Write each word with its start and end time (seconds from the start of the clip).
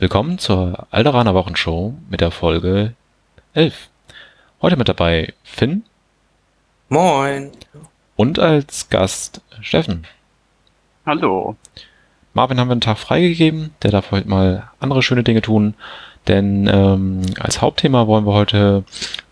Willkommen 0.00 0.38
zur 0.38 0.86
Alderaner 0.92 1.34
Wochenshow 1.34 1.92
mit 2.08 2.20
der 2.20 2.30
Folge 2.30 2.94
11. 3.54 3.88
Heute 4.62 4.76
mit 4.76 4.88
dabei 4.88 5.34
Finn 5.42 5.82
Moin. 6.88 7.50
und 8.14 8.38
als 8.38 8.90
Gast 8.90 9.40
Steffen. 9.60 10.06
Hallo. 11.04 11.56
Marvin 12.32 12.60
haben 12.60 12.68
wir 12.68 12.74
einen 12.74 12.80
Tag 12.80 12.98
freigegeben, 12.98 13.74
der 13.82 13.90
darf 13.90 14.12
heute 14.12 14.28
mal 14.28 14.70
andere 14.78 15.02
schöne 15.02 15.24
Dinge 15.24 15.42
tun, 15.42 15.74
denn 16.28 16.70
ähm, 16.72 17.22
als 17.40 17.60
Hauptthema 17.60 18.06
wollen 18.06 18.24
wir 18.24 18.34
heute 18.34 18.84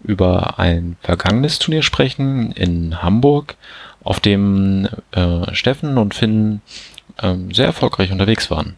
über 0.02 0.58
ein 0.58 0.96
vergangenes 1.00 1.60
Turnier 1.60 1.82
sprechen 1.82 2.50
in 2.50 3.04
Hamburg, 3.04 3.54
auf 4.02 4.18
dem 4.18 4.88
äh, 5.12 5.54
Steffen 5.54 5.96
und 5.96 6.16
Finn 6.16 6.60
ähm, 7.22 7.54
sehr 7.54 7.66
erfolgreich 7.66 8.10
unterwegs 8.10 8.50
waren. 8.50 8.76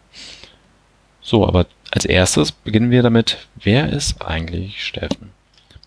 So, 1.23 1.47
aber 1.47 1.67
als 1.99 2.05
erstes 2.05 2.53
beginnen 2.53 2.93
wir 2.93 3.03
damit, 3.03 3.49
wer 3.57 3.93
ist 3.93 4.25
eigentlich 4.25 4.85
Steffen? 4.85 5.33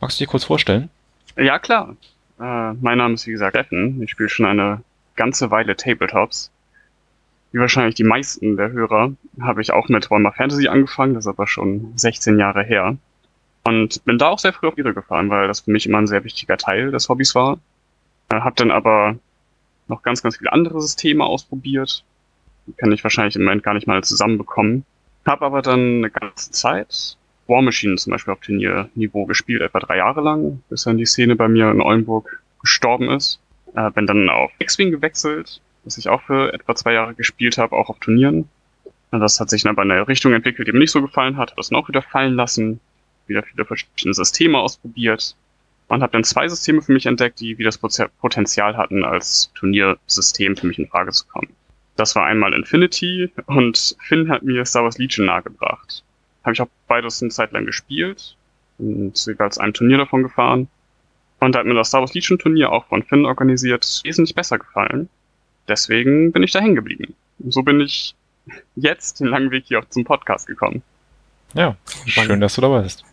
Magst 0.01 0.19
du 0.19 0.23
dich 0.25 0.29
kurz 0.29 0.43
vorstellen? 0.43 0.89
Ja, 1.37 1.57
klar. 1.57 1.95
Äh, 2.37 2.73
mein 2.81 2.97
Name 2.97 3.13
ist 3.13 3.25
wie 3.27 3.31
gesagt 3.31 3.55
Steffen. 3.55 4.03
Ich 4.03 4.11
spiele 4.11 4.27
schon 4.27 4.45
eine 4.45 4.81
ganze 5.15 5.51
Weile 5.51 5.77
Tabletops. 5.77 6.51
Wie 7.53 7.59
wahrscheinlich 7.59 7.95
die 7.95 8.03
meisten 8.03 8.57
der 8.57 8.73
Hörer 8.73 9.13
habe 9.39 9.61
ich 9.61 9.71
auch 9.71 9.87
mit 9.87 10.11
Warhammer 10.11 10.33
Fantasy 10.33 10.67
angefangen, 10.67 11.13
das 11.13 11.23
ist 11.23 11.29
aber 11.29 11.47
schon 11.47 11.93
16 11.95 12.37
Jahre 12.37 12.63
her. 12.63 12.97
Und 13.63 14.03
bin 14.03 14.17
da 14.17 14.27
auch 14.27 14.39
sehr 14.39 14.51
früh 14.51 14.67
auf 14.67 14.77
Ihre 14.77 14.93
gefahren, 14.93 15.29
weil 15.29 15.47
das 15.47 15.61
für 15.61 15.71
mich 15.71 15.85
immer 15.85 15.99
ein 15.99 16.07
sehr 16.07 16.25
wichtiger 16.25 16.57
Teil 16.57 16.91
des 16.91 17.07
Hobbys 17.07 17.35
war. 17.35 17.57
Äh, 18.27 18.41
hab 18.41 18.57
dann 18.57 18.71
aber 18.71 19.15
noch 19.87 20.03
ganz, 20.03 20.21
ganz 20.21 20.35
viele 20.35 20.51
andere 20.51 20.81
Systeme 20.81 21.23
ausprobiert. 21.23 22.03
Kann 22.75 22.91
ich 22.91 23.01
wahrscheinlich 23.01 23.37
im 23.37 23.43
Moment 23.43 23.63
gar 23.63 23.75
nicht 23.75 23.87
mal 23.87 24.03
zusammenbekommen. 24.03 24.83
Hab 25.25 25.41
aber 25.41 25.61
dann 25.61 25.97
eine 25.97 26.09
ganze 26.09 26.51
Zeit 26.51 27.17
War 27.47 27.61
Machine 27.61 27.95
zum 27.95 28.11
Beispiel 28.11 28.33
auf 28.33 28.39
Turnierniveau 28.39 29.25
gespielt, 29.25 29.61
etwa 29.61 29.79
drei 29.79 29.97
Jahre 29.97 30.21
lang, 30.21 30.63
bis 30.69 30.83
dann 30.83 30.97
die 30.97 31.05
Szene 31.05 31.35
bei 31.35 31.47
mir 31.47 31.69
in 31.69 31.81
Oldenburg 31.81 32.41
gestorben 32.61 33.09
ist. 33.09 33.39
Äh, 33.75 33.91
bin 33.91 34.07
dann 34.07 34.29
auf 34.29 34.51
X-Wing 34.59 34.91
gewechselt, 34.91 35.61
was 35.83 35.97
ich 35.97 36.09
auch 36.09 36.21
für 36.23 36.53
etwa 36.53 36.75
zwei 36.75 36.93
Jahre 36.93 37.13
gespielt 37.13 37.57
habe, 37.57 37.75
auch 37.75 37.89
auf 37.89 37.99
Turnieren. 37.99 38.49
Und 39.11 39.19
das 39.19 39.39
hat 39.39 39.49
sich 39.49 39.63
dann 39.63 39.71
aber 39.71 39.83
in 39.83 39.91
eine 39.91 40.07
Richtung 40.07 40.33
entwickelt, 40.33 40.67
die 40.67 40.71
mir 40.71 40.79
nicht 40.79 40.91
so 40.91 41.01
gefallen 41.01 41.37
hat, 41.37 41.51
habe 41.51 41.57
das 41.57 41.69
dann 41.69 41.79
auch 41.79 41.87
wieder 41.89 42.01
fallen 42.01 42.33
lassen, 42.33 42.79
wieder 43.27 43.43
viele 43.43 43.65
verschiedene 43.65 44.13
Systeme 44.13 44.57
ausprobiert 44.57 45.35
und 45.87 46.01
habe 46.01 46.13
dann 46.13 46.23
zwei 46.23 46.47
Systeme 46.47 46.81
für 46.81 46.93
mich 46.93 47.05
entdeckt, 47.05 47.41
die 47.41 47.57
wie 47.57 47.63
das 47.63 47.77
Potenzial 47.77 48.77
hatten, 48.77 49.03
als 49.03 49.51
Turniersystem 49.55 50.55
für 50.55 50.67
mich 50.67 50.79
in 50.79 50.87
Frage 50.87 51.11
zu 51.11 51.27
kommen. 51.27 51.49
Das 52.01 52.15
war 52.15 52.25
einmal 52.25 52.55
Infinity 52.55 53.31
und 53.45 53.95
Finn 53.99 54.27
hat 54.27 54.41
mir 54.41 54.65
Star 54.65 54.83
Wars 54.83 54.97
Legion 54.97 55.27
nahegebracht. 55.27 56.03
Habe 56.43 56.53
ich 56.53 56.59
auch 56.59 56.67
beides 56.87 57.21
eine 57.21 57.29
Zeit 57.29 57.51
lang 57.51 57.67
gespielt 57.67 58.35
und 58.79 59.15
sogar 59.15 59.45
als 59.45 59.59
einem 59.59 59.75
Turnier 59.75 59.99
davon 59.99 60.23
gefahren. 60.23 60.67
Und 61.39 61.53
da 61.53 61.59
hat 61.59 61.67
mir 61.67 61.75
das 61.75 61.89
Star 61.89 62.01
Wars 62.01 62.15
Legion 62.15 62.39
Turnier 62.39 62.71
auch 62.71 62.87
von 62.87 63.03
Finn 63.03 63.27
organisiert 63.27 64.01
wesentlich 64.03 64.33
besser 64.33 64.57
gefallen. 64.57 65.09
Deswegen 65.67 66.31
bin 66.31 66.41
ich 66.41 66.51
da 66.51 66.59
hängen 66.59 66.73
geblieben. 66.73 67.13
Und 67.37 67.53
so 67.53 67.61
bin 67.61 67.79
ich 67.79 68.15
jetzt 68.75 69.19
den 69.19 69.27
langen 69.27 69.51
Weg 69.51 69.65
hier 69.67 69.77
auch 69.77 69.89
zum 69.89 70.03
Podcast 70.03 70.47
gekommen. 70.47 70.81
Ja, 71.53 71.75
schön, 72.07 72.41
dass 72.41 72.55
du 72.55 72.61
dabei 72.61 72.81
bist. 72.81 73.05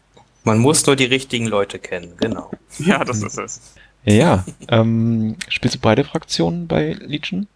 Man 0.44 0.60
muss 0.60 0.86
nur 0.86 0.96
die 0.96 1.04
richtigen 1.04 1.46
Leute 1.46 1.78
kennen, 1.78 2.14
genau. 2.16 2.52
Ja, 2.78 3.04
das 3.04 3.22
ist 3.22 3.36
es. 3.36 3.74
Ja, 4.04 4.46
ähm, 4.68 5.36
spielst 5.48 5.76
du 5.76 5.78
beide 5.78 6.04
Fraktionen 6.04 6.66
bei 6.66 6.94
Legion? 6.94 7.48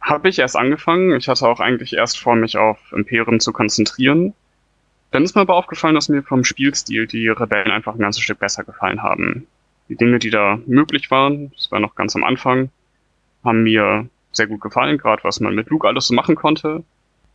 Habe 0.00 0.28
ich 0.28 0.38
erst 0.38 0.56
angefangen. 0.56 1.14
Ich 1.16 1.28
hatte 1.28 1.46
auch 1.46 1.60
eigentlich 1.60 1.94
erst 1.94 2.18
vor, 2.18 2.34
mich 2.36 2.56
auf 2.56 2.78
Imperium 2.92 3.40
zu 3.40 3.52
konzentrieren. 3.52 4.34
Dann 5.10 5.24
ist 5.24 5.34
mir 5.34 5.42
aber 5.42 5.56
aufgefallen, 5.56 5.94
dass 5.94 6.08
mir 6.08 6.22
vom 6.22 6.44
Spielstil 6.44 7.06
die 7.06 7.28
Rebellen 7.28 7.70
einfach 7.70 7.94
ein 7.94 8.00
ganzes 8.00 8.22
Stück 8.22 8.38
besser 8.38 8.64
gefallen 8.64 9.02
haben. 9.02 9.46
Die 9.88 9.96
Dinge, 9.96 10.18
die 10.18 10.30
da 10.30 10.58
möglich 10.66 11.10
waren, 11.10 11.50
das 11.50 11.70
war 11.72 11.80
noch 11.80 11.96
ganz 11.96 12.14
am 12.14 12.22
Anfang, 12.22 12.70
haben 13.44 13.64
mir 13.64 14.08
sehr 14.32 14.46
gut 14.46 14.60
gefallen, 14.60 14.98
gerade 14.98 15.24
was 15.24 15.40
man 15.40 15.54
mit 15.54 15.68
Luke 15.68 15.86
alles 15.86 16.06
so 16.06 16.14
machen 16.14 16.36
konnte. 16.36 16.84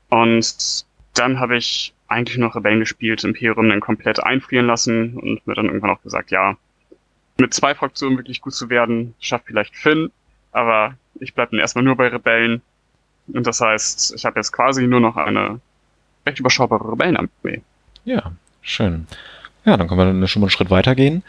Und 0.09 0.85
dann 1.13 1.39
habe 1.39 1.57
ich 1.57 1.93
eigentlich 2.07 2.37
noch 2.37 2.55
Rebellen 2.55 2.79
gespielt, 2.79 3.23
Imperium 3.23 3.69
dann 3.69 3.79
komplett 3.81 4.23
einfrieren 4.23 4.67
lassen 4.67 5.17
und 5.17 5.45
mir 5.45 5.55
dann 5.55 5.65
irgendwann 5.65 5.89
auch 5.89 6.01
gesagt, 6.01 6.31
ja, 6.31 6.55
mit 7.37 7.53
zwei 7.53 7.75
Fraktionen 7.75 8.17
wirklich 8.17 8.41
gut 8.41 8.53
zu 8.53 8.69
werden, 8.69 9.13
schafft 9.19 9.47
vielleicht 9.47 9.75
Finn, 9.75 10.11
aber 10.51 10.95
ich 11.19 11.33
bleibe 11.33 11.51
dann 11.51 11.59
erstmal 11.59 11.83
nur 11.83 11.95
bei 11.95 12.07
Rebellen. 12.07 12.61
Und 13.33 13.47
das 13.47 13.61
heißt, 13.61 14.13
ich 14.15 14.25
habe 14.25 14.39
jetzt 14.39 14.51
quasi 14.51 14.85
nur 14.85 14.99
noch 14.99 15.17
eine 15.17 15.59
recht 16.25 16.39
überschaubare 16.39 16.91
Rebellenarmee. 16.91 17.61
Ja, 18.03 18.31
schön. 18.61 19.07
Ja, 19.65 19.77
dann 19.77 19.87
können 19.87 19.99
wir 19.99 20.05
dann 20.05 20.27
schon 20.27 20.41
mal 20.41 20.45
einen 20.45 20.51
Schritt 20.51 20.69
weitergehen. 20.69 21.23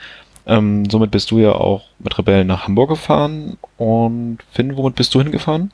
Ähm, 0.46 0.88
somit 0.88 1.10
bist 1.10 1.30
du 1.30 1.38
ja 1.38 1.52
auch 1.52 1.84
mit 1.98 2.16
Rebellen 2.18 2.46
nach 2.46 2.66
Hamburg 2.66 2.90
gefahren. 2.90 3.58
Und 3.76 4.38
Finn, 4.52 4.76
womit 4.76 4.94
bist 4.94 5.14
du 5.14 5.20
hingefahren? 5.20 5.72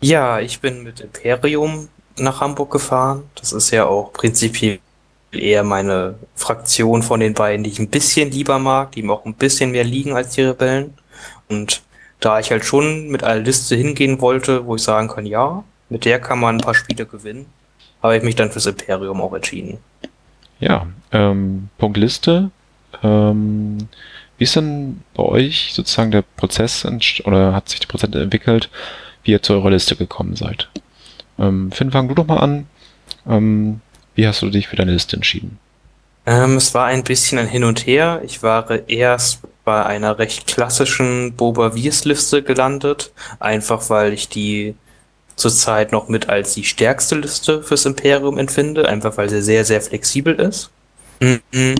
Ja, 0.00 0.38
ich 0.38 0.60
bin 0.60 0.84
mit 0.84 1.00
Imperium 1.00 1.88
nach 2.16 2.40
Hamburg 2.40 2.70
gefahren. 2.70 3.24
Das 3.34 3.52
ist 3.52 3.70
ja 3.70 3.86
auch 3.86 4.12
prinzipiell 4.12 4.78
eher 5.32 5.64
meine 5.64 6.14
Fraktion 6.36 7.02
von 7.02 7.20
den 7.20 7.34
beiden, 7.34 7.64
die 7.64 7.70
ich 7.70 7.78
ein 7.78 7.90
bisschen 7.90 8.30
lieber 8.30 8.58
mag, 8.58 8.92
die 8.92 9.02
mir 9.02 9.12
auch 9.12 9.26
ein 9.26 9.34
bisschen 9.34 9.72
mehr 9.72 9.84
liegen 9.84 10.14
als 10.14 10.30
die 10.30 10.42
Rebellen. 10.42 10.94
Und 11.48 11.82
da 12.20 12.40
ich 12.40 12.50
halt 12.50 12.64
schon 12.64 13.08
mit 13.08 13.22
einer 13.24 13.40
Liste 13.40 13.76
hingehen 13.76 14.20
wollte, 14.20 14.66
wo 14.66 14.76
ich 14.76 14.82
sagen 14.82 15.08
kann, 15.08 15.26
ja, 15.26 15.64
mit 15.88 16.04
der 16.04 16.20
kann 16.20 16.40
man 16.40 16.56
ein 16.56 16.60
paar 16.60 16.74
Spiele 16.74 17.06
gewinnen, 17.06 17.46
habe 18.02 18.16
ich 18.16 18.22
mich 18.22 18.36
dann 18.36 18.50
fürs 18.50 18.66
Imperium 18.66 19.20
auch 19.20 19.32
entschieden. 19.32 19.78
Ja, 20.60 20.86
ähm, 21.12 21.68
Punkt 21.78 21.96
Liste. 21.96 22.50
Ähm, 23.02 23.88
wie 24.36 24.44
ist 24.44 24.56
denn 24.56 25.02
bei 25.14 25.22
euch 25.22 25.70
sozusagen 25.72 26.10
der 26.10 26.22
Prozess 26.22 26.86
oder 27.24 27.54
hat 27.54 27.68
sich 27.68 27.80
der 27.80 27.88
Prozess 27.88 28.10
entwickelt, 28.10 28.70
wie 29.22 29.32
ihr 29.32 29.42
zu 29.42 29.54
eurer 29.54 29.70
Liste 29.70 29.96
gekommen 29.96 30.36
seid? 30.36 30.68
Ähm, 31.38 31.70
Finn, 31.72 31.90
fang 31.90 32.08
du 32.08 32.14
doch 32.14 32.26
mal 32.26 32.38
an. 32.38 32.66
Ähm, 33.28 33.80
wie 34.14 34.26
hast 34.26 34.42
du 34.42 34.50
dich 34.50 34.68
für 34.68 34.76
deine 34.76 34.92
Liste 34.92 35.16
entschieden? 35.16 35.58
Ähm, 36.26 36.56
es 36.56 36.74
war 36.74 36.86
ein 36.86 37.04
bisschen 37.04 37.38
ein 37.38 37.48
Hin 37.48 37.64
und 37.64 37.86
Her. 37.86 38.20
Ich 38.24 38.42
war 38.42 38.88
erst 38.88 39.40
bei 39.68 39.84
einer 39.84 40.18
recht 40.18 40.46
klassischen 40.46 41.34
Boba 41.34 41.74
Wiers 41.74 42.06
Liste 42.06 42.42
gelandet, 42.42 43.12
einfach 43.38 43.90
weil 43.90 44.14
ich 44.14 44.30
die 44.30 44.74
zurzeit 45.36 45.92
noch 45.92 46.08
mit 46.08 46.30
als 46.30 46.54
die 46.54 46.64
stärkste 46.64 47.16
Liste 47.16 47.62
fürs 47.62 47.84
Imperium 47.84 48.38
empfinde, 48.38 48.88
einfach 48.88 49.18
weil 49.18 49.28
sie 49.28 49.42
sehr, 49.42 49.66
sehr 49.66 49.82
flexibel 49.82 50.36
ist. 50.36 50.70
Mhm. 51.20 51.74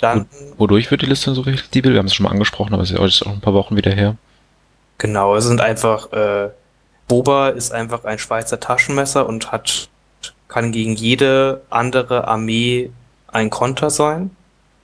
Dann, 0.00 0.26
Wodurch 0.58 0.90
wird 0.90 1.02
die 1.02 1.06
Liste 1.06 1.32
so 1.32 1.44
flexibel? 1.44 1.92
Wir 1.92 2.00
haben 2.00 2.06
es 2.06 2.14
schon 2.14 2.24
mal 2.24 2.30
angesprochen, 2.30 2.74
aber 2.74 2.82
es 2.82 2.90
ist 2.90 3.22
auch 3.24 3.30
ein 3.30 3.40
paar 3.40 3.54
Wochen 3.54 3.76
wieder 3.76 3.92
her. 3.92 4.16
Genau, 4.98 5.36
es 5.36 5.44
sind 5.44 5.60
einfach, 5.60 6.12
äh, 6.12 6.48
Boba 7.06 7.50
ist 7.50 7.70
einfach 7.70 8.04
ein 8.04 8.18
Schweizer 8.18 8.58
Taschenmesser 8.58 9.28
und 9.28 9.52
hat, 9.52 9.88
kann 10.48 10.72
gegen 10.72 10.96
jede 10.96 11.60
andere 11.70 12.26
Armee 12.26 12.90
ein 13.28 13.48
Konter 13.48 13.90
sein. 13.90 14.32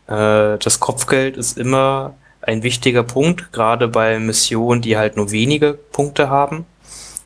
Äh, 0.06 0.56
das 0.59 0.78
Kopfgeld 0.78 1.37
ist 1.37 1.59
immer 1.59 2.15
ein 2.48 2.62
wichtiger 2.62 3.03
Punkt, 3.03 3.53
gerade 3.53 3.88
bei 3.88 4.19
Missionen, 4.19 4.81
die 4.81 4.97
halt 4.97 5.16
nur 5.16 5.31
wenige 5.31 5.75
Punkte 5.75 6.31
haben. 6.31 6.64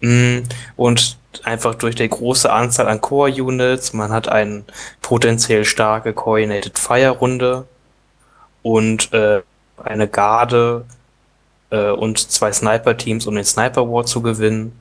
Mm, 0.00 0.40
und 0.76 1.16
einfach 1.44 1.76
durch 1.76 1.94
die 1.94 2.08
große 2.08 2.52
Anzahl 2.52 2.88
an 2.88 3.00
Core-Units, 3.00 3.92
man 3.92 4.10
hat 4.12 4.28
eine 4.28 4.64
potenziell 5.00 5.64
starke 5.64 6.12
Coordinated 6.12 6.76
Fire-Runde 6.76 7.66
und 8.62 9.12
äh, 9.12 9.42
eine 9.76 10.08
Garde 10.08 10.84
äh, 11.70 11.90
und 11.90 12.18
zwei 12.18 12.52
Sniper-Teams, 12.52 13.26
um 13.28 13.36
den 13.36 13.44
Sniper 13.44 13.88
War 13.88 14.04
zu 14.04 14.22
gewinnen. 14.22 14.72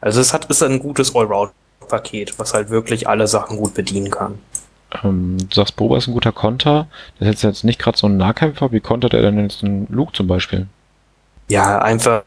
Also 0.00 0.20
es 0.20 0.32
hat 0.32 0.44
ist 0.44 0.62
ein 0.62 0.78
gutes 0.78 1.16
Allround-Paket, 1.16 2.38
was 2.38 2.54
halt 2.54 2.70
wirklich 2.70 3.08
alle 3.08 3.26
Sachen 3.26 3.56
gut 3.56 3.74
bedienen 3.74 4.10
kann. 4.10 4.38
Ähm, 5.02 5.36
du 5.38 5.54
sagst, 5.54 5.76
Boba 5.76 5.98
ist 5.98 6.08
ein 6.08 6.14
guter 6.14 6.32
Konter. 6.32 6.86
Das 7.18 7.28
ist 7.28 7.42
jetzt 7.42 7.64
nicht 7.64 7.78
gerade 7.78 7.98
so 7.98 8.06
ein 8.06 8.16
Nahkämpfer. 8.16 8.72
Wie 8.72 8.80
kontert 8.80 9.14
er 9.14 9.22
denn 9.22 9.40
jetzt 9.40 9.62
einen 9.62 9.86
Luke 9.90 10.12
zum 10.12 10.26
Beispiel? 10.26 10.66
Ja, 11.48 11.78
einfach 11.80 12.22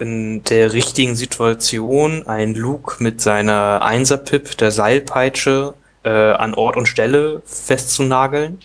in 0.00 0.42
der 0.44 0.72
richtigen 0.72 1.14
Situation 1.14 2.26
ein 2.26 2.54
Luke 2.54 3.02
mit 3.02 3.20
seiner 3.20 3.82
Einser-Pip, 3.82 4.56
der 4.56 4.70
Seilpeitsche, 4.70 5.74
äh, 6.04 6.32
an 6.32 6.54
Ort 6.54 6.76
und 6.76 6.86
Stelle 6.86 7.42
festzunageln 7.44 8.60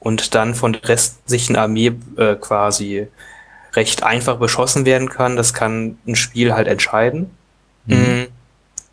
und 0.00 0.34
dann 0.34 0.54
von 0.54 0.72
der 0.72 0.88
restlichen 0.88 1.56
Armee 1.56 1.92
äh, 2.16 2.34
quasi 2.36 3.08
recht 3.74 4.02
einfach 4.02 4.36
beschossen 4.36 4.86
werden 4.86 5.08
kann. 5.08 5.36
Das 5.36 5.52
kann 5.52 5.98
ein 6.06 6.16
Spiel 6.16 6.54
halt 6.54 6.68
entscheiden. 6.68 7.30
Mhm. 7.86 8.28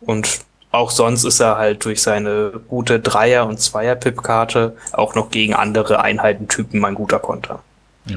Und 0.00 0.40
auch 0.74 0.90
sonst 0.90 1.24
ist 1.24 1.40
er 1.40 1.56
halt 1.56 1.84
durch 1.84 2.02
seine 2.02 2.52
gute 2.68 3.00
Dreier- 3.00 3.46
und 3.46 3.60
Zweier-Pip-Karte 3.60 4.76
auch 4.92 5.14
noch 5.14 5.30
gegen 5.30 5.54
andere 5.54 6.00
Einheitentypen 6.00 6.84
ein 6.84 6.94
guter 6.94 7.18
Konter. 7.18 7.62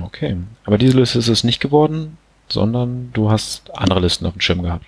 Okay. 0.03 0.35
Aber 0.65 0.77
diese 0.77 0.97
Liste 0.97 1.19
ist 1.19 1.29
es 1.29 1.43
nicht 1.43 1.61
geworden, 1.61 2.17
sondern 2.49 3.11
du 3.13 3.31
hast 3.31 3.71
andere 3.75 4.01
Listen 4.01 4.25
auf 4.25 4.33
dem 4.33 4.41
Schirm 4.41 4.61
gehabt. 4.63 4.85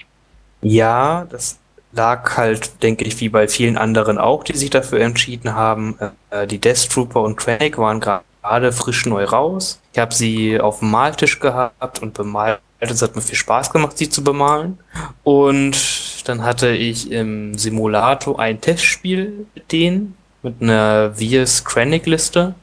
Ja, 0.62 1.25
das 1.30 1.57
lag 1.94 2.38
halt, 2.38 2.83
denke 2.83 3.06
ich, 3.06 3.19
wie 3.19 3.30
bei 3.30 3.48
vielen 3.48 3.77
anderen 3.77 4.18
auch, 4.18 4.44
die 4.44 4.57
sich 4.57 4.69
dafür 4.69 5.00
entschieden 5.00 5.56
haben. 5.56 5.98
Äh, 6.30 6.48
die 6.48 6.60
Death 6.60 6.89
Trooper 6.89 7.22
und 7.22 7.38
Krennic 7.38 7.77
waren 7.77 8.00
gerade 8.00 8.72
frisch 8.72 9.06
neu 9.06 9.24
raus. 9.24 9.80
Ich 9.94 10.00
habe 10.00 10.13
sie 10.13 10.60
auf 10.60 10.80
dem 10.80 10.92
Maltisch 10.92 11.39
gehabt 11.39 12.01
und 12.01 12.13
bemalt. 12.13 12.60
Es 12.80 13.02
hat 13.02 13.16
mir 13.16 13.22
viel 13.22 13.36
Spaß 13.36 13.72
gemacht, 13.72 13.98
sie 13.98 14.10
zu 14.10 14.24
bemalen. 14.24 14.80
Und 15.24 16.28
dann 16.28 16.44
hatte 16.44 16.70
ich 16.70 17.12
im 17.12 17.58
Simulator 17.58 18.40
ein 18.40 18.62
Testspiel 18.62 19.46
mit 19.54 19.72
denen, 19.72 20.18
mit 20.42 20.62
einer 20.62 21.18
Vias 21.20 21.66
Krennic 21.66 22.06
Liste. 22.06 22.56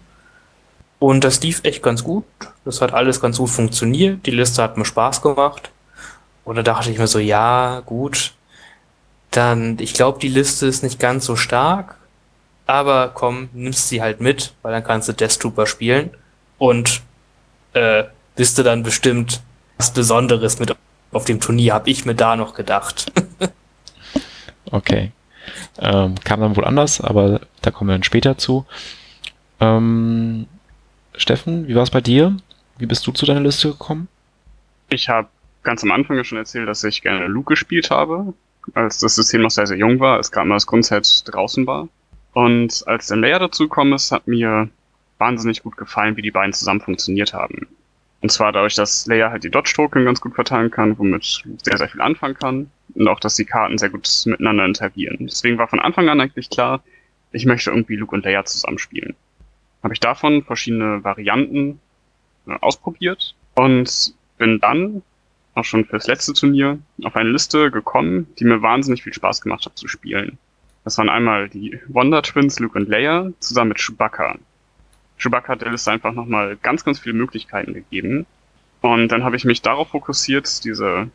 Und 0.99 1.25
das 1.25 1.43
lief 1.43 1.61
echt 1.65 1.83
ganz 1.83 2.03
gut. 2.03 2.25
Das 2.65 2.81
hat 2.81 2.95
alles 2.95 3.21
ganz 3.21 3.37
gut 3.37 3.51
funktioniert. 3.51 4.25
Die 4.25 4.31
Liste 4.31 4.63
hat 4.63 4.79
mir 4.79 4.87
Spaß 4.87 5.21
gemacht. 5.21 5.71
Und 6.45 6.57
da 6.57 6.62
dachte 6.62 6.91
ich 6.91 6.99
mir 6.99 7.09
so, 7.09 7.19
ja, 7.19 7.83
gut, 7.85 8.33
dann, 9.31 9.79
ich 9.81 9.93
glaube, 9.93 10.19
die 10.19 10.29
Liste 10.29 10.67
ist 10.67 10.83
nicht 10.83 10.99
ganz 10.99 11.27
so 11.27 11.37
stark, 11.37 11.97
aber 12.67 13.11
komm, 13.12 13.51
nimmst 13.53 13.89
sie 13.89 14.01
halt 14.01 14.21
mit, 14.21 14.55
weil 14.62 14.73
dann 14.73 14.85
kannst 14.85 15.09
du 15.09 15.12
Death 15.12 15.41
Trooper 15.41 15.67
spielen 15.67 16.11
und 16.57 17.03
äh, 17.75 18.05
bist 18.35 18.59
du 18.59 18.62
dann 18.62 18.83
bestimmt 18.83 19.43
was 19.78 19.93
Besonderes 19.93 20.58
mit 20.58 20.75
auf 21.12 21.25
dem 21.25 21.40
Turnier, 21.40 21.75
habe 21.75 21.90
ich 21.90 22.05
mir 22.05 22.14
da 22.14 22.37
noch 22.37 22.55
gedacht. 22.55 23.12
okay. 24.70 25.12
Ähm, 25.78 26.14
kam 26.25 26.40
dann 26.40 26.56
wohl 26.56 26.64
anders, 26.64 27.00
aber 27.00 27.40
da 27.62 27.70
kommen 27.70 27.88
wir 27.88 27.94
dann 27.94 28.02
später 28.02 28.37
zu. 28.38 28.67
Ähm, 29.61 30.46
Steffen, 31.17 31.69
wie 31.69 31.75
war 31.75 31.82
es 31.82 31.90
bei 31.90 32.00
dir? 32.00 32.37
Wie 32.78 32.87
bist 32.87 33.06
du 33.06 33.12
zu 33.12 33.26
deiner 33.26 33.40
Liste 33.40 33.70
gekommen? 33.70 34.08
Ich 34.88 35.08
habe 35.08 35.28
ganz 35.62 35.82
am 35.82 35.90
Anfang 35.90 36.17
ja 36.17 36.25
schon 36.25 36.38
erzählt, 36.38 36.69
dass 36.69 36.84
ich 36.84 37.02
gerne 37.02 37.26
Luke 37.26 37.49
gespielt 37.49 37.90
habe, 37.90 38.34
als 38.75 38.99
das 38.99 39.14
System 39.14 39.43
noch 39.43 39.50
sehr, 39.50 39.67
sehr 39.67 39.78
jung 39.78 40.00
war, 40.00 40.17
als 40.17 40.31
gerade 40.31 40.49
mal 40.49 40.56
das 40.56 40.67
Grundset 40.67 41.23
draußen 41.26 41.67
war. 41.67 41.88
Und 42.32 42.84
als 42.87 43.06
der 43.06 43.17
Layer 43.17 43.38
dazu 43.38 43.64
gekommen 43.64 43.94
ist, 43.94 44.12
hat 44.12 44.28
mir 44.28 44.69
wahnsinnig 45.19 45.62
gut 45.62 45.76
gefallen, 45.76 46.17
wie 46.17 46.23
die 46.23 46.31
beiden 46.31 46.52
zusammen 46.52 46.81
funktioniert 46.81 47.32
haben. 47.32 47.67
Und 48.23 48.33
zwar 48.33 48.53
dadurch, 48.53 48.75
dass 48.75 49.07
Layer 49.07 49.31
halt 49.31 49.45
die 49.45 49.51
Dodge-Token 49.51 50.05
ganz 50.05 50.21
gut 50.21 50.35
verteilen 50.35 50.71
kann, 50.71 50.99
womit 50.99 51.45
sehr, 51.63 51.77
sehr 51.77 51.89
viel 51.89 52.01
anfangen 52.01 52.35
kann. 52.35 52.71
Und 52.95 53.09
auch, 53.09 53.21
dass 53.21 53.37
die 53.37 53.45
Karten 53.45 53.79
sehr 53.79 53.91
gut 53.91 54.09
miteinander 54.25 54.65
interagieren. 54.65 55.27
Deswegen 55.27 55.59
war 55.59 55.69
von 55.69 55.81
Anfang 55.81 56.09
an 56.09 56.21
eigentlich 56.21 56.49
klar, 56.49 56.83
ich 57.33 57.45
möchte 57.45 57.71
irgendwie 57.71 57.97
Luke 57.97 58.15
und 58.15 58.25
Layer 58.25 58.45
zusammenspielen. 58.45 59.15
Habe 59.83 59.93
ich 59.93 60.01
davon 60.01 60.43
verschiedene 60.43 61.05
Varianten 61.05 61.81
äh, 62.47 62.55
ausprobiert 62.61 63.35
und 63.55 64.15
bin 64.39 64.61
dann 64.61 65.03
auch 65.55 65.65
schon 65.65 65.85
fürs 65.85 66.07
letzte 66.07 66.33
Turnier 66.33 66.79
auf 67.03 67.17
eine 67.17 67.31
Liste 67.31 67.71
gekommen, 67.71 68.27
die 68.39 68.45
mir 68.45 68.62
wahnsinnig 68.62 69.03
viel 69.03 69.15
Spaß 69.15 69.41
gemacht 69.41 69.67
hat 69.67 69.77
zu 69.77 69.89
spielen. 69.89 70.39
Das 70.85 70.99
waren 70.99 71.09
einmal 71.09 71.49
die 71.49 71.81
Wonder 71.89 72.23
Twins, 72.23 72.59
Luke 72.61 72.79
und 72.79 72.89
Leia, 72.89 73.31
zusammen 73.41 73.71
mit 73.71 73.79
Chewbacca. 73.79 74.37
Chewbacca 75.19 75.53
hat 75.53 75.63
Liste 75.63 75.91
einfach 75.91 76.13
nochmal 76.13 76.57
ganz, 76.63 76.85
ganz 76.85 76.99
viele 76.99 77.15
Möglichkeiten 77.15 77.75
gegeben. 77.75 78.27
Und 78.81 79.09
dann 79.09 79.25
habe 79.25 79.37
ich 79.37 79.45
mich 79.45 79.63
darauf 79.63 79.89
fokussiert, 79.89 80.65
diese, 80.65 81.09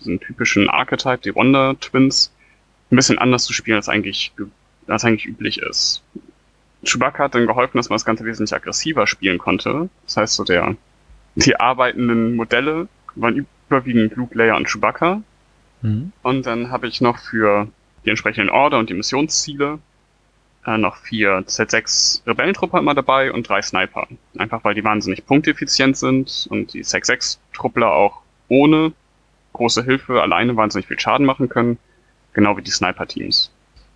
diesen 0.00 0.20
typischen 0.20 0.68
Archetype, 0.68 1.22
die 1.22 1.34
Wonder 1.34 1.78
Twins, 1.78 2.32
ein 2.90 2.96
bisschen 2.96 3.18
anders 3.18 3.44
zu 3.44 3.52
spielen, 3.52 3.76
als 3.76 3.88
eigentlich, 3.88 4.32
als 4.86 5.04
eigentlich 5.04 5.26
üblich 5.26 5.58
ist. 5.58 6.02
Chewbacca 6.84 7.24
hat 7.24 7.34
dann 7.34 7.46
geholfen, 7.46 7.76
dass 7.76 7.88
man 7.88 7.96
das 7.96 8.04
Ganze 8.04 8.24
wesentlich 8.24 8.54
aggressiver 8.54 9.06
spielen 9.06 9.38
konnte. 9.38 9.90
Das 10.04 10.16
heißt, 10.16 10.34
so 10.34 10.44
der, 10.44 10.76
die 11.34 11.58
arbeitenden 11.58 12.36
Modelle 12.36 12.88
waren 13.14 13.46
überwiegend 13.68 14.16
Luke, 14.16 14.36
Leia 14.36 14.56
und 14.56 14.68
Chewbacca. 14.68 15.22
Mhm. 15.82 16.12
Und 16.22 16.46
dann 16.46 16.70
habe 16.70 16.86
ich 16.86 17.00
noch 17.00 17.18
für 17.18 17.68
die 18.04 18.10
entsprechenden 18.10 18.48
Order 18.50 18.78
und 18.78 18.88
die 18.90 18.94
Missionsziele 18.94 19.80
äh, 20.66 20.78
noch 20.78 20.96
vier 20.96 21.40
Z6 21.46 22.26
Rebellentruppe 22.26 22.78
immer 22.78 22.94
dabei 22.94 23.32
und 23.32 23.48
drei 23.48 23.62
Sniper. 23.62 24.06
Einfach 24.36 24.64
weil 24.64 24.74
die 24.74 24.84
wahnsinnig 24.84 25.26
punkteffizient 25.26 25.96
sind 25.96 26.46
und 26.50 26.74
die 26.74 26.84
Z6-Truppler 26.84 27.90
auch 27.90 28.22
ohne 28.48 28.92
große 29.52 29.84
Hilfe 29.84 30.22
alleine 30.22 30.56
wahnsinnig 30.56 30.86
viel 30.86 30.98
Schaden 30.98 31.26
machen 31.26 31.48
können. 31.48 31.78
Genau 32.32 32.56
wie 32.56 32.62
die 32.62 32.70
Sniper-Teams. 32.70 33.50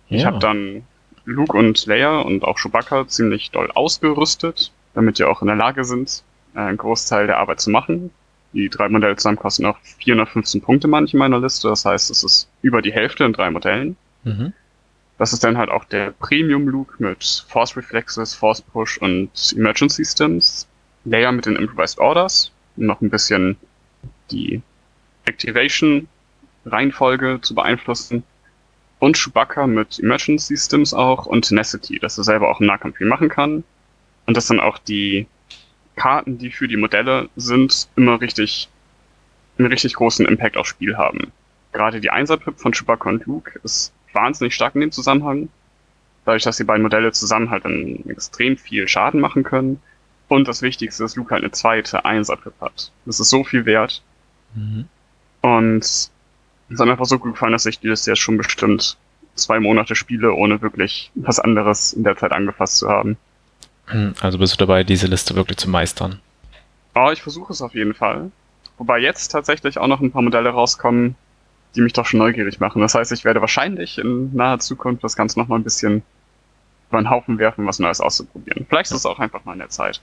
Ja. 0.09 0.17
Ich 0.17 0.25
habe 0.25 0.39
dann 0.39 0.83
Luke 1.25 1.55
und 1.55 1.85
Leia 1.85 2.19
und 2.19 2.43
auch 2.43 2.57
Chewbacca 2.59 3.07
ziemlich 3.07 3.51
doll 3.51 3.71
ausgerüstet, 3.71 4.71
damit 4.93 5.19
die 5.19 5.23
auch 5.23 5.41
in 5.41 5.47
der 5.47 5.55
Lage 5.55 5.85
sind, 5.85 6.23
äh, 6.55 6.59
einen 6.59 6.77
Großteil 6.77 7.27
der 7.27 7.37
Arbeit 7.37 7.61
zu 7.61 7.69
machen. 7.69 8.11
Die 8.53 8.69
drei 8.69 8.87
Modelle 8.89 9.15
zusammen 9.15 9.37
kosten 9.37 9.65
auch 9.65 9.77
415 9.99 10.61
Punkte 10.61 10.87
manche 10.87 11.13
in 11.13 11.19
meiner 11.19 11.39
Liste. 11.39 11.69
Das 11.69 11.85
heißt, 11.85 12.11
es 12.11 12.23
ist 12.23 12.49
über 12.61 12.81
die 12.81 12.93
Hälfte 12.93 13.23
in 13.23 13.33
drei 13.33 13.49
Modellen. 13.49 13.95
Mhm. 14.23 14.53
Das 15.23 15.31
ist 15.31 15.45
dann 15.45 15.57
halt 15.57 15.69
auch 15.69 15.85
der 15.85 16.11
Premium 16.11 16.67
Look 16.67 16.99
mit 16.99 17.45
Force 17.47 17.77
Reflexes, 17.77 18.33
Force 18.33 18.61
Push 18.61 18.97
und 18.97 19.31
Emergency 19.55 20.03
Systems. 20.03 20.67
Layer 21.05 21.31
mit 21.31 21.45
den 21.45 21.55
Improvised 21.55 21.97
Orders, 21.97 22.51
noch 22.75 22.99
ein 22.99 23.09
bisschen 23.09 23.55
die 24.31 24.61
Activation 25.23 26.09
Reihenfolge 26.65 27.39
zu 27.41 27.55
beeinflussen. 27.55 28.23
Und 28.99 29.15
Chewbacca 29.15 29.65
mit 29.65 29.97
Emergency 29.99 30.57
Systems 30.57 30.93
auch 30.93 31.25
und 31.25 31.47
Tenacity, 31.47 31.99
dass 31.99 32.17
er 32.17 32.25
selber 32.25 32.49
auch 32.49 32.59
im 32.59 32.67
Nahkampf 32.67 32.97
viel 32.97 33.07
machen 33.07 33.29
kann. 33.29 33.63
Und 34.25 34.35
dass 34.35 34.47
dann 34.47 34.59
auch 34.59 34.77
die 34.77 35.25
Karten, 35.95 36.37
die 36.37 36.51
für 36.51 36.67
die 36.67 36.75
Modelle 36.75 37.29
sind, 37.37 37.87
immer 37.95 38.19
richtig, 38.19 38.67
einen 39.57 39.69
richtig 39.69 39.93
großen 39.93 40.25
Impact 40.25 40.57
aufs 40.57 40.71
Spiel 40.71 40.97
haben. 40.97 41.31
Gerade 41.71 42.01
die 42.01 42.09
Einser-Pip 42.09 42.59
von 42.59 42.73
Chewbacca 42.73 43.07
und 43.07 43.25
Luke 43.25 43.57
ist 43.63 43.92
wahnsinnig 44.13 44.55
stark 44.55 44.75
in 44.75 44.81
dem 44.81 44.91
Zusammenhang. 44.91 45.49
Dadurch, 46.25 46.43
dass 46.43 46.57
die 46.57 46.63
beiden 46.63 46.83
Modelle 46.83 47.11
zusammen 47.11 47.49
halt 47.49 47.65
dann 47.65 48.03
extrem 48.07 48.57
viel 48.57 48.87
Schaden 48.87 49.19
machen 49.19 49.43
können. 49.43 49.81
Und 50.29 50.47
das 50.47 50.61
Wichtigste 50.61 51.03
ist, 51.03 51.15
Luke 51.15 51.31
halt 51.31 51.43
eine 51.43 51.51
zweite 51.51 52.05
Einser-Pip 52.05 52.53
hat. 52.61 52.91
Das 53.05 53.19
ist 53.19 53.29
so 53.29 53.43
viel 53.43 53.65
wert. 53.65 54.01
Mhm. 54.55 54.85
Und 55.41 55.83
es 55.83 56.11
hat 56.79 56.85
mir 56.85 56.93
einfach 56.93 57.05
so 57.05 57.19
gut 57.19 57.33
gefallen, 57.33 57.51
dass 57.51 57.65
ich 57.65 57.79
dieses 57.79 58.05
Jahr 58.05 58.15
schon 58.15 58.37
bestimmt 58.37 58.97
zwei 59.35 59.59
Monate 59.59 59.95
spiele, 59.95 60.33
ohne 60.33 60.61
wirklich 60.61 61.11
was 61.15 61.39
anderes 61.39 61.93
in 61.93 62.03
der 62.03 62.15
Zeit 62.17 62.31
angefasst 62.31 62.77
zu 62.77 62.89
haben. 62.89 63.17
Hm, 63.87 64.13
also 64.21 64.37
bist 64.37 64.53
du 64.53 64.57
dabei, 64.57 64.83
diese 64.83 65.07
Liste 65.07 65.35
wirklich 65.35 65.57
zu 65.57 65.69
meistern? 65.69 66.19
Ja, 66.95 67.11
ich 67.11 67.21
versuche 67.21 67.51
es 67.51 67.61
auf 67.61 67.75
jeden 67.75 67.93
Fall. 67.93 68.31
Wobei 68.77 68.99
jetzt 68.99 69.29
tatsächlich 69.29 69.77
auch 69.77 69.87
noch 69.87 70.01
ein 70.01 70.11
paar 70.11 70.21
Modelle 70.21 70.49
rauskommen, 70.49 71.15
die 71.75 71.81
mich 71.81 71.93
doch 71.93 72.05
schon 72.05 72.19
neugierig 72.19 72.59
machen. 72.59 72.81
Das 72.81 72.95
heißt, 72.95 73.11
ich 73.11 73.25
werde 73.25 73.41
wahrscheinlich 73.41 73.97
in 73.97 74.33
naher 74.35 74.59
Zukunft 74.59 75.03
das 75.03 75.15
Ganze 75.15 75.39
noch 75.39 75.47
mal 75.47 75.55
ein 75.55 75.63
bisschen 75.63 76.03
über 76.89 77.01
den 77.01 77.09
Haufen 77.09 77.39
werfen, 77.39 77.65
was 77.65 77.79
Neues 77.79 78.01
auszuprobieren. 78.01 78.65
Vielleicht 78.69 78.91
ist 78.91 78.97
es 78.97 79.05
auch 79.05 79.19
einfach 79.19 79.43
mal 79.45 79.53
in 79.53 79.59
der 79.59 79.69
Zeit. 79.69 80.01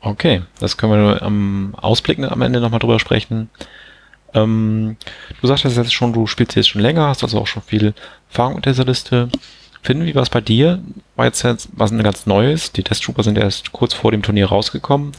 Okay, 0.00 0.42
das 0.60 0.76
können 0.76 0.92
wir 0.92 1.22
am 1.22 1.74
Ausblick 1.76 2.18
am 2.18 2.42
Ende 2.42 2.60
nochmal 2.60 2.80
drüber 2.80 2.98
sprechen. 2.98 3.50
Ähm, 4.34 4.96
du 5.40 5.46
sagtest 5.46 5.76
jetzt 5.76 5.92
schon, 5.92 6.12
du 6.12 6.26
spielst 6.26 6.56
jetzt 6.56 6.70
schon 6.70 6.80
länger, 6.80 7.08
hast 7.08 7.22
also 7.22 7.38
auch 7.38 7.46
schon 7.46 7.62
viel 7.62 7.94
Erfahrung 8.28 8.56
mit 8.56 8.66
dieser 8.66 8.84
Liste. 8.84 9.28
Finn, 9.82 10.04
wie 10.04 10.14
war 10.14 10.22
es 10.22 10.30
bei 10.30 10.40
dir? 10.40 10.82
War 11.16 11.26
jetzt 11.26 11.44
was 11.72 11.90
ein 11.90 12.02
ganz 12.02 12.26
Neues? 12.26 12.72
Die 12.72 12.82
Test 12.82 13.02
Trooper 13.02 13.24
sind 13.24 13.36
erst 13.36 13.72
kurz 13.72 13.92
vor 13.92 14.12
dem 14.12 14.22
Turnier 14.22 14.46
rausgekommen. 14.46 15.12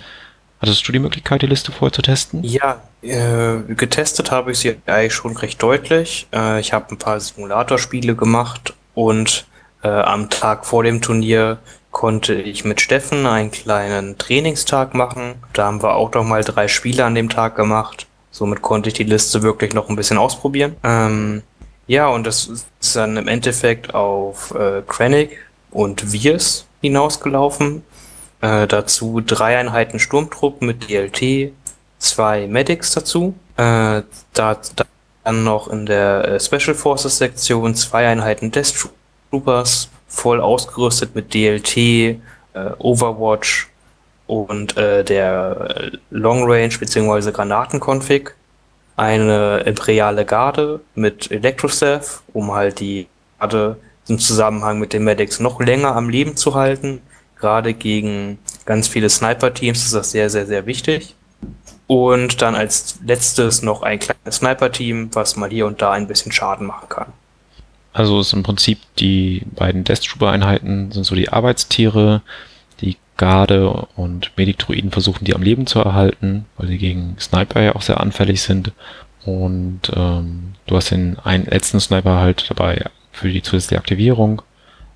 Hattest 0.64 0.88
du 0.88 0.94
die 0.94 1.00
Möglichkeit, 1.00 1.42
die 1.42 1.48
Liste 1.48 1.74
vorher 1.74 1.92
zu 1.92 2.02
testen? 2.02 2.42
Ja, 2.42 2.82
äh, 3.02 3.58
getestet 3.76 4.32
habe 4.32 4.54
ich 4.54 4.60
sie 4.60 4.78
eigentlich 4.86 5.14
schon 5.14 5.36
recht 5.36 5.62
deutlich. 5.62 6.26
Äh, 6.34 6.62
ich 6.62 6.72
habe 6.72 6.86
ein 6.92 6.98
paar 6.98 7.20
Simulatorspiele 7.20 8.16
gemacht 8.16 8.74
und 8.94 9.46
äh, 9.84 9.90
am 9.90 10.30
Tag 10.30 10.66
vor 10.66 10.86
dem 10.86 11.02
Turnier 11.02 11.58
konnte 11.92 12.36
ich 12.36 12.64
mit 12.64 12.80
Steffen 12.80 13.26
einen 13.26 13.52
kleinen 13.52 14.18
Trainingstag 14.18 14.94
machen. 14.94 15.34
Da 15.52 15.66
haben 15.66 15.84
wir 15.84 15.96
auch 15.96 16.14
noch 16.14 16.24
mal 16.24 16.46
drei 16.46 16.70
Spiele 16.70 17.04
an 17.04 17.16
dem 17.16 17.28
Tag 17.28 17.58
gemacht. 17.58 18.08
Somit 18.32 18.62
konnte 18.62 18.88
ich 18.88 18.94
die 18.94 19.04
Liste 19.04 19.44
wirklich 19.44 19.74
noch 19.74 19.90
ein 19.90 19.98
bisschen 19.98 20.18
ausprobieren. 20.18 20.78
Ähm, 20.86 21.44
ja, 21.88 22.08
und 22.08 22.26
das 22.26 22.46
ist 22.80 22.96
dann 22.96 23.18
im 23.18 23.28
Endeffekt 23.28 23.94
auf 23.94 24.56
äh, 24.56 24.82
Krennic 24.88 25.40
und 25.72 26.00
Viers 26.00 26.68
hinausgelaufen. 26.80 27.84
Äh, 28.44 28.68
dazu 28.68 29.22
drei 29.22 29.58
Einheiten 29.58 30.00
Sturmtrupp 30.00 30.62
mit 30.62 30.90
DLT, 30.90 31.54
zwei 31.98 32.46
Medics 32.46 32.92
dazu. 32.92 33.36
Äh, 33.56 34.02
da, 34.34 34.58
dann 35.24 35.46
noch 35.46 35.70
in 35.70 35.86
der 35.86 36.28
äh, 36.28 36.40
Special 36.42 36.76
Forces 36.76 37.20
Sektion 37.20 37.74
zwei 37.74 38.06
Einheiten 38.06 38.52
Death 38.52 38.90
Troopers, 39.32 39.88
voll 40.10 40.42
ausgerüstet 40.42 41.16
mit 41.16 41.34
DLT, 41.34 41.78
äh, 41.78 42.18
Overwatch 42.80 43.70
und 44.28 44.76
äh, 44.76 45.06
der 45.06 45.92
Long 46.10 46.44
Range 46.44 46.78
bzw. 46.78 47.32
Granatenkonfig 47.32 48.32
eine 48.98 49.60
imperiale 49.60 50.26
Garde 50.26 50.82
mit 50.96 51.32
Electrostaff, 51.32 52.24
um 52.34 52.52
halt 52.52 52.82
die 52.82 53.08
Garde 53.40 53.78
im 54.10 54.20
Zusammenhang 54.20 54.80
mit 54.80 54.92
den 54.92 55.06
Medics 55.06 55.40
noch 55.40 55.62
länger 55.62 55.96
am 55.96 56.10
Leben 56.10 56.36
zu 56.36 56.56
halten. 56.56 57.02
Gerade 57.44 57.74
gegen 57.74 58.38
ganz 58.64 58.88
viele 58.88 59.10
Sniper-Teams 59.10 59.84
ist 59.84 59.94
das 59.94 60.12
sehr, 60.12 60.30
sehr, 60.30 60.46
sehr 60.46 60.66
wichtig. 60.66 61.14
Und 61.88 62.42
dann 62.42 62.56
als 62.56 63.00
letztes 63.06 63.62
noch 63.62 63.84
ein 63.84 64.00
kleines 64.00 64.38
Sniper-Team, 64.38 65.10
was 65.12 65.36
mal 65.36 65.50
hier 65.50 65.66
und 65.66 65.82
da 65.82 65.92
ein 65.92 66.08
bisschen 66.08 66.32
Schaden 66.32 66.66
machen 66.66 66.88
kann. 66.88 67.08
Also 67.92 68.22
ist 68.22 68.32
im 68.32 68.44
Prinzip 68.44 68.80
die 68.98 69.42
beiden 69.58 69.84
Death 69.84 70.04
Trooper 70.06 70.32
Einheiten 70.32 70.94
sind 70.94 71.04
so 71.04 71.16
die 71.16 71.28
Arbeitstiere, 71.28 72.22
die 72.80 72.96
Garde 73.18 73.88
und 73.98 74.32
Medic-Druiden 74.38 74.92
versuchen 74.92 75.26
die 75.26 75.36
am 75.36 75.44
Leben 75.44 75.68
zu 75.68 75.80
erhalten, 75.80 76.46
weil 76.56 76.70
sie 76.70 76.78
gegen 76.78 77.18
Sniper 77.20 77.62
ja 77.62 77.76
auch 77.76 77.82
sehr 77.82 78.00
anfällig 78.00 78.42
sind. 78.42 78.72
Und 79.26 79.82
ähm, 79.94 80.54
du 80.66 80.78
hast 80.78 80.92
den 80.92 81.20
einen 81.20 81.44
letzten 81.44 81.82
Sniper 81.82 82.22
halt 82.22 82.50
dabei 82.50 82.86
für 83.12 83.30
die 83.30 83.42
zusätzliche 83.42 83.80
Aktivierung. 83.80 84.42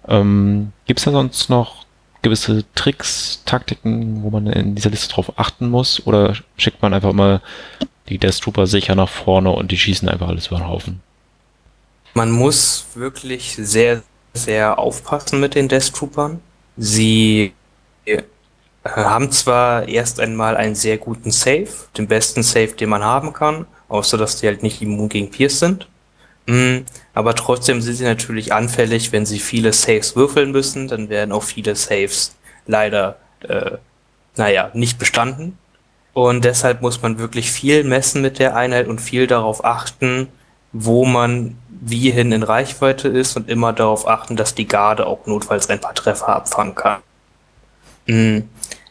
Ähm, 0.07 0.71
Gibt 0.85 0.99
es 0.99 1.03
da 1.03 1.11
sonst 1.11 1.49
noch 1.49 1.86
gewisse 2.27 2.63
Tricks, 2.75 3.41
Taktiken, 3.45 4.23
wo 4.23 4.29
man 4.29 4.47
in 4.47 4.75
dieser 4.75 4.89
Liste 4.89 5.13
drauf 5.13 5.33
achten 5.37 5.69
muss? 5.69 6.05
Oder 6.05 6.35
schickt 6.57 6.81
man 6.81 6.93
einfach 6.93 7.13
mal 7.13 7.41
die 8.09 8.17
Death 8.17 8.41
Trooper 8.41 8.67
sicher 8.67 8.95
nach 8.95 9.09
vorne 9.09 9.51
und 9.51 9.71
die 9.71 9.77
schießen 9.77 10.07
einfach 10.09 10.27
alles 10.27 10.47
über 10.47 10.57
den 10.57 10.67
Haufen? 10.67 11.01
Man 12.13 12.31
muss 12.31 12.85
wirklich 12.95 13.55
sehr, 13.55 14.03
sehr 14.33 14.79
aufpassen 14.79 15.39
mit 15.39 15.55
den 15.55 15.67
Death 15.67 15.93
Troopern. 15.93 16.39
Sie 16.75 17.53
äh, 18.05 18.23
haben 18.83 19.31
zwar 19.31 19.87
erst 19.87 20.19
einmal 20.19 20.57
einen 20.57 20.75
sehr 20.75 20.97
guten 20.97 21.31
Save, 21.31 21.69
den 21.97 22.07
besten 22.07 22.43
Save, 22.43 22.73
den 22.73 22.89
man 22.89 23.03
haben 23.03 23.33
kann, 23.33 23.65
außer 23.87 24.17
dass 24.17 24.39
die 24.39 24.47
halt 24.47 24.63
nicht 24.63 24.81
immun 24.81 25.09
gegen 25.09 25.31
Pierce 25.31 25.59
sind. 25.59 25.87
Mm, 26.47 26.85
aber 27.13 27.35
trotzdem 27.35 27.81
sind 27.81 27.95
sie 27.95 28.05
natürlich 28.05 28.53
anfällig, 28.53 29.11
wenn 29.11 29.25
sie 29.25 29.39
viele 29.39 29.73
Saves 29.73 30.15
würfeln 30.15 30.51
müssen, 30.51 30.87
dann 30.87 31.09
werden 31.09 31.33
auch 31.33 31.43
viele 31.43 31.75
Saves 31.75 32.35
leider, 32.65 33.17
äh, 33.47 33.71
naja, 34.37 34.71
nicht 34.73 34.97
bestanden. 34.97 35.57
Und 36.13 36.45
deshalb 36.45 36.81
muss 36.81 37.01
man 37.01 37.19
wirklich 37.19 37.51
viel 37.51 37.83
messen 37.83 38.21
mit 38.21 38.39
der 38.39 38.55
Einheit 38.55 38.87
und 38.87 39.01
viel 39.01 39.27
darauf 39.27 39.63
achten, 39.63 40.29
wo 40.71 41.05
man 41.05 41.57
wie 41.69 42.09
hin 42.11 42.31
in 42.31 42.43
Reichweite 42.43 43.07
ist 43.07 43.35
und 43.37 43.49
immer 43.49 43.73
darauf 43.73 44.07
achten, 44.07 44.35
dass 44.35 44.55
die 44.55 44.67
Garde 44.67 45.05
auch 45.05 45.25
notfalls 45.27 45.69
ein 45.69 45.81
paar 45.81 45.93
Treffer 45.93 46.29
abfangen 46.29 46.75
kann. 46.75 47.01
Mm, 48.07 48.39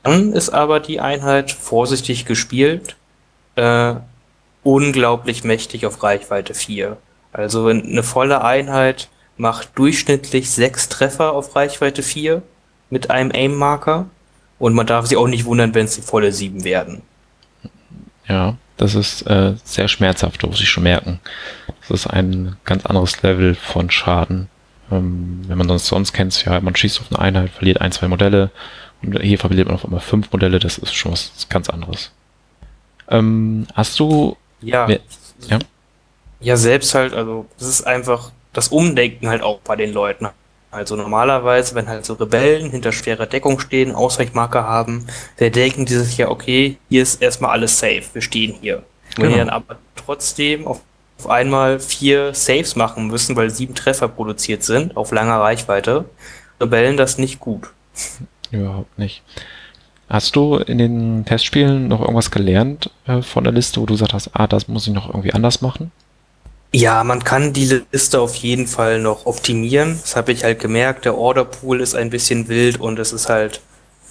dann 0.03 0.33
ist 0.33 0.51
aber 0.51 0.79
die 0.79 1.01
Einheit 1.01 1.51
vorsichtig 1.51 2.27
gespielt, 2.27 2.97
äh, 3.57 3.95
unglaublich 4.63 5.43
mächtig 5.43 5.87
auf 5.87 6.03
Reichweite 6.03 6.55
4. 6.55 6.97
Also 7.37 7.66
eine 7.66 8.02
volle 8.02 8.43
Einheit 8.43 9.09
macht 9.37 9.78
durchschnittlich 9.78 10.50
sechs 10.50 10.88
Treffer 10.88 11.33
auf 11.33 11.55
Reichweite 11.55 12.02
4 12.02 12.43
mit 12.88 13.11
einem 13.11 13.31
Aim-Marker. 13.31 14.07
Und 14.59 14.73
man 14.73 14.87
darf 14.87 15.05
sich 15.07 15.19
auch 15.19 15.28
nicht 15.28 15.45
wundern, 15.45 15.75
wenn 15.75 15.85
es 15.85 15.97
die 15.97 16.00
volle 16.00 16.33
7 16.33 16.64
werden. 16.64 17.02
Ja, 18.26 18.57
das 18.78 18.95
ist 18.95 19.23
äh, 19.26 19.55
sehr 19.64 19.88
schmerzhaft, 19.88 20.43
muss 20.45 20.62
ich 20.62 20.71
schon 20.71 20.85
merken. 20.85 21.21
Das 21.81 21.90
ist 21.90 22.07
ein 22.07 22.57
ganz 22.64 22.87
anderes 22.87 23.21
Level 23.23 23.55
von 23.55 23.90
Schaden. 23.90 24.49
Ähm, 24.90 25.43
wenn 25.47 25.59
man 25.59 25.69
sonst 25.69 25.88
sonst 25.88 26.14
kennt, 26.14 26.43
ja, 26.47 26.59
man 26.61 26.75
schießt 26.75 27.00
auf 27.00 27.11
eine 27.11 27.19
Einheit, 27.19 27.50
verliert 27.50 27.83
ein, 27.83 27.93
zwei 27.93 28.09
Modelle 28.09 28.50
und 29.02 29.21
hier 29.21 29.38
verliert 29.38 29.66
man 29.66 29.75
auf 29.75 29.85
einmal 29.85 30.00
fünf 30.00 30.33
Modelle, 30.33 30.59
das 30.59 30.78
ist 30.78 30.95
schon 30.95 31.12
was 31.12 31.47
ganz 31.50 31.69
anderes. 31.69 32.12
Ähm, 33.09 33.66
hast 33.75 34.00
du. 34.00 34.38
Ja. 34.62 34.88
Ja. 35.49 35.59
Ja, 36.40 36.57
selbst 36.57 36.95
halt, 36.95 37.14
also 37.14 37.47
das 37.59 37.69
ist 37.69 37.87
einfach 37.87 38.31
das 38.52 38.69
Umdenken 38.69 39.28
halt 39.28 39.43
auch 39.43 39.61
bei 39.61 39.76
den 39.76 39.93
Leuten. 39.93 40.28
Also 40.71 40.97
normalerweise, 40.97 41.75
wenn 41.75 41.88
halt 41.88 42.05
so 42.05 42.14
Rebellen 42.14 42.71
hinter 42.71 42.93
schwerer 42.93 43.26
Deckung 43.26 43.59
stehen, 43.59 43.95
Ausweichmarker 43.95 44.64
haben, 44.64 45.07
der 45.38 45.50
denken 45.50 45.87
die 45.87 45.95
sich 45.95 46.19
ja, 46.19 46.28
okay, 46.28 46.76
hier 46.88 47.02
ist 47.02 47.23
erstmal 47.23 47.52
alles 47.52 47.78
safe, 47.78 48.02
wir 48.12 48.23
stehen 48.23 48.57
hier. 48.61 48.83
Wenn 49.16 49.28
die 49.28 49.35
genau. 49.35 49.47
dann 49.47 49.49
aber 49.49 49.76
trotzdem 49.95 50.66
auf, 50.66 50.81
auf 51.19 51.31
einmal 51.31 51.81
vier 51.81 52.35
Saves 52.35 52.76
machen 52.76 53.07
müssen, 53.07 53.37
weil 53.37 53.49
sieben 53.50 53.75
Treffer 53.75 54.09
produziert 54.09 54.64
sind, 54.64 54.97
auf 54.97 55.12
langer 55.12 55.40
Reichweite, 55.40 56.05
Rebellen 56.61 56.97
das 56.97 57.16
nicht 57.16 57.40
gut. 57.40 57.71
Überhaupt 58.50 58.99
nicht. 58.99 59.23
Hast 60.09 60.37
du 60.37 60.57
in 60.57 60.78
den 60.78 61.25
Testspielen 61.25 61.88
noch 61.88 62.00
irgendwas 62.00 62.31
gelernt 62.31 62.90
äh, 63.07 63.23
von 63.23 63.45
der 63.45 63.52
Liste, 63.52 63.81
wo 63.81 63.87
du 63.87 63.95
gesagt 63.95 64.12
hast, 64.12 64.31
ah, 64.35 64.47
das 64.47 64.69
muss 64.69 64.87
ich 64.87 64.93
noch 64.93 65.09
irgendwie 65.09 65.33
anders 65.33 65.62
machen? 65.62 65.90
Ja, 66.73 67.04
man 67.04 67.25
kann 67.25 67.52
die 67.52 67.82
Liste 67.92 68.20
auf 68.20 68.35
jeden 68.37 68.66
Fall 68.66 69.00
noch 69.00 69.25
optimieren. 69.25 69.99
Das 70.02 70.16
habe 70.16 70.32
ich 70.32 70.44
halt 70.44 70.61
gemerkt. 70.61 71.04
Der 71.04 71.16
Orderpool 71.16 71.80
ist 71.80 71.94
ein 71.94 72.11
bisschen 72.11 72.49
wild 72.49 72.80
und 72.80 72.99
es 72.99 73.12
ist 73.12 73.28
halt 73.28 73.61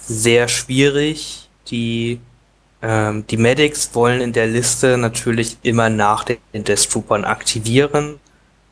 sehr 0.06 0.48
schwierig. 0.48 1.48
Die, 1.70 2.20
ähm, 2.82 3.26
die 3.28 3.36
Medics 3.36 3.90
wollen 3.94 4.20
in 4.20 4.32
der 4.32 4.46
Liste 4.46 4.96
natürlich 4.98 5.58
immer 5.62 5.90
nach 5.90 6.24
den 6.24 6.38
Death 6.54 6.90
Troopern 6.90 7.24
aktivieren, 7.24 8.18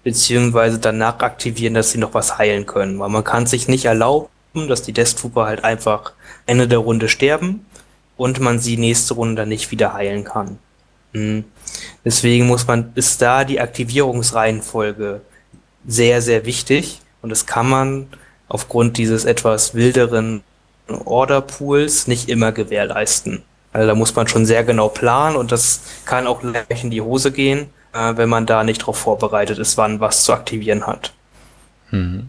beziehungsweise 0.02 0.78
danach 0.78 1.20
aktivieren, 1.20 1.74
dass 1.74 1.92
sie 1.92 1.98
noch 1.98 2.14
was 2.14 2.38
heilen 2.38 2.66
können. 2.66 2.98
Weil 2.98 3.10
man 3.10 3.24
kann 3.24 3.46
sich 3.46 3.68
nicht 3.68 3.84
erlauben, 3.84 4.28
dass 4.68 4.82
die 4.82 4.92
Death 4.92 5.16
Trooper 5.18 5.46
halt 5.46 5.64
einfach 5.64 6.12
Ende 6.46 6.68
der 6.68 6.78
Runde 6.78 7.08
sterben 7.08 7.66
und 8.16 8.40
man 8.40 8.58
sie 8.58 8.76
nächste 8.76 9.14
Runde 9.14 9.42
dann 9.42 9.48
nicht 9.48 9.70
wieder 9.70 9.94
heilen 9.94 10.24
kann. 10.24 10.58
Hm. 11.12 11.44
Deswegen 12.04 12.46
muss 12.46 12.66
man, 12.66 12.92
ist 12.94 13.22
da 13.22 13.44
die 13.44 13.60
Aktivierungsreihenfolge 13.60 15.20
sehr, 15.86 16.22
sehr 16.22 16.44
wichtig. 16.44 17.00
Und 17.22 17.30
das 17.30 17.46
kann 17.46 17.68
man 17.68 18.06
aufgrund 18.48 18.98
dieses 18.98 19.24
etwas 19.24 19.74
wilderen 19.74 20.42
Orderpools 20.88 22.06
nicht 22.06 22.28
immer 22.28 22.52
gewährleisten. 22.52 23.42
Also 23.72 23.88
da 23.88 23.94
muss 23.94 24.14
man 24.14 24.28
schon 24.28 24.46
sehr 24.46 24.62
genau 24.64 24.88
planen 24.88 25.36
und 25.36 25.50
das 25.50 25.80
kann 26.04 26.26
auch 26.26 26.40
gleich 26.40 26.84
in 26.84 26.90
die 26.90 27.00
Hose 27.00 27.32
gehen, 27.32 27.66
äh, 27.92 28.16
wenn 28.16 28.28
man 28.28 28.46
da 28.46 28.62
nicht 28.62 28.82
darauf 28.82 28.98
vorbereitet 28.98 29.58
ist, 29.58 29.76
wann 29.76 29.98
was 29.98 30.24
zu 30.24 30.32
aktivieren 30.32 30.86
hat. 30.86 31.12
Mhm. 31.90 32.28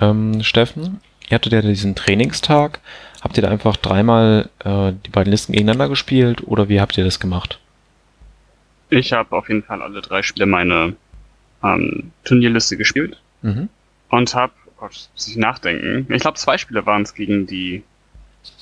Ähm, 0.00 0.42
Steffen, 0.42 1.00
ihr 1.28 1.36
hattet 1.36 1.52
ja 1.52 1.62
diesen 1.62 1.94
Trainingstag. 1.94 2.80
Habt 3.22 3.38
ihr 3.38 3.42
da 3.42 3.48
einfach 3.48 3.76
dreimal 3.76 4.50
äh, 4.64 4.92
die 5.06 5.10
beiden 5.10 5.30
Listen 5.30 5.52
gegeneinander 5.52 5.88
gespielt 5.88 6.46
oder 6.46 6.68
wie 6.68 6.80
habt 6.80 6.98
ihr 6.98 7.04
das 7.04 7.20
gemacht? 7.20 7.58
Ich 8.92 9.14
habe 9.14 9.34
auf 9.34 9.48
jeden 9.48 9.62
Fall 9.62 9.80
alle 9.80 10.02
drei 10.02 10.22
Spiele 10.22 10.44
meine 10.44 10.94
ähm, 11.64 12.12
Turnierliste 12.24 12.76
gespielt 12.76 13.18
mhm. 13.40 13.70
und 14.10 14.34
habe, 14.34 14.52
oh 14.66 14.72
Gott, 14.80 15.08
muss 15.14 15.28
ich 15.28 15.36
nachdenken. 15.36 16.06
Ich 16.12 16.20
glaube, 16.20 16.36
zwei 16.36 16.58
Spiele 16.58 16.84
waren 16.84 17.00
es 17.00 17.14
gegen 17.14 17.46
die 17.46 17.82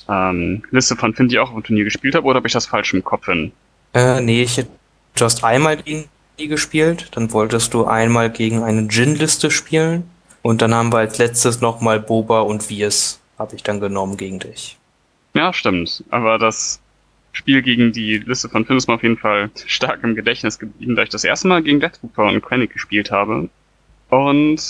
ähm, 0.07 0.63
Liste 0.71 0.95
von 0.95 1.13
Finn, 1.13 1.27
die 1.27 1.35
ich 1.35 1.39
auch 1.39 1.49
auf 1.49 1.55
dem 1.55 1.63
Turnier 1.63 1.83
gespielt 1.83 2.15
habe, 2.15 2.25
oder 2.25 2.37
habe 2.37 2.47
ich 2.47 2.53
das 2.53 2.65
falsch 2.65 2.93
im 2.93 3.03
Kopf 3.03 3.25
hin? 3.25 3.51
Äh, 3.93 4.21
nee, 4.21 4.43
ich 4.43 4.55
hätte 4.55 4.69
just 5.17 5.43
einmal 5.43 5.75
gegen 5.75 6.05
die 6.39 6.47
gespielt, 6.47 7.09
dann 7.11 7.33
wolltest 7.33 7.73
du 7.73 7.83
einmal 7.83 8.29
gegen 8.29 8.63
eine 8.63 8.87
Gin-Liste 8.87 9.51
spielen 9.51 10.09
und 10.43 10.61
dann 10.61 10.73
haben 10.73 10.93
wir 10.93 10.99
als 10.99 11.17
letztes 11.17 11.59
nochmal 11.59 11.99
Boba 11.99 12.39
und 12.39 12.69
Wirs, 12.69 13.19
habe 13.37 13.57
ich 13.57 13.63
dann 13.63 13.81
genommen 13.81 14.15
gegen 14.15 14.39
dich. 14.39 14.77
Ja, 15.33 15.51
stimmt. 15.51 16.05
Aber 16.09 16.37
das 16.37 16.80
Spiel 17.33 17.61
gegen 17.61 17.91
die 17.91 18.17
Liste 18.17 18.49
von 18.49 18.65
Filmen 18.65 18.77
ist 18.77 18.87
mir 18.87 18.95
auf 18.95 19.03
jeden 19.03 19.17
Fall 19.17 19.49
stark 19.65 20.03
im 20.03 20.15
Gedächtnis 20.15 20.59
geblieben, 20.59 20.95
da 20.95 21.03
ich 21.03 21.09
das 21.09 21.23
erste 21.23 21.47
Mal 21.47 21.63
gegen 21.63 21.79
Deathtrooper 21.79 22.25
und 22.25 22.41
Krennic 22.41 22.73
gespielt 22.73 23.11
habe. 23.11 23.49
Und 24.09 24.61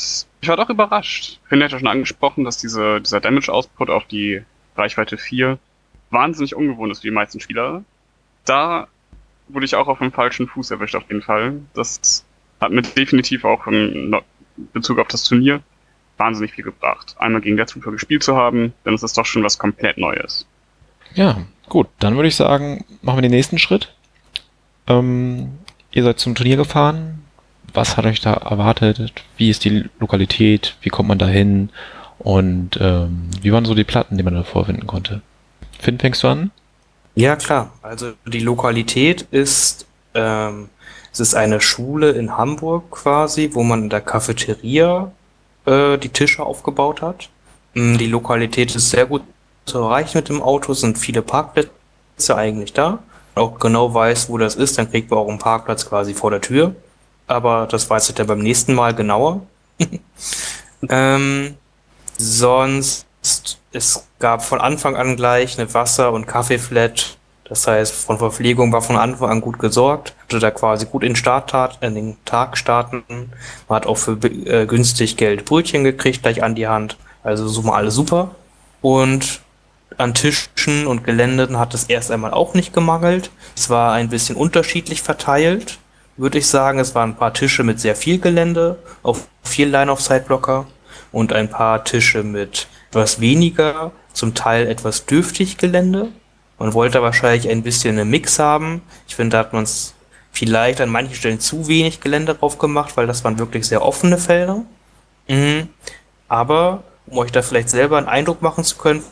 ich 0.42 0.48
war 0.48 0.58
doch 0.58 0.70
überrascht. 0.70 1.40
Finn 1.50 1.64
hat 1.64 1.72
ja 1.72 1.80
schon 1.80 1.88
angesprochen, 1.88 2.44
dass 2.44 2.58
diese, 2.58 3.02
dieser 3.02 3.20
Damage-Output 3.20 3.90
auf 3.90 4.06
die 4.06 4.44
Reichweite 4.76 5.18
4 5.18 5.58
wahnsinnig 6.12 6.56
ungewohnt 6.56 6.92
ist 6.92 7.00
für 7.00 7.08
die 7.08 7.14
meisten 7.14 7.40
Spieler. 7.40 7.84
Da 8.46 8.88
wurde 9.48 9.66
ich 9.66 9.76
auch 9.76 9.88
auf 9.88 9.98
dem 9.98 10.12
falschen 10.12 10.48
Fuß 10.48 10.72
erwischt, 10.72 10.96
auf 10.96 11.08
jeden 11.10 11.24
Fall. 11.24 11.60
Das 11.74 12.26
hat 12.60 12.72
mir 12.72 12.84
definitiv 12.84 13.44
auch 13.44 13.66
in 13.66 14.16
Bezug 14.74 15.00
auf 15.00 15.08
das 15.08 15.24
Turnier 15.24 15.62
wahnsinnig 16.18 16.54
viel 16.54 16.64
gebracht. 16.64 17.16
Einmal 17.18 17.42
gegen 17.42 17.58
Deathtrooper 17.58 17.92
gespielt 17.92 18.22
zu 18.22 18.36
haben, 18.36 18.74
dann 18.84 18.94
ist 18.94 19.02
das 19.02 19.14
doch 19.14 19.26
schon 19.26 19.44
was 19.44 19.58
komplett 19.58 19.98
Neues. 19.98 20.46
Ja, 21.16 21.44
Gut, 21.72 21.88
dann 22.00 22.18
würde 22.18 22.28
ich 22.28 22.36
sagen, 22.36 22.84
machen 23.02 23.20
wir 23.20 23.22
den 23.22 23.32
nächsten 23.32 23.58
Schritt. 23.58 23.94
Ähm, 24.88 25.54
ihr 25.94 26.04
seid 26.04 26.20
zum 26.20 26.36
Turnier 26.36 26.58
gefahren. 26.58 27.24
Was 27.74 27.96
hat 27.96 28.06
euch 28.06 28.20
da 28.20 28.34
erwartet? 28.34 29.14
Wie 29.38 29.50
ist 29.50 29.64
die 29.64 29.86
Lokalität? 29.98 30.76
Wie 30.82 30.90
kommt 30.90 31.08
man 31.08 31.18
da 31.18 31.28
hin? 31.28 31.70
Und 32.20 32.78
ähm, 32.82 33.30
wie 33.42 33.54
waren 33.54 33.64
so 33.64 33.74
die 33.74 33.86
Platten, 33.86 34.18
die 34.18 34.24
man 34.24 34.34
da 34.34 34.44
vorfinden 34.44 34.86
konnte? 34.86 35.22
Finn, 35.80 35.98
fängst 35.98 36.24
du 36.24 36.28
an? 36.28 36.52
Ja, 37.16 37.38
klar. 37.38 37.72
Also 37.82 38.16
die 38.26 38.42
Lokalität 38.42 39.22
ist, 39.32 39.86
ähm, 40.14 40.68
es 41.14 41.22
ist 41.22 41.36
eine 41.36 41.62
Schule 41.62 42.12
in 42.12 42.36
Hamburg 42.36 42.92
quasi, 42.92 43.52
wo 43.54 43.64
man 43.64 43.84
in 43.84 43.90
der 43.90 44.02
Cafeteria 44.02 45.10
äh, 45.66 45.98
die 45.98 46.10
Tische 46.10 46.44
aufgebaut 46.44 47.02
hat. 47.02 47.30
Mm, 47.76 47.96
die 47.96 48.08
Lokalität 48.08 48.76
ist 48.76 48.90
sehr 48.90 49.06
gut 49.06 49.22
zu 49.66 49.80
erreichen 49.80 50.18
mit 50.18 50.30
dem 50.30 50.42
Auto, 50.42 50.74
sind 50.74 50.98
viele 50.98 51.22
Parkplätze 51.22 52.36
eigentlich 52.36 52.74
da. 52.74 53.00
Auch 53.36 53.60
genau 53.60 53.94
weiß, 53.94 54.30
wo 54.30 54.38
das 54.38 54.56
ist, 54.56 54.78
dann 54.78 54.90
kriegt 54.90 55.10
man 55.10 55.20
auch 55.20 55.30
einen 55.30 55.40
Parkplatz 55.40 55.88
quasi 55.88 56.14
vor 56.14 56.32
der 56.32 56.42
Tür. 56.42 56.76
Aber 57.28 57.68
das 57.68 57.90
weiß 57.90 58.10
ich 58.10 58.16
dann 58.16 58.28
beim 58.28 58.40
nächsten 58.40 58.74
Mal 58.74 58.94
genauer. 58.94 59.42
ähm, 60.90 61.56
sonst, 62.18 63.06
es 63.72 64.08
gab 64.20 64.44
von 64.44 64.60
Anfang 64.60 64.96
an 64.96 65.16
gleich 65.16 65.58
eine 65.58 65.74
Wasser- 65.74 66.12
und 66.12 66.28
Kaffeeflat. 66.28 67.18
Das 67.46 67.68
heißt, 67.68 67.94
von 67.94 68.18
Verpflegung 68.18 68.72
war 68.72 68.82
von 68.82 68.96
Anfang 68.96 69.30
an 69.30 69.42
gut 69.42 69.60
gesorgt, 69.60 70.14
hatte 70.24 70.40
da 70.40 70.52
quasi 70.52 70.86
gut 70.86 71.04
in, 71.04 71.16
Starttat, 71.16 71.80
in 71.82 71.96
den 71.96 72.18
Tag 72.24 72.58
starten. 72.58 73.04
Man 73.68 73.76
hat 73.76 73.86
auch 73.88 73.98
für 73.98 74.14
äh, 74.24 74.66
günstig 74.66 75.18
Geld 75.18 75.46
Brötchen 75.46 75.84
gekriegt, 75.84 76.22
gleich 76.24 76.44
an 76.44 76.56
die 76.56 76.68
Hand. 76.68 76.98
Also 77.24 77.48
so 77.48 77.62
mal 77.62 77.76
alles 77.76 77.96
super. 77.96 78.36
Und 78.82 79.42
an 79.98 80.14
Tischen 80.14 80.88
und 80.88 81.04
Geländen 81.04 81.60
hat 81.60 81.74
es 81.74 81.86
erst 81.86 82.12
einmal 82.12 82.32
auch 82.32 82.54
nicht 82.54 82.74
gemangelt. 82.74 83.32
Es 83.56 83.70
war 83.70 83.94
ein 83.94 84.10
bisschen 84.10 84.36
unterschiedlich 84.36 85.02
verteilt, 85.02 85.80
würde 86.18 86.38
ich 86.38 86.48
sagen. 86.48 86.80
Es 86.80 86.96
waren 86.96 87.12
ein 87.12 87.16
paar 87.16 87.34
Tische 87.34 87.64
mit 87.64 87.80
sehr 87.80 87.96
viel 87.96 88.20
Gelände, 88.20 88.78
auch 89.04 89.18
viel 89.44 89.70
Line-of-Sight-Blocker 89.70 90.68
und 91.12 91.34
ein 91.34 91.50
paar 91.50 91.84
Tische 91.84 92.24
mit 92.24 92.68
etwas 92.90 93.20
weniger, 93.20 93.92
zum 94.14 94.34
Teil 94.34 94.68
etwas 94.68 95.06
dürftig 95.06 95.58
Gelände. 95.58 96.10
Man 96.60 96.74
wollte 96.74 97.02
wahrscheinlich 97.02 97.50
ein 97.50 97.64
bisschen 97.64 97.98
einen 97.98 98.10
Mix 98.10 98.38
haben. 98.40 98.82
Ich 99.08 99.16
finde, 99.16 99.32
da 99.32 99.40
hat 99.40 99.54
man 99.54 99.64
es 99.64 99.94
vielleicht 100.32 100.80
an 100.82 100.90
manchen 100.90 101.16
Stellen 101.16 101.40
zu 101.40 101.68
wenig 101.68 102.02
Gelände 102.02 102.36
drauf 102.36 102.58
gemacht, 102.58 102.98
weil 102.98 103.08
das 103.08 103.24
waren 103.24 103.40
wirklich 103.40 103.66
sehr 103.66 103.84
offene 103.84 104.18
Felder. 104.18 104.64
Mhm. 105.28 105.70
Aber 106.28 106.84
um 107.08 107.18
euch 107.18 107.32
da 107.32 107.42
vielleicht 107.42 107.70
selber 107.70 107.98
einen 107.98 108.08
Eindruck 108.08 108.42
machen 108.42 108.64
zu 108.64 108.78
können, 108.78 109.04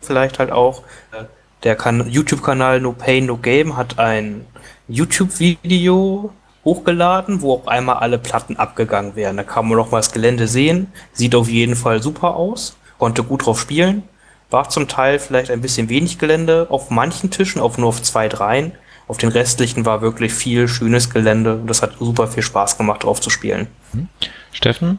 vielleicht 0.00 0.38
halt 0.38 0.52
auch, 0.52 0.82
äh, 1.12 1.24
der 1.62 1.76
YouTube-Kanal 2.06 2.80
No 2.80 2.92
Pain 2.92 3.26
No 3.26 3.36
Game 3.36 3.76
hat 3.76 3.98
ein 3.98 4.44
YouTube-Video 4.88 6.32
hochgeladen, 6.64 7.40
wo 7.40 7.54
auch 7.54 7.66
einmal 7.66 7.96
alle 7.96 8.18
Platten 8.18 8.56
abgegangen 8.56 9.16
werden. 9.16 9.36
Da 9.36 9.42
kann 9.42 9.66
man 9.66 9.78
noch 9.78 9.90
mal 9.90 9.98
das 9.98 10.12
Gelände 10.12 10.48
sehen. 10.48 10.88
Sieht 11.12 11.34
auf 11.34 11.48
jeden 11.48 11.76
Fall 11.76 12.02
super 12.02 12.36
aus. 12.36 12.76
Konnte 12.98 13.22
gut 13.22 13.46
drauf 13.46 13.60
spielen. 13.60 14.02
War 14.50 14.68
zum 14.68 14.86
Teil 14.86 15.18
vielleicht 15.18 15.50
ein 15.50 15.60
bisschen 15.60 15.88
wenig 15.88 16.18
Gelände 16.18 16.66
auf 16.70 16.90
manchen 16.90 17.30
Tischen, 17.30 17.60
auch 17.60 17.78
nur 17.78 17.88
auf 17.88 18.02
zwei, 18.02 18.28
dreien. 18.28 18.72
Auf 19.08 19.18
den 19.18 19.30
restlichen 19.30 19.86
war 19.86 20.02
wirklich 20.02 20.34
viel 20.34 20.68
schönes 20.68 21.10
Gelände 21.10 21.54
und 21.54 21.68
das 21.68 21.82
hat 21.82 21.96
super 21.98 22.26
viel 22.26 22.42
Spaß 22.42 22.76
gemacht, 22.76 23.04
drauf 23.04 23.20
zu 23.20 23.30
spielen. 23.30 23.68
Mhm. 23.92 24.08
Steffen, 24.52 24.98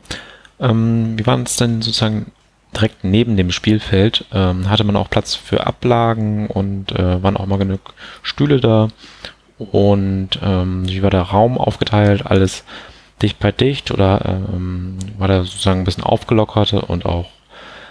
ähm, 0.59 1.17
wie 1.17 1.25
war 1.25 1.39
es 1.39 1.57
denn 1.57 1.81
sozusagen 1.81 2.31
direkt 2.77 3.03
neben 3.03 3.37
dem 3.37 3.51
Spielfeld? 3.51 4.25
Ähm, 4.31 4.69
hatte 4.69 4.83
man 4.83 4.95
auch 4.95 5.09
Platz 5.09 5.35
für 5.35 5.67
Ablagen 5.67 6.47
und 6.47 6.91
äh, 6.91 7.21
waren 7.21 7.37
auch 7.37 7.45
mal 7.45 7.57
genug 7.57 7.93
Stühle 8.23 8.59
da? 8.59 8.87
Und 9.57 10.39
ähm, 10.43 10.87
wie 10.87 11.01
war 11.01 11.09
der 11.09 11.23
Raum 11.23 11.57
aufgeteilt? 11.57 12.25
Alles 12.25 12.63
dicht 13.21 13.39
bei 13.39 13.51
dicht 13.51 13.91
oder 13.91 14.21
ähm, 14.25 14.97
war 15.17 15.27
der 15.27 15.43
sozusagen 15.43 15.81
ein 15.81 15.85
bisschen 15.85 16.03
aufgelockerte 16.03 16.81
und 16.81 17.05
auch 17.05 17.29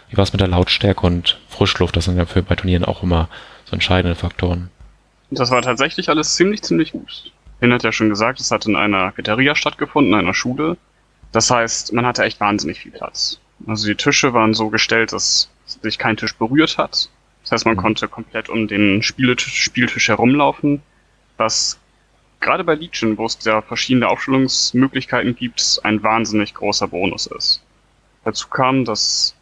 wie 0.09 0.17
war 0.17 0.23
es 0.23 0.33
mit 0.33 0.41
der 0.41 0.49
Lautstärke 0.49 1.05
und 1.05 1.39
Frischluft? 1.49 1.97
Das 1.97 2.05
sind 2.05 2.17
ja 2.17 2.27
für 2.27 2.43
bei 2.43 2.55
Turnieren 2.55 2.85
auch 2.85 3.03
immer 3.03 3.29
so 3.65 3.73
entscheidende 3.73 4.15
Faktoren. 4.15 4.71
Das 5.31 5.51
war 5.51 5.63
tatsächlich 5.63 6.09
alles 6.09 6.37
ziemlich, 6.37 6.63
ziemlich 6.63 6.93
gut. 6.93 7.33
Finn 7.59 7.73
hat 7.73 7.83
ja 7.83 7.91
schon 7.91 8.09
gesagt, 8.09 8.39
es 8.39 8.51
hat 8.51 8.67
in 8.67 8.77
einer 8.77 9.11
Pizzeria 9.11 9.57
stattgefunden, 9.57 10.13
in 10.13 10.21
einer 10.21 10.35
Schule. 10.35 10.77
Das 11.33 11.51
heißt, 11.51 11.93
man 11.93 12.07
hatte 12.07 12.23
echt 12.23 12.39
wahnsinnig 12.39 12.81
viel 12.81 12.93
Platz. 12.93 13.41
Also 13.67 13.87
die 13.89 13.95
Tische 13.95 14.33
waren 14.33 14.55
so 14.55 14.69
gestellt, 14.69 15.13
dass 15.13 15.51
sich 15.65 15.99
kein 15.99 16.17
Tisch 16.17 16.35
berührt 16.35 16.79
hat. 16.79 17.11
Das 17.43 17.53
heißt, 17.53 17.67
man 17.67 17.77
mhm. 17.77 17.81
konnte 17.81 18.09
komplett 18.09 18.49
um 18.49 18.69
den 18.69 19.03
Spieltisch, 19.03 19.63
Spieltisch 19.63 20.09
herumlaufen, 20.09 20.83
was 21.37 21.79
gerade 22.41 22.65
bei 22.65 22.75
Legion, 22.75 23.19
wo 23.19 23.27
es 23.27 23.39
ja 23.45 23.63
verschiedene 23.63 24.09
Aufstellungsmöglichkeiten 24.09 25.37
gibt, 25.37 25.81
ein 25.85 26.03
wahnsinnig 26.03 26.55
großer 26.55 26.89
Bonus 26.89 27.27
ist. 27.27 27.63
Dazu 28.25 28.49
kam, 28.49 28.85
dass 28.85 29.35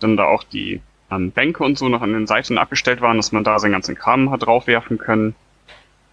dann 0.00 0.16
da 0.16 0.24
auch 0.24 0.44
die 0.44 0.80
ähm, 1.10 1.32
Bänke 1.32 1.64
und 1.64 1.78
so 1.78 1.88
noch 1.88 2.02
an 2.02 2.12
den 2.12 2.26
Seiten 2.26 2.58
abgestellt 2.58 3.00
waren, 3.00 3.16
dass 3.16 3.32
man 3.32 3.44
da 3.44 3.58
seinen 3.58 3.72
ganzen 3.72 3.96
Kram 3.96 4.30
hat 4.30 4.42
draufwerfen 4.42 4.98
können, 4.98 5.34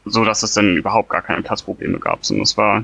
so 0.06 0.26
dass 0.26 0.44
es 0.44 0.54
dann 0.54 0.78
überhaupt 0.78 1.10
gar 1.10 1.22
keine 1.22 1.42
Platzprobleme 1.44 2.00
gab, 2.00 2.26
sondern 2.26 2.44
es 2.44 2.58
war 2.58 2.84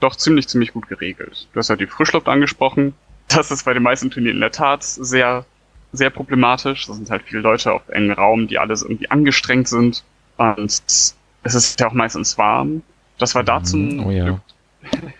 doch 0.00 0.16
ziemlich, 0.16 0.48
ziemlich 0.48 0.72
gut 0.72 0.88
geregelt. 0.88 1.48
Du 1.52 1.58
hast 1.58 1.68
ja 1.68 1.76
die 1.76 1.86
Frischluft 1.86 2.28
angesprochen. 2.28 2.94
Das 3.28 3.50
ist 3.50 3.64
bei 3.64 3.74
den 3.74 3.82
meisten 3.82 4.10
Turnieren 4.10 4.36
in 4.36 4.40
der 4.40 4.52
Tat 4.52 4.82
sehr, 4.82 5.44
sehr 5.92 6.10
problematisch. 6.10 6.86
Das 6.86 6.96
sind 6.96 7.10
halt 7.10 7.22
viele 7.24 7.40
Leute 7.40 7.72
auf 7.72 7.88
engen 7.88 8.12
Raum, 8.12 8.46
die 8.46 8.58
alles 8.58 8.82
irgendwie 8.82 9.10
angestrengt 9.10 9.68
sind. 9.68 10.04
Und 10.36 10.82
es 11.42 11.54
ist 11.54 11.80
ja 11.80 11.88
auch 11.88 11.92
meistens 11.92 12.38
warm. 12.38 12.82
Das 13.18 13.34
war 13.34 13.42
da 13.42 13.62
zum 13.62 14.06
oh, 14.06 14.10
ja. 14.10 14.24
Glück, 14.24 14.40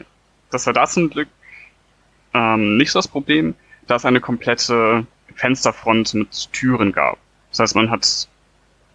das 0.50 0.66
war 0.66 0.72
da 0.72 0.87
zum 0.87 1.11
Glück 1.11 1.28
ähm, 2.35 2.76
nicht 2.76 2.90
so 2.90 2.98
das 2.98 3.09
Problem 3.09 3.54
da 3.87 3.96
es 3.96 4.04
eine 4.04 4.20
komplette 4.20 5.07
Fensterfront 5.35 6.14
mit 6.14 6.52
Türen 6.52 6.92
gab. 6.92 7.18
Das 7.50 7.61
heißt, 7.61 7.76
man 7.76 7.90
hat 7.90 8.28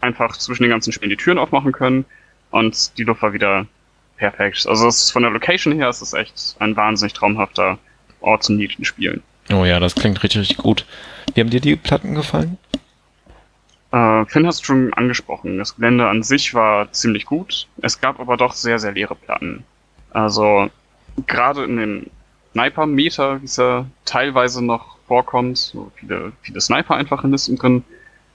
einfach 0.02 0.38
zwischen 0.38 0.64
den 0.64 0.72
ganzen 0.72 0.92
Spielen 0.92 1.10
die 1.10 1.18
Türen 1.18 1.38
aufmachen 1.38 1.72
können 1.72 2.06
und 2.50 2.98
die 2.98 3.04
Luft 3.04 3.22
war 3.22 3.34
wieder 3.34 3.68
perfekt. 4.18 4.66
Also 4.68 4.88
es 4.88 5.04
ist 5.04 5.12
von 5.12 5.24
der 5.24 5.32
Location 5.32 5.74
her 5.74 5.90
ist 5.90 6.02
es 6.02 6.14
echt 6.14 6.56
ein 6.60 6.76
wahnsinnig 6.76 7.14
traumhafter 7.14 7.78
Ort 8.22 8.44
zum 8.44 8.56
Nieten 8.56 8.86
spielen. 8.86 9.22
Oh 9.52 9.66
ja, 9.66 9.80
das 9.80 9.96
klingt 9.96 10.22
richtig, 10.24 10.42
richtig 10.42 10.58
gut. 10.58 10.86
Wie 11.34 11.42
haben 11.42 11.50
dir 11.50 11.62
die 11.62 11.76
Platten 11.76 12.16
gefallen? 12.16 12.58
Äh, 13.92 14.26
Finn 14.26 14.48
hast 14.48 14.66
schon 14.66 14.94
angesprochen. 14.94 15.58
Das 15.58 15.76
Gelände 15.76 16.08
an 16.08 16.24
sich 16.24 16.54
war 16.54 16.92
ziemlich 16.92 17.26
gut. 17.26 17.68
Es 17.82 18.00
gab 18.00 18.20
aber 18.20 18.38
doch 18.38 18.54
sehr, 18.54 18.80
sehr 18.80 18.94
leere 18.94 19.16
Platten. 19.16 19.64
Also 20.12 20.70
gerade 21.28 21.64
in 21.66 21.78
den 21.78 22.10
Sniper-Meter, 22.54 23.42
wie 23.42 23.46
es 23.46 23.58
ja 23.58 23.86
teilweise 24.06 24.64
noch 24.64 24.98
vorkommt, 25.08 25.58
so 25.58 25.92
viele, 25.96 26.32
viele 26.42 26.62
Sniper 26.62 26.96
einfach 26.96 27.24
in 27.24 27.32
Listen 27.32 27.58
drin, 27.58 27.84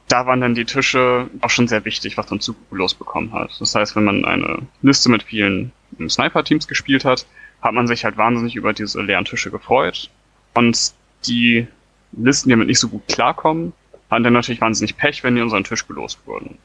da 0.09 0.27
waren 0.27 0.40
dann 0.40 0.55
die 0.55 0.64
Tische 0.64 1.29
auch 1.40 1.51
schon 1.51 1.68
sehr 1.68 1.85
wichtig, 1.85 2.16
was 2.16 2.31
man 2.31 2.40
Zuglos 2.40 2.94
bekommen 2.94 3.33
hat. 3.33 3.51
Das 3.59 3.75
heißt, 3.75 3.96
wenn 3.96 4.05
man 4.05 4.25
eine 4.25 4.59
Liste 4.83 5.11
mit 5.11 5.22
vielen 5.22 5.72
Sniper-Teams 6.09 6.68
gespielt 6.68 7.05
hat, 7.05 7.27
hat 7.62 7.73
man 7.73 7.87
sich 7.87 8.05
halt 8.05 8.16
wahnsinnig 8.16 8.57
über 8.57 8.73
diese 8.73 9.03
leeren 9.03 9.25
Tische 9.25 9.51
gefreut. 9.51 10.11
Und 10.55 10.92
die 11.27 11.66
Listen, 12.12 12.49
die 12.49 12.53
damit 12.55 12.69
nicht 12.69 12.79
so 12.79 12.88
gut 12.88 13.07
klarkommen, 13.09 13.73
hatten 14.11 14.25
dann 14.25 14.33
natürlich 14.33 14.61
wahnsinnig 14.61 14.97
Pech, 14.97 15.23
wenn 15.25 15.35
die 15.35 15.42
unseren 15.42 15.64
Tisch 15.64 15.87
gelost 15.87 16.19
wurden. 16.27 16.59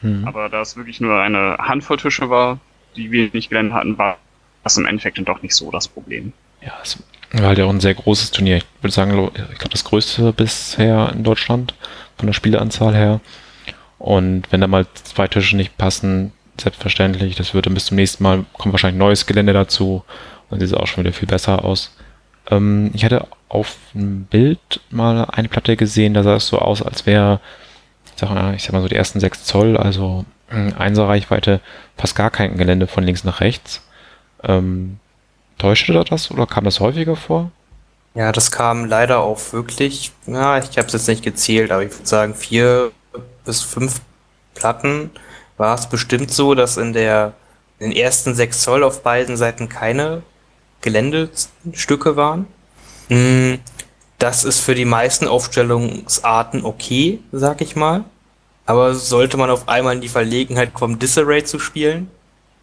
Hm. 0.00 0.26
Aber 0.26 0.48
da 0.48 0.62
es 0.62 0.76
wirklich 0.76 1.00
nur 1.00 1.20
eine 1.20 1.56
Handvoll 1.58 1.98
Tische 1.98 2.30
war, 2.30 2.58
die 2.96 3.10
wenig 3.10 3.48
Gelände 3.48 3.74
hatten, 3.74 3.98
war 3.98 4.18
das 4.64 4.76
im 4.76 4.86
Endeffekt 4.86 5.18
dann 5.18 5.24
doch 5.24 5.42
nicht 5.42 5.54
so 5.54 5.70
das 5.70 5.86
Problem. 5.86 6.32
Ja, 6.62 6.72
es 6.82 7.02
war 7.32 7.48
halt 7.48 7.58
ja 7.58 7.66
auch 7.66 7.70
ein 7.70 7.80
sehr 7.80 7.94
großes 7.94 8.30
Turnier. 8.30 8.56
Ich 8.56 8.64
würde 8.80 8.92
sagen, 8.92 9.10
ich 9.12 9.58
glaube, 9.58 9.70
das 9.70 9.84
größte 9.84 10.32
bisher 10.32 11.12
in 11.14 11.22
Deutschland 11.22 11.74
von 12.16 12.26
der 12.26 12.32
Spieleanzahl 12.32 12.94
her. 12.94 13.20
Und 13.98 14.50
wenn 14.50 14.60
da 14.60 14.66
mal 14.66 14.86
zwei 14.94 15.28
Tische 15.28 15.56
nicht 15.56 15.76
passen, 15.76 16.32
selbstverständlich, 16.60 17.36
das 17.36 17.54
würde 17.54 17.70
bis 17.70 17.86
zum 17.86 17.96
nächsten 17.96 18.22
Mal, 18.22 18.44
kommt 18.54 18.72
wahrscheinlich 18.72 18.98
neues 18.98 19.26
Gelände 19.26 19.52
dazu 19.52 20.04
und 20.50 20.60
sieht 20.60 20.68
es 20.68 20.74
auch 20.74 20.86
schon 20.86 21.04
wieder 21.04 21.12
viel 21.12 21.28
besser 21.28 21.64
aus. 21.64 21.96
Ähm, 22.50 22.90
ich 22.94 23.04
hatte 23.04 23.26
auf 23.48 23.76
einem 23.94 24.24
Bild 24.24 24.80
mal 24.90 25.24
eine 25.24 25.48
Platte 25.48 25.76
gesehen, 25.76 26.14
da 26.14 26.22
sah 26.22 26.36
es 26.36 26.48
so 26.48 26.58
aus, 26.58 26.82
als 26.82 27.06
wäre, 27.06 27.40
ich 28.06 28.20
sag 28.20 28.30
mal, 28.30 28.54
ich 28.54 28.62
sag 28.62 28.72
mal 28.72 28.82
so 28.82 28.88
die 28.88 28.96
ersten 28.96 29.20
sechs 29.20 29.44
Zoll, 29.44 29.76
also 29.76 30.24
Einser 30.48 31.08
Reichweite, 31.08 31.60
fast 31.96 32.14
gar 32.14 32.30
kein 32.30 32.56
Gelände 32.56 32.86
von 32.86 33.02
links 33.02 33.24
nach 33.24 33.40
rechts. 33.40 33.82
Ähm, 34.44 35.00
Täuschte 35.58 35.92
da 35.92 36.04
das 36.04 36.30
oder 36.30 36.46
kam 36.46 36.64
das 36.64 36.80
häufiger 36.80 37.16
vor? 37.16 37.50
Ja, 38.14 38.30
das 38.30 38.50
kam 38.50 38.84
leider 38.84 39.20
auch 39.20 39.52
wirklich, 39.52 40.12
ja, 40.26 40.58
ich 40.58 40.78
habe 40.78 40.86
es 40.86 40.92
jetzt 40.92 41.08
nicht 41.08 41.24
gezählt, 41.24 41.70
aber 41.70 41.82
ich 41.82 41.92
würde 41.92 42.06
sagen, 42.06 42.34
vier 42.34 42.92
bis 43.44 43.62
fünf 43.62 44.00
Platten 44.54 45.10
war 45.56 45.74
es 45.74 45.88
bestimmt 45.88 46.30
so, 46.30 46.54
dass 46.54 46.76
in 46.76 46.92
der 46.92 47.32
in 47.78 47.90
den 47.90 47.98
ersten 47.98 48.34
sechs 48.34 48.62
Zoll 48.62 48.84
auf 48.84 49.02
beiden 49.02 49.36
Seiten 49.36 49.68
keine 49.68 50.22
Geländestücke 50.86 52.16
waren. 52.16 52.46
Hm, 53.08 53.58
das 54.18 54.44
ist 54.44 54.60
für 54.60 54.74
die 54.74 54.84
meisten 54.84 55.28
Aufstellungsarten 55.28 56.64
okay, 56.64 57.20
sag 57.32 57.60
ich 57.60 57.76
mal. 57.76 58.04
Aber 58.64 58.94
sollte 58.94 59.36
man 59.36 59.50
auf 59.50 59.68
einmal 59.68 59.94
in 59.94 60.00
die 60.00 60.08
Verlegenheit 60.08 60.74
kommen, 60.74 60.98
Disarray 60.98 61.44
zu 61.44 61.58
spielen, 61.58 62.08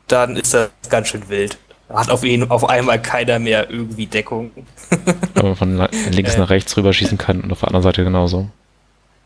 dann 0.08 0.36
ist 0.36 0.54
das 0.54 0.70
ganz 0.90 1.10
schön 1.10 1.30
wild 1.30 1.58
hat 1.94 2.10
auf, 2.10 2.24
ihn, 2.24 2.50
auf 2.50 2.68
einmal 2.68 3.02
keiner 3.02 3.40
mehr 3.40 3.70
irgendwie 3.70 4.08
Deckung. 4.08 4.52
Aber 5.36 5.56
von 5.56 5.78
links 6.10 6.38
nach 6.38 6.50
rechts 6.50 6.76
rüber 6.76 6.94
schießen 6.94 7.18
kann 7.18 7.42
und 7.42 7.52
auf 7.52 7.60
der 7.60 7.70
anderen 7.70 7.84
Seite 7.84 8.04
genauso. 8.04 8.50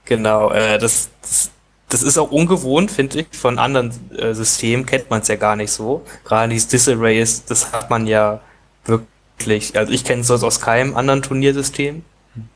Genau, 0.06 0.52
äh, 0.52 0.78
das, 0.78 1.10
das, 1.22 1.52
das, 1.90 2.04
ist 2.04 2.18
auch 2.18 2.32
ungewohnt, 2.32 2.92
finde 2.92 3.20
ich. 3.20 3.28
Von 3.32 3.60
anderen 3.60 3.92
äh, 4.18 4.34
Systemen 4.34 4.86
kennt 4.86 5.10
man 5.10 5.22
es 5.22 5.28
ja 5.28 5.36
gar 5.36 5.56
nicht 5.56 5.72
so. 5.72 6.04
Gerade 6.24 6.54
dieses 6.54 6.68
Disarray 6.70 7.22
ist, 7.22 7.50
das 7.52 7.72
hat 7.74 7.90
man 7.90 8.08
ja 8.08 8.42
wirklich, 8.88 9.78
also 9.78 9.92
ich 9.92 10.04
kenne 10.04 10.22
es 10.22 10.28
sonst 10.28 10.44
aus 10.44 10.62
keinem 10.62 10.96
anderen 10.96 11.22
Turniersystem. 11.22 12.04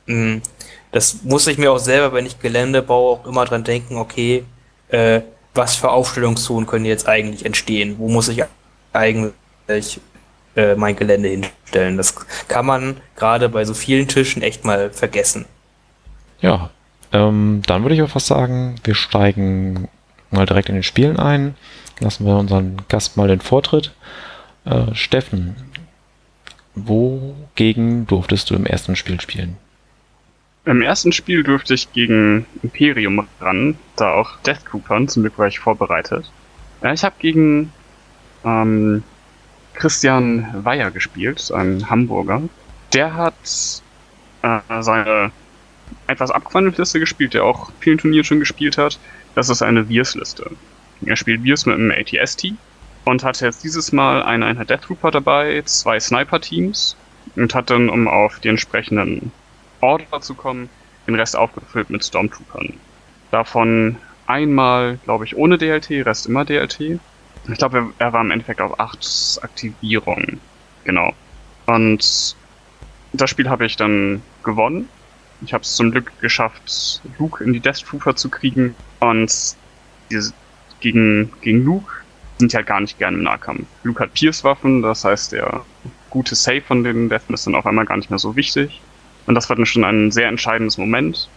Mhm. 0.05 0.41
Das 0.91 1.23
muss 1.23 1.47
ich 1.47 1.57
mir 1.57 1.71
auch 1.71 1.79
selber, 1.79 2.13
wenn 2.13 2.25
ich 2.25 2.39
Gelände 2.39 2.81
baue, 2.81 3.19
auch 3.19 3.25
immer 3.25 3.45
dran 3.45 3.63
denken, 3.63 3.95
okay, 3.95 4.43
äh, 4.89 5.21
was 5.53 5.75
für 5.75 5.89
Aufstellungszonen 5.89 6.67
können 6.67 6.85
jetzt 6.85 7.07
eigentlich 7.07 7.45
entstehen? 7.45 7.95
Wo 7.97 8.09
muss 8.09 8.27
ich 8.27 8.43
eigentlich 8.93 9.33
ich 9.67 10.01
äh, 10.55 10.75
mein 10.75 10.95
Gelände 10.95 11.29
hinstellen. 11.29 11.97
Das 11.97 12.15
kann 12.47 12.65
man 12.65 12.97
gerade 13.15 13.49
bei 13.49 13.63
so 13.65 13.73
vielen 13.73 14.07
Tischen 14.07 14.41
echt 14.41 14.65
mal 14.65 14.91
vergessen. 14.91 15.45
Ja, 16.41 16.69
ähm, 17.13 17.61
dann 17.67 17.83
würde 17.83 17.95
ich 17.95 18.01
auch 18.01 18.09
fast 18.09 18.27
sagen, 18.27 18.75
wir 18.83 18.95
steigen 18.95 19.87
mal 20.29 20.45
direkt 20.45 20.69
in 20.69 20.75
den 20.75 20.83
Spielen 20.83 21.19
ein. 21.19 21.55
Lassen 21.99 22.25
wir 22.25 22.35
unseren 22.35 22.81
Gast 22.89 23.15
mal 23.15 23.27
den 23.27 23.41
Vortritt. 23.41 23.93
Äh, 24.65 24.93
Steffen, 24.93 25.55
wogegen 26.75 28.07
durftest 28.07 28.49
du 28.49 28.55
im 28.55 28.65
ersten 28.65 28.95
Spiel 28.95 29.19
spielen? 29.19 29.57
Im 30.65 30.81
ersten 30.81 31.11
Spiel 31.11 31.43
durfte 31.43 31.73
ich 31.73 31.91
gegen 31.91 32.45
Imperium 32.61 33.27
ran, 33.39 33.77
da 33.95 34.13
auch 34.13 34.37
Death 34.41 34.65
Coupon, 34.65 35.07
zum 35.07 35.23
Glück 35.23 35.37
war 35.39 35.47
ich 35.47 35.59
vorbereitet. 35.59 36.31
Ich 36.93 37.03
habe 37.03 37.15
gegen 37.19 37.71
ähm, 38.45 39.03
Christian 39.73 40.47
Weyer 40.63 40.91
gespielt, 40.91 41.51
ein 41.51 41.89
Hamburger. 41.89 42.43
Der 42.93 43.13
hat 43.15 43.33
äh, 44.43 44.59
seine 44.81 45.31
etwas 46.07 46.31
abgewandelte 46.31 46.81
Liste 46.81 46.99
gespielt, 46.99 47.33
der 47.33 47.43
auch 47.43 47.71
vielen 47.79 47.97
Turnieren 47.97 48.23
schon 48.23 48.39
gespielt 48.39 48.77
hat. 48.77 48.99
Das 49.35 49.49
ist 49.49 49.61
eine 49.61 49.85
Viers-Liste. 49.85 50.51
Er 51.05 51.15
spielt 51.15 51.41
Viers 51.41 51.65
mit 51.65 51.75
einem 51.75 51.91
ATST 51.91 52.53
und 53.05 53.23
hatte 53.23 53.45
jetzt 53.45 53.63
dieses 53.63 53.91
Mal 53.91 54.23
eine 54.23 54.45
Einheit 54.45 54.69
Death 54.69 54.83
Trooper 54.83 55.11
dabei, 55.11 55.61
zwei 55.65 55.99
Sniper-Teams 55.99 56.95
und 57.35 57.55
hat 57.55 57.69
dann, 57.69 57.89
um 57.89 58.07
auf 58.07 58.39
die 58.39 58.49
entsprechenden 58.49 59.31
Order 59.81 60.21
zu 60.21 60.35
kommen, 60.35 60.69
den 61.07 61.15
Rest 61.15 61.35
aufgefüllt 61.35 61.89
mit 61.89 62.03
Stormtroopern. 62.03 62.73
Davon 63.31 63.97
einmal, 64.27 64.97
glaube 65.03 65.25
ich, 65.25 65.35
ohne 65.35 65.57
DLT, 65.57 66.05
Rest 66.05 66.27
immer 66.27 66.45
DLT. 66.45 66.99
Ich 67.49 67.57
glaube, 67.57 67.91
er 67.97 68.13
war 68.13 68.21
im 68.21 68.31
Endeffekt 68.31 68.61
auf 68.61 68.79
acht 68.79 69.39
Aktivierungen. 69.41 70.39
Genau. 70.83 71.13
Und 71.65 72.35
das 73.13 73.29
Spiel 73.29 73.49
habe 73.49 73.65
ich 73.65 73.75
dann 73.77 74.21
gewonnen. 74.43 74.87
Ich 75.43 75.53
habe 75.53 75.63
es 75.63 75.75
zum 75.75 75.91
Glück 75.91 76.11
geschafft, 76.21 77.01
Luke 77.17 77.43
in 77.43 77.51
die 77.53 77.59
Death 77.59 77.83
Trooper 77.83 78.15
zu 78.15 78.29
kriegen. 78.29 78.75
Und 78.99 79.55
diese, 80.11 80.33
gegen, 80.79 81.31
gegen 81.41 81.63
Luke 81.63 82.00
sind 82.41 82.53
halt 82.53 82.67
gar 82.67 82.81
nicht 82.81 82.97
gerne 82.97 83.17
im 83.17 83.23
Nahkampf. 83.23 83.65
Luke 83.83 84.03
hat 84.03 84.13
Pierce-Waffen, 84.13 84.81
das 84.81 85.05
heißt, 85.05 85.31
der 85.31 85.61
gute 86.09 86.35
Save 86.35 86.61
von 86.61 86.83
den 86.83 87.07
Deaths 87.07 87.29
ist 87.29 87.47
dann 87.47 87.55
auf 87.55 87.65
einmal 87.65 87.85
gar 87.85 87.97
nicht 87.97 88.09
mehr 88.09 88.19
so 88.19 88.35
wichtig. 88.35 88.81
Und 89.27 89.35
das 89.35 89.47
war 89.49 89.55
dann 89.55 89.65
schon 89.65 89.83
ein 89.83 90.11
sehr 90.11 90.27
entscheidendes 90.27 90.77
Moment, 90.77 91.29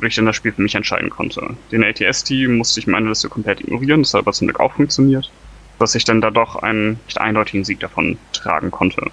wo 0.00 0.06
ich 0.06 0.16
dann 0.16 0.26
das 0.26 0.36
Spiel 0.36 0.52
für 0.52 0.62
mich 0.62 0.74
entscheiden 0.74 1.10
konnte. 1.10 1.54
Den 1.70 1.84
ATST 1.84 2.32
musste 2.48 2.80
ich 2.80 2.86
in 2.86 2.92
meiner 2.92 3.10
Liste 3.10 3.28
komplett 3.28 3.60
ignorieren, 3.60 4.02
das 4.02 4.14
hat 4.14 4.20
aber 4.20 4.32
zum 4.32 4.48
Glück 4.48 4.60
auch 4.60 4.72
funktioniert, 4.72 5.30
dass 5.78 5.94
ich 5.94 6.04
dann 6.04 6.20
da 6.20 6.30
doch 6.30 6.56
einen 6.56 6.98
nicht 7.06 7.20
eindeutigen 7.20 7.64
Sieg 7.64 7.80
davon 7.80 8.18
tragen 8.32 8.70
konnte. 8.70 9.10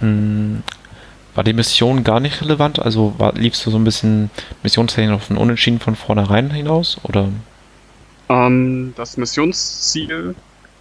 Hm, 0.00 0.62
war 1.34 1.44
die 1.44 1.52
Mission 1.52 2.04
gar 2.04 2.20
nicht 2.20 2.40
relevant? 2.42 2.78
Also 2.78 3.14
war, 3.18 3.34
liefst 3.34 3.64
du 3.66 3.70
so 3.70 3.78
ein 3.78 3.84
bisschen 3.84 4.30
missionstechnisch 4.62 5.16
auf 5.16 5.30
ein 5.30 5.36
Unentschieden 5.36 5.80
von 5.80 5.96
vornherein 5.96 6.50
hinaus? 6.50 6.98
Oder? 7.02 7.28
Ähm, 8.28 8.92
das 8.96 9.16
Missionsziel 9.16 10.34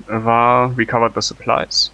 war 0.08 0.76
Recovered 0.78 1.14
the 1.16 1.22
Supplies. 1.22 1.92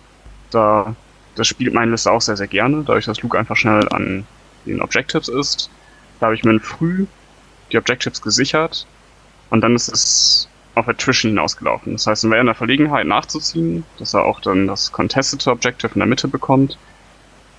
Da, 0.52 0.96
das 1.36 1.48
spielt 1.48 1.74
meine 1.74 1.92
Liste 1.92 2.12
auch 2.12 2.22
sehr, 2.22 2.38
sehr 2.38 2.48
gerne, 2.48 2.84
dadurch, 2.86 3.06
dass 3.06 3.22
Luke 3.22 3.38
einfach 3.38 3.56
schnell 3.56 3.88
an 3.90 4.26
den 4.66 4.82
Objectives 4.82 5.28
ist. 5.28 5.70
Da 6.20 6.28
habe 6.28 6.36
ich 6.36 6.44
mir 6.44 6.60
früh 6.60 7.06
die 7.72 7.78
Objectives 7.78 8.22
gesichert 8.22 8.88
und 9.50 9.62
dann 9.62 9.76
ist 9.76 9.90
es 9.90 10.50
auf 10.76 10.88
Attrition 10.88 11.32
hinausgelaufen. 11.32 11.94
Das 11.94 12.08
heißt, 12.08 12.24
er 12.24 12.30
wäre 12.32 12.42
in 12.42 12.46
der 12.48 12.56
Verlegenheit 12.56 13.06
nachzuziehen, 13.06 13.84
dass 13.98 14.14
er 14.14 14.24
auch 14.24 14.40
dann 14.40 14.68
das 14.68 14.92
Contested 14.92 15.46
Objective 15.48 15.94
in 15.94 16.00
der 16.00 16.08
Mitte 16.08 16.28
bekommt. 16.28 16.78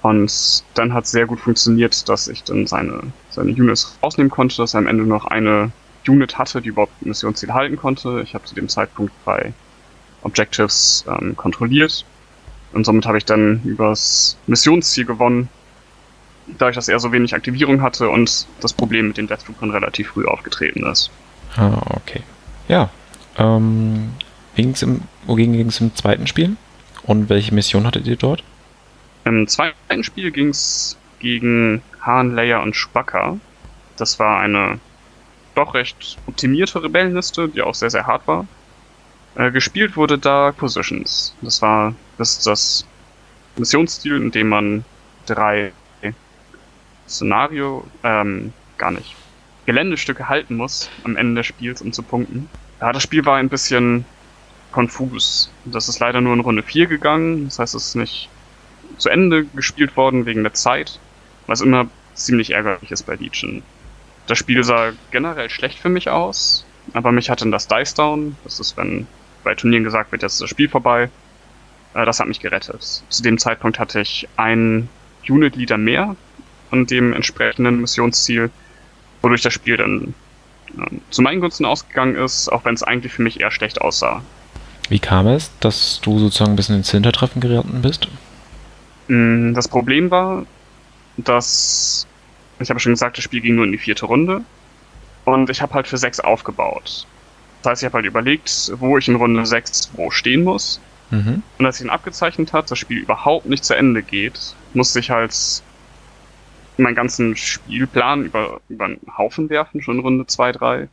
Und 0.02 0.64
dann 0.74 0.94
hat 0.94 1.04
es 1.04 1.10
sehr 1.10 1.26
gut 1.26 1.40
funktioniert, 1.40 2.08
dass 2.08 2.28
ich 2.28 2.42
dann 2.42 2.66
seine, 2.66 3.12
seine 3.30 3.50
Units 3.50 3.98
rausnehmen 4.02 4.30
konnte, 4.30 4.56
dass 4.56 4.74
er 4.74 4.78
am 4.78 4.86
Ende 4.86 5.04
noch 5.04 5.26
eine 5.26 5.72
Unit 6.08 6.38
hatte, 6.38 6.62
die 6.62 6.70
überhaupt 6.70 7.04
Missionsziel 7.04 7.52
halten 7.52 7.76
konnte. 7.76 8.22
Ich 8.22 8.34
habe 8.34 8.44
zu 8.44 8.54
dem 8.54 8.68
Zeitpunkt 8.68 9.12
bei 9.24 9.52
Objectives 10.22 11.04
ähm, 11.08 11.36
kontrolliert. 11.36 12.04
Und 12.72 12.84
somit 12.84 13.06
habe 13.06 13.18
ich 13.18 13.24
dann 13.24 13.62
übers 13.64 14.36
Missionsziel 14.46 15.04
gewonnen, 15.04 15.48
dadurch, 16.46 16.76
dass 16.76 16.88
er 16.88 16.98
so 17.00 17.12
wenig 17.12 17.34
Aktivierung 17.34 17.82
hatte 17.82 18.08
und 18.08 18.46
das 18.60 18.72
Problem 18.72 19.08
mit 19.08 19.16
den 19.16 19.26
Death 19.26 19.44
Troopern 19.44 19.70
relativ 19.70 20.08
früh 20.08 20.26
aufgetreten 20.26 20.84
ist. 20.86 21.10
Ah, 21.56 21.80
okay. 21.96 22.22
Ja. 22.68 22.90
Ähm, 23.36 24.10
ging's 24.54 24.82
im, 24.82 25.02
wogegen 25.26 25.52
ging 25.54 25.68
es 25.68 25.80
im 25.80 25.94
zweiten 25.94 26.26
Spiel? 26.26 26.56
Und 27.02 27.28
welche 27.28 27.54
Mission 27.54 27.86
hattet 27.86 28.06
ihr 28.06 28.16
dort? 28.16 28.44
Im 29.24 29.46
zweiten 29.48 30.04
Spiel 30.04 30.30
ging 30.30 30.48
es 30.48 30.96
gegen 31.18 31.82
Hahn, 32.00 32.34
Leia 32.34 32.62
und 32.62 32.76
Spacker. 32.76 33.38
Das 33.96 34.18
war 34.18 34.40
eine 34.40 34.78
doch 35.54 35.74
recht 35.74 36.16
optimierte 36.26 36.82
Rebellenliste, 36.82 37.48
die 37.48 37.62
auch 37.62 37.74
sehr, 37.74 37.90
sehr 37.90 38.06
hart 38.06 38.26
war. 38.26 38.46
Äh, 39.40 39.50
gespielt 39.52 39.96
wurde 39.96 40.18
da 40.18 40.52
Positions. 40.52 41.34
Das 41.40 41.62
war 41.62 41.94
das, 42.18 42.36
ist 42.36 42.46
das 42.46 42.86
Missionsstil, 43.56 44.16
in 44.16 44.30
dem 44.30 44.50
man 44.50 44.84
drei 45.24 45.72
Szenario, 47.08 47.86
ähm, 48.04 48.52
gar 48.76 48.90
nicht, 48.90 49.16
Geländestücke 49.64 50.28
halten 50.28 50.56
muss 50.56 50.90
am 51.04 51.16
Ende 51.16 51.40
des 51.40 51.46
Spiels, 51.46 51.80
um 51.80 51.92
zu 51.92 52.02
punkten. 52.02 52.50
Ja, 52.82 52.92
das 52.92 53.02
Spiel 53.02 53.24
war 53.24 53.36
ein 53.36 53.48
bisschen 53.48 54.04
konfus. 54.72 55.50
Das 55.64 55.88
ist 55.88 55.98
leider 56.00 56.20
nur 56.20 56.34
in 56.34 56.40
Runde 56.40 56.62
4 56.62 56.86
gegangen, 56.86 57.46
das 57.46 57.58
heißt, 57.58 57.74
es 57.74 57.88
ist 57.88 57.94
nicht 57.94 58.28
zu 58.98 59.08
Ende 59.08 59.46
gespielt 59.46 59.96
worden 59.96 60.26
wegen 60.26 60.42
der 60.42 60.52
Zeit, 60.54 61.00
was 61.46 61.62
immer 61.62 61.88
ziemlich 62.14 62.50
ärgerlich 62.50 62.90
ist 62.90 63.04
bei 63.04 63.14
Legion. 63.14 63.62
Das 64.26 64.38
Spiel 64.38 64.62
sah 64.62 64.92
generell 65.10 65.48
schlecht 65.48 65.78
für 65.78 65.88
mich 65.88 66.10
aus, 66.10 66.64
aber 66.92 67.10
mich 67.10 67.30
hatte 67.30 67.48
das 67.50 67.66
Dice 67.66 67.94
Down, 67.94 68.36
das 68.44 68.60
ist, 68.60 68.76
wenn 68.76 69.06
bei 69.44 69.54
Turnieren 69.54 69.84
gesagt 69.84 70.12
wird, 70.12 70.22
jetzt 70.22 70.34
ist 70.34 70.42
das 70.42 70.50
Spiel 70.50 70.68
vorbei, 70.68 71.10
äh, 71.94 72.04
das 72.04 72.20
hat 72.20 72.28
mich 72.28 72.40
gerettet. 72.40 73.02
Zu 73.08 73.22
dem 73.22 73.38
Zeitpunkt 73.38 73.78
hatte 73.78 74.00
ich 74.00 74.28
einen 74.36 74.88
Unit-Leader 75.28 75.78
mehr, 75.78 76.16
an 76.70 76.86
dem 76.86 77.12
entsprechenden 77.12 77.80
Missionsziel, 77.80 78.50
wodurch 79.22 79.42
das 79.42 79.52
Spiel 79.52 79.76
dann 79.76 80.14
äh, 80.78 80.96
zu 81.10 81.22
meinen 81.22 81.40
Gunsten 81.40 81.64
ausgegangen 81.64 82.16
ist, 82.16 82.48
auch 82.48 82.64
wenn 82.64 82.74
es 82.74 82.82
eigentlich 82.82 83.12
für 83.12 83.22
mich 83.22 83.40
eher 83.40 83.50
schlecht 83.50 83.80
aussah. 83.80 84.22
Wie 84.88 84.98
kam 84.98 85.26
es, 85.28 85.50
dass 85.60 86.00
du 86.00 86.18
sozusagen 86.18 86.52
ein 86.52 86.56
bisschen 86.56 86.76
ins 86.76 86.90
Hintertreffen 86.90 87.40
geraten 87.40 87.82
bist? 87.82 88.08
Mm, 89.08 89.54
das 89.54 89.68
Problem 89.68 90.10
war, 90.10 90.46
dass 91.16 92.06
ich 92.60 92.68
habe 92.68 92.78
schon 92.78 92.92
gesagt, 92.92 93.16
das 93.16 93.24
Spiel 93.24 93.40
ging 93.40 93.54
nur 93.54 93.64
in 93.64 93.72
die 93.72 93.78
vierte 93.78 94.06
Runde 94.06 94.42
und 95.24 95.48
ich 95.50 95.62
habe 95.62 95.74
halt 95.74 95.86
für 95.86 95.96
sechs 95.96 96.20
aufgebaut. 96.20 97.06
Das 97.62 97.70
heißt, 97.70 97.82
ich 97.82 97.86
habe 97.86 97.96
halt 97.96 98.06
überlegt, 98.06 98.72
wo 98.76 98.96
ich 98.98 99.08
in 99.08 99.16
Runde 99.16 99.44
sechs 99.46 99.90
wo 99.94 100.10
stehen 100.10 100.44
muss. 100.44 100.80
Mhm. 101.10 101.42
Und 101.58 101.66
als 101.66 101.80
ich 101.80 101.86
ihn 101.86 101.90
abgezeichnet 101.90 102.52
hat, 102.52 102.70
das 102.70 102.78
Spiel 102.78 102.98
überhaupt 102.98 103.46
nicht 103.46 103.64
zu 103.64 103.74
Ende 103.74 104.02
geht, 104.02 104.54
musste 104.74 105.00
ich 105.00 105.10
halt 105.10 105.34
meinen 106.78 106.94
ganzen 106.94 107.36
Spielplan 107.36 108.24
über, 108.24 108.60
über 108.68 108.86
einen 108.86 109.00
Haufen 109.16 109.50
werfen, 109.50 109.82
schon 109.82 110.00
Runde 110.00 110.26
2, 110.26 110.52
3. 110.52 110.88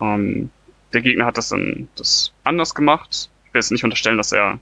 Ähm, 0.00 0.50
der 0.92 1.02
Gegner 1.02 1.26
hat 1.26 1.38
das 1.38 1.48
dann 1.48 1.88
das 1.96 2.32
anders 2.44 2.74
gemacht. 2.74 3.30
Ich 3.46 3.54
will 3.54 3.60
jetzt 3.60 3.72
nicht 3.72 3.84
unterstellen, 3.84 4.18
dass 4.18 4.32
er 4.32 4.60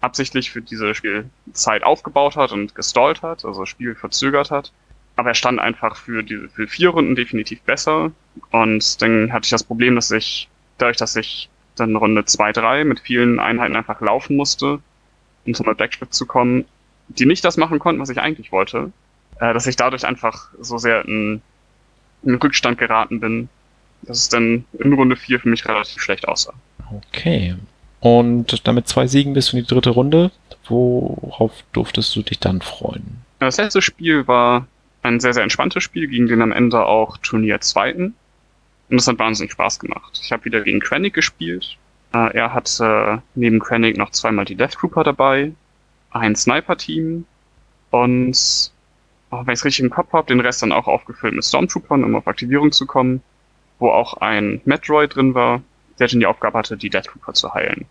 absichtlich 0.00 0.50
für 0.50 0.62
diese 0.62 0.94
Spielzeit 0.94 1.82
aufgebaut 1.82 2.36
hat 2.36 2.52
und 2.52 2.74
gestallt 2.74 3.22
hat, 3.22 3.44
also 3.44 3.60
das 3.60 3.68
Spiel 3.68 3.94
verzögert 3.94 4.50
hat. 4.50 4.72
Aber 5.16 5.30
er 5.30 5.34
stand 5.34 5.58
einfach 5.58 5.96
für 5.96 6.22
diese 6.22 6.48
für 6.48 6.66
vier 6.66 6.90
Runden 6.90 7.14
definitiv 7.14 7.60
besser. 7.62 8.12
Und 8.50 9.02
dann 9.02 9.32
hatte 9.32 9.44
ich 9.44 9.50
das 9.50 9.64
Problem, 9.64 9.94
dass 9.96 10.10
ich, 10.10 10.48
dadurch, 10.80 10.96
dass 10.96 11.16
ich 11.16 11.48
dann 11.76 11.96
Runde 11.96 12.24
2, 12.24 12.52
3 12.52 12.84
mit 12.84 13.00
vielen 13.00 13.38
Einheiten 13.38 13.76
einfach 13.76 14.00
laufen 14.00 14.36
musste, 14.36 14.80
um 15.46 15.54
zum 15.54 15.66
Backstrip 15.74 16.12
zu 16.12 16.26
kommen, 16.26 16.64
die 17.08 17.26
nicht 17.26 17.44
das 17.44 17.56
machen 17.56 17.78
konnten, 17.78 18.00
was 18.00 18.10
ich 18.10 18.20
eigentlich 18.20 18.52
wollte, 18.52 18.92
äh, 19.40 19.52
dass 19.54 19.66
ich 19.66 19.76
dadurch 19.76 20.06
einfach 20.06 20.48
so 20.60 20.78
sehr 20.78 21.04
in, 21.06 21.42
in 22.22 22.34
Rückstand 22.36 22.78
geraten 22.78 23.20
bin, 23.20 23.48
dass 24.02 24.18
es 24.18 24.28
dann 24.28 24.64
in 24.78 24.92
Runde 24.92 25.16
4 25.16 25.40
für 25.40 25.48
mich 25.48 25.66
relativ 25.66 26.00
schlecht 26.00 26.28
aussah. 26.28 26.54
Okay. 27.08 27.56
Und 28.00 28.66
damit 28.66 28.88
zwei 28.88 29.06
Siegen 29.06 29.34
bis 29.34 29.52
in 29.52 29.60
die 29.60 29.66
dritte 29.66 29.90
Runde. 29.90 30.30
Worauf 30.68 31.52
durftest 31.72 32.14
du 32.16 32.22
dich 32.22 32.38
dann 32.38 32.60
freuen? 32.62 33.22
Das 33.40 33.56
letzte 33.56 33.82
Spiel 33.82 34.26
war 34.26 34.66
ein 35.02 35.20
sehr, 35.20 35.34
sehr 35.34 35.42
entspanntes 35.42 35.82
Spiel, 35.82 36.06
gegen 36.06 36.26
den 36.26 36.42
am 36.42 36.52
Ende 36.52 36.84
auch 36.84 37.18
Turnier 37.18 37.60
Zweiten. 37.60 38.14
Und 38.90 38.96
das 38.96 39.06
hat 39.06 39.18
wahnsinnig 39.18 39.52
Spaß 39.52 39.78
gemacht. 39.78 40.20
Ich 40.22 40.32
habe 40.32 40.44
wieder 40.44 40.60
gegen 40.62 40.80
Krennic 40.80 41.14
gespielt. 41.14 41.78
Äh, 42.12 42.36
er 42.36 42.52
hatte 42.52 43.22
neben 43.34 43.60
Krennic 43.60 43.96
noch 43.96 44.10
zweimal 44.10 44.44
die 44.44 44.56
Death 44.56 44.72
Trooper 44.72 45.04
dabei, 45.04 45.52
ein 46.10 46.34
Sniper-Team 46.34 47.24
und 47.90 48.72
oh, 49.30 49.42
wenn 49.44 49.54
ich 49.54 49.60
es 49.60 49.64
richtig 49.64 49.84
im 49.84 49.90
Kopf 49.90 50.12
habe, 50.12 50.26
den 50.26 50.40
Rest 50.40 50.62
dann 50.62 50.72
auch 50.72 50.88
aufgefüllt 50.88 51.34
mit 51.34 51.44
Stormtroopern, 51.44 52.02
um 52.02 52.16
auf 52.16 52.26
Aktivierung 52.26 52.72
zu 52.72 52.84
kommen, 52.86 53.22
wo 53.78 53.90
auch 53.90 54.14
ein 54.14 54.60
Metroid 54.64 55.14
drin 55.14 55.34
war, 55.34 55.62
der 56.00 56.08
dann 56.08 56.18
die 56.18 56.26
Aufgabe 56.26 56.58
hatte, 56.58 56.76
die 56.76 56.90
Death 56.90 57.04
Trooper 57.04 57.32
zu 57.32 57.54
heilen. 57.54 57.86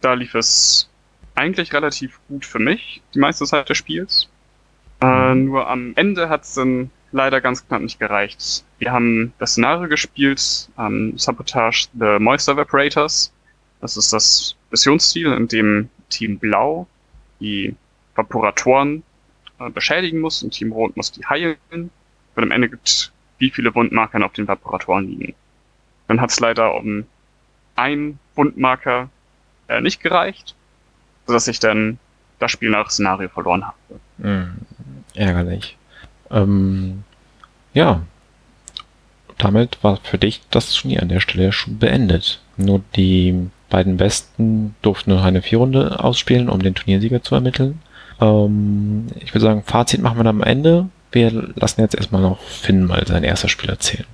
Da 0.00 0.14
lief 0.14 0.34
es 0.34 0.88
eigentlich 1.34 1.72
relativ 1.72 2.20
gut 2.28 2.46
für 2.46 2.60
mich, 2.60 3.02
die 3.14 3.18
meiste 3.18 3.44
Zeit 3.44 3.68
des 3.68 3.78
Spiels. 3.78 4.28
Äh, 5.00 5.34
nur 5.34 5.68
am 5.68 5.94
Ende 5.96 6.28
hat 6.28 6.44
es 6.44 6.54
dann 6.54 6.90
leider 7.12 7.40
ganz 7.40 7.66
knapp 7.66 7.82
nicht 7.82 7.98
gereicht. 7.98 8.64
Wir 8.78 8.92
haben 8.92 9.32
das 9.38 9.52
Szenario 9.52 9.88
gespielt, 9.88 10.68
ähm, 10.78 11.16
Sabotage 11.16 11.88
the 11.98 12.18
Moisture 12.18 12.56
Evaporators. 12.56 13.32
Das 13.80 13.96
ist 13.96 14.12
das 14.12 14.56
Missionsziel, 14.70 15.32
in 15.32 15.48
dem 15.48 15.88
Team 16.08 16.38
Blau 16.38 16.86
die 17.40 17.74
Vaporatoren 18.14 19.02
äh, 19.58 19.70
beschädigen 19.70 20.20
muss 20.20 20.42
und 20.42 20.50
Team 20.52 20.72
Rot 20.72 20.96
muss 20.96 21.12
die 21.12 21.24
heilen. 21.26 21.56
Und 21.70 22.42
am 22.42 22.50
Ende 22.50 22.68
gibt, 22.68 23.12
wie 23.38 23.50
viele 23.50 23.74
Wundmarker 23.74 24.24
auf 24.24 24.32
den 24.32 24.48
Vaporatoren 24.48 25.06
liegen. 25.06 25.34
Dann 26.08 26.20
hat 26.20 26.30
es 26.30 26.40
leider 26.40 26.74
um 26.74 27.04
ein 27.76 28.18
Wundmarker 28.34 29.10
äh, 29.68 29.80
nicht 29.80 30.00
gereicht, 30.00 30.54
sodass 31.26 31.48
ich 31.48 31.58
dann 31.58 31.98
das 32.38 32.50
Spiel 32.50 32.70
nach 32.70 32.90
Szenario 32.90 33.28
verloren 33.28 33.66
habe. 33.66 33.76
Hm, 34.20 34.52
ärgerlich. 35.14 35.76
Ähm, 36.32 37.04
ja, 37.74 38.02
damit 39.38 39.82
war 39.82 39.98
für 40.02 40.18
dich 40.18 40.40
das 40.50 40.72
Turnier 40.72 41.02
an 41.02 41.08
der 41.08 41.20
Stelle 41.20 41.52
schon 41.52 41.78
beendet. 41.78 42.40
Nur 42.56 42.80
die 42.96 43.48
beiden 43.70 43.96
Besten 43.96 44.74
durften 44.82 45.10
nur 45.10 45.22
eine 45.22 45.42
Vierrunde 45.42 46.02
ausspielen, 46.02 46.48
um 46.48 46.62
den 46.62 46.74
Turniersieger 46.74 47.22
zu 47.22 47.34
ermitteln. 47.34 47.80
Ähm, 48.20 49.06
ich 49.20 49.34
würde 49.34 49.44
sagen, 49.46 49.62
Fazit 49.64 50.00
machen 50.00 50.18
wir 50.18 50.24
dann 50.24 50.36
am 50.40 50.42
Ende. 50.42 50.88
Wir 51.10 51.30
lassen 51.56 51.80
jetzt 51.80 51.94
erstmal 51.94 52.22
noch 52.22 52.40
Finn 52.40 52.84
mal 52.84 53.06
sein 53.06 53.24
erstes 53.24 53.50
Spiel 53.50 53.70
erzählen. 53.70 54.06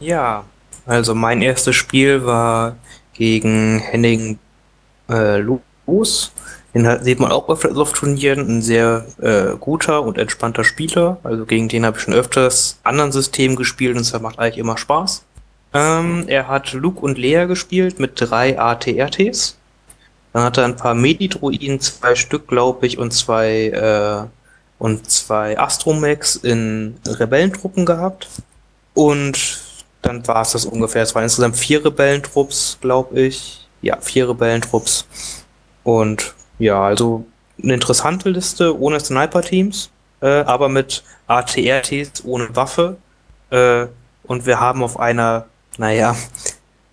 Ja, 0.00 0.44
also 0.86 1.14
mein 1.14 1.42
erstes 1.42 1.76
Spiel 1.76 2.24
war 2.24 2.76
gegen 3.12 3.80
Henning 3.80 4.38
äh, 5.08 5.38
Los. 5.38 6.32
Den 6.74 7.02
sieht 7.02 7.18
man 7.18 7.32
auch 7.32 7.48
öfters 7.48 7.76
auf 7.76 7.92
Turnieren. 7.92 8.46
Ein 8.48 8.62
sehr 8.62 9.04
äh, 9.20 9.56
guter 9.58 10.02
und 10.02 10.18
entspannter 10.18 10.62
Spieler. 10.62 11.18
Also 11.24 11.44
gegen 11.44 11.68
den 11.68 11.84
habe 11.84 11.98
ich 11.98 12.04
schon 12.04 12.14
öfters 12.14 12.78
anderen 12.84 13.12
Systemen 13.12 13.56
gespielt 13.56 13.96
und 13.96 14.02
es 14.02 14.18
macht 14.20 14.38
eigentlich 14.38 14.58
immer 14.58 14.78
Spaß. 14.78 15.24
Ähm, 15.72 16.24
er 16.28 16.48
hat 16.48 16.72
Luke 16.72 17.00
und 17.00 17.18
Lea 17.18 17.46
gespielt 17.46 17.98
mit 17.98 18.12
drei 18.14 18.58
ATRTs. 18.58 19.56
Dann 20.32 20.44
hat 20.44 20.58
er 20.58 20.64
ein 20.64 20.76
paar 20.76 20.94
Medidruiden, 20.94 21.80
zwei 21.80 22.14
Stück, 22.14 22.46
glaube 22.46 22.86
ich, 22.86 22.98
und 22.98 23.12
zwei 23.12 23.66
äh, 23.70 24.28
und 24.78 25.10
zwei 25.10 25.58
Astromex 25.58 26.36
in 26.36 26.96
Rebellentruppen 27.06 27.84
gehabt. 27.84 28.28
Und 28.94 29.60
dann 30.02 30.26
war 30.26 30.42
es 30.42 30.52
das 30.52 30.64
ungefähr. 30.64 31.02
Es 31.02 31.14
waren 31.14 31.24
insgesamt 31.24 31.56
vier 31.56 31.84
Rebellentrupps, 31.84 32.78
glaube 32.80 33.20
ich. 33.20 33.68
Ja, 33.82 33.98
vier 34.00 34.28
Rebellentrupps. 34.28 35.06
Und 35.84 36.34
ja, 36.60 36.82
also 36.82 37.24
eine 37.62 37.74
interessante 37.74 38.30
Liste 38.30 38.78
ohne 38.78 39.00
Sniper-Teams, 39.00 39.90
äh, 40.20 40.26
aber 40.26 40.68
mit 40.68 41.02
ATRTs 41.26 42.24
ohne 42.24 42.54
Waffe. 42.54 42.96
Äh, 43.50 43.86
und 44.24 44.46
wir 44.46 44.60
haben 44.60 44.82
auf 44.82 45.00
einer, 45.00 45.46
naja, 45.76 46.14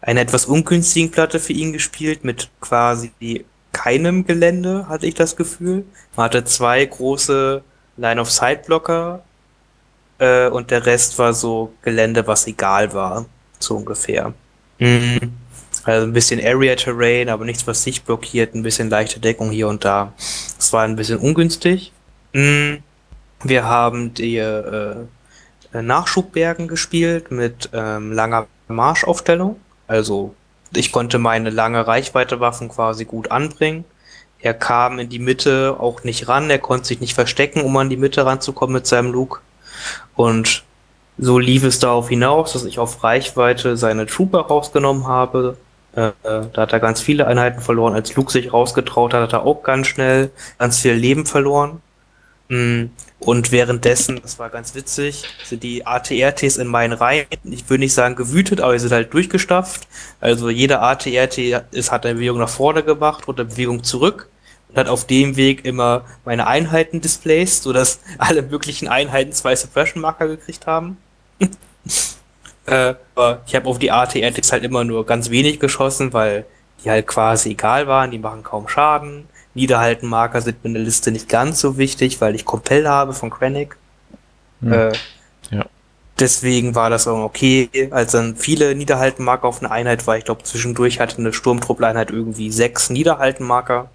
einer 0.02 0.22
etwas 0.22 0.46
ungünstigen 0.46 1.12
Platte 1.12 1.40
für 1.40 1.54
ihn 1.54 1.74
gespielt, 1.74 2.24
mit 2.24 2.50
quasi 2.62 3.12
keinem 3.74 4.26
Gelände, 4.26 4.88
hatte 4.90 5.06
ich 5.06 5.14
das 5.14 5.36
Gefühl. 5.36 5.86
Man 6.16 6.26
hatte 6.26 6.46
zwei 6.46 6.84
große 6.86 7.62
Line-of-Sight-Blocker 7.98 9.22
äh, 10.20 10.48
und 10.48 10.72
der 10.72 10.86
Rest 10.86 11.20
war 11.20 11.34
so 11.34 11.74
Gelände, 11.82 12.26
was 12.26 12.48
egal 12.48 12.94
war, 12.94 13.26
so 13.60 13.76
ungefähr. 13.76 14.34
Mhm. 14.80 15.34
Also 15.88 16.06
ein 16.06 16.12
bisschen 16.12 16.46
Area 16.46 16.76
Terrain, 16.76 17.30
aber 17.30 17.46
nichts, 17.46 17.66
was 17.66 17.82
sich 17.82 18.04
blockiert, 18.04 18.54
ein 18.54 18.62
bisschen 18.62 18.90
leichte 18.90 19.22
Deckung 19.22 19.52
hier 19.52 19.70
und 19.70 19.86
da. 19.86 20.12
Es 20.18 20.74
war 20.74 20.84
ein 20.84 20.98
bisschen 20.98 21.18
ungünstig. 21.18 21.94
Mm, 22.34 22.80
wir 23.46 23.64
haben 23.64 24.14
die 24.14 24.36
äh, 24.36 24.96
Nachschubbergen 25.72 26.68
gespielt 26.68 27.32
mit 27.32 27.70
ähm, 27.72 28.12
langer 28.12 28.48
Marschaufstellung. 28.68 29.62
Also 29.88 30.36
ich 30.76 30.92
konnte 30.92 31.20
meine 31.20 31.52
lange 31.52 31.88
Reichweite-Waffen 31.88 32.68
quasi 32.68 33.06
gut 33.06 33.32
anbringen. 33.32 33.86
Er 34.40 34.56
kam 34.56 35.00
in 35.00 35.08
die 35.08 35.20
Mitte 35.20 35.78
auch 35.80 36.04
nicht 36.04 36.28
ran, 36.28 36.50
er 36.50 36.60
konnte 36.60 36.86
sich 36.86 37.00
nicht 37.00 37.14
verstecken, 37.14 37.62
um 37.62 37.78
an 37.78 37.90
die 37.90 37.96
Mitte 37.96 38.26
ranzukommen 38.26 38.74
mit 38.74 38.88
seinem 38.88 39.14
Luke. 39.14 39.40
Und 40.18 40.66
so 41.18 41.40
lief 41.40 41.64
es 41.64 41.80
darauf 41.80 42.10
hinaus, 42.10 42.52
dass 42.52 42.66
ich 42.66 42.78
auf 42.78 43.06
Reichweite 43.06 43.78
seine 43.78 44.06
Trooper 44.06 44.42
rausgenommen 44.42 45.08
habe, 45.08 45.56
äh, 45.98 46.12
da 46.24 46.62
hat 46.62 46.74
er 46.74 46.80
ganz 46.80 47.02
viele 47.02 47.26
Einheiten 47.28 47.60
verloren. 47.60 47.96
Als 47.96 48.16
Luke 48.16 48.32
sich 48.32 48.54
rausgetraut 48.54 49.14
hat, 49.14 49.24
hat 49.24 49.34
er 49.34 49.44
auch 49.44 49.64
ganz 49.64 49.88
schnell 49.88 50.30
ganz 50.60 50.80
viel 50.80 50.94
Leben 50.94 51.26
verloren. 51.26 51.82
Mm, 52.50 52.86
und 53.20 53.52
währenddessen, 53.52 54.22
das 54.22 54.38
war 54.38 54.50
ganz 54.50 54.76
witzig, 54.76 55.26
sind 55.44 55.64
die 55.64 55.86
ATRTs 55.88 56.58
in 56.58 56.68
meinen 56.68 56.94
Reihen, 56.94 57.26
ich 57.44 57.68
würde 57.70 57.80
nicht 57.80 57.94
sagen 57.94 58.16
gewütet, 58.16 58.62
aber 58.62 58.74
sie 58.74 58.88
sind 58.88 58.96
halt 58.96 59.14
durchgestafft. 59.14 59.88
Also 60.22 60.50
jeder 60.50 60.84
ATRT 60.84 61.38
hat 61.90 62.06
eine 62.06 62.16
Bewegung 62.16 62.38
nach 62.40 62.50
vorne 62.50 62.84
gemacht 62.84 63.28
und 63.28 63.40
eine 63.40 63.50
Bewegung 63.50 63.84
zurück 63.84 64.30
und 64.70 64.78
hat 64.78 64.88
auf 64.88 65.08
dem 65.08 65.36
Weg 65.36 65.66
immer 65.66 66.06
meine 66.26 66.46
Einheiten 66.46 67.02
displaced, 67.02 67.64
sodass 67.64 68.00
alle 68.20 68.44
möglichen 68.44 68.88
Einheiten 68.88 69.34
zwei 69.34 69.56
Suppression-Marker 69.56 70.28
gekriegt 70.28 70.68
haben. 70.68 70.98
Äh, 72.68 72.96
ich 73.46 73.56
habe 73.56 73.68
auf 73.68 73.80
die 73.80 73.92
AT-Antics 73.92 74.52
halt 74.52 74.64
immer 74.64 74.84
nur 74.84 75.06
ganz 75.06 75.30
wenig 75.30 75.60
geschossen, 75.60 76.14
weil 76.14 76.46
die 76.84 76.90
halt 76.90 77.08
quasi 77.08 77.52
egal 77.52 77.88
waren, 77.88 78.12
die 78.12 78.20
machen 78.20 78.44
kaum 78.44 78.68
Schaden. 78.68 79.28
Niederhaltenmarker 79.56 80.42
sind 80.42 80.64
mir 80.64 80.70
in 80.70 80.74
der 80.76 80.84
Liste 80.84 81.12
nicht 81.12 81.30
ganz 81.30 81.60
so 81.60 81.78
wichtig, 81.78 82.22
weil 82.22 82.36
ich 82.36 82.46
Compel 82.46 82.88
habe 82.88 83.14
von 83.14 83.32
Krennic. 83.32 83.76
Hm. 84.62 84.72
Äh, 84.72 84.92
ja. 85.50 85.66
Deswegen 86.20 86.76
war 86.76 86.90
das 86.90 87.08
auch 87.08 87.24
okay. 87.24 87.90
Als 87.92 88.12
dann 88.12 88.36
viele 88.36 88.76
Niederhaltenmarker 88.76 89.48
auf 89.48 89.62
einer 89.62 89.72
Einheit 89.72 90.06
war, 90.06 90.18
ich 90.18 90.26
glaube 90.26 90.44
zwischendurch 90.44 91.00
hatte 91.00 91.18
eine 91.18 91.34
Sturmtruppeinheit 91.34 92.12
irgendwie 92.12 92.52
sechs 92.52 92.90
Niederhaltenmarker. 92.90 93.90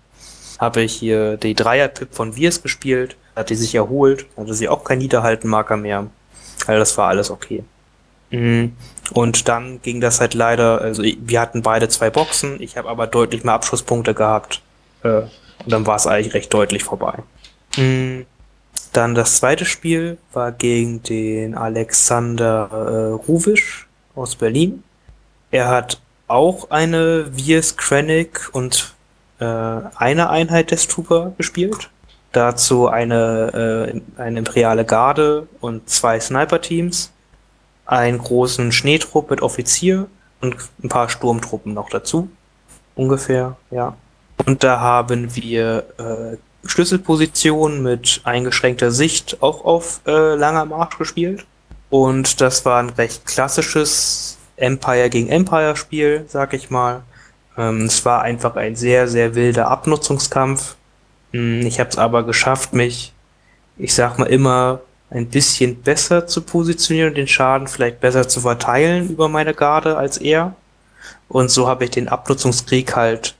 Habe 0.58 0.82
ich 0.82 0.94
hier 0.94 1.36
die 1.36 1.54
Dreier-Pip 1.54 2.14
von 2.14 2.36
Wirs 2.36 2.62
gespielt, 2.62 3.16
hat 3.34 3.50
die 3.50 3.56
sich 3.56 3.74
erholt, 3.74 4.26
hatte 4.36 4.54
sie 4.54 4.68
auch 4.68 4.84
kein 4.84 4.98
Niederhaltenmarker 4.98 5.76
mehr. 5.76 6.06
Also 6.66 6.78
das 6.78 6.96
war 6.96 7.08
alles 7.08 7.30
okay. 7.30 7.64
Mhm. 8.32 8.72
Und 9.12 9.48
dann 9.48 9.80
ging 9.82 10.00
das 10.00 10.20
halt 10.20 10.34
leider, 10.34 10.80
also 10.80 11.02
wir 11.02 11.40
hatten 11.40 11.62
beide 11.62 11.88
zwei 11.88 12.10
Boxen, 12.10 12.60
ich 12.60 12.76
habe 12.76 12.88
aber 12.88 13.06
deutlich 13.06 13.44
mehr 13.44 13.54
Abschusspunkte 13.54 14.14
gehabt. 14.14 14.62
Äh, 15.02 15.22
und 15.64 15.72
dann 15.72 15.86
war 15.86 15.96
es 15.96 16.06
eigentlich 16.06 16.34
recht 16.34 16.52
deutlich 16.52 16.82
vorbei. 16.82 17.18
Mhm. 17.76 18.26
Dann 18.92 19.14
das 19.14 19.36
zweite 19.36 19.64
Spiel 19.64 20.18
war 20.32 20.52
gegen 20.52 21.02
den 21.02 21.54
Alexander 21.54 22.68
äh, 22.72 23.26
Ruwisch 23.26 23.86
aus 24.14 24.36
Berlin. 24.36 24.82
Er 25.50 25.68
hat 25.68 26.00
auch 26.26 26.70
eine 26.70 27.30
Viers 27.34 27.76
Krennic 27.76 28.50
und 28.52 28.94
äh, 29.38 29.44
eine 29.44 30.30
Einheit 30.30 30.70
des 30.70 30.88
Trooper 30.88 31.32
gespielt. 31.36 31.90
Dazu 32.32 32.88
eine, 32.88 33.92
äh, 34.16 34.20
eine 34.20 34.38
Imperiale 34.38 34.86
Garde 34.86 35.46
und 35.60 35.88
zwei 35.88 36.18
Sniper-Teams 36.18 37.12
einen 37.86 38.18
großen 38.18 38.72
Schneetrupp 38.72 39.30
mit 39.30 39.42
Offizier 39.42 40.06
und 40.40 40.56
ein 40.82 40.88
paar 40.88 41.08
Sturmtruppen 41.08 41.74
noch 41.74 41.88
dazu. 41.88 42.28
Ungefähr, 42.94 43.56
ja. 43.70 43.96
Und 44.46 44.64
da 44.64 44.80
haben 44.80 45.34
wir 45.36 45.84
äh, 45.98 46.36
Schlüsselpositionen 46.68 47.82
mit 47.82 48.20
eingeschränkter 48.24 48.90
Sicht 48.90 49.42
auch 49.42 49.64
auf 49.64 50.00
äh, 50.06 50.34
langer 50.34 50.64
Marsch 50.64 50.98
gespielt. 50.98 51.46
Und 51.90 52.40
das 52.40 52.64
war 52.64 52.82
ein 52.82 52.90
recht 52.90 53.26
klassisches 53.26 54.38
Empire 54.56 55.10
gegen 55.10 55.28
Empire 55.28 55.76
Spiel, 55.76 56.24
sag 56.28 56.54
ich 56.54 56.70
mal. 56.70 57.02
Ähm, 57.56 57.82
es 57.82 58.04
war 58.04 58.22
einfach 58.22 58.56
ein 58.56 58.76
sehr, 58.76 59.08
sehr 59.08 59.34
wilder 59.34 59.68
Abnutzungskampf. 59.68 60.76
Hm, 61.32 61.66
ich 61.66 61.80
habe 61.80 61.90
es 61.90 61.98
aber 61.98 62.24
geschafft, 62.24 62.72
mich, 62.72 63.12
ich 63.76 63.94
sag 63.94 64.18
mal 64.18 64.26
immer, 64.26 64.80
ein 65.12 65.28
bisschen 65.28 65.82
besser 65.82 66.26
zu 66.26 66.40
positionieren 66.40 67.10
und 67.10 67.16
den 67.16 67.28
Schaden 67.28 67.68
vielleicht 67.68 68.00
besser 68.00 68.28
zu 68.28 68.40
verteilen 68.40 69.10
über 69.10 69.28
meine 69.28 69.52
Garde 69.52 69.96
als 69.96 70.16
er. 70.16 70.54
Und 71.28 71.50
so 71.50 71.68
habe 71.68 71.84
ich 71.84 71.90
den 71.90 72.08
Abnutzungskrieg 72.08 72.96
halt 72.96 73.34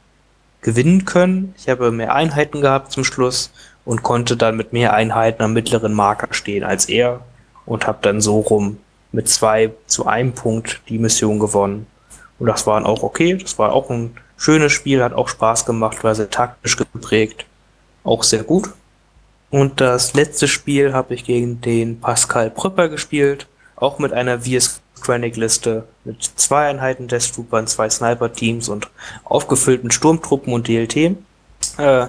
gewinnen 0.60 1.04
können. 1.04 1.54
Ich 1.56 1.68
habe 1.68 1.90
mehr 1.90 2.14
Einheiten 2.14 2.60
gehabt 2.60 2.92
zum 2.92 3.04
Schluss 3.04 3.52
und 3.84 4.02
konnte 4.02 4.36
dann 4.36 4.56
mit 4.56 4.72
mehr 4.72 4.92
Einheiten 4.92 5.42
am 5.42 5.54
mittleren 5.54 5.94
Marker 5.94 6.32
stehen 6.32 6.62
als 6.62 6.88
er 6.88 7.20
und 7.64 7.86
habe 7.86 7.98
dann 8.02 8.20
so 8.20 8.40
rum 8.40 8.78
mit 9.10 9.28
zwei 9.28 9.70
zu 9.86 10.06
einem 10.06 10.32
Punkt 10.32 10.80
die 10.88 10.98
Mission 10.98 11.38
gewonnen. 11.38 11.86
Und 12.38 12.46
das 12.46 12.66
war 12.66 12.84
auch 12.84 13.02
okay. 13.02 13.34
Das 13.36 13.58
war 13.58 13.72
auch 13.72 13.88
ein 13.90 14.16
schönes 14.36 14.72
Spiel, 14.72 15.02
hat 15.02 15.12
auch 15.14 15.28
Spaß 15.28 15.64
gemacht, 15.64 16.04
war 16.04 16.14
sehr 16.14 16.30
taktisch 16.30 16.76
geprägt. 16.76 17.46
Auch 18.04 18.22
sehr 18.24 18.42
gut. 18.42 18.70
Und 19.52 19.80
das 19.80 20.14
letzte 20.14 20.48
Spiel 20.48 20.92
habe 20.92 21.14
ich 21.14 21.22
gegen 21.22 21.60
den 21.60 22.00
Pascal 22.00 22.50
Prüpper 22.50 22.88
gespielt, 22.88 23.46
auch 23.76 24.00
mit 24.00 24.12
einer 24.12 24.40
VS 24.40 24.80
Chronic 25.00 25.36
Liste 25.36 25.84
mit 26.04 26.20
zwei 26.22 26.68
Einheiten 26.68 27.06
Death 27.06 27.32
Troopern, 27.32 27.68
zwei 27.68 27.88
Sniper-Teams 27.88 28.68
und 28.68 28.88
aufgefüllten 29.22 29.92
Sturmtruppen 29.92 30.52
und 30.52 30.66
DLT. 30.66 31.16
Äh, 31.78 32.08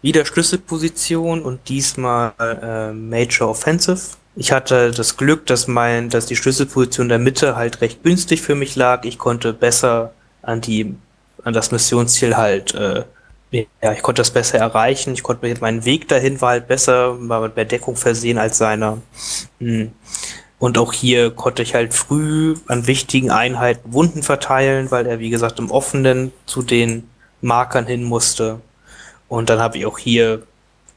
wieder 0.00 0.24
Schlüsselposition 0.24 1.42
und 1.42 1.68
diesmal 1.68 2.32
äh, 2.38 2.92
Major 2.92 3.50
Offensive 3.50 4.16
ich 4.36 4.52
hatte 4.52 4.90
das 4.90 5.16
Glück, 5.16 5.46
dass 5.46 5.68
mein, 5.68 6.10
dass 6.10 6.26
die 6.26 6.36
Schlüsselposition 6.36 7.08
der 7.08 7.18
Mitte 7.18 7.56
halt 7.56 7.80
recht 7.80 8.02
günstig 8.02 8.42
für 8.42 8.54
mich 8.54 8.74
lag. 8.74 9.04
Ich 9.04 9.18
konnte 9.18 9.52
besser 9.52 10.12
an 10.42 10.60
die, 10.60 10.96
an 11.44 11.54
das 11.54 11.70
Missionsziel 11.70 12.36
halt, 12.36 12.74
äh, 12.74 13.04
ja, 13.82 13.92
ich 13.92 14.02
konnte 14.02 14.20
das 14.20 14.30
besser 14.30 14.58
erreichen. 14.58 15.14
Ich 15.14 15.22
konnte 15.22 15.54
meinen 15.60 15.84
Weg 15.84 16.08
dahin 16.08 16.40
war 16.40 16.50
halt 16.50 16.66
besser, 16.66 17.16
war 17.28 17.40
mit 17.40 17.56
mehr 17.56 17.64
Deckung 17.64 17.96
versehen 17.96 18.38
als 18.38 18.58
seiner. 18.58 18.98
Hm. 19.60 19.92
Und 20.58 20.78
auch 20.78 20.92
hier 20.92 21.30
konnte 21.30 21.62
ich 21.62 21.74
halt 21.74 21.94
früh 21.94 22.56
an 22.68 22.86
wichtigen 22.86 23.30
Einheiten 23.30 23.92
Wunden 23.92 24.22
verteilen, 24.22 24.90
weil 24.90 25.06
er, 25.06 25.18
wie 25.18 25.30
gesagt, 25.30 25.58
im 25.58 25.70
Offenen 25.70 26.32
zu 26.46 26.62
den 26.62 27.08
Markern 27.40 27.86
hin 27.86 28.04
musste. 28.04 28.60
Und 29.28 29.50
dann 29.50 29.58
habe 29.60 29.78
ich 29.78 29.86
auch 29.86 29.98
hier 29.98 30.42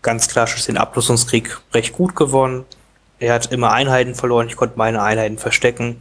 ganz 0.01 0.27
klassisch 0.27 0.65
den 0.65 0.77
Ablösungskrieg 0.77 1.59
recht 1.73 1.93
gut 1.93 2.15
gewonnen. 2.15 2.65
Er 3.19 3.33
hat 3.33 3.51
immer 3.51 3.71
Einheiten 3.71 4.15
verloren, 4.15 4.47
ich 4.47 4.55
konnte 4.55 4.77
meine 4.77 5.01
Einheiten 5.01 5.37
verstecken. 5.37 5.99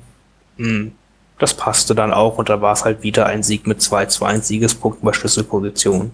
Hm, 0.59 0.93
das 1.39 1.55
passte 1.55 1.95
dann 1.95 2.13
auch 2.13 2.39
und 2.39 2.49
da 2.49 2.61
war 2.61 2.73
es 2.73 2.85
halt 2.85 3.03
wieder 3.03 3.27
ein 3.27 3.43
Sieg 3.43 3.67
mit 3.67 3.83
2 3.83 4.07
zu 4.07 4.25
1 4.25 4.47
Siegespunkten 4.47 5.05
bei 5.05 5.13
Schlüsselposition. 5.13 6.13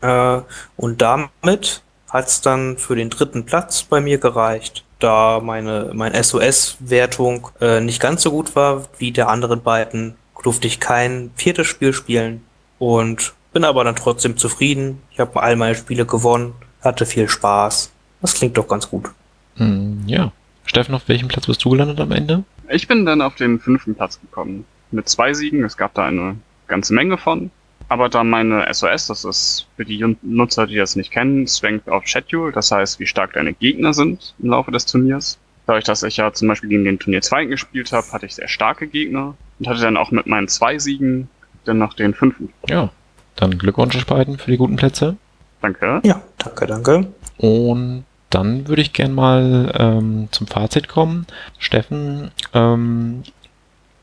Äh, 0.00 0.40
und 0.76 1.00
damit 1.00 1.82
hat 2.08 2.26
es 2.26 2.40
dann 2.40 2.76
für 2.78 2.96
den 2.96 3.10
dritten 3.10 3.44
Platz 3.44 3.82
bei 3.82 4.00
mir 4.00 4.18
gereicht, 4.18 4.84
da 4.98 5.40
meine 5.40 5.90
mein 5.94 6.12
SOS-Wertung 6.14 7.48
äh, 7.60 7.80
nicht 7.80 8.00
ganz 8.00 8.22
so 8.22 8.30
gut 8.30 8.54
war 8.56 8.88
wie 8.98 9.12
der 9.12 9.28
anderen 9.28 9.62
beiden, 9.62 10.16
durfte 10.42 10.66
ich 10.66 10.80
kein 10.80 11.30
viertes 11.34 11.66
Spiel 11.66 11.92
spielen 11.92 12.42
und 12.78 13.32
bin 13.52 13.64
aber 13.64 13.84
dann 13.84 13.96
trotzdem 13.96 14.36
zufrieden. 14.36 15.02
Ich 15.10 15.20
habe 15.20 15.42
all 15.42 15.56
meine 15.56 15.74
Spiele 15.74 16.06
gewonnen, 16.06 16.54
hatte 16.82 17.06
viel 17.06 17.28
Spaß. 17.28 17.92
Das 18.20 18.34
klingt 18.34 18.56
doch 18.56 18.68
ganz 18.68 18.88
gut. 18.88 19.10
Hm, 19.56 20.04
ja. 20.06 20.32
Steffen, 20.64 20.94
auf 20.94 21.08
welchem 21.08 21.28
Platz 21.28 21.46
bist 21.46 21.64
du 21.64 21.70
gelandet 21.70 22.00
am 22.00 22.12
Ende? 22.12 22.44
Ich 22.68 22.86
bin 22.86 23.04
dann 23.04 23.22
auf 23.22 23.34
den 23.34 23.58
fünften 23.58 23.94
Platz 23.94 24.20
gekommen. 24.20 24.64
Mit 24.92 25.08
zwei 25.08 25.34
Siegen. 25.34 25.64
Es 25.64 25.76
gab 25.76 25.94
da 25.94 26.04
eine 26.04 26.36
ganze 26.68 26.94
Menge 26.94 27.18
von. 27.18 27.50
Aber 27.90 28.08
da 28.08 28.22
meine 28.22 28.72
SOS, 28.72 29.08
das 29.08 29.24
ist 29.24 29.66
für 29.76 29.84
die 29.84 30.16
Nutzer, 30.22 30.68
die 30.68 30.76
das 30.76 30.94
nicht 30.94 31.10
kennen, 31.10 31.48
Strength 31.48 31.88
of 31.88 32.06
Schedule, 32.06 32.52
das 32.52 32.70
heißt, 32.70 33.00
wie 33.00 33.06
stark 33.06 33.32
deine 33.32 33.52
Gegner 33.52 33.92
sind 33.92 34.32
im 34.38 34.50
Laufe 34.50 34.70
des 34.70 34.86
Turniers. 34.86 35.38
Dadurch, 35.66 35.84
dass 35.84 36.04
ich 36.04 36.16
ja 36.16 36.32
zum 36.32 36.46
Beispiel 36.46 36.68
gegen 36.68 36.84
den 36.84 37.00
Turnier 37.00 37.20
2 37.20 37.46
gespielt 37.46 37.90
habe, 37.90 38.06
hatte 38.12 38.26
ich 38.26 38.36
sehr 38.36 38.46
starke 38.46 38.86
Gegner 38.86 39.34
und 39.58 39.66
hatte 39.66 39.80
dann 39.80 39.96
auch 39.96 40.12
mit 40.12 40.28
meinen 40.28 40.46
zwei 40.46 40.78
Siegen 40.78 41.28
dann 41.64 41.78
noch 41.78 41.94
den 41.94 42.14
fünften. 42.14 42.52
Ja, 42.68 42.90
dann 43.34 43.58
Glückwunsch 43.58 43.96
euch 43.96 44.06
beiden 44.06 44.38
für 44.38 44.52
die 44.52 44.56
guten 44.56 44.76
Plätze. 44.76 45.16
Danke. 45.60 46.00
Ja, 46.04 46.22
danke, 46.38 46.66
danke. 46.66 47.06
Und 47.38 48.04
dann 48.30 48.68
würde 48.68 48.82
ich 48.82 48.92
gern 48.92 49.12
mal 49.12 49.72
ähm, 49.76 50.28
zum 50.30 50.46
Fazit 50.46 50.86
kommen. 50.86 51.26
Steffen, 51.58 52.30
ähm, 52.54 53.24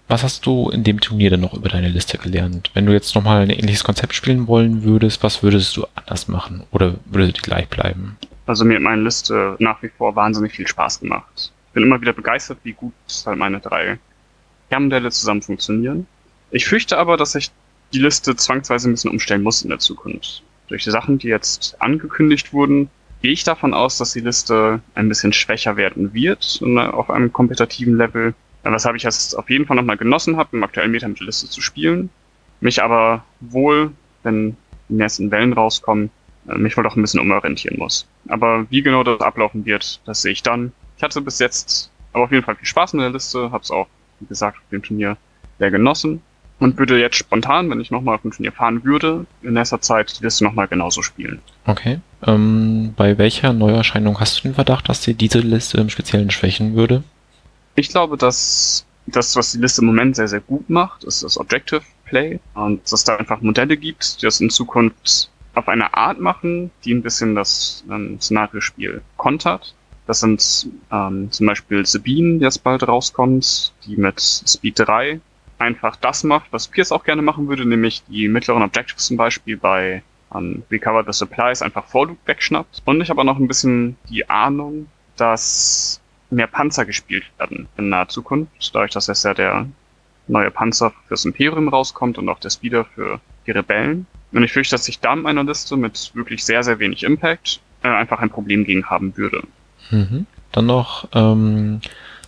was 0.07 0.23
hast 0.23 0.45
du 0.45 0.69
in 0.69 0.83
dem 0.83 0.99
Turnier 0.99 1.29
denn 1.29 1.41
noch 1.41 1.53
über 1.53 1.69
deine 1.69 1.89
Liste 1.89 2.17
gelernt? 2.17 2.71
Wenn 2.73 2.85
du 2.85 2.93
jetzt 2.93 3.13
nochmal 3.15 3.41
ein 3.41 3.49
ähnliches 3.49 3.83
Konzept 3.83 4.13
spielen 4.13 4.47
wollen 4.47 4.83
würdest, 4.83 5.23
was 5.23 5.43
würdest 5.43 5.75
du 5.75 5.85
anders 5.95 6.27
machen? 6.27 6.63
Oder 6.71 6.95
würde 7.05 7.33
die 7.33 7.41
gleich 7.41 7.67
bleiben? 7.67 8.17
Also 8.45 8.63
mir 8.63 8.75
hat 8.75 8.83
meine 8.83 9.01
Liste 9.01 9.55
nach 9.59 9.81
wie 9.83 9.89
vor 9.89 10.15
wahnsinnig 10.15 10.53
viel 10.53 10.67
Spaß 10.67 11.01
gemacht. 11.01 11.51
Ich 11.67 11.73
bin 11.73 11.83
immer 11.83 11.99
wieder 11.99 12.13
begeistert, 12.13 12.59
wie 12.63 12.73
gut 12.73 12.93
halt 13.25 13.37
meine 13.37 13.59
drei 13.59 13.99
Kernmodelle 14.69 15.11
zusammen 15.11 15.41
funktionieren. 15.41 16.07
Ich 16.51 16.65
fürchte 16.65 16.97
aber, 16.97 17.17
dass 17.17 17.35
ich 17.35 17.51
die 17.93 17.99
Liste 17.99 18.35
zwangsweise 18.35 18.89
ein 18.89 18.93
bisschen 18.93 19.11
umstellen 19.11 19.43
muss 19.43 19.61
in 19.61 19.69
der 19.69 19.79
Zukunft. 19.79 20.43
Durch 20.67 20.83
die 20.83 20.91
Sachen, 20.91 21.17
die 21.17 21.27
jetzt 21.27 21.75
angekündigt 21.79 22.53
wurden, 22.53 22.89
gehe 23.21 23.31
ich 23.31 23.43
davon 23.43 23.73
aus, 23.73 23.97
dass 23.97 24.13
die 24.13 24.21
Liste 24.21 24.81
ein 24.95 25.09
bisschen 25.09 25.33
schwächer 25.33 25.75
werden 25.75 26.13
wird 26.13 26.61
auf 26.91 27.09
einem 27.09 27.33
kompetitiven 27.33 27.97
Level. 27.97 28.33
Weshalb 28.73 28.95
ich 28.95 29.06
es 29.06 29.36
auf 29.36 29.49
jeden 29.49 29.65
Fall 29.65 29.75
nochmal 29.75 29.97
genossen 29.97 30.38
habe, 30.38 30.49
im 30.56 30.63
aktuellen 30.63 30.91
Meta 30.91 31.08
mit 31.08 31.19
der 31.19 31.25
Liste 31.25 31.49
zu 31.49 31.62
spielen. 31.62 32.10
Mich 32.60 32.82
aber 32.82 33.23
wohl, 33.39 33.91
wenn 34.23 34.58
die 34.89 34.95
nächsten 34.95 35.32
Wellen 35.32 35.53
rauskommen, 35.53 36.10
äh, 36.47 36.58
mich 36.58 36.75
wohl 36.75 36.84
doch 36.84 36.95
ein 36.95 37.01
bisschen 37.01 37.19
umorientieren 37.19 37.77
muss. 37.77 38.08
Aber 38.27 38.65
wie 38.69 38.82
genau 38.82 39.03
das 39.03 39.21
ablaufen 39.21 39.65
wird, 39.65 40.01
das 40.06 40.21
sehe 40.21 40.32
ich 40.32 40.43
dann. 40.43 40.71
Ich 40.97 41.03
hatte 41.03 41.21
bis 41.21 41.39
jetzt 41.39 41.91
aber 42.13 42.23
auf 42.23 42.32
jeden 42.32 42.43
Fall 42.43 42.56
viel 42.56 42.65
Spaß 42.65 42.93
mit 42.93 43.03
der 43.03 43.12
Liste, 43.12 43.51
habe 43.51 43.63
es 43.63 43.71
auch, 43.71 43.88
wie 44.19 44.25
gesagt, 44.25 44.58
auf 44.58 44.69
dem 44.71 44.82
Turnier 44.82 45.17
sehr 45.60 45.71
genossen 45.71 46.21
und 46.60 46.77
würde 46.77 46.99
jetzt 46.99 47.17
spontan, 47.17 47.69
wenn 47.69 47.80
ich 47.80 47.91
nochmal 47.91 48.15
auf 48.15 48.25
ein 48.25 48.32
Turnier 48.32 48.51
fahren 48.51 48.84
würde, 48.84 49.25
in 49.43 49.53
nächster 49.53 49.82
Zeit 49.82 50.19
die 50.19 50.23
Liste 50.23 50.43
nochmal 50.43 50.67
genauso 50.67 51.03
spielen. 51.03 51.39
Okay. 51.65 51.99
Ähm, 52.25 52.93
bei 52.95 53.17
welcher 53.17 53.53
Neuerscheinung 53.53 54.19
hast 54.19 54.39
du 54.39 54.43
den 54.43 54.56
Verdacht, 54.56 54.89
dass 54.89 55.01
dir 55.01 55.13
diese 55.13 55.39
Liste 55.39 55.80
im 55.80 55.89
Speziellen 55.89 56.32
schwächen 56.32 56.75
würde? 56.75 57.03
Ich 57.79 57.89
glaube, 57.89 58.17
dass 58.17 58.87
das, 59.05 59.35
was 59.35 59.51
die 59.51 59.59
Liste 59.59 59.81
im 59.81 59.87
Moment 59.87 60.15
sehr, 60.15 60.27
sehr 60.27 60.39
gut 60.39 60.67
macht, 60.67 61.03
ist 61.03 61.21
das 61.21 61.37
Objective 61.37 61.83
Play 62.05 62.39
und 62.55 62.83
dass 62.83 62.91
es 62.91 63.03
da 63.03 63.17
einfach 63.17 63.39
Modelle 63.41 63.77
gibt, 63.77 64.19
die 64.19 64.25
das 64.25 64.41
in 64.41 64.49
Zukunft 64.49 65.29
auf 65.53 65.67
eine 65.67 65.93
Art 65.93 66.19
machen, 66.19 66.71
die 66.83 66.95
ein 66.95 67.03
bisschen 67.03 67.35
das 67.35 67.83
ähm, 67.87 68.19
Szenariospiel 68.19 69.03
kontert. 69.17 69.75
Das 70.07 70.21
sind 70.21 70.71
ähm, 70.91 71.31
zum 71.31 71.45
Beispiel 71.45 71.85
Sabine, 71.85 72.39
die 72.39 72.45
jetzt 72.45 72.63
bald 72.63 72.87
rauskommt, 72.87 73.73
die 73.85 73.95
mit 73.95 74.19
Speed 74.19 74.79
3 74.79 75.21
einfach 75.59 75.97
das 75.97 76.23
macht, 76.23 76.47
was 76.49 76.67
Pierce 76.67 76.91
auch 76.91 77.03
gerne 77.03 77.21
machen 77.21 77.47
würde, 77.47 77.63
nämlich 77.63 78.01
die 78.07 78.27
mittleren 78.27 78.63
Objectives 78.63 79.05
zum 79.05 79.17
Beispiel 79.17 79.55
bei 79.55 80.01
um, 80.31 80.63
Recover 80.71 81.03
the 81.05 81.13
Supplies 81.15 81.61
einfach 81.61 81.85
vor 81.85 82.07
Loop 82.07 82.17
wegschnappt. 82.25 82.81
Und 82.85 83.01
ich 83.01 83.11
habe 83.11 83.21
auch 83.21 83.25
noch 83.25 83.37
ein 83.37 83.47
bisschen 83.47 83.97
die 84.09 84.27
Ahnung, 84.27 84.87
dass 85.15 86.01
mehr 86.29 86.47
Panzer 86.47 86.85
gespielt 86.85 87.25
werden 87.37 87.67
in 87.77 87.89
naher 87.89 88.09
Zukunft, 88.09 88.73
dadurch, 88.73 88.91
dass 88.91 89.07
jetzt 89.07 89.23
ja 89.23 89.33
der 89.33 89.67
neue 90.27 90.51
Panzer 90.51 90.93
fürs 91.07 91.25
Imperium 91.25 91.69
rauskommt 91.69 92.17
und 92.17 92.27
auch 92.29 92.39
der 92.39 92.49
Speeder 92.49 92.85
für 92.85 93.19
die 93.45 93.51
Rebellen. 93.51 94.05
Und 94.33 94.43
ich 94.43 94.51
fürchte, 94.51 94.75
dass 94.75 94.87
ich 94.87 94.99
da 94.99 95.13
in 95.13 95.21
meiner 95.21 95.43
Liste 95.43 95.77
mit 95.77 96.11
wirklich 96.13 96.43
sehr, 96.43 96.63
sehr 96.63 96.79
wenig 96.79 97.03
Impact 97.03 97.61
äh, 97.83 97.87
einfach 97.87 98.19
ein 98.19 98.29
Problem 98.29 98.65
gegen 98.65 98.85
haben 98.89 99.15
würde. 99.15 99.43
Mhm. 99.89 100.25
Dann 100.51 100.65
noch 100.65 101.07
ähm, 101.13 101.81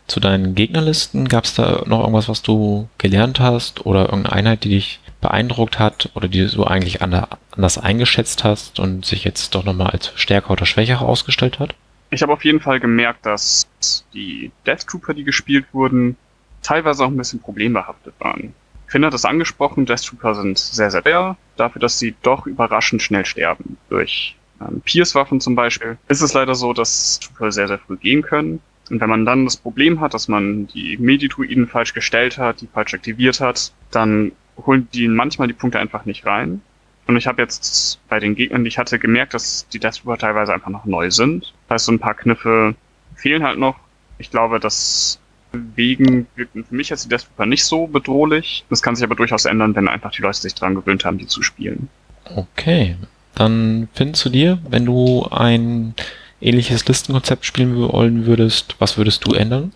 zu 0.08 0.20
deinen 0.20 0.56
Gegnerlisten, 0.56 1.28
gab 1.28 1.44
es 1.44 1.56
da 1.56 1.84
noch 1.86 2.00
irgendwas, 2.00 2.30
was 2.30 2.42
du 2.42 2.88
gelernt 2.98 3.40
hast 3.40 3.86
oder 3.86 4.06
irgendeine 4.06 4.36
Einheit, 4.36 4.64
die 4.64 4.70
dich 4.70 5.00
beeindruckt 5.22 5.80
hat 5.80 6.10
oder 6.16 6.28
die 6.28 6.48
du 6.48 6.64
eigentlich 6.64 7.02
anders 7.02 7.78
eingeschätzt 7.78 8.44
hast 8.44 8.80
und 8.80 9.06
sich 9.06 9.26
jetzt 9.26 9.54
doch 9.54 9.66
nochmal 9.66 9.92
als 9.92 10.14
stärker 10.16 10.52
oder 10.52 10.66
schwächer 10.66 11.02
ausgestellt 11.02 11.60
hat? 11.60 11.76
Ich 12.10 12.22
habe 12.22 12.34
auf 12.34 12.44
jeden 12.44 12.60
Fall 12.60 12.80
gemerkt, 12.80 13.26
dass 13.26 13.68
die 14.14 14.52
Death 14.66 14.88
Trooper, 14.88 15.14
die 15.14 15.24
gespielt 15.24 15.66
wurden, 15.74 16.18
teilweise 16.62 17.04
auch 17.04 17.10
ein 17.10 17.18
bisschen 17.18 17.40
problembehaftet 17.40 18.14
waren. 18.20 18.54
Finn 18.88 19.06
hat 19.06 19.14
das 19.14 19.26
angesprochen, 19.26 19.86
Death 19.86 20.06
Trooper 20.06 20.34
sind 20.34 20.58
sehr, 20.58 20.90
sehr 20.90 21.04
schwer, 21.04 21.38
dafür, 21.56 21.80
dass 21.80 22.00
sie 22.00 22.16
doch 22.24 22.48
überraschend 22.48 23.04
schnell 23.04 23.26
sterben. 23.26 23.78
Durch 23.90 24.36
ähm, 24.60 24.82
Pierce-Waffen 24.84 25.40
zum 25.40 25.56
Beispiel 25.56 25.98
ist 26.08 26.22
es 26.22 26.34
leider 26.34 26.56
so, 26.56 26.74
dass 26.74 27.20
Trooper 27.20 27.52
sehr, 27.52 27.68
sehr 27.68 27.78
früh 27.78 27.98
gehen 27.98 28.24
können 28.24 28.62
und 28.90 29.02
wenn 29.02 29.10
man 29.10 29.26
dann 29.26 29.46
das 29.46 29.58
Problem 29.58 30.00
hat, 30.00 30.14
dass 30.14 30.28
man 30.28 30.68
die 30.68 30.98
Medituiden 30.98 31.68
falsch 31.68 31.94
gestellt 31.94 32.38
hat, 32.38 32.62
die 32.62 32.68
falsch 32.68 32.94
aktiviert 32.94 33.40
hat, 33.40 33.72
dann 33.92 34.32
holen 34.66 34.88
die 34.94 35.08
manchmal 35.08 35.48
die 35.48 35.54
Punkte 35.54 35.80
einfach 35.80 36.06
nicht 36.06 36.26
rein. 36.26 36.62
Und 37.10 37.18
ich 37.18 37.26
habe 37.26 37.42
jetzt 37.42 37.98
bei 38.08 38.20
den 38.20 38.36
Gegnern, 38.36 38.64
die 38.64 38.68
ich 38.68 38.78
hatte, 38.78 39.00
gemerkt, 39.00 39.34
dass 39.34 39.68
die 39.74 39.80
Death 39.80 39.96
Trooper 39.96 40.20
teilweise 40.20 40.54
einfach 40.54 40.70
noch 40.70 40.86
neu 40.86 41.10
sind. 41.10 41.56
Das 41.68 41.74
heißt, 41.74 41.86
so 41.86 41.92
ein 41.94 41.98
paar 41.98 42.14
Kniffe 42.14 42.76
fehlen 43.16 43.42
halt 43.42 43.58
noch. 43.58 43.80
Ich 44.20 44.30
glaube, 44.30 44.60
deswegen 44.60 46.28
wirken 46.36 46.66
für 46.66 46.76
mich 46.76 46.90
jetzt 46.90 47.06
die 47.06 47.10
Death 47.10 47.22
Trooper 47.22 47.48
nicht 47.48 47.66
so 47.66 47.88
bedrohlich. 47.88 48.64
Das 48.70 48.84
kann 48.84 48.96
sich 48.96 49.04
aber 49.04 49.16
durchaus 49.16 49.46
ändern, 49.46 49.76
wenn 49.76 49.88
einfach 49.88 50.12
die 50.12 50.22
Leute 50.22 50.38
sich 50.38 50.54
dran 50.54 50.76
gewöhnt 50.76 51.04
haben, 51.04 51.18
die 51.18 51.26
zu 51.26 51.42
spielen. 51.42 51.90
Okay. 52.26 52.96
Dann 53.34 53.90
findest 53.96 54.26
du 54.26 54.30
dir, 54.30 54.60
wenn 54.70 54.86
du 54.86 55.26
ein 55.32 55.96
ähnliches 56.42 56.88
Listenkonzept 56.88 57.44
spielen 57.44 57.76
wollen 57.92 58.28
würdest, 58.28 58.76
was 58.78 59.00
würdest 59.00 59.26
du 59.26 59.34
ändern? 59.34 59.74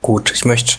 Gut, 0.00 0.32
ich 0.32 0.46
möchte 0.46 0.78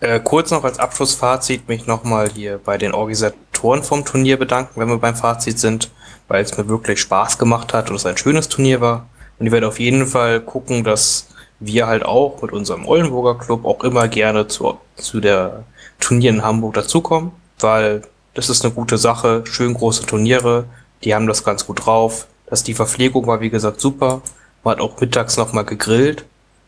äh, 0.00 0.20
kurz 0.20 0.50
noch 0.50 0.64
als 0.64 0.78
Abschlussfazit 0.78 1.68
mich 1.68 1.86
nochmal 1.86 2.30
hier 2.30 2.58
bei 2.58 2.78
den 2.78 2.92
Organisatoren 2.92 3.82
vom 3.82 4.04
Turnier 4.04 4.38
bedanken, 4.38 4.80
wenn 4.80 4.88
wir 4.88 4.98
beim 4.98 5.16
Fazit 5.16 5.58
sind, 5.58 5.90
weil 6.28 6.42
es 6.42 6.56
mir 6.56 6.68
wirklich 6.68 7.00
Spaß 7.00 7.38
gemacht 7.38 7.72
hat 7.74 7.90
und 7.90 7.96
es 7.96 8.06
ein 8.06 8.16
schönes 8.16 8.48
Turnier 8.48 8.80
war. 8.80 9.06
Und 9.38 9.46
ich 9.46 9.52
werde 9.52 9.68
auf 9.68 9.80
jeden 9.80 10.06
Fall 10.06 10.40
gucken, 10.40 10.84
dass 10.84 11.28
wir 11.60 11.86
halt 11.86 12.04
auch 12.04 12.40
mit 12.42 12.52
unserem 12.52 12.86
Oldenburger 12.86 13.38
Club 13.38 13.64
auch 13.64 13.84
immer 13.84 14.08
gerne 14.08 14.48
zu, 14.48 14.78
zu 14.96 15.20
der 15.20 15.64
Turnier 15.98 16.30
in 16.30 16.42
Hamburg 16.42 16.74
dazukommen, 16.74 17.32
weil 17.58 18.02
das 18.34 18.48
ist 18.48 18.64
eine 18.64 18.72
gute 18.72 18.96
Sache, 18.96 19.44
schön 19.44 19.74
große 19.74 20.06
Turniere, 20.06 20.64
die 21.04 21.14
haben 21.14 21.26
das 21.26 21.44
ganz 21.44 21.66
gut 21.66 21.84
drauf. 21.84 22.26
Dass 22.46 22.64
die 22.64 22.74
Verpflegung 22.74 23.26
war, 23.26 23.40
wie 23.40 23.50
gesagt, 23.50 23.80
super. 23.80 24.22
Man 24.64 24.72
hat 24.72 24.80
auch 24.80 25.00
mittags 25.00 25.36
nochmal 25.36 25.64
gegrillt. 25.64 26.24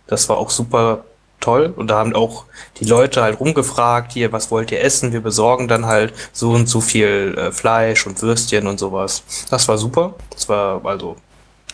Das 0.06 0.28
war 0.28 0.38
auch 0.38 0.50
super 0.50 1.04
toll. 1.42 1.72
Und 1.76 1.88
da 1.88 1.98
haben 1.98 2.14
auch 2.14 2.44
die 2.78 2.84
Leute 2.84 3.22
halt 3.22 3.40
rumgefragt, 3.40 4.12
hier, 4.12 4.32
was 4.32 4.50
wollt 4.50 4.72
ihr 4.72 4.82
essen? 4.82 5.12
Wir 5.12 5.20
besorgen 5.20 5.68
dann 5.68 5.86
halt 5.86 6.14
so 6.32 6.52
und 6.52 6.68
so 6.68 6.80
viel 6.80 7.36
äh, 7.36 7.52
Fleisch 7.52 8.06
und 8.06 8.22
Würstchen 8.22 8.66
und 8.66 8.78
sowas. 8.78 9.22
Das 9.50 9.68
war 9.68 9.76
super. 9.76 10.14
Das 10.30 10.48
war 10.48 10.84
also, 10.84 11.16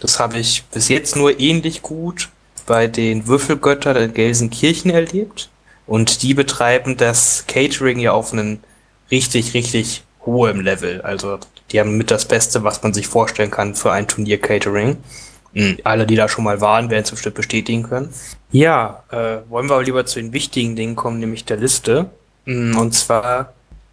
das 0.01 0.19
habe 0.19 0.39
ich 0.39 0.65
bis 0.65 0.89
jetzt 0.89 1.15
nur 1.15 1.39
ähnlich 1.39 1.83
gut 1.83 2.31
bei 2.67 2.87
den 2.87 3.27
Würfelgöttern 3.27 3.97
in 3.97 4.15
Gelsenkirchen 4.15 4.91
erlebt. 4.91 5.49
Und 5.87 6.23
die 6.23 6.35
betreiben 6.35 6.97
das 6.97 7.45
Catering 7.47 7.99
ja 7.99 8.13
auf 8.13 8.33
einem 8.33 8.61
richtig, 9.11 9.55
richtig 9.55 10.05
hohem 10.27 10.61
Level. 10.61 11.01
Also 11.01 11.39
die 11.71 11.81
haben 11.81 11.97
mit 11.97 12.11
das 12.11 12.27
Beste, 12.27 12.63
was 12.65 12.83
man 12.83 12.93
sich 12.93 13.07
vorstellen 13.07 13.51
kann 13.51 13.75
für 13.75 13.93
ein 13.93 14.07
Turnier-Catering. 14.07 14.99
Mhm. 15.53 15.79
Alle, 15.85 16.07
die 16.07 16.17
da 16.17 16.29
schon 16.29 16.45
mal 16.45 16.61
waren, 16.61 16.91
werden 16.91 17.05
es 17.05 17.11
bestimmt 17.11 17.37
bestätigen 17.37 17.83
können. 17.83 18.13
Ja, 18.51 19.05
äh, 19.11 19.39
wollen 19.49 19.69
wir 19.69 19.75
aber 19.75 19.85
lieber 19.85 20.07
zu 20.07 20.21
den 20.21 20.33
wichtigen 20.33 20.75
Dingen 20.75 20.97
kommen, 20.97 21.21
nämlich 21.21 21.45
der 21.45 21.59
Liste. 21.59 22.11
Mhm, 22.47 22.79
und 22.79 22.95
zwar 22.95 23.53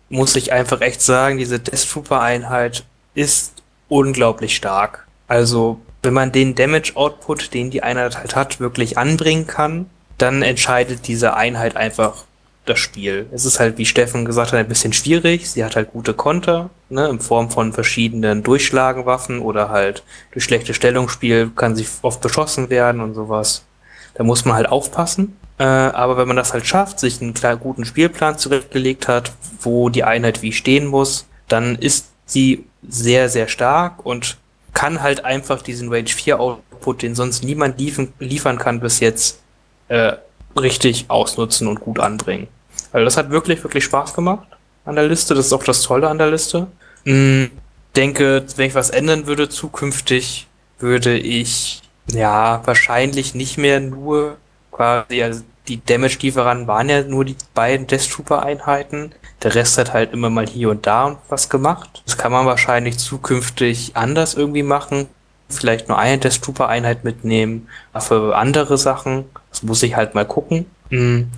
muss 0.10 0.36
ich 0.36 0.53
einfach 0.53 0.82
echt 0.82 1.01
sagen, 1.01 1.38
diese 1.38 1.60
Death 1.60 1.89
Trooper 1.89 2.22
Einheit 2.22 2.86
ist 3.16 3.53
unglaublich 3.89 4.56
stark. 4.56 5.06
Also, 5.28 5.80
wenn 6.03 6.14
man 6.14 6.32
den 6.32 6.56
Damage 6.56 6.93
Output, 6.95 7.53
den 7.53 7.72
die 7.72 7.84
Einheit 7.84 8.18
halt 8.18 8.36
hat, 8.36 8.60
wirklich 8.60 8.97
anbringen 8.97 9.47
kann, 9.47 9.89
dann 10.18 10.41
entscheidet 10.41 11.08
diese 11.08 11.36
Einheit 11.36 11.76
einfach 11.76 12.24
das 12.66 12.80
Spiel. 12.80 13.28
Es 13.32 13.45
ist 13.45 13.60
halt, 13.60 13.78
wie 13.78 13.86
Steffen 13.86 14.26
gesagt 14.26 14.51
hat, 14.51 14.60
ein 14.60 14.68
bisschen 14.68 14.93
schwierig. 14.93 15.49
Sie 15.49 15.64
hat 15.64 15.76
halt 15.76 15.91
gute 15.91 16.14
Konter, 16.14 16.70
ne, 16.89 17.08
in 17.10 17.20
Form 17.20 17.51
von 17.51 17.74
verschiedenen 17.74 18.41
Durchschlagenwaffen 18.43 19.39
oder 19.39 19.70
halt 19.70 20.03
durch 20.32 20.45
schlechte 20.45 20.74
Stellungsspiel 20.74 21.51
kann 21.56 21.76
sie 21.76 21.86
oft 22.01 22.22
beschossen 22.22 22.70
werden 22.70 23.01
und 23.01 23.14
sowas. 23.14 23.64
Da 24.16 24.24
muss 24.24 24.45
man 24.45 24.55
halt 24.55 24.68
aufpassen. 24.68 25.38
Äh, 25.57 25.63
aber 25.63 26.18
wenn 26.18 26.28
man 26.28 26.38
das 26.38 26.53
halt 26.53 26.66
schafft, 26.66 26.99
sich 26.99 27.22
einen 27.22 27.34
klar 27.34 27.55
guten 27.55 27.86
Spielplan 27.86 28.38
zurechtgelegt 28.38 29.07
hat, 29.07 29.32
wo 29.61 29.89
die 29.89 30.03
Einheit 30.03 30.41
wie 30.41 30.51
stehen 30.51 30.88
muss, 30.88 31.28
dann 31.47 31.76
ist 31.76 32.07
sie 32.26 32.66
sehr, 32.88 33.30
sehr 33.30 33.47
stark 33.47 34.05
und 34.05 34.38
kann 34.74 35.01
halt 35.01 35.24
einfach 35.24 35.61
diesen 35.61 35.89
Range 35.89 36.09
4 36.09 36.39
Output, 36.39 37.01
den 37.01 37.16
sonst 37.16 37.43
niemand 37.43 37.80
liefern, 37.80 38.11
liefern 38.20 38.57
kann 38.57 38.80
bis 38.80 38.99
jetzt, 38.99 39.39
äh, 39.88 40.13
richtig 40.57 41.05
ausnutzen 41.09 41.68
und 41.68 41.80
gut 41.80 41.99
anbringen. 41.99 42.47
Also 42.91 43.05
das 43.05 43.18
hat 43.18 43.30
wirklich, 43.30 43.63
wirklich 43.63 43.84
Spaß 43.84 44.13
gemacht 44.13 44.47
an 44.86 44.95
der 44.95 45.07
Liste. 45.07 45.34
Das 45.34 45.47
ist 45.47 45.53
auch 45.53 45.63
das 45.63 45.82
Tolle 45.82 46.09
an 46.09 46.18
der 46.18 46.32
Liste. 46.32 46.68
Mhm. 47.03 47.51
Denke, 47.95 48.45
wenn 48.55 48.68
ich 48.68 48.76
was 48.76 48.89
ändern 48.89 49.28
würde 49.28 49.47
zukünftig, 49.47 50.47
würde 50.80 51.18
ich 51.18 51.82
ja 52.08 52.62
wahrscheinlich 52.66 53.36
nicht 53.36 53.58
mehr 53.58 53.80
nur 53.80 54.38
quasi, 54.72 55.24
also 55.24 55.41
die 55.68 55.84
Damage-Lieferanten 55.84 56.68
waren 56.68 56.89
ja 56.89 57.01
nur 57.03 57.26
die 57.26 57.38
beiden 57.53 57.88
Death 57.88 58.10
Trooper-Einheiten. 58.12 59.14
Der 59.41 59.56
Rest 59.56 59.78
hat 59.78 59.93
halt 59.93 60.14
immer 60.14 60.30
mal 60.30 60.47
hier 60.47 60.70
und 60.70 60.86
da 60.86 61.20
was 61.30 61.49
gemacht. 61.49 62.03
Das 62.06 62.18
kann 62.18 62.32
man 62.32 62.45
wahrscheinlich 62.45 62.97
zukünftig 62.99 63.91
anders 63.95 64.36
irgendwie 64.36 64.64
machen. 64.64 65.08
Vielleicht 65.49 65.88
nur 65.88 65.97
eine 65.97 66.20
Death 66.20 66.41
Trooper-Einheit 66.41 67.03
mitnehmen, 67.03 67.68
für 67.99 68.36
andere 68.36 68.78
Sachen. 68.78 69.26
Das 69.49 69.64
muss 69.64 69.84
ich 69.84 69.95
halt 69.95 70.16
mal 70.16 70.26
gucken. 70.26 70.66
Mhm. 70.89 71.32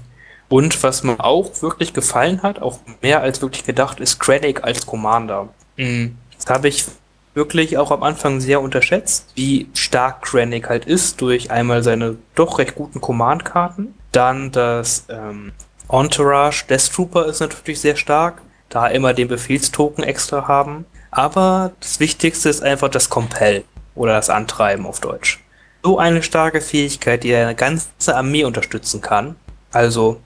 Und 0.50 0.82
was 0.84 1.04
mir 1.04 1.20
auch 1.20 1.62
wirklich 1.62 1.94
gefallen 1.94 2.42
hat, 2.42 2.62
auch 2.62 2.80
mehr 3.02 3.22
als 3.22 3.42
wirklich 3.42 3.66
gedacht, 3.66 4.00
ist 4.00 4.20
Krennic 4.20 4.64
als 4.64 4.86
Commander. 4.86 5.50
Mhm. 5.76 6.18
Das 6.38 6.48
habe 6.48 6.70
ich 6.70 6.86
wirklich 7.38 7.78
auch 7.78 7.92
am 7.92 8.04
Anfang 8.04 8.42
sehr 8.42 8.60
unterschätzt, 8.60 9.32
wie 9.36 9.70
stark 9.74 10.24
Krennic 10.24 10.68
halt 10.68 10.84
ist, 10.84 11.22
durch 11.22 11.52
einmal 11.52 11.84
seine 11.84 12.18
doch 12.36 12.60
recht 12.60 12.76
guten 12.76 13.00
Command-Karten. 13.00 13.94
Dann 14.12 14.52
das 14.52 15.06
ähm, 15.08 15.54
Entourage 15.88 16.66
Death 16.68 16.92
Trooper 16.92 17.28
ist 17.28 17.40
natürlich 17.40 17.80
sehr 17.80 17.96
stark, 17.96 18.42
da 18.68 18.88
immer 18.88 19.14
den 19.14 19.30
Befehlstoken 19.30 20.04
extra 20.04 20.48
haben. 20.48 20.86
Aber 21.12 21.72
das 21.80 22.00
Wichtigste 22.02 22.50
ist 22.50 22.62
einfach 22.62 22.90
das 22.90 23.10
Compel 23.10 23.64
oder 23.96 24.14
das 24.14 24.30
Antreiben 24.30 24.86
auf 24.86 25.00
Deutsch. 25.00 25.40
So 25.84 26.00
eine 26.00 26.24
starke 26.24 26.60
Fähigkeit, 26.60 27.24
die 27.24 27.34
eine 27.34 27.56
ganze 27.56 28.16
Armee 28.16 28.44
unterstützen 28.44 29.00
kann. 29.00 29.36
Also 29.72 30.20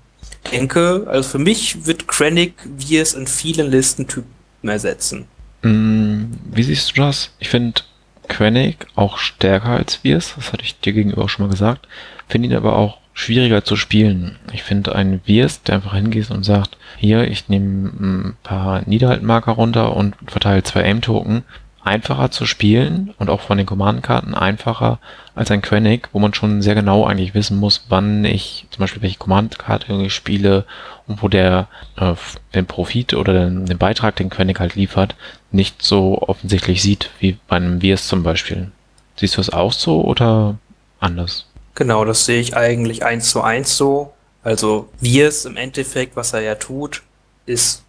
denke, 0.51 1.05
also 1.07 1.29
für 1.29 1.39
mich 1.39 1.85
wird 1.85 2.07
Krennic 2.07 2.53
wie 2.65 2.97
es 2.97 3.13
in 3.13 3.27
vielen 3.27 3.69
Listentypen 3.69 4.25
ersetzen. 4.63 5.27
Mm, 5.61 6.25
wie 6.51 6.63
siehst 6.63 6.91
du 6.91 7.01
das? 7.01 7.33
Ich 7.39 7.49
finde 7.49 7.81
Krennic 8.27 8.87
auch 8.95 9.17
stärker 9.17 9.71
als 9.71 10.03
Wirs, 10.03 10.35
das 10.35 10.53
hatte 10.53 10.63
ich 10.63 10.79
dir 10.79 10.93
gegenüber 10.93 11.23
auch 11.23 11.29
schon 11.29 11.45
mal 11.45 11.51
gesagt. 11.51 11.87
Finde 12.27 12.47
ihn 12.47 12.55
aber 12.55 12.75
auch 12.75 12.97
schwieriger 13.13 13.63
zu 13.63 13.75
spielen. 13.75 14.37
Ich 14.53 14.63
finde 14.63 14.95
einen 14.95 15.21
Wirs, 15.25 15.63
der 15.63 15.75
einfach 15.75 15.93
hingeht 15.93 16.31
und 16.31 16.43
sagt, 16.43 16.77
hier, 16.97 17.27
ich 17.27 17.49
nehme 17.49 17.89
ein 17.99 18.37
paar 18.43 18.83
Niederhaltmarker 18.85 19.51
runter 19.51 19.95
und 19.95 20.15
verteile 20.27 20.63
zwei 20.63 20.83
Aim-Token, 20.85 21.43
einfacher 21.83 22.31
zu 22.31 22.45
spielen 22.45 23.13
und 23.17 23.29
auch 23.29 23.41
von 23.41 23.57
den 23.57 23.65
Command-Karten 23.65 24.33
einfacher 24.35 24.99
als 25.35 25.49
ein 25.51 25.61
Quenic, 25.61 26.09
wo 26.11 26.19
man 26.19 26.33
schon 26.33 26.61
sehr 26.61 26.75
genau 26.75 27.05
eigentlich 27.05 27.33
wissen 27.33 27.57
muss, 27.57 27.85
wann 27.89 28.23
ich 28.25 28.67
zum 28.71 28.81
Beispiel 28.81 29.01
welche 29.01 29.17
Command-Karte 29.17 29.93
ich 29.93 30.13
spiele 30.13 30.65
und 31.07 31.23
wo 31.23 31.27
der 31.27 31.67
äh, 31.97 32.13
den 32.53 32.65
Profit 32.65 33.13
oder 33.13 33.33
den, 33.33 33.65
den 33.65 33.77
Beitrag, 33.77 34.15
den 34.15 34.29
Quenic 34.29 34.59
halt 34.59 34.75
liefert, 34.75 35.15
nicht 35.51 35.81
so 35.81 36.21
offensichtlich 36.21 36.81
sieht 36.81 37.09
wie 37.19 37.37
bei 37.47 37.55
einem 37.55 37.81
Viers 37.81 38.07
zum 38.07 38.23
Beispiel. 38.23 38.71
Siehst 39.17 39.37
du 39.37 39.41
es 39.41 39.51
auch 39.51 39.73
so 39.73 40.03
oder 40.03 40.57
anders? 40.99 41.47
Genau, 41.75 42.05
das 42.05 42.25
sehe 42.25 42.41
ich 42.41 42.55
eigentlich 42.55 43.03
eins 43.03 43.29
zu 43.29 43.41
eins 43.41 43.77
so. 43.77 44.13
Also 44.43 44.89
Viers 45.01 45.45
im 45.45 45.57
Endeffekt, 45.57 46.15
was 46.15 46.33
er 46.33 46.41
ja 46.41 46.55
tut, 46.55 47.03
ist 47.45 47.83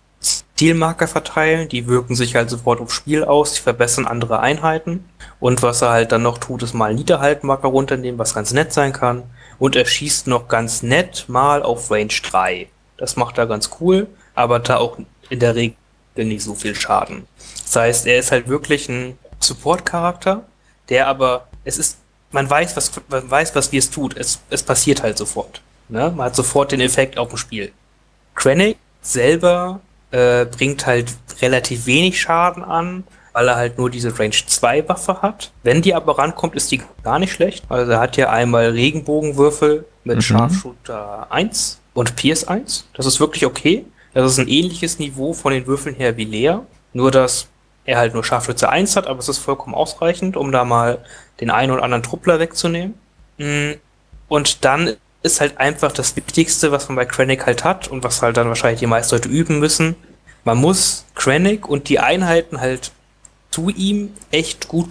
Zielmarker 0.62 1.08
verteilen, 1.08 1.68
die 1.68 1.88
wirken 1.88 2.14
sich 2.14 2.36
halt 2.36 2.48
sofort 2.48 2.80
aufs 2.80 2.94
Spiel 2.94 3.24
aus, 3.24 3.54
die 3.54 3.60
verbessern 3.62 4.06
andere 4.06 4.38
Einheiten. 4.38 5.04
Und 5.40 5.60
was 5.60 5.82
er 5.82 5.90
halt 5.90 6.12
dann 6.12 6.22
noch 6.22 6.38
tut, 6.38 6.62
ist 6.62 6.72
mal 6.72 6.94
Niederhaltmarker 6.94 7.66
runternehmen, 7.66 8.16
was 8.16 8.32
ganz 8.32 8.52
nett 8.52 8.72
sein 8.72 8.92
kann. 8.92 9.24
Und 9.58 9.74
er 9.74 9.86
schießt 9.86 10.28
noch 10.28 10.46
ganz 10.46 10.84
nett 10.84 11.24
mal 11.26 11.64
auf 11.64 11.90
Range 11.90 12.06
3. 12.06 12.68
Das 12.96 13.16
macht 13.16 13.38
er 13.38 13.48
ganz 13.48 13.70
cool, 13.80 14.06
aber 14.36 14.60
da 14.60 14.76
auch 14.76 14.98
in 15.30 15.40
der 15.40 15.56
Regel 15.56 15.74
nicht 16.14 16.44
so 16.44 16.54
viel 16.54 16.76
Schaden. 16.76 17.26
Das 17.64 17.74
heißt, 17.74 18.06
er 18.06 18.20
ist 18.20 18.30
halt 18.30 18.46
wirklich 18.46 18.88
ein 18.88 19.18
Support-Charakter, 19.40 20.44
der 20.90 21.08
aber, 21.08 21.48
es 21.64 21.76
ist, 21.76 21.98
man 22.30 22.48
weiß, 22.48 22.76
was, 22.76 22.92
man 23.08 23.28
weiß, 23.28 23.56
was 23.56 23.72
wie 23.72 23.78
es 23.78 23.90
tut. 23.90 24.16
Es, 24.16 24.38
es 24.48 24.62
passiert 24.62 25.02
halt 25.02 25.18
sofort. 25.18 25.60
Ne? 25.88 26.12
Man 26.14 26.26
hat 26.26 26.36
sofort 26.36 26.70
den 26.70 26.80
Effekt 26.80 27.18
auf 27.18 27.30
dem 27.30 27.38
Spiel. 27.38 27.72
Krennic 28.36 28.78
selber 29.00 29.80
äh, 30.12 30.44
bringt 30.46 30.86
halt 30.86 31.12
relativ 31.40 31.86
wenig 31.86 32.20
Schaden 32.20 32.62
an, 32.62 33.04
weil 33.32 33.48
er 33.48 33.56
halt 33.56 33.78
nur 33.78 33.90
diese 33.90 34.16
Range 34.18 34.30
2 34.30 34.88
Waffe 34.88 35.22
hat. 35.22 35.52
Wenn 35.62 35.82
die 35.82 35.94
aber 35.94 36.18
rankommt, 36.18 36.54
ist 36.54 36.70
die 36.70 36.82
gar 37.02 37.18
nicht 37.18 37.32
schlecht. 37.32 37.64
Also 37.68 37.92
er 37.92 38.00
hat 38.00 38.16
ja 38.16 38.30
einmal 38.30 38.70
Regenbogenwürfel 38.70 39.86
mit 40.04 40.16
mhm. 40.16 40.22
Scharfshooter 40.22 41.26
1 41.30 41.80
und 41.94 42.16
Pierce 42.16 42.44
1. 42.44 42.88
Das 42.94 43.06
ist 43.06 43.20
wirklich 43.20 43.46
okay. 43.46 43.86
Das 44.14 44.30
ist 44.30 44.38
ein 44.38 44.48
ähnliches 44.48 44.98
Niveau 44.98 45.32
von 45.32 45.52
den 45.52 45.66
Würfeln 45.66 45.94
her 45.94 46.16
wie 46.16 46.24
Lea. 46.24 46.58
Nur, 46.92 47.10
dass 47.10 47.48
er 47.84 47.98
halt 47.98 48.14
nur 48.14 48.22
Scharfschütze 48.22 48.68
1 48.68 48.96
hat, 48.96 49.06
aber 49.06 49.18
es 49.18 49.28
ist 49.28 49.38
vollkommen 49.38 49.74
ausreichend, 49.74 50.36
um 50.36 50.52
da 50.52 50.64
mal 50.64 51.04
den 51.40 51.50
einen 51.50 51.72
oder 51.72 51.82
anderen 51.82 52.02
Truppler 52.02 52.38
wegzunehmen. 52.38 52.94
Mm. 53.38 53.72
Und 54.28 54.64
dann 54.64 54.96
ist 55.22 55.40
halt 55.40 55.58
einfach 55.58 55.92
das 55.92 56.16
Wichtigste, 56.16 56.72
was 56.72 56.88
man 56.88 56.96
bei 56.96 57.04
Krennic 57.04 57.46
halt 57.46 57.64
hat 57.64 57.88
und 57.88 58.02
was 58.04 58.22
halt 58.22 58.36
dann 58.36 58.48
wahrscheinlich 58.48 58.80
die 58.80 58.86
meisten 58.86 59.14
Leute 59.14 59.28
üben 59.28 59.58
müssen. 59.58 59.96
Man 60.44 60.58
muss 60.58 61.04
Krennic 61.14 61.68
und 61.68 61.88
die 61.88 62.00
Einheiten 62.00 62.60
halt 62.60 62.90
zu 63.50 63.68
ihm 63.68 64.10
echt 64.30 64.68
gut 64.68 64.88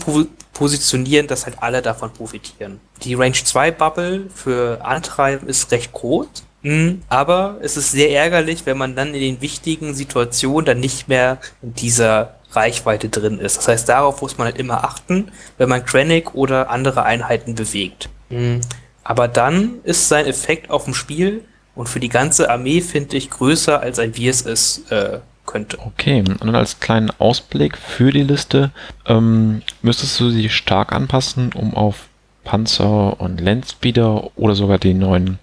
positionieren, 0.53 1.27
dass 1.27 1.45
halt 1.45 1.57
alle 1.61 1.82
davon 1.82 2.13
profitieren. 2.13 2.79
Die 3.03 3.15
Range 3.15 3.34
2 3.34 3.71
Bubble 3.71 4.29
für 4.34 4.86
Antreiben 4.86 5.47
ist 5.47 5.71
recht 5.71 5.91
groß, 5.91 6.27
mhm, 6.61 7.01
aber 7.09 7.57
es 7.61 7.75
ist 7.75 7.91
sehr 7.91 8.11
ärgerlich, 8.11 8.65
wenn 8.65 8.77
man 8.77 8.95
dann 8.95 9.13
in 9.15 9.21
den 9.21 9.41
wichtigen 9.41 9.93
Situationen 9.93 10.65
dann 10.65 10.79
nicht 10.79 11.07
mehr 11.07 11.39
in 11.61 11.73
dieser 11.73 12.36
Reichweite 12.51 13.09
drin 13.09 13.39
ist. 13.39 13.57
Das 13.57 13.67
heißt, 13.67 13.89
darauf 13.89 14.21
muss 14.21 14.38
man 14.38 14.45
halt 14.45 14.57
immer 14.57 14.84
achten, 14.84 15.32
wenn 15.57 15.69
man 15.69 15.84
Krennic 15.84 16.36
oder 16.36 16.69
andere 16.69 17.03
Einheiten 17.03 17.55
bewegt. 17.55 18.09
Mhm. 18.29 18.61
Aber 19.03 19.27
dann 19.27 19.75
ist 19.83 20.07
sein 20.07 20.25
Effekt 20.25 20.69
auf 20.69 20.85
dem 20.85 20.93
Spiel 20.93 21.43
und 21.75 21.89
für 21.89 21.99
die 21.99 22.09
ganze 22.09 22.49
Armee, 22.49 22.81
finde 22.81 23.17
ich, 23.17 23.29
größer 23.29 23.79
als 23.79 23.99
ein 23.99 24.13
es 24.13 24.83
äh, 24.89 25.19
könnte. 25.45 25.79
Okay, 25.79 26.19
und 26.19 26.41
dann 26.41 26.55
als 26.55 26.79
kleinen 26.79 27.11
Ausblick 27.19 27.77
für 27.77 28.11
die 28.11 28.23
Liste, 28.23 28.71
ähm, 29.05 29.61
müsstest 29.81 30.19
du 30.19 30.29
sie 30.29 30.49
stark 30.49 30.91
anpassen, 30.91 31.51
um 31.53 31.73
auf 31.73 32.07
Panzer 32.43 33.19
und 33.19 33.41
Landspeeder 33.41 34.37
oder 34.37 34.55
sogar 34.55 34.77
die 34.77 34.93
neuen 34.93 35.39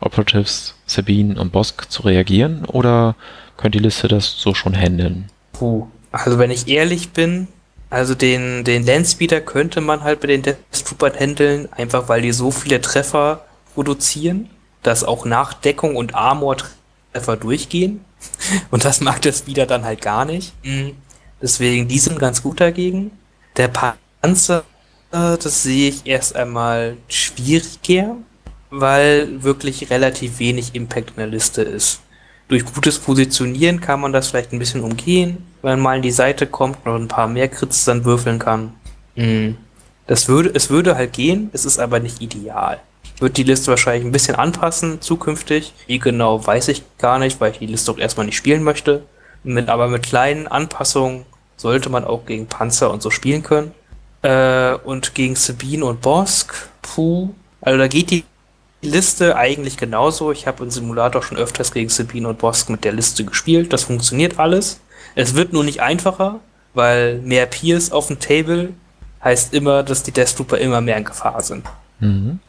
Operatives 0.00 0.74
Sabine 0.86 1.40
und 1.40 1.52
Bosk 1.52 1.90
zu 1.90 2.02
reagieren 2.02 2.64
oder 2.64 3.14
könnte 3.56 3.78
die 3.78 3.84
Liste 3.84 4.08
das 4.08 4.38
so 4.38 4.54
schon 4.54 4.74
handeln? 4.74 5.28
Puh, 5.52 5.86
also 6.10 6.38
wenn 6.38 6.50
ich 6.50 6.68
ehrlich 6.68 7.10
bin, 7.10 7.48
also 7.92 8.14
den, 8.14 8.64
den 8.64 8.86
Landspeeder 8.86 9.42
könnte 9.42 9.82
man 9.82 10.02
halt 10.02 10.20
bei 10.20 10.26
den 10.26 10.40
Death 10.40 10.56
Troopern 10.72 11.12
handeln, 11.12 11.70
einfach 11.74 12.08
weil 12.08 12.22
die 12.22 12.32
so 12.32 12.50
viele 12.50 12.80
Treffer 12.80 13.44
produzieren, 13.74 14.48
dass 14.82 15.04
auch 15.04 15.26
nach 15.26 15.52
Deckung 15.52 15.96
und 15.96 16.14
Armor 16.14 16.56
Treffer 17.12 17.36
durchgehen. 17.36 18.02
Und 18.70 18.86
das 18.86 19.00
mag 19.02 19.20
der 19.20 19.32
Speeder 19.32 19.66
dann 19.66 19.84
halt 19.84 20.00
gar 20.00 20.24
nicht. 20.24 20.54
Mhm. 20.64 20.96
Deswegen, 21.42 21.86
die 21.86 21.98
sind 21.98 22.18
ganz 22.18 22.42
gut 22.42 22.60
dagegen. 22.60 23.10
Der 23.58 23.68
Panzer, 23.68 24.64
das 25.10 25.62
sehe 25.62 25.90
ich 25.90 26.06
erst 26.06 26.34
einmal 26.34 26.96
schwieriger. 27.08 28.16
weil 28.70 29.42
wirklich 29.42 29.90
relativ 29.90 30.38
wenig 30.38 30.74
Impact 30.74 31.10
in 31.10 31.16
der 31.16 31.26
Liste 31.26 31.60
ist. 31.60 32.00
Durch 32.52 32.66
gutes 32.66 32.98
Positionieren 32.98 33.80
kann 33.80 34.02
man 34.02 34.12
das 34.12 34.28
vielleicht 34.28 34.52
ein 34.52 34.58
bisschen 34.58 34.82
umgehen, 34.82 35.42
wenn 35.62 35.70
man 35.70 35.80
mal 35.80 35.96
in 35.96 36.02
die 36.02 36.10
Seite 36.10 36.46
kommt 36.46 36.86
und 36.86 37.04
ein 37.04 37.08
paar 37.08 37.26
mehr 37.26 37.48
Crits 37.48 37.86
dann 37.86 38.04
würfeln 38.04 38.38
kann. 38.38 38.74
Mhm. 39.16 39.56
Das 40.06 40.28
würde, 40.28 40.50
es 40.52 40.68
würde 40.68 40.94
halt 40.94 41.14
gehen, 41.14 41.48
es 41.54 41.64
ist 41.64 41.78
aber 41.78 41.98
nicht 41.98 42.20
ideal. 42.20 42.78
Ich 43.14 43.22
würde 43.22 43.32
die 43.32 43.44
Liste 43.44 43.68
wahrscheinlich 43.68 44.04
ein 44.04 44.12
bisschen 44.12 44.34
anpassen 44.34 45.00
zukünftig. 45.00 45.72
Wie 45.86 45.98
genau, 45.98 46.46
weiß 46.46 46.68
ich 46.68 46.82
gar 46.98 47.18
nicht, 47.18 47.40
weil 47.40 47.52
ich 47.52 47.58
die 47.60 47.66
Liste 47.68 47.90
auch 47.90 47.96
erstmal 47.96 48.26
nicht 48.26 48.36
spielen 48.36 48.64
möchte. 48.64 49.02
Mit, 49.44 49.70
aber 49.70 49.88
mit 49.88 50.02
kleinen 50.02 50.46
Anpassungen 50.46 51.24
sollte 51.56 51.88
man 51.88 52.04
auch 52.04 52.26
gegen 52.26 52.48
Panzer 52.48 52.90
und 52.90 53.00
so 53.00 53.08
spielen 53.08 53.42
können. 53.42 53.72
Äh, 54.20 54.74
und 54.74 55.14
gegen 55.14 55.36
Sabine 55.36 55.86
und 55.86 56.02
Bosk, 56.02 56.68
puh. 56.82 57.30
Also 57.62 57.78
da 57.78 57.88
geht 57.88 58.10
die 58.10 58.24
Liste 58.82 59.36
eigentlich 59.36 59.76
genauso. 59.76 60.32
Ich 60.32 60.46
habe 60.46 60.64
im 60.64 60.70
Simulator 60.70 61.22
schon 61.22 61.38
öfters 61.38 61.72
gegen 61.72 61.88
Sabine 61.88 62.28
und 62.28 62.38
Bosk 62.38 62.68
mit 62.68 62.84
der 62.84 62.92
Liste 62.92 63.24
gespielt. 63.24 63.72
Das 63.72 63.84
funktioniert 63.84 64.38
alles. 64.38 64.80
Es 65.14 65.34
wird 65.34 65.52
nur 65.52 65.64
nicht 65.64 65.80
einfacher, 65.80 66.40
weil 66.74 67.18
mehr 67.18 67.46
Peers 67.46 67.92
auf 67.92 68.08
dem 68.08 68.18
Table 68.18 68.70
heißt 69.22 69.54
immer, 69.54 69.82
dass 69.82 70.02
die 70.02 70.10
Death 70.10 70.36
Trooper 70.36 70.58
immer 70.58 70.80
mehr 70.80 70.96
in 70.96 71.04
Gefahr 71.04 71.40
sind. 71.42 71.64
Mhm. 72.00 72.40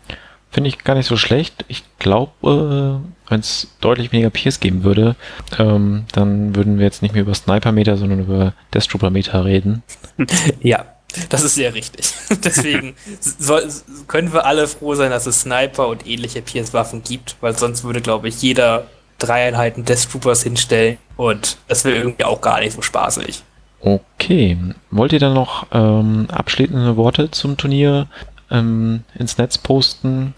Finde 0.50 0.68
ich 0.68 0.84
gar 0.84 0.96
nicht 0.96 1.08
so 1.08 1.18
schlecht. 1.18 1.66
Ich 1.68 1.84
glaube, 1.98 3.02
äh, 3.04 3.30
wenn 3.32 3.40
es 3.40 3.76
deutlich 3.82 4.12
weniger 4.12 4.30
Peers 4.30 4.60
geben 4.60 4.84
würde, 4.84 5.16
ähm, 5.58 6.06
dann 6.12 6.56
würden 6.56 6.78
wir 6.78 6.86
jetzt 6.86 7.02
nicht 7.02 7.14
mehr 7.14 7.24
über 7.24 7.34
Sniper-Meter, 7.34 7.98
sondern 7.98 8.20
über 8.20 8.54
Death 8.74 8.88
Trooper-Meter 8.90 9.46
reden. 9.46 9.82
ja, 10.62 10.86
das 11.30 11.44
ist 11.44 11.56
sehr 11.56 11.74
richtig. 11.74 12.14
Deswegen 12.44 12.96
soll, 13.20 13.68
können 14.08 14.34
wir 14.34 14.46
alle 14.46 14.68
froh 14.68 14.96
sein, 14.96 15.12
dass 15.12 15.26
es 15.26 15.42
Sniper 15.42 15.88
und 15.88 16.08
ähnliche 16.08 16.42
Peers-Waffen 16.42 17.04
gibt, 17.04 17.36
weil 17.42 17.58
sonst 17.58 17.84
würde, 17.84 18.02
glaube 18.02 18.28
ich, 18.28 18.42
jeder 18.42 18.88
drei 19.20 19.48
Einheiten 19.48 19.86
Death 19.86 20.10
Troopers 20.12 20.44
hinstellen 20.44 20.98
und 21.16 21.58
das 21.68 21.86
wäre 21.86 21.98
irgendwie 21.98 22.26
auch 22.26 22.42
gar 22.42 22.60
nicht 22.60 22.74
so 22.74 22.82
spaßig. 22.82 23.44
Okay. 23.80 24.58
Wollt 24.92 25.14
ihr 25.14 25.20
dann 25.20 25.34
noch 25.34 25.68
ähm, 25.72 26.28
abschließende 26.32 26.96
Worte 26.96 27.32
zum 27.32 27.58
Turnier 27.58 28.08
ähm, 28.50 29.04
ins 29.16 29.38
Netz 29.38 29.58
posten? 29.58 30.34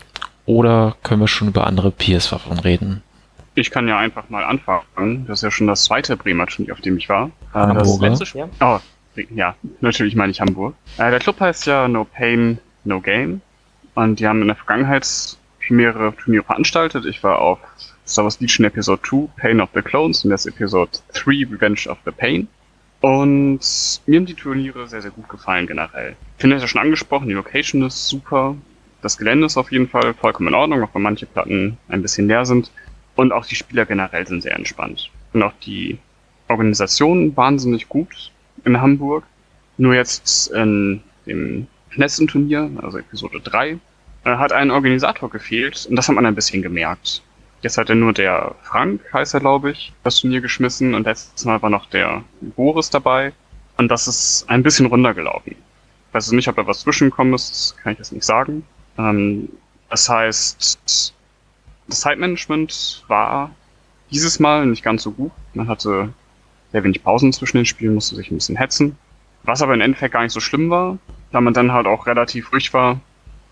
Oder 0.48 0.96
können 1.04 1.22
wir 1.22 1.28
schon 1.28 1.48
über 1.48 1.66
andere 1.68 1.92
PS-Waffen 1.92 2.60
reden? 2.60 3.04
Ich 3.56 3.72
kann 3.72 3.88
ja 3.88 3.98
einfach 3.98 4.30
mal 4.30 4.44
anfangen. 4.44 5.26
Das 5.28 5.40
ist 5.40 5.44
ja 5.44 5.52
schon 5.52 5.68
das 5.68 5.86
zweite 5.86 6.18
Bremer 6.18 6.46
Turnier, 6.48 6.74
auf 6.74 6.82
dem 6.82 6.98
ich 6.98 7.08
war. 7.08 7.28
Äh, 7.54 7.60
Hamburger. 7.60 8.10
Das 8.10 8.20
letzte, 8.20 8.50
oh, 8.62 8.80
ja, 9.34 9.56
natürlich 9.82 10.16
meine 10.16 10.32
ich 10.32 10.42
Hamburg. 10.42 10.76
Äh, 10.98 11.12
der 11.12 11.20
Club 11.20 11.40
heißt 11.40 11.66
ja 11.66 11.88
No 11.88 12.06
Pain, 12.06 12.60
No 12.84 13.02
Game. 13.02 13.42
Und 13.96 14.20
die 14.20 14.28
haben 14.28 14.42
in 14.42 14.48
der 14.48 14.58
Vergangenheit 14.58 15.38
mehrere 15.70 16.16
Turniere 16.16 16.44
veranstaltet. 16.44 17.06
Ich 17.06 17.24
war 17.24 17.40
auf 17.40 17.60
Star 18.06 18.26
Wars 18.26 18.40
Legion 18.40 18.66
Episode 18.66 19.02
2, 19.02 19.30
Pain 19.38 19.62
of 19.62 19.70
the 19.74 19.82
Clones, 19.82 20.24
und 20.24 20.30
das 20.30 20.46
Episode 20.46 20.92
3, 21.14 21.48
Revenge 21.52 21.90
of 21.90 21.98
the 22.06 22.12
Pain. 22.12 22.48
Und 23.02 23.60
mir 24.06 24.20
haben 24.20 24.26
die 24.26 24.34
Turniere 24.34 24.88
sehr, 24.88 25.02
sehr 25.02 25.12
gut 25.12 25.30
gefallen 25.30 25.68
generell. 25.68 26.16
Ich 26.38 26.42
finde, 26.42 26.56
das 26.56 26.64
ja 26.64 26.68
schon 26.68 26.82
angesprochen, 26.82 27.28
die 27.28 27.34
Location 27.34 27.84
ist 27.84 28.08
super. 28.08 28.56
Das 29.02 29.18
Gelände 29.18 29.46
ist 29.46 29.58
auf 29.58 29.72
jeden 29.72 29.88
Fall 29.88 30.14
vollkommen 30.14 30.50
in 30.50 30.56
Ordnung, 30.56 30.84
auch 30.84 30.94
wenn 30.94 31.02
manche 31.02 31.26
Platten 31.26 31.78
ein 31.88 32.02
bisschen 32.02 32.28
leer 32.28 32.46
sind. 32.46 32.72
Und 33.16 33.32
auch 33.32 33.46
die 33.46 33.56
Spieler 33.56 33.86
generell 33.86 34.28
sind 34.28 34.42
sehr 34.42 34.56
entspannt. 34.56 35.10
Und 35.34 35.44
auch 35.44 35.54
die 35.62 36.00
Organisation 36.48 37.36
wahnsinnig 37.36 37.90
gut 37.90 38.32
in 38.66 38.82
Hamburg. 38.82 39.24
Nur 39.78 39.94
jetzt 39.94 40.48
in 40.52 41.02
dem 41.26 41.68
letzten 41.96 42.28
Turnier, 42.28 42.70
also 42.82 42.98
Episode 42.98 43.40
3, 43.42 43.72
äh, 43.72 43.78
hat 44.26 44.52
ein 44.52 44.72
Organisator 44.72 45.30
gefehlt 45.30 45.86
und 45.90 45.96
das 45.96 46.08
hat 46.08 46.16
man 46.16 46.26
ein 46.26 46.36
bisschen 46.36 46.62
gemerkt. 46.62 47.22
Jetzt 47.62 47.78
hat 47.78 47.90
er 47.90 47.96
nur 47.96 48.14
der 48.14 48.56
Frank, 48.64 49.02
heißt 49.12 49.34
er 49.34 49.40
glaube 49.40 49.72
ich, 49.72 49.94
das 50.04 50.20
Turnier 50.20 50.42
geschmissen 50.42 50.94
und 50.94 51.06
letztes 51.06 51.46
Mal 51.46 51.62
war 51.62 51.70
noch 51.70 51.88
der 51.88 52.24
Boris 52.42 52.90
dabei 52.90 53.34
und 53.78 53.90
das 53.90 54.08
ist 54.08 54.46
ein 54.48 54.64
bisschen 54.64 54.86
runtergelaufen. 54.86 55.54
Ich 55.54 56.14
weiß 56.14 56.32
nicht, 56.32 56.48
ob 56.48 56.56
da 56.56 56.68
was 56.68 56.82
zwischengekommen 56.82 57.34
ist, 57.34 57.76
kann 57.82 57.94
ich 57.94 58.00
jetzt 58.00 58.14
nicht 58.14 58.24
sagen. 58.24 58.64
Ähm, 58.98 59.50
das 59.90 60.08
heißt, 60.08 61.14
das 61.88 62.00
Zeitmanagement 62.00 63.04
war 63.08 63.52
dieses 64.12 64.40
Mal 64.40 64.66
nicht 64.66 64.84
ganz 64.84 65.04
so 65.04 65.12
gut. 65.12 65.32
Man 65.54 65.68
hatte 65.68 66.10
sehr 66.76 66.84
wenig 66.84 67.04
Pausen 67.04 67.32
zwischen 67.32 67.56
den 67.56 67.66
Spielen, 67.66 67.94
musste 67.94 68.18
sich 68.18 68.30
ein 68.30 68.36
bisschen 68.36 68.58
hetzen. 68.58 68.98
Was 69.44 69.62
aber 69.62 69.76
im 69.76 69.80
Endeffekt 69.80 70.14
gar 70.14 70.24
nicht 70.24 70.34
so 70.34 70.42
schlimm 70.42 70.70
war, 70.70 70.98
da 71.32 71.40
man 71.40 71.54
dann 71.54 71.72
halt 71.72 71.88
auch 71.88 72.06
relativ 72.06 72.52
ruhig 72.52 72.74
war 72.74 73.00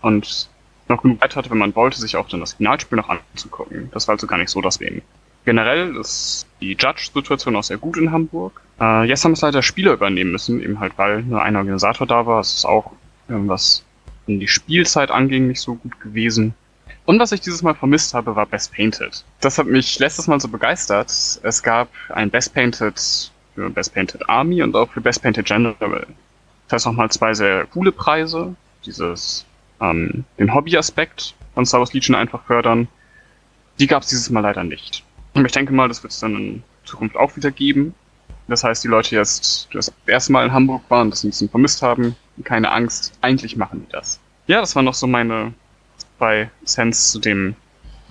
und 0.02 0.50
noch 0.88 1.00
genug 1.00 1.20
Zeit 1.20 1.34
hatte, 1.34 1.48
wenn 1.48 1.56
man 1.56 1.74
wollte, 1.74 1.98
sich 1.98 2.16
auch 2.16 2.28
dann 2.28 2.40
das 2.40 2.52
Finalspiel 2.52 2.96
noch 2.96 3.08
anzugucken. 3.08 3.88
Das 3.92 4.06
war 4.06 4.16
also 4.16 4.26
gar 4.26 4.36
nicht 4.36 4.50
so 4.50 4.60
das 4.60 4.76
Ding. 4.76 5.00
Generell 5.46 5.96
ist 5.96 6.46
die 6.60 6.76
Judge-Situation 6.78 7.56
auch 7.56 7.62
sehr 7.62 7.78
gut 7.78 7.96
in 7.96 8.12
Hamburg. 8.12 8.60
Äh, 8.78 9.04
jetzt 9.04 9.24
haben 9.24 9.32
es 9.32 9.40
leider 9.40 9.62
Spieler 9.62 9.94
übernehmen 9.94 10.32
müssen, 10.32 10.60
eben 10.60 10.78
halt, 10.78 10.92
weil 10.98 11.22
nur 11.22 11.40
ein 11.40 11.56
Organisator 11.56 12.06
da 12.06 12.26
war. 12.26 12.40
Es 12.40 12.52
ist 12.52 12.66
auch 12.66 12.92
irgendwas 13.28 13.84
in 14.26 14.38
die 14.38 14.48
Spielzeit 14.48 15.10
anging 15.10 15.46
nicht 15.48 15.62
so 15.62 15.76
gut 15.76 15.98
gewesen. 15.98 16.52
Und 17.06 17.18
was 17.18 17.32
ich 17.32 17.40
dieses 17.40 17.62
Mal 17.62 17.74
vermisst 17.74 18.14
habe, 18.14 18.34
war 18.34 18.46
Best 18.46 18.72
Painted. 18.72 19.24
Das 19.40 19.58
hat 19.58 19.66
mich 19.66 19.98
letztes 19.98 20.26
Mal 20.26 20.40
so 20.40 20.48
begeistert. 20.48 21.10
Es 21.42 21.62
gab 21.62 21.88
ein 22.08 22.30
Best 22.30 22.54
Painted 22.54 23.30
für 23.54 23.70
Best 23.70 23.92
Painted 23.94 24.28
Army 24.28 24.62
und 24.62 24.74
auch 24.74 24.90
für 24.90 25.00
Best 25.00 25.22
Painted 25.22 25.44
General. 25.44 26.06
Das 26.68 26.72
heißt 26.72 26.86
nochmal 26.86 27.10
zwei 27.10 27.34
sehr 27.34 27.66
coole 27.66 27.92
Preise. 27.92 28.54
Dieses, 28.86 29.44
ähm, 29.80 30.24
den 30.38 30.54
Hobbyaspekt 30.54 31.34
von 31.54 31.66
Star 31.66 31.80
Wars 31.80 31.92
Legion 31.92 32.14
einfach 32.14 32.44
fördern. 32.46 32.88
Die 33.78 33.86
gab 33.86 34.02
es 34.02 34.08
dieses 34.08 34.30
Mal 34.30 34.40
leider 34.40 34.64
nicht. 34.64 35.04
Und 35.34 35.44
ich 35.44 35.52
denke 35.52 35.72
mal, 35.72 35.88
das 35.88 36.02
wird 36.02 36.12
es 36.12 36.20
dann 36.20 36.36
in 36.36 36.62
Zukunft 36.84 37.16
auch 37.16 37.36
wieder 37.36 37.50
geben. 37.50 37.94
Das 38.48 38.64
heißt, 38.64 38.82
die 38.84 38.88
Leute 38.88 39.16
jetzt, 39.16 39.68
die 39.72 39.76
das 39.76 39.92
erste 40.06 40.32
Mal 40.32 40.46
in 40.46 40.52
Hamburg 40.52 40.82
waren, 40.88 41.10
das 41.10 41.24
ein 41.24 41.30
bisschen 41.30 41.48
vermisst 41.48 41.82
haben, 41.82 42.14
keine 42.44 42.70
Angst, 42.72 43.12
eigentlich 43.20 43.56
machen 43.56 43.84
die 43.86 43.92
das. 43.92 44.20
Ja, 44.46 44.60
das 44.60 44.76
waren 44.76 44.84
noch 44.84 44.94
so 44.94 45.06
meine 45.06 45.54
bei 46.18 46.50
Sense 46.64 47.12
zu 47.12 47.18
dem 47.18 47.54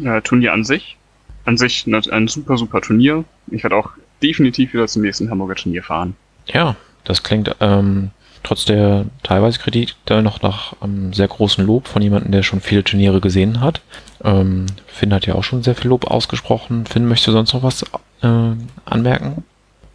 äh, 0.04 0.22
Turnier 0.22 0.54
an 0.54 0.64
sich. 0.64 0.98
An 1.46 1.58
sich 1.58 1.86
ein 1.88 2.28
super, 2.28 2.58
super 2.58 2.82
Turnier. 2.82 3.26
Ich 3.52 3.64
werde 3.64 3.76
auch 3.76 3.92
definitiv 4.22 4.74
wieder 4.74 4.88
zum 4.88 5.02
nächsten 5.02 5.30
Hamburger 5.30 5.56
Turnier 5.56 5.84
fahren. 5.84 6.16
Ja, 6.48 6.76
das 7.04 7.24
klingt 7.24 7.54
ähm, 7.60 8.12
trotz 8.44 8.66
der 8.66 9.06
teilweise 9.24 9.60
Kritik 9.60 9.96
da 10.06 10.22
noch 10.22 10.42
nach 10.42 10.74
ähm, 10.82 11.14
sehr 11.14 11.28
großem 11.28 11.66
Lob 11.66 11.88
von 11.88 12.02
jemandem, 12.02 12.32
der 12.32 12.44
schon 12.44 12.62
viele 12.62 12.84
Turniere 12.84 13.20
gesehen 13.20 13.62
hat. 13.62 13.82
Ähm, 14.24 14.68
Finn 14.88 15.14
hat 15.14 15.26
ja 15.26 15.36
auch 15.36 15.44
schon 15.44 15.64
sehr 15.64 15.76
viel 15.76 15.90
Lob 15.90 16.06
ausgesprochen. 16.06 16.86
Finn, 16.86 17.08
möchtest 17.08 17.28
du 17.28 17.32
sonst 17.34 17.54
noch 17.54 17.64
was 17.64 17.84
äh, 18.22 18.56
anmerken? 18.86 19.44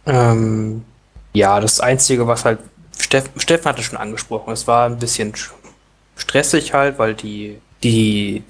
Ähm, 0.05 0.83
ja, 1.33 1.59
das 1.59 1.79
Einzige, 1.79 2.27
was 2.27 2.45
halt 2.45 2.59
Steff, 2.97 3.29
Steffen 3.37 3.65
hatte 3.65 3.81
schon 3.81 3.97
angesprochen, 3.97 4.51
es 4.51 4.67
war 4.67 4.85
ein 4.85 4.99
bisschen 4.99 5.33
stressig 6.15 6.73
halt, 6.73 6.99
weil 6.99 7.13
die 7.13 7.57
die, 7.83 8.43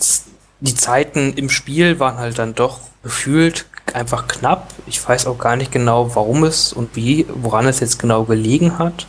die 0.60 0.76
Zeiten 0.76 1.34
im 1.34 1.50
Spiel 1.50 2.00
waren 2.00 2.18
halt 2.18 2.40
dann 2.40 2.56
doch 2.56 2.80
gefühlt 3.04 3.66
einfach 3.94 4.28
knapp. 4.28 4.74
Ich 4.88 5.08
weiß 5.08 5.28
auch 5.28 5.38
gar 5.38 5.56
nicht 5.56 5.72
genau, 5.72 6.16
warum 6.16 6.44
es 6.44 6.74
und 6.74 6.96
wie, 6.96 7.26
woran 7.34 7.66
es 7.68 7.80
jetzt 7.80 8.00
genau 8.00 8.24
gelegen 8.24 8.78
hat. 8.78 9.08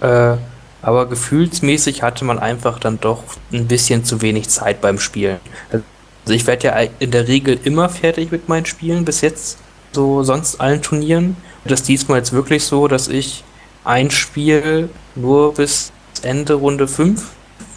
Äh, 0.00 0.36
aber 0.82 1.06
gefühlsmäßig 1.06 2.02
hatte 2.02 2.24
man 2.24 2.38
einfach 2.38 2.78
dann 2.78 3.00
doch 3.00 3.22
ein 3.52 3.66
bisschen 3.66 4.04
zu 4.04 4.20
wenig 4.20 4.48
Zeit 4.48 4.80
beim 4.80 4.98
Spielen. 4.98 5.40
Also 5.70 6.34
ich 6.34 6.46
werde 6.46 6.66
ja 6.66 6.78
in 6.98 7.10
der 7.10 7.26
Regel 7.26 7.58
immer 7.64 7.88
fertig 7.88 8.30
mit 8.30 8.48
meinen 8.48 8.66
Spielen, 8.66 9.04
bis 9.04 9.22
jetzt 9.22 9.58
so 9.92 10.22
sonst 10.22 10.60
allen 10.60 10.82
Turnieren. 10.82 11.36
Das 11.64 11.80
ist 11.80 11.88
diesmal 11.88 12.18
jetzt 12.18 12.32
wirklich 12.32 12.64
so, 12.64 12.88
dass 12.88 13.08
ich 13.08 13.44
ein 13.84 14.10
Spiel 14.10 14.90
nur 15.14 15.54
bis 15.54 15.92
Ende 16.22 16.54
Runde 16.54 16.86
5 16.86 17.22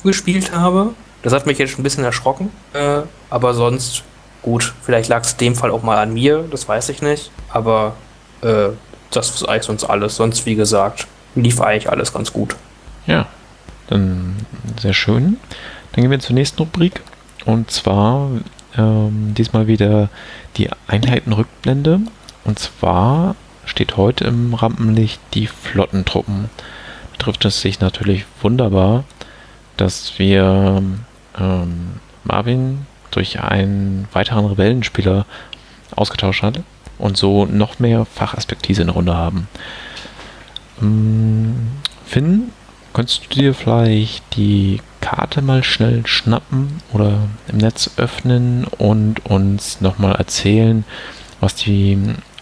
gespielt 0.04 0.52
habe 0.54 0.94
das 1.24 1.34
hat 1.34 1.46
mich 1.46 1.58
jetzt 1.58 1.78
ein 1.78 1.84
bisschen 1.84 2.04
erschrocken, 2.04 2.52
äh, 2.74 3.02
aber 3.30 3.54
sonst 3.54 4.04
gut. 4.42 4.74
Vielleicht 4.84 5.10
lag 5.10 5.24
es 5.24 5.34
in 5.34 5.38
dem 5.40 5.56
Fall 5.56 5.72
auch 5.72 5.84
mal 5.84 5.98
an 5.98 6.14
mir, 6.14 6.46
das 6.50 6.68
weiß 6.68 6.90
ich 6.90 7.02
nicht. 7.02 7.32
Aber 7.50 7.96
äh, 8.42 8.70
das 9.12 9.30
ist 9.32 9.48
eigentlich 9.48 9.64
sonst 9.64 9.84
alles. 9.84 10.16
Sonst, 10.16 10.46
wie 10.46 10.56
gesagt, 10.56 11.08
lief 11.36 11.62
eigentlich 11.62 11.90
alles 11.90 12.14
ganz 12.14 12.32
gut. 12.32 12.56
Ja, 13.06 13.28
dann 13.88 14.36
sehr 14.80 14.94
schön. 14.94 15.38
Dann 15.92 16.02
gehen 16.02 16.12
wir 16.12 16.20
zur 16.20 16.36
nächsten 16.36 16.60
Rubrik. 16.60 17.02
Und 17.46 17.72
zwar 17.72 18.30
ähm, 18.78 19.34
diesmal 19.34 19.68
wieder 19.68 20.10
die 20.58 20.70
Einheitenrückblende. 20.88 22.02
Und 22.44 22.60
zwar 22.60 23.36
steht 23.66 23.98
heute 23.98 24.26
im 24.26 24.54
Rampenlicht 24.54 25.20
die 25.34 25.48
Flottentruppen. 25.48 26.50
Trifft 27.18 27.46
es 27.46 27.62
sich 27.62 27.80
natürlich 27.80 28.26
wunderbar, 28.42 29.04
dass 29.78 30.18
wir 30.18 30.84
ähm, 31.40 32.00
Marvin 32.24 32.86
durch 33.12 33.40
einen 33.40 34.08
weiteren 34.12 34.46
Rebellenspieler 34.46 35.26
ausgetauscht 35.96 36.44
hat 36.44 36.62
und 36.98 37.18
so 37.18 37.46
noch 37.46 37.80
mehr 37.80 38.06
Fachaspektise 38.06 38.82
in 38.82 38.88
der 38.88 38.96
Runde 38.96 39.16
haben. 39.16 39.48
Ähm, 40.82 41.68
Finn, 42.06 42.52
könntest 42.94 43.26
du 43.26 43.30
dir 43.30 43.54
vielleicht 43.54 44.24
die 44.36 44.82
Karte 45.02 45.42
mal 45.42 45.64
schnell 45.64 46.06
schnappen 46.06 46.82
oder 46.92 47.14
im 47.48 47.58
Netz 47.58 47.92
öffnen 47.98 48.66
und 48.66 49.26
uns 49.26 49.82
nochmal 49.82 50.16
erzählen, 50.16 50.84
was 51.40 51.56
die 51.56 51.98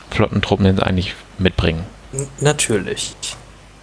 Flottentruppen 0.09 0.65
jetzt 0.65 0.81
eigentlich 0.81 1.15
mitbringen? 1.38 1.83
Natürlich. 2.39 3.15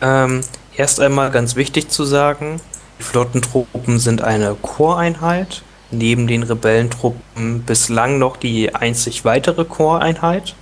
Ähm, 0.01 0.41
erst 0.77 1.01
einmal 1.01 1.31
ganz 1.31 1.55
wichtig 1.57 1.91
zu 1.91 2.05
sagen, 2.05 2.61
die 3.03 3.09
Flottentruppen 3.09 3.99
sind 3.99 4.23
eine 4.23 4.55
Choreinheit, 4.63 5.63
neben 5.91 6.29
den 6.29 6.45
Rebellentruppen 6.45 7.63
bislang 7.63 8.21
noch 8.21 8.37
die 8.37 8.77
einzig 8.77 9.25
weitere 9.25 9.65
Choreinheit. 9.65 10.55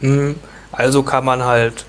Hm, 0.00 0.34
also 0.72 1.04
kann 1.04 1.24
man 1.24 1.44
halt 1.44 1.86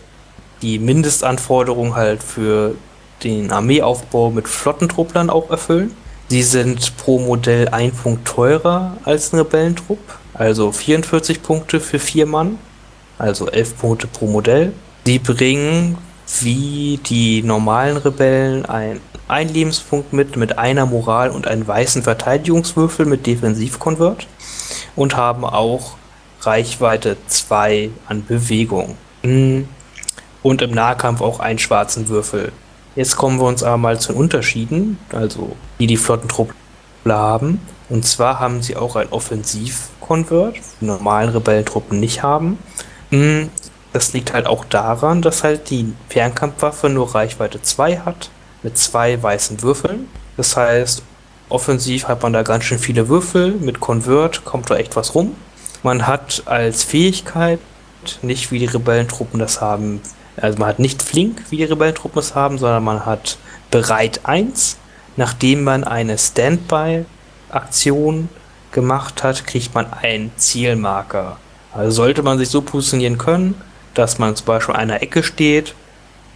die 0.61 0.77
Mindestanforderung 0.77 1.95
halt 1.95 2.21
für 2.21 2.75
den 3.23 3.51
Armeeaufbau 3.51 4.29
mit 4.29 4.47
Flottentrupplern 4.47 5.31
auch 5.31 5.49
erfüllen. 5.49 5.97
Sie 6.29 6.43
sind 6.43 6.95
pro 6.97 7.17
Modell 7.17 7.69
ein 7.69 7.91
Punkt 7.91 8.27
teurer 8.27 8.97
als 9.05 9.33
ein 9.33 9.39
Rebellentrupp, 9.39 9.99
also 10.35 10.71
44 10.71 11.41
Punkte 11.41 11.79
für 11.79 11.97
vier 11.97 12.27
Mann, 12.27 12.59
also 13.17 13.47
11 13.47 13.77
Punkte 13.79 14.05
pro 14.05 14.27
Modell. 14.27 14.71
Sie 15.03 15.17
bringen 15.17 15.97
wie 16.41 16.99
die 17.03 17.41
normalen 17.41 17.97
Rebellen 17.97 18.65
ein, 18.67 19.01
ein 19.27 19.49
Lebenspunkt 19.49 20.13
mit, 20.13 20.35
mit 20.35 20.57
einer 20.57 20.85
Moral 20.85 21.31
und 21.31 21.47
einen 21.47 21.67
weißen 21.67 22.03
Verteidigungswürfel 22.03 23.05
mit 23.05 23.25
Defensivkonvert 23.25 24.27
und 24.95 25.15
haben 25.15 25.43
auch 25.43 25.95
Reichweite 26.41 27.17
2 27.27 27.89
an 28.07 28.25
Bewegung. 28.25 28.97
Hm. 29.23 29.67
Und 30.43 30.61
im 30.61 30.71
Nahkampf 30.71 31.21
auch 31.21 31.39
einen 31.39 31.57
schwarzen 31.57 32.07
Würfel. 32.07 32.51
Jetzt 32.95 33.15
kommen 33.15 33.39
wir 33.39 33.45
uns 33.45 33.63
aber 33.63 33.77
mal 33.77 33.99
zu 33.99 34.11
den 34.11 34.21
Unterschieden, 34.21 34.99
also 35.11 35.55
die 35.79 35.87
die 35.87 35.97
Flottentruppen 35.97 36.55
haben. 37.07 37.59
Und 37.89 38.05
zwar 38.05 38.39
haben 38.39 38.61
sie 38.61 38.75
auch 38.75 38.95
ein 38.95 39.09
Offensivkonvert, 39.09 40.57
die 40.79 40.85
normalen 40.85 41.29
Rebellentruppen 41.29 41.99
nicht 41.99 42.21
haben. 42.21 42.59
Hm. 43.09 43.49
Das 43.91 44.13
liegt 44.13 44.33
halt 44.33 44.45
auch 44.45 44.65
daran, 44.65 45.21
dass 45.21 45.43
halt 45.43 45.69
die 45.69 45.93
Fernkampfwaffe 46.09 46.89
nur 46.89 47.15
Reichweite 47.15 47.61
2 47.61 47.99
hat, 47.99 48.29
mit 48.65 48.77
zwei 48.79 49.21
weißen 49.21 49.61
Würfeln. 49.61 50.07
Das 50.37 50.57
heißt, 50.57 51.03
offensiv 51.49 52.07
hat 52.07 52.23
man 52.23 52.33
da 52.33 52.41
ganz 52.41 52.63
schön 52.63 52.79
viele 52.79 53.09
Würfel, 53.09 53.51
mit 53.51 53.79
Convert 53.79 54.43
kommt 54.43 54.71
da 54.71 54.75
echt 54.75 54.95
was 54.95 55.13
rum. 55.13 55.35
Man 55.83 56.07
hat 56.07 56.41
als 56.45 56.83
Fähigkeit, 56.83 57.59
nicht 58.23 58.51
wie 58.51 58.57
die 58.57 58.65
Rebellentruppen 58.65 59.39
das 59.39 59.61
haben, 59.61 60.01
also 60.35 60.57
man 60.57 60.69
hat 60.69 60.79
nicht 60.79 61.03
flink, 61.03 61.43
wie 61.51 61.57
die 61.57 61.65
Rebellentruppen 61.65 62.19
es 62.19 62.33
haben, 62.33 62.57
sondern 62.57 62.83
man 62.83 63.05
hat 63.05 63.37
bereit 63.69 64.21
1. 64.23 64.77
Nachdem 65.15 65.63
man 65.63 65.83
eine 65.83 66.17
Standby-Aktion 66.17 68.29
gemacht 68.71 69.21
hat, 69.23 69.45
kriegt 69.45 69.75
man 69.75 69.93
einen 69.93 70.31
Zielmarker. 70.37 71.37
Also 71.71 71.91
sollte 71.91 72.23
man 72.23 72.39
sich 72.39 72.49
so 72.49 72.63
positionieren 72.63 73.19
können, 73.19 73.61
dass 73.93 74.17
man 74.17 74.35
zum 74.35 74.47
Beispiel 74.47 74.73
an 74.73 74.81
einer 74.81 75.03
Ecke 75.03 75.21
steht, 75.23 75.75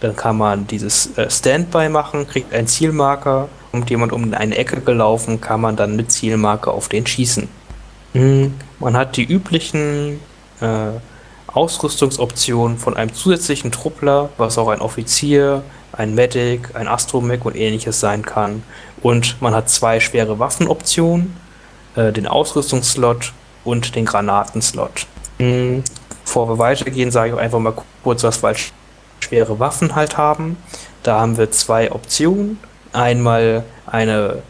dann 0.00 0.16
kann 0.16 0.38
man 0.38 0.66
dieses 0.66 1.16
äh, 1.16 1.30
Standby 1.30 1.88
machen, 1.88 2.26
kriegt 2.26 2.52
einen 2.52 2.66
Zielmarker, 2.66 3.48
kommt 3.70 3.90
jemand 3.90 4.12
um 4.12 4.32
eine 4.34 4.56
Ecke 4.56 4.80
gelaufen, 4.80 5.40
kann 5.40 5.60
man 5.60 5.76
dann 5.76 5.96
mit 5.96 6.10
Zielmarker 6.10 6.72
auf 6.72 6.88
den 6.88 7.06
schießen. 7.06 7.48
Mhm. 8.14 8.54
Man 8.78 8.96
hat 8.96 9.16
die 9.16 9.24
üblichen 9.24 10.20
äh, 10.60 10.90
Ausrüstungsoptionen 11.46 12.78
von 12.78 12.96
einem 12.96 13.12
zusätzlichen 13.12 13.72
Truppler, 13.72 14.30
was 14.38 14.58
auch 14.58 14.68
ein 14.68 14.80
Offizier, 14.80 15.62
ein 15.92 16.14
Medic, 16.14 16.74
ein 16.74 16.88
Astromech 16.88 17.44
und 17.44 17.56
ähnliches 17.56 18.00
sein 18.00 18.24
kann. 18.24 18.62
Und 19.02 19.40
man 19.40 19.54
hat 19.54 19.68
zwei 19.68 20.00
schwere 20.00 20.38
Waffenoptionen, 20.38 21.36
äh, 21.96 22.12
den 22.12 22.26
Ausrüstungsslot 22.26 23.32
und 23.64 23.94
den 23.94 24.06
Granatenslot. 24.06 25.06
Mhm. 25.38 25.82
Bevor 26.24 26.48
wir 26.48 26.58
weitergehen, 26.58 27.10
sage 27.10 27.32
ich 27.32 27.38
einfach 27.38 27.58
mal 27.58 27.74
kurz, 28.02 28.22
was 28.22 28.42
wir 28.42 28.48
als 28.48 28.72
schwere 29.20 29.58
Waffen 29.58 29.94
halt 29.94 30.16
haben. 30.16 30.56
Da 31.02 31.20
haben 31.20 31.36
wir 31.38 31.50
zwei 31.50 31.92
Optionen. 31.92 32.58
Einmal 32.92 33.64
eine, 33.86 34.42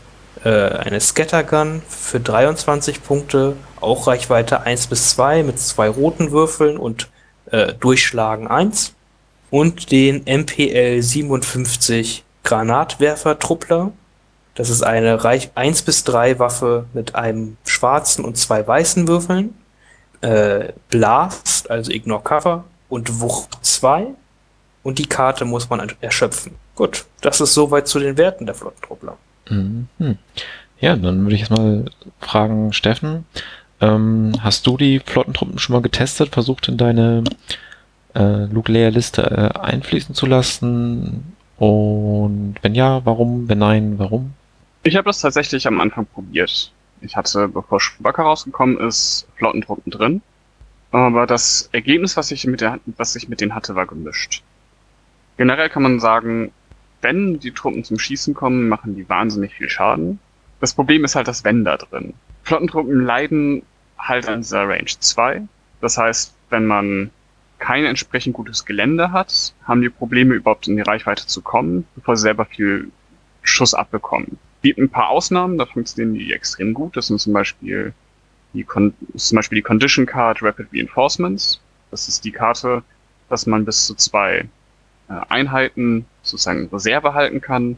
äh, 0.44 0.50
eine 0.50 1.00
Scattergun 1.00 1.82
für 1.88 2.20
23 2.20 3.02
Punkte, 3.02 3.56
auch 3.80 4.06
Reichweite 4.06 4.62
1 4.62 4.86
bis 4.86 5.10
2 5.10 5.42
mit 5.42 5.58
zwei 5.58 5.88
roten 5.88 6.30
Würfeln 6.30 6.76
und 6.76 7.08
äh, 7.50 7.74
Durchschlagen 7.74 8.48
1. 8.48 8.94
Und 9.50 9.90
den 9.90 10.24
MPL 10.24 11.02
57 11.02 12.24
Granatwerfer-Truppler. 12.44 13.90
Das 14.54 14.70
ist 14.70 14.82
eine 14.82 15.24
Reich 15.24 15.50
1 15.54 15.82
bis 15.82 16.04
3 16.04 16.38
Waffe 16.38 16.86
mit 16.92 17.14
einem 17.14 17.56
schwarzen 17.64 18.24
und 18.24 18.36
zwei 18.36 18.66
weißen 18.66 19.08
Würfeln 19.08 19.54
äh, 20.20 20.72
Blast, 20.88 21.70
also 21.70 21.90
Ignore 21.90 22.22
Cover 22.22 22.64
und 22.88 23.20
Wucht 23.20 23.58
2. 23.62 24.08
Und 24.82 24.98
die 24.98 25.06
Karte 25.06 25.44
muss 25.44 25.68
man 25.68 25.92
erschöpfen. 26.00 26.52
Gut, 26.74 27.04
das 27.20 27.40
ist 27.40 27.54
soweit 27.54 27.86
zu 27.86 27.98
den 27.98 28.16
Werten 28.16 28.46
der 28.46 28.54
Flottentruppler. 28.54 29.16
Mhm. 29.48 29.88
Ja, 30.78 30.96
dann 30.96 31.22
würde 31.22 31.34
ich 31.34 31.42
jetzt 31.42 31.50
mal 31.50 31.84
fragen, 32.20 32.72
Steffen, 32.72 33.26
ähm, 33.80 34.32
hast 34.40 34.66
du 34.66 34.76
die 34.76 35.00
Flottentruppen 35.00 35.58
schon 35.58 35.74
mal 35.74 35.82
getestet, 35.82 36.30
versucht 36.30 36.68
in 36.68 36.78
deine 36.78 37.24
äh, 38.14 38.44
Luke-Layer-Liste 38.44 39.52
äh, 39.54 39.58
einfließen 39.58 40.14
zu 40.14 40.26
lassen? 40.26 41.36
Und 41.58 42.56
wenn 42.62 42.74
ja, 42.74 43.04
warum? 43.04 43.48
Wenn 43.48 43.58
nein, 43.58 43.98
warum? 43.98 44.32
Ich 44.82 44.96
habe 44.96 45.06
das 45.06 45.20
tatsächlich 45.20 45.66
am 45.66 45.80
Anfang 45.80 46.06
probiert. 46.06 46.72
Ich 47.02 47.16
hatte, 47.16 47.48
bevor 47.48 47.80
Chewbacca 47.80 48.22
rausgekommen 48.22 48.78
ist, 48.78 49.26
Flottentruppen 49.36 49.90
drin. 49.90 50.22
Aber 50.90 51.26
das 51.26 51.68
Ergebnis, 51.72 52.16
was 52.16 52.30
ich 52.30 52.46
mit, 52.46 52.60
der, 52.60 52.80
was 52.96 53.14
ich 53.16 53.28
mit 53.28 53.40
denen 53.40 53.54
hatte, 53.54 53.74
war 53.74 53.86
gemischt. 53.86 54.42
Generell 55.40 55.70
kann 55.70 55.82
man 55.82 56.00
sagen, 56.00 56.52
wenn 57.00 57.40
die 57.40 57.52
Truppen 57.52 57.82
zum 57.82 57.98
Schießen 57.98 58.34
kommen, 58.34 58.68
machen 58.68 58.94
die 58.94 59.08
wahnsinnig 59.08 59.54
viel 59.54 59.70
Schaden. 59.70 60.18
Das 60.60 60.74
Problem 60.74 61.02
ist 61.02 61.16
halt 61.16 61.28
das 61.28 61.44
Wenn 61.44 61.64
da 61.64 61.78
drin. 61.78 62.12
Flottentruppen 62.42 63.04
leiden 63.04 63.62
halt 63.98 64.28
an 64.28 64.42
dieser 64.42 64.68
Range 64.68 64.84
2. 64.84 65.40
Das 65.80 65.96
heißt, 65.96 66.34
wenn 66.50 66.66
man 66.66 67.10
kein 67.58 67.86
entsprechend 67.86 68.34
gutes 68.34 68.66
Gelände 68.66 69.12
hat, 69.12 69.54
haben 69.64 69.80
die 69.80 69.88
Probleme 69.88 70.34
überhaupt 70.34 70.68
in 70.68 70.76
die 70.76 70.82
Reichweite 70.82 71.26
zu 71.26 71.40
kommen, 71.40 71.86
bevor 71.94 72.16
sie 72.16 72.22
selber 72.22 72.44
viel 72.44 72.90
Schuss 73.42 73.72
abbekommen 73.72 74.38
gibt 74.62 74.78
ein 74.78 74.90
paar 74.90 75.08
Ausnahmen, 75.08 75.58
da 75.58 75.66
funktionieren 75.66 76.14
die 76.14 76.32
extrem 76.32 76.74
gut. 76.74 76.96
Das 76.96 77.06
sind 77.06 77.20
zum 77.20 77.32
Beispiel 77.32 77.92
die, 78.52 78.64
Con 78.64 78.94
zum 79.16 79.36
Beispiel 79.36 79.56
die 79.56 79.62
Condition 79.62 80.06
Card 80.06 80.42
Rapid 80.42 80.68
Reinforcements. 80.72 81.60
Das 81.90 82.08
ist 82.08 82.24
die 82.24 82.32
Karte, 82.32 82.82
dass 83.28 83.46
man 83.46 83.64
bis 83.64 83.86
zu 83.86 83.94
zwei 83.94 84.48
Einheiten 85.28 86.06
sozusagen 86.22 86.68
Reserve 86.72 87.14
halten 87.14 87.40
kann, 87.40 87.76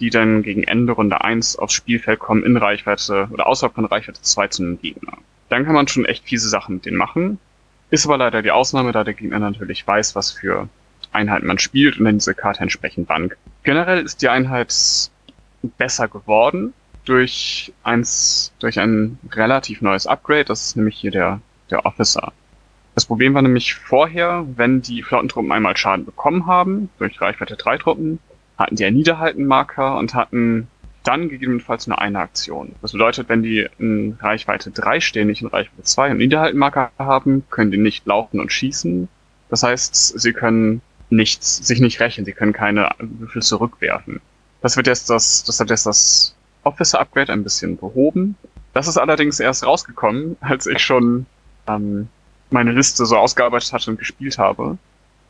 die 0.00 0.10
dann 0.10 0.42
gegen 0.42 0.64
Ende 0.64 0.92
Runde 0.92 1.22
1 1.22 1.56
aufs 1.56 1.74
Spielfeld 1.74 2.18
kommen 2.18 2.42
in 2.44 2.56
Reichweite 2.56 3.28
oder 3.30 3.46
außerhalb 3.46 3.74
von 3.74 3.84
Reichweite 3.84 4.20
2 4.20 4.48
zu 4.48 4.62
einem 4.62 4.80
Gegner. 4.80 5.12
Dann 5.48 5.64
kann 5.64 5.74
man 5.74 5.86
schon 5.86 6.04
echt 6.04 6.24
fiese 6.24 6.48
Sachen 6.48 6.76
mit 6.76 6.86
denen 6.86 6.96
machen. 6.96 7.38
Ist 7.90 8.06
aber 8.06 8.16
leider 8.16 8.42
die 8.42 8.50
Ausnahme, 8.50 8.92
da 8.92 9.04
der 9.04 9.14
Gegner 9.14 9.38
natürlich 9.38 9.86
weiß, 9.86 10.16
was 10.16 10.32
für 10.32 10.68
Einheiten 11.12 11.46
man 11.46 11.58
spielt 11.58 11.98
und 11.98 12.06
dann 12.06 12.18
diese 12.18 12.34
Karte 12.34 12.60
entsprechend 12.60 13.06
bank. 13.06 13.36
Generell 13.62 14.02
ist 14.02 14.22
die 14.22 14.28
Einheit 14.28 14.74
besser 15.78 16.08
geworden 16.08 16.72
durch 17.04 17.72
eins, 17.82 18.52
durch 18.58 18.80
ein 18.80 19.18
relativ 19.30 19.82
neues 19.82 20.06
Upgrade. 20.06 20.46
Das 20.46 20.68
ist 20.68 20.76
nämlich 20.76 20.96
hier 20.96 21.10
der, 21.10 21.40
der 21.70 21.84
Officer. 21.84 22.32
Das 22.94 23.06
Problem 23.06 23.34
war 23.34 23.42
nämlich 23.42 23.74
vorher, 23.74 24.46
wenn 24.56 24.82
die 24.82 25.02
Flottentruppen 25.02 25.50
einmal 25.50 25.76
Schaden 25.76 26.04
bekommen 26.04 26.46
haben, 26.46 26.90
durch 26.98 27.20
Reichweite 27.20 27.56
3 27.56 27.78
Truppen, 27.78 28.18
hatten 28.58 28.76
die 28.76 28.84
einen 28.84 28.96
Niederhaltenmarker 28.96 29.96
und 29.96 30.14
hatten 30.14 30.68
dann 31.02 31.28
gegebenenfalls 31.28 31.86
nur 31.86 32.00
eine 32.00 32.20
Aktion. 32.20 32.74
Das 32.80 32.92
bedeutet, 32.92 33.28
wenn 33.28 33.42
die 33.42 33.66
in 33.78 34.18
Reichweite 34.20 34.70
3 34.70 35.00
stehen, 35.00 35.26
nicht 35.26 35.42
in 35.42 35.48
Reichweite 35.48 35.82
2 35.82 36.12
und 36.12 36.18
Niederhaltenmarker 36.18 36.92
haben, 36.98 37.44
können 37.50 37.70
die 37.70 37.78
nicht 37.78 38.06
laufen 38.06 38.40
und 38.40 38.52
schießen. 38.52 39.08
Das 39.48 39.62
heißt, 39.62 40.20
sie 40.20 40.32
können 40.32 40.80
nichts, 41.10 41.56
sich 41.66 41.80
nicht 41.80 42.00
rächen, 42.00 42.24
sie 42.24 42.32
können 42.32 42.52
keine 42.52 42.90
Würfel 42.98 43.42
zurückwerfen. 43.42 44.20
Das 44.60 44.76
wird 44.76 44.86
jetzt 44.86 45.10
das, 45.10 45.44
das 45.44 45.58
hat 45.58 45.70
jetzt 45.70 45.86
das 45.86 46.36
Officer-Upgrade 46.62 47.32
ein 47.32 47.42
bisschen 47.42 47.76
behoben. 47.76 48.36
Das 48.72 48.86
ist 48.86 48.96
allerdings 48.96 49.40
erst 49.40 49.66
rausgekommen, 49.66 50.36
als 50.40 50.66
ich 50.66 50.78
schon 50.78 51.26
ähm, 51.66 52.08
meine 52.52 52.72
Liste 52.72 53.06
so 53.06 53.16
ausgearbeitet 53.16 53.72
hatte 53.72 53.90
und 53.90 53.98
gespielt 53.98 54.38
habe. 54.38 54.78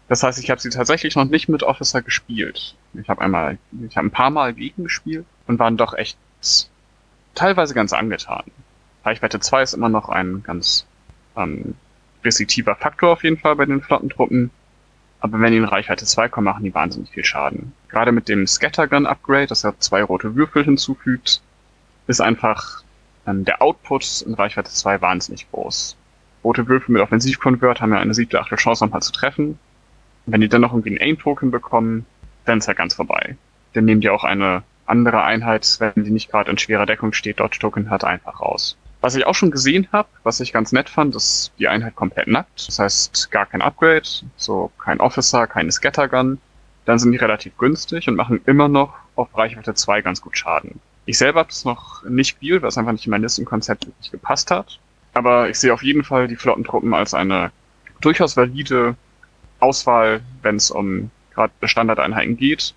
Das 0.09 0.23
heißt, 0.23 0.39
ich 0.39 0.51
habe 0.51 0.61
sie 0.61 0.70
tatsächlich 0.70 1.16
noch 1.16 1.25
nicht 1.25 1.49
mit 1.49 1.62
Officer 1.62 2.03
gespielt. 2.03 2.75
Ich 2.95 3.09
habe 3.09 3.23
einmal, 3.23 3.59
ich 3.87 3.97
habe 3.97 4.09
ein 4.09 4.11
paar 4.11 4.31
Mal 4.31 4.53
gegen 4.53 4.85
gespielt 4.85 5.25
und 5.47 5.59
waren 5.59 5.77
doch 5.77 5.95
echt 5.95 6.18
teilweise 7.35 7.75
ganz 7.75 7.93
angetan. 7.93 8.45
Reichweite 9.05 9.41
2 9.41 9.62
ist 9.62 9.75
immer 9.75 9.89
noch 9.89 10.09
ein 10.09 10.43
ganz 10.43 10.87
ähm, 11.37 11.75
restriktiver 12.25 12.75
Faktor 12.77 13.12
auf 13.12 13.25
jeden 13.25 13.39
Fall 13.39 13.57
bei 13.57 13.64
den 13.64 13.81
Flottentruppen. 13.81 14.51
aber 15.20 15.41
wenn 15.41 15.53
die 15.53 15.59
in 15.59 15.64
Reichweite 15.64 16.05
2 16.05 16.29
kommen, 16.29 16.45
machen 16.45 16.64
die 16.64 16.75
wahnsinnig 16.75 17.11
viel 17.11 17.25
Schaden. 17.25 17.73
Gerade 17.89 18.12
mit 18.12 18.29
dem 18.29 18.47
Scattergun 18.47 19.07
Upgrade, 19.07 19.47
das 19.47 19.62
ja 19.62 19.73
zwei 19.79 20.03
rote 20.03 20.35
Würfel 20.35 20.64
hinzufügt, 20.64 21.41
ist 22.07 22.20
einfach 22.20 22.83
ähm, 23.27 23.45
der 23.45 23.62
Output 23.62 24.23
in 24.27 24.35
Reichweite 24.35 24.70
2 24.70 25.01
wahnsinnig 25.01 25.51
groß. 25.51 25.97
Rote 26.45 26.66
Würfel 26.68 26.93
mit 26.93 27.03
Offensivkonvert 27.03 27.80
haben 27.80 27.93
ja 27.93 28.01
eine 28.01 28.14
siebte, 28.14 28.40
achte 28.40 28.57
Chance, 28.57 28.84
nochmal 28.84 29.03
zu 29.03 29.12
treffen. 29.12 29.59
Wenn 30.26 30.40
die 30.40 30.49
dann 30.49 30.61
noch 30.61 30.72
irgendwie 30.72 30.90
einen 30.90 31.01
Aim-Token 31.01 31.51
bekommen, 31.51 32.07
dann 32.45 32.59
ist 32.59 32.66
ja 32.66 32.74
ganz 32.74 32.95
vorbei. 32.95 33.36
Dann 33.74 33.84
nehmen 33.84 34.01
die 34.01 34.11
auch 34.11 34.24
eine 34.24 34.62
andere 34.86 35.22
Einheit, 35.22 35.76
wenn 35.78 36.05
die 36.05 36.11
nicht 36.11 36.30
gerade 36.30 36.51
in 36.51 36.59
schwerer 36.59 36.86
Deckung 36.86 37.12
steht, 37.12 37.40
Dodge-Token 37.40 37.90
hat, 37.90 38.05
einfach 38.05 38.40
raus. 38.40 38.76
Was 39.01 39.16
ich 39.16 39.26
auch 39.26 39.34
schon 39.34 39.51
gesehen 39.51 39.88
habe, 39.93 40.09
was 40.22 40.38
ich 40.40 40.53
ganz 40.53 40.70
nett 40.70 40.88
fand, 40.88 41.16
ist 41.16 41.53
die 41.59 41.66
Einheit 41.66 41.97
komplett 41.97 42.28
nackt. 42.28 42.68
Das 42.68 42.78
heißt, 42.78 43.30
gar 43.32 43.47
kein 43.47 43.62
Upgrade, 43.62 44.09
so 44.36 44.70
kein 44.78 45.01
Officer, 45.01 45.47
keine 45.47 45.72
Scattergun. 45.72 46.38
Dann 46.84 46.99
sind 46.99 47.12
die 47.12 47.18
relativ 47.18 47.57
günstig 47.59 48.09
und 48.09 48.16
machen 48.16 48.40
immer 48.47 48.68
noch 48.68 48.95
auf 49.16 49.36
Reichweite 49.36 49.74
2 49.74 50.03
ganz 50.03 50.20
gut 50.20 50.36
Schaden. 50.36 50.80
Ich 51.05 51.18
selber 51.18 51.40
habe 51.40 51.51
es 51.51 51.64
noch 51.64 52.05
nicht 52.05 52.34
gespielt, 52.34 52.62
weil 52.62 52.68
es 52.68 52.78
einfach 52.78 52.93
nicht 52.93 53.07
in 53.07 53.11
mein 53.11 53.22
Listenkonzept 53.22 53.86
wirklich 53.86 54.11
gepasst 54.12 54.53
hat. 54.53 54.78
Aber 55.14 55.50
ich 55.50 55.58
sehe 55.58 55.72
auf 55.72 55.82
jeden 55.82 56.04
Fall 56.04 56.28
die 56.28 56.36
Flottentruppen 56.36 56.94
als 56.94 57.14
eine 57.14 57.50
durchaus 58.00 58.36
valide 58.36 58.96
Auswahl, 59.60 60.20
wenn 60.42 60.56
es 60.56 60.70
um 60.70 61.10
gerade 61.34 61.52
Standardeinheiten 61.62 62.36
geht, 62.36 62.74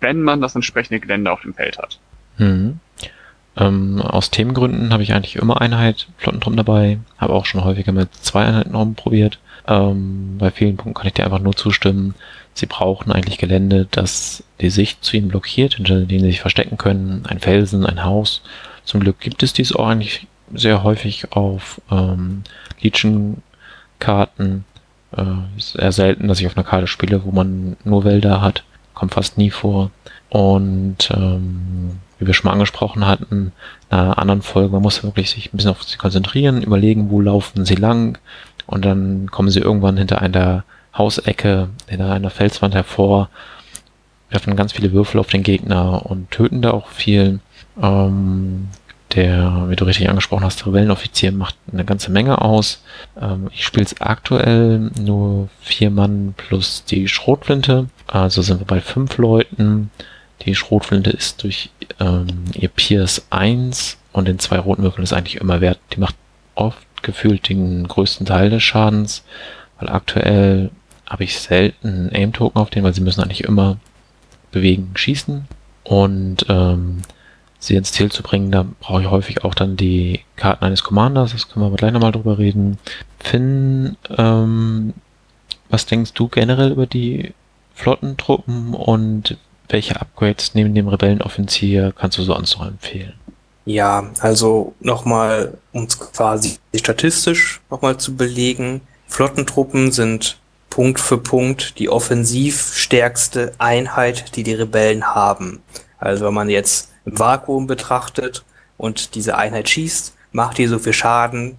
wenn 0.00 0.22
man 0.22 0.40
das 0.40 0.54
entsprechende 0.54 1.00
Gelände 1.00 1.32
auf 1.32 1.42
dem 1.42 1.54
Feld 1.54 1.78
hat. 1.78 1.98
Mhm. 2.38 2.78
Ähm, 3.56 4.00
aus 4.00 4.30
Themengründen 4.30 4.92
habe 4.92 5.02
ich 5.02 5.14
eigentlich 5.14 5.36
immer 5.36 5.60
Einheit 5.60 6.08
Flottentruppen 6.18 6.56
dabei, 6.56 6.98
habe 7.18 7.34
auch 7.34 7.46
schon 7.46 7.64
häufiger 7.64 7.92
mit 7.92 8.12
zwei 8.14 8.44
Einheiten 8.44 8.74
rumprobiert. 8.74 9.38
Ähm, 9.68 10.36
bei 10.38 10.50
vielen 10.50 10.76
Punkten 10.76 10.94
kann 10.94 11.06
ich 11.06 11.14
dir 11.14 11.24
einfach 11.24 11.38
nur 11.38 11.54
zustimmen. 11.54 12.14
Sie 12.52 12.66
brauchen 12.66 13.12
eigentlich 13.12 13.38
Gelände, 13.38 13.86
das 13.90 14.44
die 14.60 14.70
Sicht 14.70 15.04
zu 15.04 15.16
ihnen 15.16 15.28
blockiert, 15.28 15.74
hinter 15.74 16.00
dem 16.00 16.20
sie 16.20 16.26
sich 16.26 16.40
verstecken 16.40 16.78
können. 16.78 17.24
Ein 17.28 17.40
Felsen, 17.40 17.86
ein 17.86 18.04
Haus. 18.04 18.42
Zum 18.84 19.00
Glück 19.00 19.20
gibt 19.20 19.42
es 19.42 19.52
dies 19.52 19.74
auch 19.74 19.88
eigentlich 19.88 20.26
sehr 20.52 20.82
häufig 20.82 21.32
auf 21.32 21.80
ähm, 21.90 22.42
Legion-Karten. 22.80 24.64
Äh, 25.16 25.58
ist 25.58 25.76
eher 25.76 25.92
selten, 25.92 26.28
dass 26.28 26.40
ich 26.40 26.46
auf 26.46 26.56
einer 26.56 26.66
Karte 26.66 26.86
spiele, 26.86 27.24
wo 27.24 27.30
man 27.30 27.76
nur 27.84 28.04
Wälder 28.04 28.40
hat. 28.40 28.64
Kommt 28.94 29.14
fast 29.14 29.38
nie 29.38 29.50
vor. 29.50 29.90
Und 30.28 31.10
ähm, 31.10 32.00
wie 32.18 32.26
wir 32.26 32.34
schon 32.34 32.48
mal 32.48 32.52
angesprochen 32.52 33.06
hatten, 33.06 33.52
in 33.90 33.96
einer 33.96 34.18
anderen 34.18 34.42
Folge, 34.42 34.72
man 34.72 34.82
muss 34.82 35.02
wirklich 35.02 35.30
sich 35.30 35.52
ein 35.52 35.56
bisschen 35.56 35.70
auf 35.70 35.82
sie 35.82 35.96
konzentrieren, 35.96 36.62
überlegen, 36.62 37.10
wo 37.10 37.20
laufen 37.20 37.64
sie 37.64 37.74
lang 37.74 38.18
und 38.66 38.84
dann 38.84 39.30
kommen 39.30 39.50
sie 39.50 39.60
irgendwann 39.60 39.96
hinter 39.96 40.20
einer 40.20 40.64
Hausecke, 40.96 41.68
hinter 41.86 42.12
einer 42.12 42.30
Felswand 42.30 42.74
hervor, 42.74 43.28
werfen 44.30 44.56
ganz 44.56 44.72
viele 44.72 44.92
Würfel 44.92 45.20
auf 45.20 45.28
den 45.28 45.42
Gegner 45.42 46.06
und 46.06 46.30
töten 46.30 46.62
da 46.62 46.70
auch 46.72 46.88
viel. 46.88 47.40
Ähm, 47.80 48.68
der, 49.14 49.66
wie 49.68 49.76
du 49.76 49.84
richtig 49.84 50.08
angesprochen 50.08 50.44
hast, 50.44 50.66
Rebellenoffizier 50.66 51.32
macht 51.32 51.56
eine 51.72 51.84
ganze 51.84 52.10
Menge 52.10 52.40
aus. 52.42 52.82
Ähm, 53.20 53.48
ich 53.52 53.64
spiele 53.64 53.86
es 53.86 54.00
aktuell 54.00 54.90
nur 55.00 55.48
vier 55.60 55.90
Mann 55.90 56.34
plus 56.36 56.84
die 56.84 57.08
Schrotflinte. 57.08 57.86
Also 58.06 58.42
sind 58.42 58.60
wir 58.60 58.66
bei 58.66 58.80
fünf 58.80 59.16
Leuten. 59.18 59.90
Die 60.42 60.54
Schrotflinte 60.54 61.10
ist 61.10 61.42
durch 61.42 61.70
ähm, 62.00 62.44
ihr 62.54 62.68
Pierce 62.68 63.26
1 63.30 63.98
und 64.12 64.28
den 64.28 64.38
zwei 64.38 64.58
roten 64.58 64.82
Würfeln 64.82 65.04
ist 65.04 65.12
eigentlich 65.12 65.36
immer 65.36 65.60
wert. 65.60 65.78
Die 65.92 66.00
macht 66.00 66.16
oft 66.54 67.02
gefühlt 67.02 67.48
den 67.48 67.86
größten 67.86 68.26
Teil 68.26 68.50
des 68.50 68.62
Schadens, 68.62 69.24
weil 69.78 69.88
aktuell 69.88 70.70
habe 71.06 71.24
ich 71.24 71.38
selten 71.38 72.10
Aim-Token 72.12 72.60
auf 72.60 72.70
den, 72.70 72.82
weil 72.82 72.94
sie 72.94 73.00
müssen 73.00 73.22
eigentlich 73.22 73.44
immer 73.44 73.76
bewegen, 74.50 74.92
schießen. 74.94 75.46
Und 75.84 76.46
ähm, 76.48 77.02
sie 77.66 77.76
ins 77.76 77.92
Ziel 77.92 78.10
zu 78.10 78.22
bringen, 78.22 78.50
da 78.50 78.66
brauche 78.80 79.02
ich 79.02 79.10
häufig 79.10 79.44
auch 79.44 79.54
dann 79.54 79.76
die 79.76 80.20
Karten 80.36 80.64
eines 80.64 80.82
Commanders. 80.82 81.32
Das 81.32 81.48
können 81.48 81.64
wir 81.64 81.68
aber 81.68 81.76
gleich 81.76 81.92
nochmal 81.92 82.12
drüber 82.12 82.38
reden. 82.38 82.78
Finn, 83.18 83.96
ähm, 84.16 84.94
was 85.68 85.86
denkst 85.86 86.12
du 86.14 86.28
generell 86.28 86.72
über 86.72 86.86
die 86.86 87.34
Flottentruppen 87.74 88.74
und 88.74 89.36
welche 89.68 90.00
Upgrades 90.00 90.54
neben 90.54 90.74
dem 90.74 90.88
Rebellenoffizier 90.88 91.92
kannst 91.96 92.18
du 92.18 92.22
sonst 92.22 92.56
noch 92.56 92.66
empfehlen? 92.66 93.14
Ja, 93.64 94.10
also 94.20 94.74
nochmal, 94.80 95.56
um 95.72 95.84
es 95.84 95.98
quasi 95.98 96.58
statistisch 96.74 97.62
nochmal 97.70 97.96
zu 97.96 98.14
belegen, 98.14 98.82
Flottentruppen 99.06 99.90
sind 99.90 100.38
Punkt 100.68 101.00
für 101.00 101.18
Punkt 101.18 101.78
die 101.78 101.88
offensiv 101.88 102.74
stärkste 102.74 103.52
Einheit, 103.58 104.36
die 104.36 104.42
die 104.42 104.54
Rebellen 104.54 105.14
haben. 105.14 105.62
Also 105.98 106.26
wenn 106.26 106.34
man 106.34 106.50
jetzt 106.50 106.90
im 107.04 107.18
Vakuum 107.18 107.66
betrachtet 107.66 108.44
und 108.76 109.14
diese 109.14 109.36
Einheit 109.36 109.68
schießt, 109.68 110.14
macht 110.32 110.58
die 110.58 110.66
so 110.66 110.78
viel 110.78 110.92
Schaden 110.92 111.58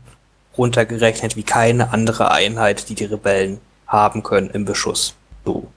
runtergerechnet 0.57 1.35
wie 1.35 1.43
keine 1.43 1.91
andere 1.91 2.31
Einheit, 2.31 2.89
die 2.89 2.95
die 2.95 3.05
Rebellen 3.05 3.59
haben 3.87 4.23
können 4.23 4.49
im 4.49 4.65
Beschuss. 4.65 5.15
So. 5.43 5.67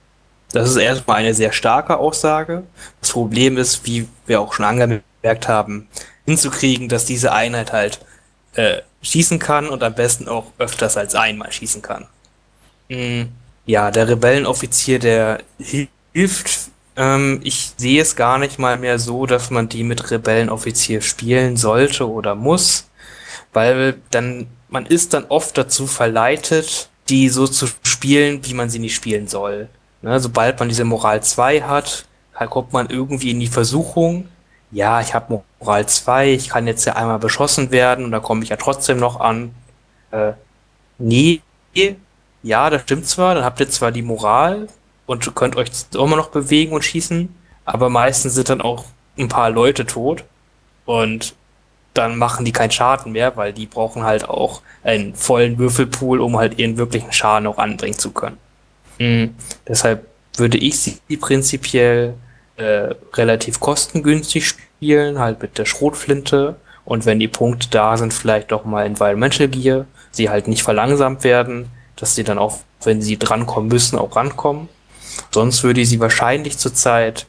Das 0.51 0.69
ist 0.69 0.77
erstmal 0.77 1.17
eine 1.17 1.33
sehr 1.33 1.51
starke 1.51 1.97
Aussage. 1.97 2.63
Das 3.01 3.11
Problem 3.11 3.57
ist, 3.57 3.85
wie 3.85 4.07
wir 4.25 4.41
auch 4.41 4.53
schon 4.53 4.65
angemerkt 4.65 5.47
haben, 5.47 5.87
hinzukriegen, 6.25 6.89
dass 6.89 7.05
diese 7.05 7.31
Einheit 7.33 7.71
halt 7.71 7.99
äh, 8.53 8.81
schießen 9.01 9.37
kann 9.39 9.69
und 9.69 9.83
am 9.83 9.93
besten 9.93 10.27
auch 10.27 10.45
öfters 10.57 10.97
als 10.97 11.13
einmal 11.13 11.51
schießen 11.51 11.81
kann. 11.81 12.07
Mhm. 12.89 13.29
Ja, 13.65 13.91
der 13.91 14.07
Rebellenoffizier, 14.07 14.97
der 14.97 15.43
hilft. 15.59 16.68
Ähm, 16.99 17.39
ich 17.43 17.71
sehe 17.77 18.01
es 18.01 18.15
gar 18.17 18.37
nicht 18.37 18.59
mal 18.59 18.77
mehr 18.77 18.99
so, 18.99 19.25
dass 19.25 19.49
man 19.49 19.69
die 19.69 19.83
mit 19.83 20.11
Rebellenoffizier 20.11 21.01
spielen 21.01 21.55
sollte 21.55 22.09
oder 22.09 22.35
muss, 22.35 22.89
weil 23.53 24.01
dann 24.11 24.47
man 24.67 24.85
ist 24.85 25.13
dann 25.13 25.25
oft 25.29 25.57
dazu 25.57 25.87
verleitet, 25.87 26.89
die 27.07 27.29
so 27.29 27.47
zu 27.47 27.67
spielen, 27.83 28.45
wie 28.45 28.53
man 28.53 28.69
sie 28.69 28.79
nicht 28.79 28.95
spielen 28.95 29.27
soll. 29.27 29.69
Ne, 30.01 30.19
sobald 30.19 30.59
man 30.59 30.69
diese 30.69 30.83
Moral 30.85 31.23
2 31.23 31.61
hat, 31.63 32.05
kommt 32.49 32.73
man 32.73 32.89
irgendwie 32.89 33.31
in 33.31 33.39
die 33.39 33.47
Versuchung, 33.47 34.27
ja, 34.71 35.01
ich 35.01 35.13
habe 35.13 35.41
Moral 35.59 35.87
2, 35.87 36.33
ich 36.33 36.49
kann 36.49 36.67
jetzt 36.67 36.85
ja 36.85 36.93
einmal 36.95 37.19
beschossen 37.19 37.71
werden 37.71 38.05
und 38.05 38.11
da 38.11 38.19
komme 38.19 38.43
ich 38.43 38.49
ja 38.49 38.57
trotzdem 38.57 38.99
noch 38.99 39.19
an. 39.19 39.53
Äh, 40.11 40.33
nee, 40.97 41.41
ja, 42.43 42.69
das 42.69 42.83
stimmt 42.83 43.07
zwar, 43.07 43.35
dann 43.35 43.43
habt 43.43 43.59
ihr 43.59 43.69
zwar 43.69 43.91
die 43.91 44.03
Moral 44.03 44.67
und 45.09 45.33
könnt 45.33 45.55
euch 45.55 45.71
immer 45.95 46.15
noch 46.15 46.29
bewegen 46.29 46.71
und 46.71 46.85
schießen, 46.85 47.33
aber 47.65 47.89
meistens 47.89 48.35
sind 48.35 48.49
dann 48.49 48.61
auch 48.61 48.85
ein 49.17 49.27
paar 49.27 49.49
Leute 49.49 49.87
tot 49.87 50.23
und 50.85 51.33
dann 51.95 52.15
machen 52.15 52.45
die 52.45 52.51
keinen 52.51 52.69
Schaden 52.69 53.13
mehr, 53.13 53.35
weil 53.35 53.51
die 53.51 53.65
brauchen 53.65 54.03
halt 54.03 54.29
auch 54.29 54.61
einen 54.83 55.15
vollen 55.15 55.57
Würfelpool, 55.57 56.21
um 56.21 56.37
halt 56.37 56.59
ihren 56.59 56.77
wirklichen 56.77 57.11
Schaden 57.11 57.47
auch 57.47 57.57
anbringen 57.57 57.97
zu 57.97 58.11
können. 58.11 58.37
Mhm. 58.99 59.33
Deshalb 59.67 60.05
würde 60.37 60.59
ich 60.59 60.79
sie 60.79 60.99
prinzipiell 61.17 62.13
äh, 62.57 62.93
relativ 63.15 63.59
kostengünstig 63.59 64.47
spielen, 64.47 65.17
halt 65.17 65.41
mit 65.41 65.57
der 65.57 65.65
Schrotflinte 65.65 66.55
und 66.85 67.07
wenn 67.07 67.17
die 67.17 67.27
Punkte 67.27 67.67
da 67.71 67.97
sind, 67.97 68.13
vielleicht 68.13 68.51
doch 68.51 68.63
mal 68.63 68.85
Environmental 68.85 69.47
Gear, 69.47 69.85
sie 70.11 70.29
halt 70.29 70.47
nicht 70.47 70.61
verlangsamt 70.61 71.23
werden, 71.23 71.71
dass 71.95 72.13
sie 72.13 72.23
dann 72.23 72.37
auch, 72.37 72.59
wenn 72.83 73.01
sie 73.01 73.17
drankommen 73.17 73.69
müssen, 73.69 73.97
auch 73.97 74.15
rankommen. 74.15 74.69
Sonst 75.31 75.63
würde 75.63 75.81
ich 75.81 75.89
sie 75.89 75.99
wahrscheinlich 75.99 76.57
zurzeit 76.57 77.25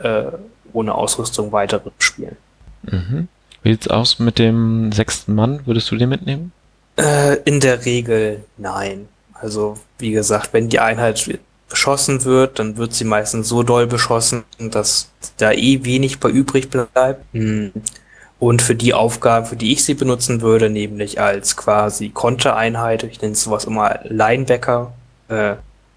äh, 0.00 0.24
ohne 0.72 0.94
Ausrüstung 0.94 1.52
weiter 1.52 1.80
spielen. 1.98 2.36
Mhm. 2.82 3.28
Wie 3.62 3.72
sieht's 3.72 3.88
aus 3.88 4.18
mit 4.18 4.38
dem 4.38 4.92
sechsten 4.92 5.34
Mann? 5.34 5.60
Würdest 5.66 5.90
du 5.90 5.96
den 5.96 6.08
mitnehmen? 6.08 6.52
Äh, 6.96 7.36
in 7.44 7.60
der 7.60 7.84
Regel 7.84 8.44
nein. 8.56 9.08
Also, 9.34 9.78
wie 9.98 10.12
gesagt, 10.12 10.52
wenn 10.52 10.68
die 10.68 10.80
Einheit 10.80 11.28
beschossen 11.68 12.24
wird, 12.24 12.58
dann 12.58 12.76
wird 12.76 12.92
sie 12.92 13.04
meistens 13.04 13.48
so 13.48 13.62
doll 13.62 13.86
beschossen, 13.86 14.44
dass 14.58 15.10
da 15.38 15.52
eh 15.52 15.84
wenig 15.84 16.20
bei 16.20 16.28
übrig 16.28 16.70
bleibt. 16.70 17.24
Hm. 17.32 17.72
Und 18.38 18.60
für 18.60 18.74
die 18.74 18.92
Aufgaben, 18.92 19.46
für 19.46 19.56
die 19.56 19.72
ich 19.72 19.84
sie 19.84 19.94
benutzen 19.94 20.40
würde, 20.40 20.68
nämlich 20.68 21.20
als 21.20 21.56
quasi 21.56 22.08
Kontereinheit, 22.08 23.04
ich 23.04 23.22
nenne 23.22 23.36
sowas 23.36 23.64
immer 23.64 24.00
Linebacker, 24.04 24.92
äh, 25.28 25.54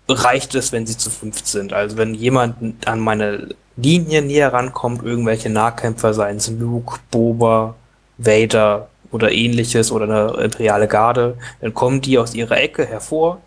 reicht 0.08 0.56
es, 0.56 0.72
wenn 0.72 0.86
sie 0.86 0.98
zu 0.98 1.10
fünft 1.10 1.48
sind. 1.48 1.74
Also 1.74 1.98
wenn 1.98 2.14
jemand 2.14 2.88
an 2.88 3.00
meine 3.00 3.50
Linie 3.78 4.22
näher 4.22 4.54
rankommt, 4.54 5.04
irgendwelche 5.04 5.50
Nahkämpfer, 5.50 6.14
seien 6.14 6.38
es 6.38 6.50
Luke, 6.50 7.00
Boba, 7.12 7.76
Vader, 8.18 8.90
oder 9.16 9.32
ähnliches 9.32 9.92
oder 9.92 10.06
eine 10.06 10.44
imperiale 10.44 10.88
Garde, 10.88 11.38
dann 11.62 11.74
kommen 11.74 12.02
die 12.02 12.18
aus 12.18 12.36
ihrer 12.36 12.58
Ecke 12.58 12.86
hervor 12.86 13.42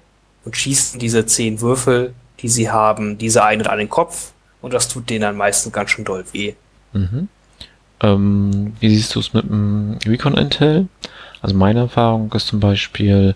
und 0.44 0.56
schießen 0.56 0.98
diese 0.98 1.26
zehn 1.26 1.60
Würfel, 1.60 2.14
die 2.40 2.48
sie 2.48 2.70
haben, 2.70 3.18
diese 3.18 3.44
eine 3.44 3.68
an 3.68 3.78
den 3.78 3.90
Kopf 3.90 4.32
und 4.62 4.72
das 4.72 4.88
tut 4.88 5.10
denen 5.10 5.22
dann 5.22 5.36
meistens 5.36 5.72
ganz 5.72 5.90
schön 5.90 6.06
doll 6.06 6.24
weh. 6.32 6.54
Mhm. 6.94 7.28
Ähm, 8.00 8.76
wie 8.80 8.88
siehst 8.88 9.14
du 9.14 9.20
es 9.20 9.34
mit 9.34 9.44
dem 9.44 9.98
Recon 10.06 10.38
Intel? 10.38 10.88
Also 11.42 11.54
meine 11.54 11.80
Erfahrung 11.80 12.32
ist 12.32 12.46
zum 12.46 12.60
Beispiel, 12.60 13.34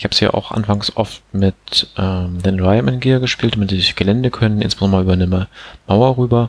Ich 0.00 0.04
habe 0.04 0.14
es 0.14 0.20
ja 0.20 0.32
auch 0.32 0.50
anfangs 0.50 0.96
oft 0.96 1.22
mit 1.34 1.54
ähm, 1.98 2.40
den 2.40 2.54
Environment 2.54 3.02
Gear 3.02 3.20
gespielt, 3.20 3.54
damit 3.54 3.68
sie 3.68 3.76
durch 3.76 3.96
Gelände 3.96 4.30
können, 4.30 4.62
insbesondere 4.62 5.02
über 5.02 5.12
eine 5.12 5.46
Mauer 5.86 6.16
rüber. 6.16 6.48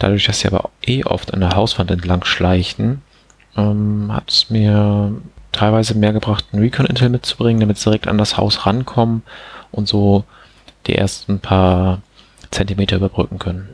Dadurch, 0.00 0.26
dass 0.26 0.40
sie 0.40 0.48
aber 0.48 0.70
eh 0.84 1.04
oft 1.04 1.32
an 1.32 1.38
der 1.38 1.54
Hauswand 1.54 1.92
entlang 1.92 2.24
schleichen, 2.24 3.02
ähm, 3.56 4.10
hat 4.12 4.28
es 4.28 4.50
mir 4.50 5.14
teilweise 5.52 5.94
mehr 5.96 6.12
gebracht, 6.12 6.46
einen 6.50 6.62
Recon 6.64 6.84
Intel 6.84 7.10
mitzubringen, 7.10 7.60
damit 7.60 7.78
sie 7.78 7.84
direkt 7.84 8.08
an 8.08 8.18
das 8.18 8.36
Haus 8.36 8.66
rankommen 8.66 9.22
und 9.70 9.86
so 9.86 10.24
die 10.88 10.96
ersten 10.96 11.38
paar 11.38 12.02
Zentimeter 12.50 12.96
überbrücken 12.96 13.38
können. 13.38 13.68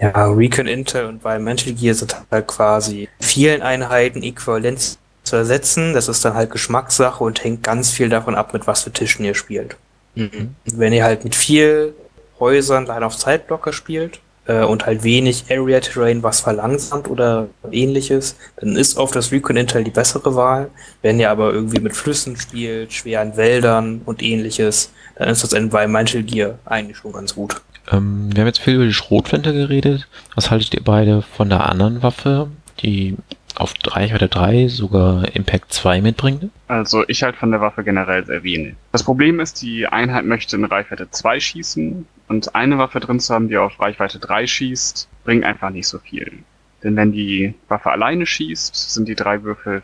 Ja, 0.00 0.26
Recon 0.26 0.66
Intel 0.66 1.04
und 1.04 1.18
Environmental 1.18 1.72
Gear 1.72 1.94
sind 1.94 2.16
halt 2.32 2.48
quasi 2.48 3.08
vielen 3.20 3.62
Einheiten 3.62 4.24
äquivalent 4.24 4.98
zu 5.26 5.36
ersetzen. 5.36 5.92
Das 5.92 6.08
ist 6.08 6.24
dann 6.24 6.34
halt 6.34 6.50
Geschmackssache 6.50 7.22
und 7.22 7.42
hängt 7.42 7.62
ganz 7.62 7.90
viel 7.90 8.08
davon 8.08 8.34
ab, 8.34 8.52
mit 8.52 8.66
was 8.66 8.82
für 8.82 8.92
Tischen 8.92 9.24
ihr 9.24 9.34
spielt. 9.34 9.76
Mhm. 10.14 10.54
Wenn 10.64 10.92
ihr 10.92 11.04
halt 11.04 11.24
mit 11.24 11.34
viel 11.34 11.94
Häusern 12.40 12.86
leider 12.86 13.06
auf 13.06 13.16
Zeitblocker 13.16 13.72
spielt 13.72 14.20
äh, 14.46 14.62
und 14.64 14.86
halt 14.86 15.02
wenig 15.04 15.44
Area 15.50 15.80
Terrain, 15.80 16.22
was 16.22 16.40
verlangsamt 16.40 17.08
oder 17.08 17.48
ähnliches, 17.70 18.36
dann 18.56 18.76
ist 18.76 18.96
oft 18.96 19.14
das 19.14 19.32
Recon 19.32 19.56
Intel 19.56 19.84
die 19.84 19.90
bessere 19.90 20.34
Wahl. 20.34 20.70
Wenn 21.02 21.20
ihr 21.20 21.30
aber 21.30 21.52
irgendwie 21.52 21.80
mit 21.80 21.96
Flüssen 21.96 22.36
spielt, 22.36 22.92
schweren 22.92 23.36
Wäldern 23.36 24.02
und 24.04 24.22
ähnliches, 24.22 24.90
dann 25.16 25.28
ist 25.28 25.42
das 25.42 25.52
Environmental 25.52 26.22
Gear 26.22 26.58
eigentlich 26.64 26.98
schon 26.98 27.12
ganz 27.12 27.34
gut. 27.34 27.60
Ähm, 27.90 28.30
wir 28.32 28.40
haben 28.40 28.48
jetzt 28.48 28.60
viel 28.60 28.74
über 28.74 28.84
die 28.84 28.92
Schrotflinte 28.92 29.52
geredet. 29.52 30.08
Was 30.34 30.50
haltet 30.50 30.74
ihr 30.74 30.84
beide 30.84 31.22
von 31.22 31.48
der 31.48 31.68
anderen 31.68 32.02
Waffe, 32.02 32.48
die 32.82 33.16
auf 33.56 33.74
Reichweite 33.86 34.28
3 34.28 34.68
sogar 34.68 35.34
Impact 35.34 35.72
2 35.72 36.00
mitbringt? 36.00 36.50
Also 36.68 37.04
ich 37.08 37.22
halte 37.22 37.38
von 37.38 37.50
der 37.50 37.60
Waffe 37.60 37.84
generell 37.84 38.24
sehr 38.24 38.42
wenig. 38.42 38.74
Das 38.92 39.02
Problem 39.02 39.40
ist, 39.40 39.62
die 39.62 39.86
Einheit 39.86 40.24
möchte 40.24 40.56
in 40.56 40.64
Reichweite 40.64 41.10
2 41.10 41.40
schießen 41.40 42.06
und 42.28 42.54
eine 42.54 42.78
Waffe 42.78 43.00
drin 43.00 43.20
zu 43.20 43.34
haben, 43.34 43.48
die 43.48 43.56
auf 43.56 43.80
Reichweite 43.80 44.18
3 44.18 44.46
schießt, 44.46 45.08
bringt 45.24 45.44
einfach 45.44 45.70
nicht 45.70 45.88
so 45.88 45.98
viel. 45.98 46.44
Denn 46.82 46.96
wenn 46.96 47.12
die 47.12 47.54
Waffe 47.68 47.90
alleine 47.90 48.26
schießt, 48.26 48.92
sind 48.92 49.08
die 49.08 49.14
drei 49.14 49.42
Würfel 49.42 49.82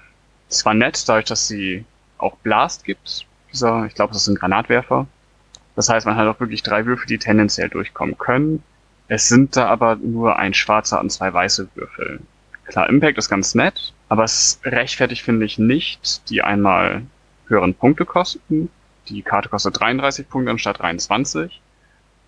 zwar 0.48 0.74
nett, 0.74 1.08
dadurch, 1.08 1.24
dass 1.24 1.48
sie 1.48 1.84
auch 2.18 2.36
Blast 2.38 2.84
gibt. 2.84 3.26
Dieser, 3.52 3.86
ich 3.86 3.94
glaube, 3.94 4.12
das 4.12 4.22
ist 4.22 4.28
ein 4.28 4.36
Granatwerfer. 4.36 5.06
Das 5.74 5.88
heißt, 5.88 6.06
man 6.06 6.16
hat 6.16 6.28
auch 6.28 6.40
wirklich 6.40 6.62
drei 6.62 6.84
Würfel, 6.86 7.06
die 7.06 7.18
tendenziell 7.18 7.68
durchkommen 7.68 8.18
können. 8.18 8.62
Es 9.08 9.28
sind 9.28 9.56
da 9.56 9.66
aber 9.66 9.96
nur 9.96 10.38
ein 10.38 10.54
schwarzer 10.54 11.00
und 11.00 11.10
zwei 11.10 11.32
weiße 11.32 11.68
Würfel. 11.74 12.20
Klar, 12.72 12.88
Impact 12.88 13.18
ist 13.18 13.28
ganz 13.28 13.54
nett, 13.54 13.92
aber 14.08 14.24
es 14.24 14.58
rechtfertigt, 14.64 15.20
finde 15.20 15.44
ich, 15.44 15.58
nicht, 15.58 16.30
die 16.30 16.40
einmal 16.40 17.02
höheren 17.46 17.74
Punkte 17.74 18.06
kosten. 18.06 18.70
Die 19.08 19.20
Karte 19.20 19.50
kostet 19.50 19.78
33 19.78 20.26
Punkte 20.26 20.52
anstatt 20.52 20.80
23. 20.80 21.60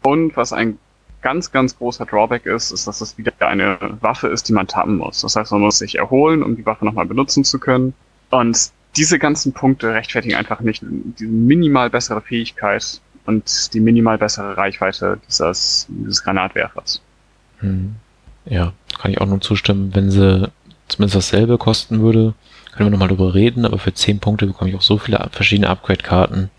Und 0.02 0.36
was 0.36 0.52
ein 0.52 0.78
ganz, 1.22 1.50
ganz 1.50 1.78
großer 1.78 2.04
Drawback 2.04 2.44
ist, 2.44 2.72
ist, 2.72 2.86
dass 2.86 3.00
es 3.00 3.16
wieder 3.16 3.32
eine 3.40 3.78
Waffe 4.02 4.28
ist, 4.28 4.46
die 4.46 4.52
man 4.52 4.66
tappen 4.66 4.98
muss. 4.98 5.22
Das 5.22 5.34
heißt, 5.34 5.50
man 5.50 5.62
muss 5.62 5.78
sich 5.78 5.96
erholen, 5.96 6.42
um 6.42 6.56
die 6.56 6.66
Waffe 6.66 6.84
nochmal 6.84 7.06
benutzen 7.06 7.42
zu 7.44 7.58
können. 7.58 7.94
Und 8.28 8.70
diese 8.96 9.18
ganzen 9.18 9.54
Punkte 9.54 9.94
rechtfertigen 9.94 10.34
einfach 10.34 10.60
nicht 10.60 10.84
diese 10.84 11.26
minimal 11.26 11.88
bessere 11.88 12.20
Fähigkeit 12.20 13.00
und 13.24 13.72
die 13.72 13.80
minimal 13.80 14.18
bessere 14.18 14.58
Reichweite 14.58 15.18
dieses, 15.26 15.86
dieses 15.88 16.22
Granatwerfers. 16.22 17.00
Hm. 17.60 17.96
Ja, 18.46 18.72
kann 19.00 19.10
ich 19.10 19.20
auch 19.20 19.26
nur 19.26 19.40
zustimmen. 19.40 19.94
Wenn 19.94 20.10
sie 20.10 20.50
zumindest 20.88 21.16
dasselbe 21.16 21.58
kosten 21.58 22.00
würde, 22.00 22.34
können 22.72 22.88
wir 22.88 22.90
nochmal 22.90 23.08
drüber 23.08 23.34
reden, 23.34 23.64
aber 23.64 23.78
für 23.78 23.94
10 23.94 24.18
Punkte 24.20 24.46
bekomme 24.46 24.70
ich 24.70 24.76
auch 24.76 24.82
so 24.82 24.98
viele 24.98 25.26
verschiedene 25.30 25.68
Upgrade-Karten, 25.68 26.50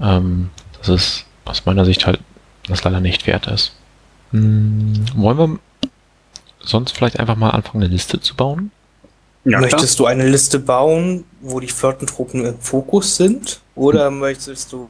ähm, 0.00 0.50
dass 0.78 0.88
es 0.88 1.24
aus 1.44 1.64
meiner 1.64 1.84
Sicht 1.84 2.06
halt 2.06 2.20
das 2.68 2.84
leider 2.84 3.00
nicht 3.00 3.26
wert 3.26 3.46
ist. 3.46 3.74
Hm, 4.30 5.04
wollen 5.16 5.38
wir 5.38 5.58
sonst 6.60 6.92
vielleicht 6.92 7.18
einfach 7.18 7.36
mal 7.36 7.50
anfangen, 7.50 7.84
eine 7.84 7.92
Liste 7.92 8.20
zu 8.20 8.34
bauen? 8.34 8.70
Ja, 9.44 9.60
möchtest 9.60 9.96
klar. 9.96 10.08
du 10.08 10.12
eine 10.12 10.28
Liste 10.28 10.58
bauen, 10.58 11.24
wo 11.40 11.60
die 11.60 11.68
Flottentruppen 11.68 12.44
im 12.46 12.58
Fokus 12.58 13.16
sind? 13.16 13.60
Oder 13.74 14.06
hm. 14.06 14.20
möchtest 14.20 14.72
du, 14.72 14.88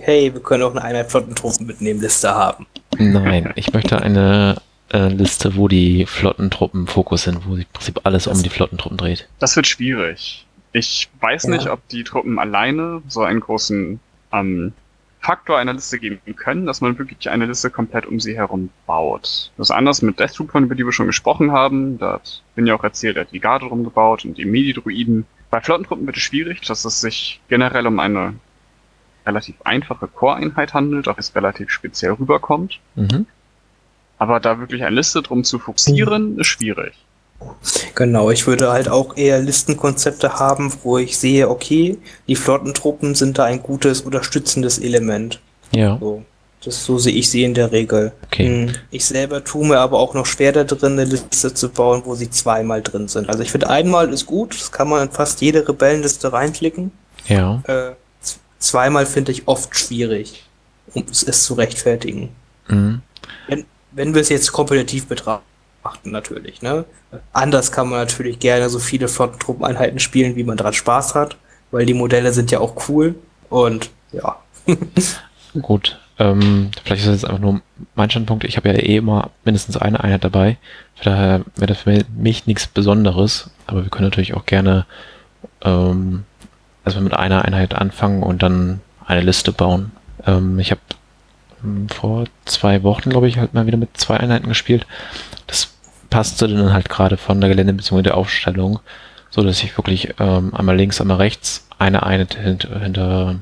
hey, 0.00 0.32
wir 0.32 0.40
können 0.40 0.62
auch 0.62 0.70
eine 0.72 0.82
Einheit 0.82 1.10
Flottentruppen 1.10 1.66
mitnehmen, 1.66 2.00
Liste 2.00 2.32
haben? 2.32 2.66
Nein, 2.98 3.52
ich 3.56 3.72
möchte 3.72 4.00
eine 4.00 4.56
äh, 4.92 5.08
Liste, 5.08 5.56
wo 5.56 5.68
die 5.68 6.06
Flottentruppen 6.06 6.82
im 6.82 6.86
Fokus 6.86 7.24
sind, 7.24 7.46
wo 7.46 7.56
sich 7.56 7.66
im 7.66 7.72
Prinzip 7.72 8.00
alles 8.04 8.24
das, 8.24 8.36
um 8.36 8.42
die 8.42 8.50
Flottentruppen 8.50 8.98
dreht. 8.98 9.28
Das 9.38 9.56
wird 9.56 9.66
schwierig. 9.66 10.46
Ich 10.72 11.08
weiß 11.20 11.44
ja. 11.44 11.50
nicht, 11.50 11.68
ob 11.68 11.86
die 11.88 12.04
Truppen 12.04 12.38
alleine 12.38 13.02
so 13.08 13.22
einen 13.22 13.40
großen 13.40 13.98
ähm, 14.32 14.72
Faktor 15.20 15.58
einer 15.58 15.72
Liste 15.72 15.98
geben 15.98 16.20
können, 16.36 16.66
dass 16.66 16.80
man 16.80 16.98
wirklich 16.98 17.28
eine 17.30 17.46
Liste 17.46 17.70
komplett 17.70 18.06
um 18.06 18.20
sie 18.20 18.36
herum 18.36 18.70
baut. 18.86 19.50
Das 19.56 19.70
ist 19.70 19.70
anders 19.72 20.02
mit 20.02 20.20
Death 20.20 20.34
Troopern, 20.34 20.64
über 20.64 20.76
die 20.76 20.84
wir 20.84 20.92
schon 20.92 21.06
gesprochen 21.06 21.50
haben. 21.50 21.98
Da 21.98 22.12
hat 22.14 22.42
bin 22.54 22.66
ja 22.66 22.74
auch 22.76 22.84
erzählt, 22.84 23.16
er 23.16 23.22
hat 23.22 23.32
die 23.32 23.40
Garde 23.40 23.66
rumgebaut 23.66 24.24
und 24.24 24.38
die 24.38 24.44
Midi-Druiden. 24.44 25.26
Bei 25.50 25.60
Flottentruppen 25.60 26.06
wird 26.06 26.16
es 26.16 26.22
schwierig, 26.22 26.60
dass 26.60 26.84
es 26.84 27.00
sich 27.00 27.40
generell 27.48 27.86
um 27.88 27.98
eine 27.98 28.34
relativ 29.26 29.56
einfache 29.64 30.06
Core-Einheit 30.06 30.74
handelt, 30.74 31.08
auch 31.08 31.18
es 31.18 31.34
relativ 31.34 31.70
speziell 31.70 32.12
rüberkommt. 32.12 32.78
Mhm. 32.94 33.26
Aber 34.18 34.40
da 34.40 34.58
wirklich 34.58 34.82
eine 34.82 34.96
Liste 34.96 35.22
drum 35.22 35.44
zu 35.44 35.58
fokussieren, 35.58 36.34
mhm. 36.34 36.40
ist 36.40 36.46
schwierig. 36.46 36.94
Genau, 37.94 38.30
ich 38.30 38.46
würde 38.46 38.70
halt 38.70 38.88
auch 38.88 39.16
eher 39.16 39.40
Listenkonzepte 39.40 40.38
haben, 40.38 40.72
wo 40.82 40.98
ich 40.98 41.18
sehe, 41.18 41.48
okay, 41.48 41.98
die 42.28 42.36
Flottentruppen 42.36 43.14
sind 43.14 43.38
da 43.38 43.44
ein 43.44 43.62
gutes 43.62 44.00
unterstützendes 44.00 44.78
Element. 44.78 45.40
Ja. 45.72 45.98
So, 46.00 46.22
das, 46.64 46.84
so 46.84 46.98
sehe 46.98 47.14
ich 47.14 47.30
sie 47.30 47.44
in 47.44 47.54
der 47.54 47.72
Regel. 47.72 48.12
Okay. 48.26 48.68
Hm, 48.68 48.74
ich 48.90 49.04
selber 49.04 49.44
tue 49.44 49.66
mir 49.66 49.78
aber 49.78 49.98
auch 49.98 50.14
noch 50.14 50.26
schwer 50.26 50.52
da 50.52 50.64
drin, 50.64 50.92
eine 50.92 51.04
Liste 51.04 51.52
zu 51.52 51.68
bauen, 51.68 52.02
wo 52.04 52.14
sie 52.14 52.30
zweimal 52.30 52.82
drin 52.82 53.08
sind. 53.08 53.28
Also 53.28 53.42
ich 53.42 53.50
finde, 53.50 53.68
einmal 53.68 54.12
ist 54.12 54.26
gut, 54.26 54.58
das 54.58 54.72
kann 54.72 54.88
man 54.88 55.06
in 55.06 55.12
fast 55.12 55.40
jede 55.42 55.66
Rebellenliste 55.66 56.32
reinklicken. 56.32 56.90
Ja. 57.28 57.62
Äh, 57.66 57.92
zweimal 58.58 59.06
finde 59.06 59.32
ich 59.32 59.46
oft 59.46 59.76
schwierig, 59.76 60.44
um 60.94 61.04
es 61.10 61.44
zu 61.44 61.54
rechtfertigen. 61.54 62.30
Mhm. 62.68 63.02
Wenn, 63.48 63.64
wenn 63.96 64.14
wir 64.14 64.20
es 64.20 64.28
jetzt 64.28 64.52
kompetitiv 64.52 65.06
betrachten 65.06 65.42
natürlich. 66.04 66.62
Ne? 66.62 66.84
Anders 67.32 67.72
kann 67.72 67.88
man 67.88 68.00
natürlich 68.00 68.38
gerne 68.38 68.68
so 68.68 68.78
viele 68.78 69.08
Flottentruppeneinheiten 69.08 69.98
spielen, 69.98 70.36
wie 70.36 70.44
man 70.44 70.56
dran 70.56 70.74
Spaß 70.74 71.14
hat, 71.14 71.36
weil 71.70 71.86
die 71.86 71.94
Modelle 71.94 72.32
sind 72.32 72.50
ja 72.50 72.60
auch 72.60 72.88
cool 72.88 73.16
und 73.48 73.90
ja. 74.12 74.36
Gut, 75.62 75.98
ähm, 76.18 76.70
vielleicht 76.84 77.02
ist 77.02 77.08
das 77.08 77.22
jetzt 77.22 77.24
einfach 77.24 77.40
nur 77.40 77.60
mein 77.94 78.10
Standpunkt. 78.10 78.44
Ich 78.44 78.56
habe 78.56 78.68
ja 78.68 78.74
eh 78.74 78.96
immer 78.96 79.30
mindestens 79.44 79.76
eine 79.76 80.02
Einheit 80.02 80.24
dabei. 80.24 80.58
Von 80.96 81.12
daher 81.12 81.40
wäre 81.56 81.66
das 81.66 81.78
für 81.78 82.04
mich 82.14 82.46
nichts 82.46 82.66
Besonderes, 82.66 83.50
aber 83.66 83.82
wir 83.82 83.90
können 83.90 84.08
natürlich 84.08 84.34
auch 84.34 84.44
gerne 84.44 84.84
ähm, 85.62 86.24
erstmal 86.84 87.04
mit 87.04 87.14
einer 87.14 87.44
Einheit 87.44 87.74
anfangen 87.74 88.22
und 88.22 88.42
dann 88.42 88.80
eine 89.06 89.22
Liste 89.22 89.52
bauen. 89.52 89.92
Ähm, 90.26 90.58
ich 90.58 90.70
habe 90.70 90.80
vor 91.88 92.24
zwei 92.44 92.82
Wochen, 92.82 93.10
glaube 93.10 93.28
ich, 93.28 93.38
halt 93.38 93.54
mal 93.54 93.66
wieder 93.66 93.76
mit 93.76 93.96
zwei 93.96 94.16
Einheiten 94.16 94.48
gespielt. 94.48 94.86
Das 95.46 95.68
passte 96.10 96.48
dann 96.48 96.72
halt 96.72 96.88
gerade 96.88 97.16
von 97.16 97.40
der 97.40 97.50
Gelände 97.50 97.72
bzw. 97.72 98.02
der 98.02 98.16
Aufstellung, 98.16 98.80
so 99.30 99.42
dass 99.42 99.62
ich 99.62 99.76
wirklich 99.76 100.14
ähm, 100.18 100.54
einmal 100.54 100.76
links, 100.76 101.00
einmal 101.00 101.18
rechts 101.18 101.68
eine 101.78 102.04
Einheit 102.04 102.34
hinter, 102.34 102.80
hinter 102.80 103.36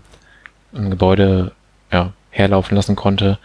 ein 0.75 0.91
Gebäude 0.91 1.53
ja, 1.93 2.13
herlaufen 2.31 2.75
lassen 2.77 2.97
konnte. 2.97 3.39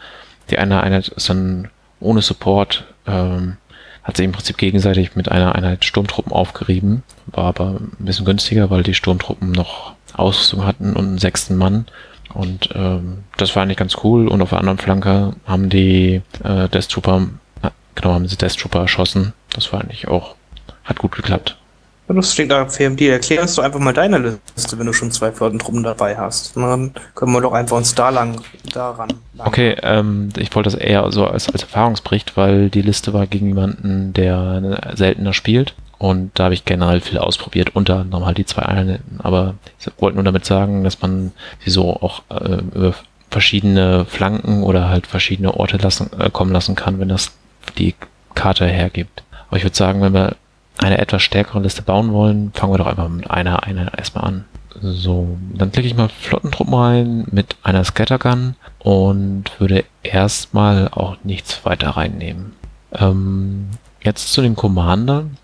Die 0.49 0.57
eine 0.57 0.81
Einheit 0.81 1.09
ist 1.09 1.29
dann 1.29 1.69
ohne 1.99 2.21
Support, 2.21 2.85
ähm, 3.05 3.57
hat 4.03 4.17
sich 4.17 4.25
im 4.25 4.31
Prinzip 4.31 4.57
gegenseitig 4.57 5.15
mit 5.15 5.29
einer 5.29 5.55
Einheit 5.55 5.85
Sturmtruppen 5.85 6.31
aufgerieben, 6.31 7.03
war 7.27 7.45
aber 7.45 7.79
ein 7.79 8.05
bisschen 8.05 8.25
günstiger, 8.25 8.69
weil 8.69 8.83
die 8.83 8.95
Sturmtruppen 8.95 9.51
noch 9.51 9.93
Ausrüstung 10.13 10.65
hatten 10.65 10.93
und 10.95 11.05
einen 11.05 11.17
sechsten 11.17 11.55
Mann. 11.55 11.85
Und 12.33 12.69
ähm, 12.75 13.23
das 13.37 13.55
war 13.55 13.63
eigentlich 13.63 13.77
ganz 13.77 13.97
cool. 14.03 14.27
Und 14.27 14.41
auf 14.41 14.49
der 14.49 14.59
anderen 14.59 14.77
Flanke 14.77 15.33
haben 15.45 15.69
die 15.69 16.21
äh, 16.43 16.69
Death 16.69 16.89
Trooper 16.89 17.27
Genau, 17.99 18.13
haben 18.13 18.27
sie 18.27 18.37
Death 18.37 18.57
Trooper 18.57 18.79
erschossen. 18.79 19.33
Das 19.53 19.73
war 19.73 19.81
eigentlich 19.81 20.07
auch, 20.07 20.35
hat 20.85 20.99
gut 20.99 21.11
geklappt. 21.11 21.57
Das 22.07 22.33
klingt 22.33 22.49
nach 22.49 22.67
FMD. 22.69 23.01
Erklär 23.01 23.41
uns 23.41 23.55
doch 23.55 23.63
einfach 23.63 23.79
mal 23.79 23.93
deine 23.93 24.39
Liste, 24.55 24.79
wenn 24.79 24.87
du 24.87 24.93
schon 24.93 25.11
zwei 25.11 25.31
Flottentruppen 25.31 25.83
dabei 25.83 26.17
hast. 26.17 26.55
Dann 26.55 26.93
können 27.13 27.33
wir 27.33 27.41
doch 27.41 27.53
einfach 27.53 27.77
uns 27.77 27.93
da 27.93 28.09
lang, 28.09 28.41
daran. 28.73 29.09
Lang 29.35 29.47
okay, 29.47 29.75
ähm, 29.83 30.29
ich 30.37 30.55
wollte 30.55 30.71
das 30.71 30.79
eher 30.79 31.11
so 31.11 31.27
als, 31.27 31.49
als 31.49 31.61
Erfahrungsbericht, 31.61 32.35
weil 32.35 32.69
die 32.69 32.81
Liste 32.81 33.13
war 33.13 33.27
gegen 33.27 33.47
jemanden, 33.47 34.13
der 34.13 34.95
seltener 34.95 35.33
spielt. 35.33 35.75
Und 35.99 36.31
da 36.39 36.45
habe 36.45 36.53
ich 36.53 36.65
generell 36.65 37.01
viel 37.01 37.17
ausprobiert, 37.17 37.75
unter 37.75 37.99
anderem 37.99 38.25
halt 38.25 38.37
die 38.37 38.45
zwei 38.45 38.63
Einheiten. 38.63 39.19
Aber 39.21 39.55
ich 39.79 39.87
wollte 39.99 40.15
nur 40.15 40.23
damit 40.23 40.45
sagen, 40.45 40.83
dass 40.83 41.01
man 41.01 41.33
sie 41.59 41.69
so 41.69 41.93
auch 42.01 42.23
äh, 42.29 42.61
über 42.73 42.95
verschiedene 43.29 44.05
Flanken 44.05 44.63
oder 44.63 44.89
halt 44.89 45.05
verschiedene 45.05 45.53
Orte 45.53 45.77
lassen, 45.77 46.09
äh, 46.17 46.29
kommen 46.29 46.53
lassen 46.53 46.75
kann, 46.75 46.99
wenn 46.99 47.09
das 47.09 47.33
die 47.77 47.95
Karte 48.33 48.65
hergibt. 48.65 49.23
Aber 49.47 49.57
ich 49.57 49.63
würde 49.63 49.75
sagen, 49.75 50.01
wenn 50.01 50.13
wir 50.13 50.35
eine 50.77 50.99
etwas 50.99 51.21
stärkere 51.21 51.59
Liste 51.59 51.81
bauen 51.81 52.13
wollen, 52.13 52.51
fangen 52.53 52.73
wir 52.73 52.77
doch 52.77 52.87
einfach 52.87 53.09
mit 53.09 53.29
einer, 53.29 53.63
einer 53.63 53.97
erstmal 53.97 54.23
an. 54.23 54.45
So, 54.81 55.37
dann 55.53 55.71
klicke 55.71 55.87
ich 55.87 55.95
mal 55.95 56.09
Flottentruppen 56.09 56.73
rein 56.73 57.27
mit 57.31 57.57
einer 57.63 57.83
Scattergun 57.83 58.55
und 58.79 59.59
würde 59.59 59.83
erstmal 60.03 60.87
auch 60.89 61.17
nichts 61.23 61.65
weiter 61.65 61.89
reinnehmen. 61.89 62.53
Ähm, 62.93 63.69
jetzt 64.01 64.31
zu 64.31 64.41
den 64.41 64.55
Commandern. 64.55 65.37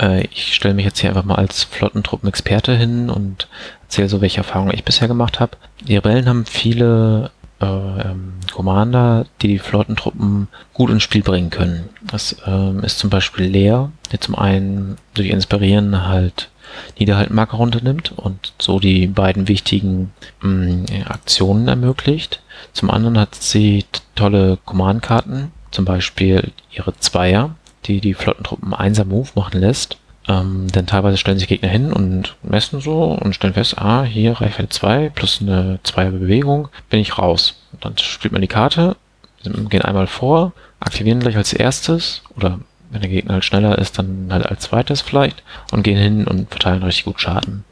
Äh, 0.00 0.24
ich 0.26 0.54
stelle 0.54 0.74
mich 0.74 0.84
jetzt 0.84 1.00
hier 1.00 1.10
einfach 1.10 1.24
mal 1.24 1.36
als 1.36 1.64
Flottentruppenexperte 1.64 2.76
hin 2.76 3.10
und 3.10 3.48
erzähle 3.82 4.08
so, 4.08 4.20
welche 4.20 4.38
Erfahrungen 4.38 4.74
ich 4.74 4.84
bisher 4.84 5.08
gemacht 5.08 5.40
habe. 5.40 5.56
Die 5.86 5.96
Rebellen 5.96 6.28
haben 6.28 6.46
viele 6.46 7.30
äh, 7.60 7.66
ähm, 7.66 8.34
Commander, 8.52 9.26
die 9.42 9.48
die 9.48 9.58
Flottentruppen 9.58 10.48
gut 10.74 10.90
ins 10.90 11.02
Spiel 11.02 11.22
bringen 11.22 11.50
können. 11.50 11.88
Das 12.02 12.36
ähm, 12.46 12.82
ist 12.84 12.98
zum 12.98 13.10
Beispiel 13.10 13.46
Leer, 13.46 13.90
der 14.12 14.20
zum 14.20 14.36
einen 14.36 14.96
durch 15.14 15.28
Inspirieren 15.28 16.06
halt 16.06 16.50
Niederhaltmarker 16.98 17.56
runternimmt 17.56 18.12
und 18.16 18.52
so 18.58 18.78
die 18.78 19.06
beiden 19.06 19.48
wichtigen 19.48 20.12
mh, 20.42 21.06
Aktionen 21.08 21.66
ermöglicht. 21.66 22.42
Zum 22.72 22.90
anderen 22.90 23.18
hat 23.18 23.34
sie 23.34 23.84
tolle 24.14 24.58
Command-Karten, 24.64 25.50
zum 25.70 25.84
Beispiel 25.84 26.52
ihre 26.70 26.96
Zweier, 26.98 27.54
die 27.88 28.00
die 28.00 28.14
Flottentruppen 28.14 28.74
einsam 28.74 29.08
Move 29.08 29.30
machen 29.34 29.60
lässt. 29.60 29.96
Ähm, 30.28 30.68
denn 30.68 30.86
teilweise 30.86 31.16
stellen 31.16 31.38
sich 31.38 31.48
Gegner 31.48 31.70
hin 31.70 31.92
und 31.92 32.36
messen 32.42 32.80
so 32.80 33.04
und 33.04 33.34
stellen 33.34 33.54
fest, 33.54 33.78
ah, 33.78 34.04
hier 34.04 34.32
Reichweite 34.32 34.68
2 34.68 35.08
plus 35.08 35.40
eine 35.40 35.80
Zweier 35.82 36.10
Bewegung, 36.10 36.68
bin 36.90 37.00
ich 37.00 37.18
raus. 37.18 37.62
Dann 37.80 37.96
spielt 37.96 38.32
man 38.32 38.42
die 38.42 38.48
Karte, 38.48 38.96
gehen 39.42 39.82
einmal 39.82 40.06
vor, 40.06 40.52
aktivieren 40.80 41.20
gleich 41.20 41.36
als 41.36 41.54
erstes 41.54 42.22
oder 42.36 42.60
wenn 42.90 43.00
der 43.00 43.10
Gegner 43.10 43.34
halt 43.34 43.44
schneller 43.44 43.78
ist, 43.78 43.98
dann 43.98 44.28
halt 44.30 44.46
als 44.46 44.62
zweites 44.62 45.00
vielleicht 45.00 45.42
und 45.72 45.82
gehen 45.82 45.98
hin 45.98 46.26
und 46.26 46.50
verteilen 46.50 46.82
richtig 46.82 47.06
gut 47.06 47.20
Schaden. 47.20 47.64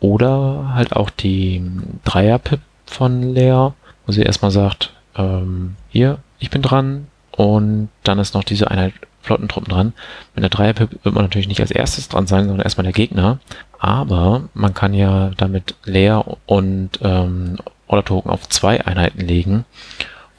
Oder 0.00 0.72
halt 0.74 0.94
auch 0.94 1.10
die 1.10 1.62
Dreier-Pip 2.04 2.60
von 2.86 3.34
Lea, 3.34 3.70
wo 4.06 4.12
sie 4.12 4.22
erstmal 4.22 4.50
sagt, 4.50 4.92
ähm, 5.16 5.76
hier, 5.90 6.18
ich 6.38 6.50
bin 6.50 6.62
dran 6.62 7.08
und 7.32 7.88
dann 8.04 8.18
ist 8.18 8.34
noch 8.34 8.44
diese 8.44 8.70
Einheit 8.70 8.94
Flottentruppen 9.22 9.72
dran. 9.72 9.92
Mit 10.34 10.42
der 10.42 10.50
Dreier-Pip 10.50 11.04
wird 11.04 11.14
man 11.14 11.24
natürlich 11.24 11.48
nicht 11.48 11.60
als 11.60 11.70
erstes 11.70 12.08
dran 12.08 12.26
sein, 12.26 12.46
sondern 12.46 12.64
erstmal 12.64 12.84
der 12.84 12.92
Gegner. 12.92 13.38
Aber 13.78 14.48
man 14.54 14.74
kann 14.74 14.94
ja 14.94 15.30
damit 15.36 15.74
Lea 15.84 16.20
und 16.46 16.90
ähm, 17.02 17.58
Order 17.86 18.04
Token 18.04 18.30
auf 18.30 18.48
zwei 18.48 18.84
Einheiten 18.84 19.20
legen 19.20 19.64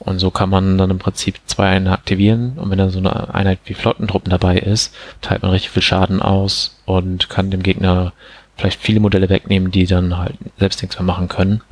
und 0.04 0.18
so 0.18 0.30
kann 0.30 0.50
man 0.50 0.78
dann 0.78 0.90
im 0.90 0.98
Prinzip 0.98 1.38
zwei 1.46 1.68
Einheiten 1.68 1.94
aktivieren 1.94 2.58
und 2.58 2.70
wenn 2.70 2.78
dann 2.78 2.90
so 2.90 2.98
eine 2.98 3.32
Einheit 3.34 3.60
wie 3.64 3.74
Flottentruppen 3.74 4.30
dabei 4.30 4.58
ist, 4.58 4.94
teilt 5.20 5.42
man 5.42 5.52
richtig 5.52 5.70
viel 5.70 5.82
Schaden 5.82 6.20
aus 6.20 6.80
und 6.86 7.28
kann 7.28 7.50
dem 7.50 7.62
Gegner 7.62 8.12
vielleicht 8.56 8.80
viele 8.80 9.00
Modelle 9.00 9.28
wegnehmen, 9.28 9.70
die 9.70 9.86
dann 9.86 10.18
halt 10.18 10.34
selbst 10.58 10.82
nichts 10.82 10.98
mehr 10.98 11.06
machen 11.06 11.28
können. 11.28 11.62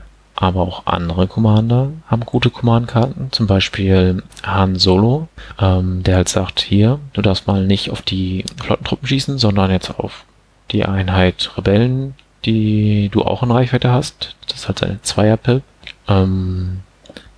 Aber 0.41 0.63
auch 0.63 0.87
andere 0.87 1.29
Commander 1.29 1.91
haben 2.07 2.25
gute 2.25 2.49
Command-Karten, 2.49 3.29
zum 3.31 3.47
Beispiel 3.47 4.23
Han 4.43 4.77
Solo, 4.77 5.29
ähm, 5.61 6.03
der 6.03 6.17
halt 6.17 6.31
sagt, 6.31 6.61
hier, 6.61 6.99
du 7.13 7.21
darfst 7.21 7.47
mal 7.47 7.67
nicht 7.67 7.91
auf 7.91 8.01
die 8.01 8.47
Flottentruppen 8.57 9.07
schießen, 9.07 9.37
sondern 9.37 9.71
jetzt 9.71 9.91
auf 9.99 10.25
die 10.71 10.87
Einheit 10.87 11.51
Rebellen, 11.59 12.15
die 12.47 13.11
du 13.13 13.23
auch 13.23 13.43
in 13.43 13.51
Reichweite 13.51 13.91
hast. 13.91 14.35
Das 14.49 14.61
ist 14.61 14.67
halt 14.67 14.79
seine 14.79 15.03
Zweier-Pip. 15.03 15.63
Ähm, 16.09 16.81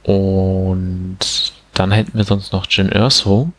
und 0.04 1.18
dann 1.74 1.90
hätten 1.90 2.16
wir 2.16 2.24
sonst 2.24 2.52
noch 2.52 2.66
Jin 2.70 2.88
Erso, 2.88 3.50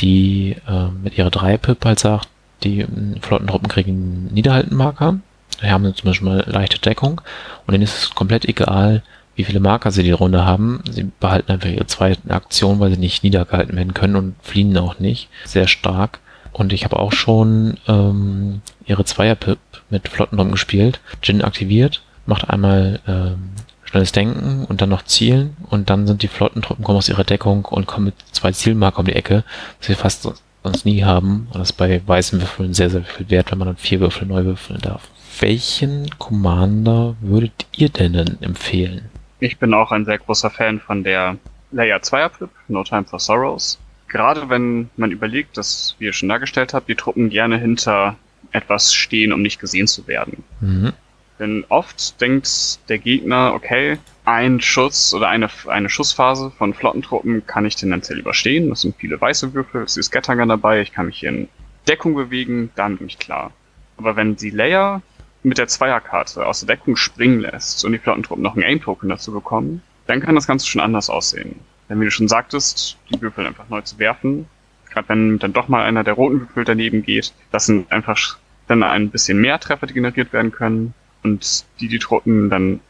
die 0.00 0.56
äh, 0.66 0.88
mit 1.02 1.16
ihrer 1.16 1.28
3-Pip 1.28 1.84
halt 1.84 2.00
sagt, 2.00 2.28
die 2.64 2.80
äh, 2.80 2.86
Flottentruppen 3.20 3.68
kriegen 3.68 4.26
Niederhaltenmarker. 4.32 5.20
Die 5.62 5.70
haben 5.70 5.94
zum 5.94 6.06
Beispiel 6.06 6.28
mal 6.28 6.44
leichte 6.46 6.78
Deckung 6.78 7.20
und 7.66 7.72
denen 7.72 7.84
ist 7.84 7.98
es 7.98 8.14
komplett 8.14 8.44
egal, 8.44 9.02
wie 9.34 9.44
viele 9.44 9.60
Marker 9.60 9.90
sie 9.90 10.02
die 10.02 10.10
Runde 10.10 10.44
haben. 10.44 10.82
Sie 10.90 11.04
behalten 11.20 11.52
einfach 11.52 11.68
ihre 11.68 11.86
zweite 11.86 12.30
Aktion, 12.30 12.80
weil 12.80 12.90
sie 12.90 12.98
nicht 12.98 13.22
niedergehalten 13.22 13.76
werden 13.76 13.94
können 13.94 14.16
und 14.16 14.34
fliehen 14.42 14.76
auch 14.76 14.98
nicht. 14.98 15.28
Sehr 15.44 15.68
stark. 15.68 16.18
Und 16.52 16.72
ich 16.72 16.84
habe 16.84 16.98
auch 16.98 17.12
schon 17.12 17.76
ähm, 17.86 18.62
ihre 18.86 19.04
Zweier-Pip 19.04 19.58
mit 19.90 20.08
Flottentruppen 20.08 20.52
gespielt. 20.52 21.00
Jin 21.22 21.42
aktiviert, 21.42 22.02
macht 22.26 22.50
einmal 22.50 23.00
ähm, 23.06 23.50
schnelles 23.84 24.12
Denken 24.12 24.64
und 24.64 24.82
dann 24.82 24.88
noch 24.88 25.04
Zielen 25.04 25.56
und 25.70 25.88
dann 25.88 26.06
sind 26.06 26.22
die 26.22 26.28
Flottentruppen 26.28 26.84
kommen 26.84 26.98
aus 26.98 27.08
ihrer 27.08 27.24
Deckung 27.24 27.64
und 27.64 27.86
kommen 27.86 28.06
mit 28.06 28.14
zwei 28.32 28.52
Zielmarker 28.52 28.98
um 28.98 29.06
die 29.06 29.14
Ecke, 29.14 29.44
was 29.78 29.88
wir 29.88 29.96
fast 29.96 30.28
sonst 30.64 30.84
nie 30.84 31.04
haben. 31.04 31.48
Und 31.52 31.60
das 31.60 31.70
ist 31.70 31.76
bei 31.76 32.02
weißen 32.04 32.40
Würfeln 32.40 32.74
sehr, 32.74 32.90
sehr 32.90 33.04
viel 33.04 33.30
wert, 33.30 33.50
wenn 33.50 33.58
man 33.58 33.68
dann 33.68 33.76
vier 33.76 34.00
Würfel 34.00 34.26
neu 34.26 34.44
würfeln 34.44 34.80
darf. 34.80 35.08
Welchen 35.40 36.10
Commander 36.18 37.16
würdet 37.20 37.66
ihr 37.76 37.90
denn 37.90 38.38
empfehlen? 38.40 39.08
Ich 39.40 39.58
bin 39.58 39.72
auch 39.72 39.92
ein 39.92 40.04
sehr 40.04 40.18
großer 40.18 40.50
Fan 40.50 40.80
von 40.80 41.04
der 41.04 41.36
Layer 41.70 41.98
2er 41.98 42.28
Pip, 42.30 42.50
No 42.66 42.82
Time 42.82 43.04
for 43.04 43.20
Sorrows. 43.20 43.78
Gerade 44.08 44.48
wenn 44.48 44.90
man 44.96 45.12
überlegt, 45.12 45.56
dass, 45.56 45.94
wie 45.98 46.06
ihr 46.06 46.12
schon 46.12 46.28
dargestellt 46.28 46.74
habt, 46.74 46.88
die 46.88 46.94
Truppen 46.94 47.28
gerne 47.28 47.58
hinter 47.58 48.16
etwas 48.52 48.92
stehen, 48.94 49.32
um 49.32 49.42
nicht 49.42 49.60
gesehen 49.60 49.86
zu 49.86 50.06
werden. 50.08 50.42
Mhm. 50.60 50.92
Denn 51.38 51.64
oft 51.68 52.20
denkt 52.20 52.80
der 52.88 52.98
Gegner, 52.98 53.52
okay, 53.54 53.98
ein 54.24 54.60
Schuss 54.60 55.14
oder 55.14 55.28
eine, 55.28 55.48
eine 55.68 55.88
Schussphase 55.88 56.50
von 56.50 56.74
Flottentruppen 56.74 57.46
kann 57.46 57.64
ich 57.64 57.76
tendenziell 57.76 58.18
überstehen. 58.18 58.70
Das 58.70 58.80
sind 58.80 58.96
viele 58.96 59.20
weiße 59.20 59.54
Würfel, 59.54 59.82
es 59.82 59.96
ist 59.96 60.06
Scattergun 60.06 60.48
dabei, 60.48 60.80
ich 60.80 60.92
kann 60.92 61.06
mich 61.06 61.20
hier 61.20 61.28
in 61.28 61.48
Deckung 61.86 62.14
bewegen, 62.14 62.70
dann 62.74 62.96
bin 62.96 63.06
ich 63.06 63.18
klar. 63.18 63.52
Aber 63.98 64.16
wenn 64.16 64.34
die 64.34 64.50
Layer 64.50 65.02
mit 65.42 65.58
der 65.58 65.68
Zweierkarte 65.68 66.44
aus 66.46 66.60
der 66.60 66.76
Deckung 66.76 66.96
springen 66.96 67.40
lässt 67.40 67.84
und 67.84 67.92
die 67.92 67.98
Flottentruppen 67.98 68.42
noch 68.42 68.54
einen 68.54 68.64
Aim-Token 68.64 69.08
dazu 69.08 69.32
bekommen, 69.32 69.82
dann 70.06 70.20
kann 70.20 70.34
das 70.34 70.46
Ganze 70.46 70.66
schon 70.66 70.80
anders 70.80 71.10
aussehen. 71.10 71.60
Denn 71.88 72.00
wie 72.00 72.04
du 72.04 72.10
schon 72.10 72.28
sagtest, 72.28 72.96
die 73.10 73.20
Würfel 73.20 73.46
einfach 73.46 73.68
neu 73.68 73.80
zu 73.82 73.98
werfen, 73.98 74.46
gerade 74.90 75.08
wenn 75.08 75.38
dann 75.38 75.52
doch 75.52 75.68
mal 75.68 75.84
einer 75.84 76.04
der 76.04 76.14
roten 76.14 76.40
Würfel 76.40 76.64
daneben 76.64 77.02
geht, 77.02 77.32
das 77.50 77.66
sind 77.66 77.90
einfach 77.92 78.38
dann 78.66 78.82
ein 78.82 79.10
bisschen 79.10 79.40
mehr 79.40 79.58
Treffer, 79.58 79.86
die 79.86 79.94
generiert 79.94 80.32
werden 80.32 80.52
können 80.52 80.94
und 81.22 81.64
die 81.80 81.88
die 81.88 81.98
Truppen 81.98 82.50
dann 82.50 82.80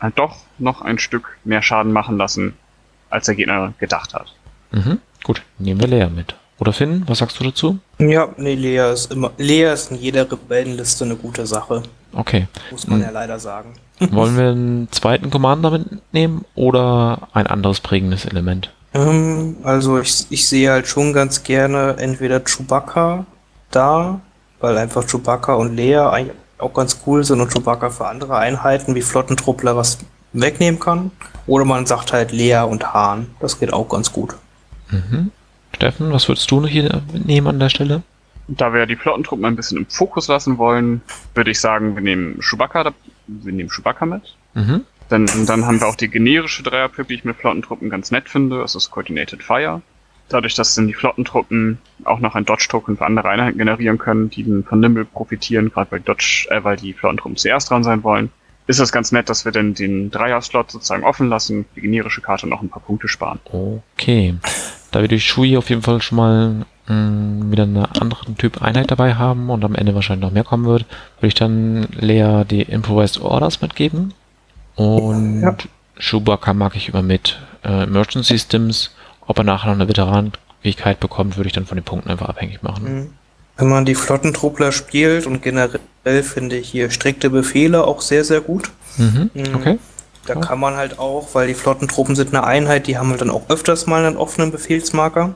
halt 0.00 0.18
doch 0.18 0.38
noch 0.58 0.82
ein 0.82 0.98
Stück 0.98 1.38
mehr 1.44 1.62
Schaden 1.62 1.92
machen 1.92 2.16
lassen, 2.16 2.54
als 3.10 3.26
der 3.26 3.34
Gegner 3.34 3.74
gedacht 3.78 4.14
hat. 4.14 4.34
Mhm. 4.72 4.98
Gut, 5.24 5.42
nehmen 5.58 5.80
wir 5.80 5.88
Lea 5.88 6.08
mit. 6.08 6.36
Oder 6.58 6.72
Finn, 6.72 7.04
was 7.06 7.18
sagst 7.18 7.38
du 7.38 7.44
dazu? 7.44 7.78
Ja, 7.98 8.28
nee, 8.36 8.54
Lea 8.54 8.92
ist 8.92 9.12
immer, 9.12 9.32
Lea 9.38 9.72
ist 9.72 9.92
in 9.92 9.98
jeder 9.98 10.30
Rebellenliste 10.30 11.04
eine 11.04 11.16
gute 11.16 11.46
Sache. 11.46 11.84
Okay. 12.12 12.48
Muss 12.70 12.86
man 12.86 12.98
hm. 12.98 13.06
ja 13.06 13.10
leider 13.10 13.38
sagen. 13.38 13.74
Wollen 14.10 14.36
wir 14.36 14.50
einen 14.50 14.92
zweiten 14.92 15.30
Commander 15.30 15.70
mitnehmen 15.70 16.44
oder 16.54 17.28
ein 17.32 17.46
anderes 17.46 17.80
prägendes 17.80 18.24
Element? 18.24 18.70
Ähm, 18.94 19.56
also 19.64 19.98
ich, 19.98 20.26
ich 20.30 20.48
sehe 20.48 20.70
halt 20.70 20.86
schon 20.86 21.12
ganz 21.12 21.42
gerne 21.42 21.96
entweder 21.98 22.40
Chewbacca 22.40 23.26
da, 23.70 24.20
weil 24.60 24.78
einfach 24.78 25.04
Chewbacca 25.06 25.54
und 25.54 25.76
Lea 25.76 26.30
auch 26.58 26.74
ganz 26.74 27.00
cool 27.06 27.24
sind 27.24 27.40
und 27.40 27.52
Chewbacca 27.52 27.90
für 27.90 28.06
andere 28.06 28.36
Einheiten 28.36 28.94
wie 28.94 29.02
Flottentruppler 29.02 29.76
was 29.76 29.98
wegnehmen 30.32 30.80
kann. 30.80 31.10
Oder 31.46 31.64
man 31.64 31.86
sagt 31.86 32.12
halt 32.12 32.32
Lea 32.32 32.62
und 32.68 32.92
Hahn. 32.92 33.28
Das 33.40 33.58
geht 33.58 33.72
auch 33.72 33.88
ganz 33.88 34.12
gut. 34.12 34.34
Mhm. 34.90 35.30
Steffen, 35.74 36.12
was 36.12 36.28
würdest 36.28 36.50
du 36.50 36.66
hier 36.66 37.02
nehmen 37.12 37.46
an 37.46 37.58
der 37.60 37.68
Stelle? 37.68 38.02
Da 38.48 38.72
wir 38.72 38.86
die 38.86 38.96
Flottentruppen 38.96 39.44
ein 39.44 39.56
bisschen 39.56 39.78
im 39.78 39.86
Fokus 39.86 40.28
lassen 40.28 40.58
wollen, 40.58 41.02
würde 41.34 41.50
ich 41.50 41.60
sagen, 41.60 41.94
wir 41.94 42.02
nehmen 42.02 42.40
Chewbacca, 42.40 42.92
wir 43.26 43.52
nehmen 43.52 43.68
Chewbacca 43.68 44.06
mit. 44.06 44.36
Mhm. 44.54 44.84
Dann, 45.08 45.26
dann 45.46 45.66
haben 45.66 45.80
wir 45.80 45.86
auch 45.86 45.96
die 45.96 46.08
generische 46.08 46.62
Dreierpip, 46.62 47.08
die 47.08 47.14
ich 47.14 47.24
mit 47.24 47.36
Flottentruppen 47.36 47.88
ganz 47.88 48.10
nett 48.10 48.28
finde. 48.28 48.58
Das 48.58 48.74
ist 48.74 48.90
Coordinated 48.90 49.42
Fire. 49.42 49.82
Dadurch, 50.28 50.54
dass 50.54 50.74
dann 50.74 50.86
die 50.86 50.94
Flottentruppen 50.94 51.78
auch 52.04 52.20
noch 52.20 52.34
ein 52.34 52.44
Dodge-Token 52.44 52.98
für 52.98 53.06
andere 53.06 53.30
Einheiten 53.30 53.56
generieren 53.56 53.96
können, 53.96 54.28
die 54.28 54.44
dann 54.44 54.64
von 54.64 54.80
Nimble 54.80 55.06
profitieren, 55.06 55.70
gerade 55.70 55.90
weil 55.90 56.00
Dodge, 56.00 56.46
äh, 56.50 56.62
weil 56.62 56.76
die 56.76 56.92
Flottentruppen 56.92 57.36
zuerst 57.36 57.70
dran 57.70 57.82
sein 57.82 58.02
wollen, 58.02 58.30
ist 58.66 58.80
das 58.80 58.92
ganz 58.92 59.12
nett, 59.12 59.30
dass 59.30 59.46
wir 59.46 59.52
dann 59.52 59.72
den 59.72 60.10
Dreier-Slot 60.10 60.70
sozusagen 60.70 61.02
offen 61.02 61.30
lassen, 61.30 61.64
die 61.74 61.80
generische 61.80 62.20
Karte 62.20 62.46
noch 62.46 62.60
ein 62.60 62.68
paar 62.68 62.82
Punkte 62.82 63.08
sparen. 63.08 63.40
Okay. 63.50 64.34
Da 64.90 65.00
wir 65.00 65.08
durch 65.08 65.26
Shui 65.26 65.56
auf 65.56 65.70
jeden 65.70 65.80
Fall 65.80 66.02
schon 66.02 66.16
mal 66.16 66.66
mh, 66.88 67.50
wieder 67.50 67.62
einen 67.62 67.76
anderen 67.76 68.36
Typ 68.36 68.62
Einheit 68.62 68.90
dabei 68.90 69.14
haben 69.14 69.50
und 69.50 69.64
am 69.64 69.74
Ende 69.74 69.94
wahrscheinlich 69.94 70.24
noch 70.24 70.32
mehr 70.32 70.44
kommen 70.44 70.64
wird, 70.64 70.84
würde 71.18 71.28
ich 71.28 71.34
dann 71.34 71.88
Lea 71.92 72.44
die 72.48 72.62
Improvised 72.62 73.20
Orders 73.20 73.60
mitgeben. 73.60 74.14
Und 74.74 75.42
ja. 75.42 75.56
Chewbacca 75.98 76.54
mag 76.54 76.76
ich 76.76 76.88
immer 76.88 77.02
mit 77.02 77.38
äh, 77.64 77.84
Emergency 77.84 78.34
Systems 78.34 78.90
ob 79.28 79.38
er 79.38 79.44
nachher 79.44 79.68
noch 79.68 79.74
eine 79.74 79.88
Veteranenfähigkeit 79.88 80.98
bekommt, 80.98 81.36
würde 81.36 81.46
ich 81.46 81.52
dann 81.52 81.66
von 81.66 81.76
den 81.76 81.84
Punkten 81.84 82.10
einfach 82.10 82.28
abhängig 82.28 82.62
machen. 82.62 82.94
Mhm. 82.94 83.10
Wenn 83.58 83.68
man 83.68 83.84
die 83.84 83.94
Flottentruppler 83.94 84.72
spielt 84.72 85.26
und 85.26 85.42
generell 85.42 86.22
finde 86.22 86.56
ich 86.56 86.70
hier 86.70 86.90
strikte 86.90 87.28
Befehle 87.28 87.84
auch 87.84 88.00
sehr, 88.00 88.24
sehr 88.24 88.40
gut. 88.40 88.70
Mhm. 88.96 89.30
mhm. 89.34 89.54
Okay. 89.54 89.78
Da 90.26 90.34
ja. 90.34 90.40
kann 90.40 90.60
man 90.60 90.76
halt 90.76 90.98
auch, 90.98 91.28
weil 91.34 91.46
die 91.46 91.54
Flottentruppen 91.54 92.14
sind 92.14 92.34
eine 92.34 92.44
Einheit, 92.44 92.86
die 92.86 92.98
haben 92.98 93.10
halt 93.10 93.20
dann 93.20 93.30
auch 93.30 93.48
öfters 93.48 93.86
mal 93.86 94.04
einen 94.04 94.16
offenen 94.16 94.50
Befehlsmarker. 94.50 95.34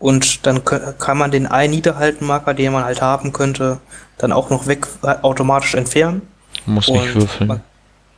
Und 0.00 0.46
dann 0.46 0.64
kann 0.64 1.18
man 1.18 1.30
den 1.30 1.46
einen 1.46 1.74
Niederhaltenmarker, 1.74 2.54
den 2.54 2.72
man 2.72 2.84
halt 2.84 3.02
haben 3.02 3.32
könnte, 3.32 3.78
dann 4.18 4.32
auch 4.32 4.50
noch 4.50 4.66
weg 4.66 4.88
äh, 5.02 5.14
automatisch 5.22 5.74
entfernen. 5.74 6.22
Muss 6.66 6.88
nicht 6.88 7.14
würfeln. 7.14 7.48
Man, 7.48 7.60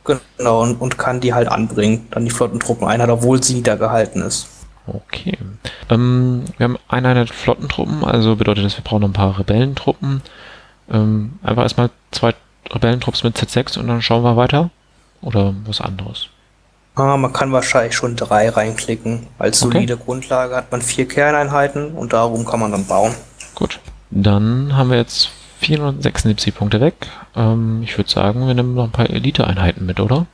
genau, 0.05 0.61
und, 0.61 0.79
und 0.81 0.97
kann 0.97 1.19
die 1.19 1.33
halt 1.33 1.49
anbringen, 1.49 2.07
dann 2.11 2.23
die 2.23 2.31
Flottentruppeneinheit, 2.31 3.09
obwohl 3.09 3.43
sie 3.43 3.55
niedergehalten 3.55 4.21
ist. 4.21 4.47
Okay. 4.87 5.37
Ähm, 5.89 6.45
wir 6.57 6.63
haben 6.65 6.77
eine 6.87 7.09
Einheit 7.09 7.29
Flottentruppen, 7.29 8.03
also 8.03 8.37
bedeutet 8.37 8.65
das, 8.65 8.77
wir 8.77 8.83
brauchen 8.83 9.01
noch 9.01 9.09
ein 9.09 9.13
paar 9.13 9.37
Rebellentruppen. 9.37 10.21
Ähm, 10.89 11.33
einfach 11.43 11.63
erstmal 11.63 11.89
zwei 12.11 12.33
Rebellentrupps 12.71 13.23
mit 13.23 13.37
Z6 13.37 13.77
und 13.77 13.87
dann 13.87 14.01
schauen 14.01 14.23
wir 14.23 14.37
weiter. 14.37 14.69
Oder 15.21 15.53
was 15.65 15.79
anderes. 15.79 16.27
Ah, 16.95 17.17
man 17.17 17.33
kann 17.33 17.51
wahrscheinlich 17.51 17.95
schon 17.95 18.15
drei 18.15 18.49
reinklicken. 18.49 19.27
Als 19.39 19.63
Okay. 19.63 19.73
solide 19.73 19.97
Grundlage 19.97 20.55
hat 20.55 20.71
man 20.71 20.81
vier 20.81 21.07
Kerneinheiten 21.07 21.91
und 21.93 22.13
darum 22.13 22.45
kann 22.45 22.59
man 22.59 22.71
dann 22.71 22.85
bauen. 22.85 23.13
Gut. 23.55 23.79
Dann 24.11 24.75
haben 24.75 24.91
wir 24.91 24.97
jetzt 24.97 25.29
476 25.61 26.53
Punkte 26.53 26.79
weg. 26.81 26.93
Ähm, 27.35 27.81
ich 27.83 27.97
würde 27.97 28.09
sagen, 28.11 28.45
wir 28.45 28.53
nehmen 28.53 28.75
noch 28.75 28.83
ein 28.83 28.91
paar 28.91 29.09
Elite-Einheiten 29.09 29.85
mit, 29.85 29.99
oder? 29.99 30.27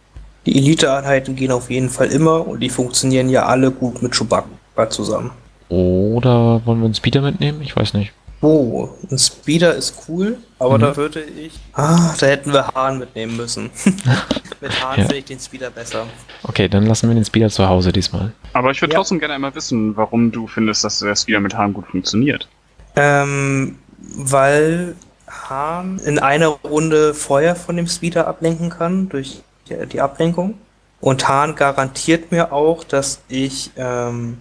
Die 0.45 0.57
Elite-Einheiten 0.57 1.35
gehen 1.35 1.51
auf 1.51 1.69
jeden 1.69 1.89
Fall 1.89 2.07
immer 2.07 2.45
und 2.45 2.59
die 2.59 2.69
funktionieren 2.69 3.29
ja 3.29 3.45
alle 3.45 3.71
gut 3.71 4.01
mit 4.01 4.13
Chewbacca 4.13 4.89
zusammen. 4.89 5.31
Oder 5.69 6.61
wollen 6.65 6.79
wir 6.79 6.85
einen 6.85 6.95
Speeder 6.95 7.21
mitnehmen? 7.21 7.61
Ich 7.61 7.75
weiß 7.75 7.93
nicht. 7.93 8.11
Oh, 8.41 8.89
ein 9.11 9.17
Speeder 9.19 9.75
ist 9.75 9.93
cool, 10.07 10.37
aber 10.59 10.77
Mhm. 10.77 10.81
da 10.81 10.97
würde 10.97 11.21
ich. 11.23 11.53
Ah, 11.73 12.13
da 12.19 12.27
hätten 12.27 12.53
wir 12.53 12.67
Hahn 12.67 12.99
mitnehmen 12.99 13.35
müssen. 13.37 13.69
mit 14.61 14.83
Hahn 14.83 14.97
Ja. 14.99 15.03
finde 15.05 15.15
ich 15.17 15.25
den 15.25 15.39
Speeder 15.39 15.69
besser. 15.69 16.05
Okay, 16.43 16.67
dann 16.69 16.85
lassen 16.85 17.07
wir 17.09 17.15
den 17.15 17.25
Speeder 17.25 17.49
zu 17.49 17.67
Hause 17.67 17.91
diesmal. 17.91 18.33
Aber 18.53 18.71
ich 18.71 18.81
würde 18.81 18.93
Ja. 18.93 18.99
trotzdem 18.99 19.19
gerne 19.19 19.35
einmal 19.35 19.55
wissen, 19.55 19.95
warum 19.97 20.31
du 20.31 20.47
findest, 20.47 20.83
dass 20.83 20.99
der 20.99 21.15
Speeder 21.15 21.39
mit 21.39 21.55
Hahn 21.55 21.73
gut 21.73 21.87
funktioniert. 21.87 22.47
Ähm, 22.95 23.77
weil 23.97 24.95
Hahn 25.27 25.99
in 25.99 26.19
einer 26.19 26.47
Runde 26.47 27.13
Feuer 27.13 27.55
von 27.55 27.77
dem 27.77 27.87
Speeder 27.87 28.27
ablenken 28.27 28.69
kann 28.69 29.09
durch 29.09 29.41
die, 29.69 29.85
die 29.85 30.01
Ablenkung. 30.01 30.55
Und 31.01 31.27
Hahn 31.29 31.55
garantiert 31.55 32.31
mir 32.31 32.51
auch, 32.51 32.83
dass 32.83 33.21
ich 33.29 33.71
ähm, 33.77 34.39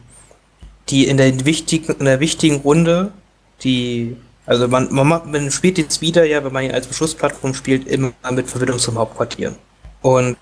die 0.88 1.06
in 1.06 1.18
der 1.18 1.44
wichtigen, 1.44 1.92
in 1.98 2.06
der 2.06 2.18
wichtigen 2.20 2.56
Runde, 2.56 3.12
die, 3.62 4.16
also 4.48 4.66
man, 4.66 4.88
man, 4.90 5.06
man 5.06 5.50
spielt 5.50 5.76
den 5.76 5.90
Speeder 5.90 6.24
ja, 6.24 6.42
wenn 6.42 6.52
man 6.52 6.64
ihn 6.64 6.72
als 6.72 6.86
Beschussplattform 6.86 7.52
spielt, 7.52 7.86
immer 7.86 8.12
mit 8.30 8.48
Verbindung 8.48 8.78
zum 8.78 8.98
Hauptquartier. 8.98 9.54
Und 10.00 10.38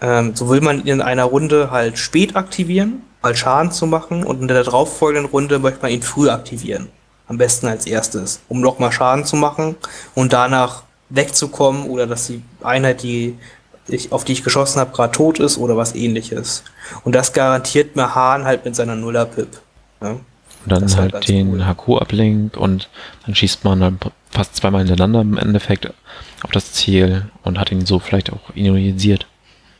ähm, 0.00 0.34
so 0.34 0.48
will 0.48 0.62
man 0.62 0.80
ihn 0.80 0.86
in 0.86 1.02
einer 1.02 1.24
Runde 1.24 1.70
halt 1.70 1.98
spät 1.98 2.34
aktivieren, 2.34 3.02
mal 3.20 3.36
Schaden 3.36 3.72
zu 3.72 3.86
machen 3.86 4.24
und 4.24 4.40
in 4.40 4.48
der 4.48 4.64
darauffolgenden 4.64 5.30
Runde 5.30 5.58
möchte 5.58 5.82
man 5.82 5.90
ihn 5.90 6.00
früh 6.02 6.30
aktivieren. 6.30 6.88
Am 7.28 7.36
besten 7.36 7.66
als 7.66 7.86
erstes, 7.86 8.40
um 8.48 8.62
nochmal 8.62 8.90
Schaden 8.90 9.26
zu 9.26 9.36
machen 9.36 9.76
und 10.14 10.32
danach 10.32 10.84
wegzukommen 11.10 11.90
oder 11.90 12.06
dass 12.06 12.28
die 12.28 12.42
Einheit, 12.62 13.02
die 13.02 13.36
ich, 13.86 14.12
auf 14.12 14.24
die 14.24 14.32
ich 14.32 14.42
geschossen 14.42 14.80
habe, 14.80 14.92
gerade 14.92 15.12
tot 15.12 15.40
ist 15.40 15.58
oder 15.58 15.76
was 15.76 15.94
ähnliches. 15.94 16.64
Und 17.04 17.14
das 17.14 17.34
garantiert 17.34 17.96
mir 17.96 18.14
Hahn 18.14 18.44
halt 18.44 18.64
mit 18.64 18.74
seiner 18.74 18.96
Nuller-Pip. 18.96 19.60
Ja? 20.00 20.16
Und 20.64 20.72
dann 20.72 20.96
halt 20.96 21.12
ganz 21.12 21.26
den 21.26 21.54
cool. 21.54 21.64
HQ 21.64 22.00
ablenkt 22.00 22.56
und 22.56 22.88
dann 23.24 23.34
schießt 23.34 23.64
man 23.64 23.80
dann 23.80 23.98
fast 24.30 24.56
zweimal 24.56 24.80
hintereinander 24.80 25.22
im 25.22 25.38
Endeffekt 25.38 25.92
auf 26.42 26.50
das 26.50 26.72
Ziel 26.72 27.26
und 27.42 27.58
hat 27.58 27.72
ihn 27.72 27.86
so 27.86 27.98
vielleicht 27.98 28.32
auch 28.32 28.54
ionisiert. 28.54 29.26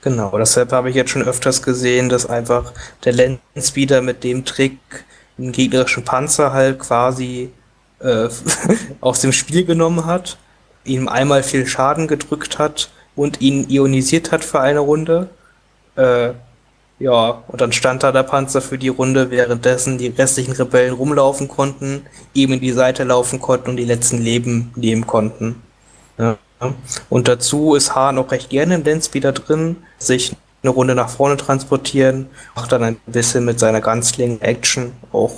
Genau, 0.03 0.37
deshalb 0.39 0.73
habe 0.73 0.89
ich 0.89 0.97
jetzt 0.97 1.11
schon 1.11 1.23
öfters 1.23 1.63
gesehen, 1.63 2.09
dass 2.09 2.25
einfach 2.25 2.73
der 3.05 3.13
Lenspeeder 3.13 4.01
mit 4.01 4.25
dem 4.25 4.45
Trick 4.45 4.79
einen 5.39 5.53
gegnerischen 5.53 6.05
Panzer 6.05 6.53
halt 6.53 6.79
quasi 6.79 7.51
äh, 8.01 8.29
aus 9.01 9.21
dem 9.21 9.33
Spiel 9.33 9.65
genommen 9.65 10.07
hat, 10.07 10.39
ihm 10.85 11.09
einmal 11.09 11.43
viel 11.43 11.67
Schaden 11.67 12.09
gedrückt 12.09 12.59
hat 12.59 12.91
und 13.15 13.41
ihn 13.43 13.69
ionisiert 13.69 14.33
hat 14.33 14.43
für 14.43 14.61
eine 14.61 14.81
Runde. 14.81 15.29
Äh, 15.97 16.31
ja, 17.01 17.43
und 17.49 17.61
dann 17.61 17.73
stand 17.73 18.03
da 18.03 18.13
der 18.13 18.23
Panzer 18.23 18.61
für 18.61 18.79
die 18.79 18.89
Runde, 18.89 19.31
währenddessen 19.31 19.99
die 19.99 20.09
restlichen 20.09 20.53
Rebellen 20.53 20.93
rumlaufen 20.95 21.49
konnten, 21.49 22.03
ihm 22.35 22.53
in 22.53 22.61
die 22.61 22.73
Seite 22.73 23.05
laufen 23.05 23.41
konnten 23.41 23.71
und 23.71 23.77
die 23.77 23.85
letzten 23.85 24.19
Leben 24.19 24.71
nehmen 24.77 25.07
konnten. 25.07 25.63
Ja. 26.19 26.37
Und 27.09 27.27
dazu 27.27 27.75
ist 27.75 27.95
Hahn 27.95 28.19
auch 28.19 28.31
recht 28.31 28.51
gerne 28.51 28.75
im 28.75 28.85
Landspeeder 28.85 29.33
drin, 29.33 29.77
sich 29.99 30.37
eine 30.63 30.71
Runde 30.71 30.95
nach 30.95 31.09
vorne 31.09 31.39
transportieren, 31.39 32.27
macht 32.55 32.71
dann 32.71 32.83
ein 32.85 32.97
bisschen 33.07 33.47
mit 33.47 33.59
seiner 33.59 33.81
Ganzling-Action 33.81 34.93
auch 35.11 35.33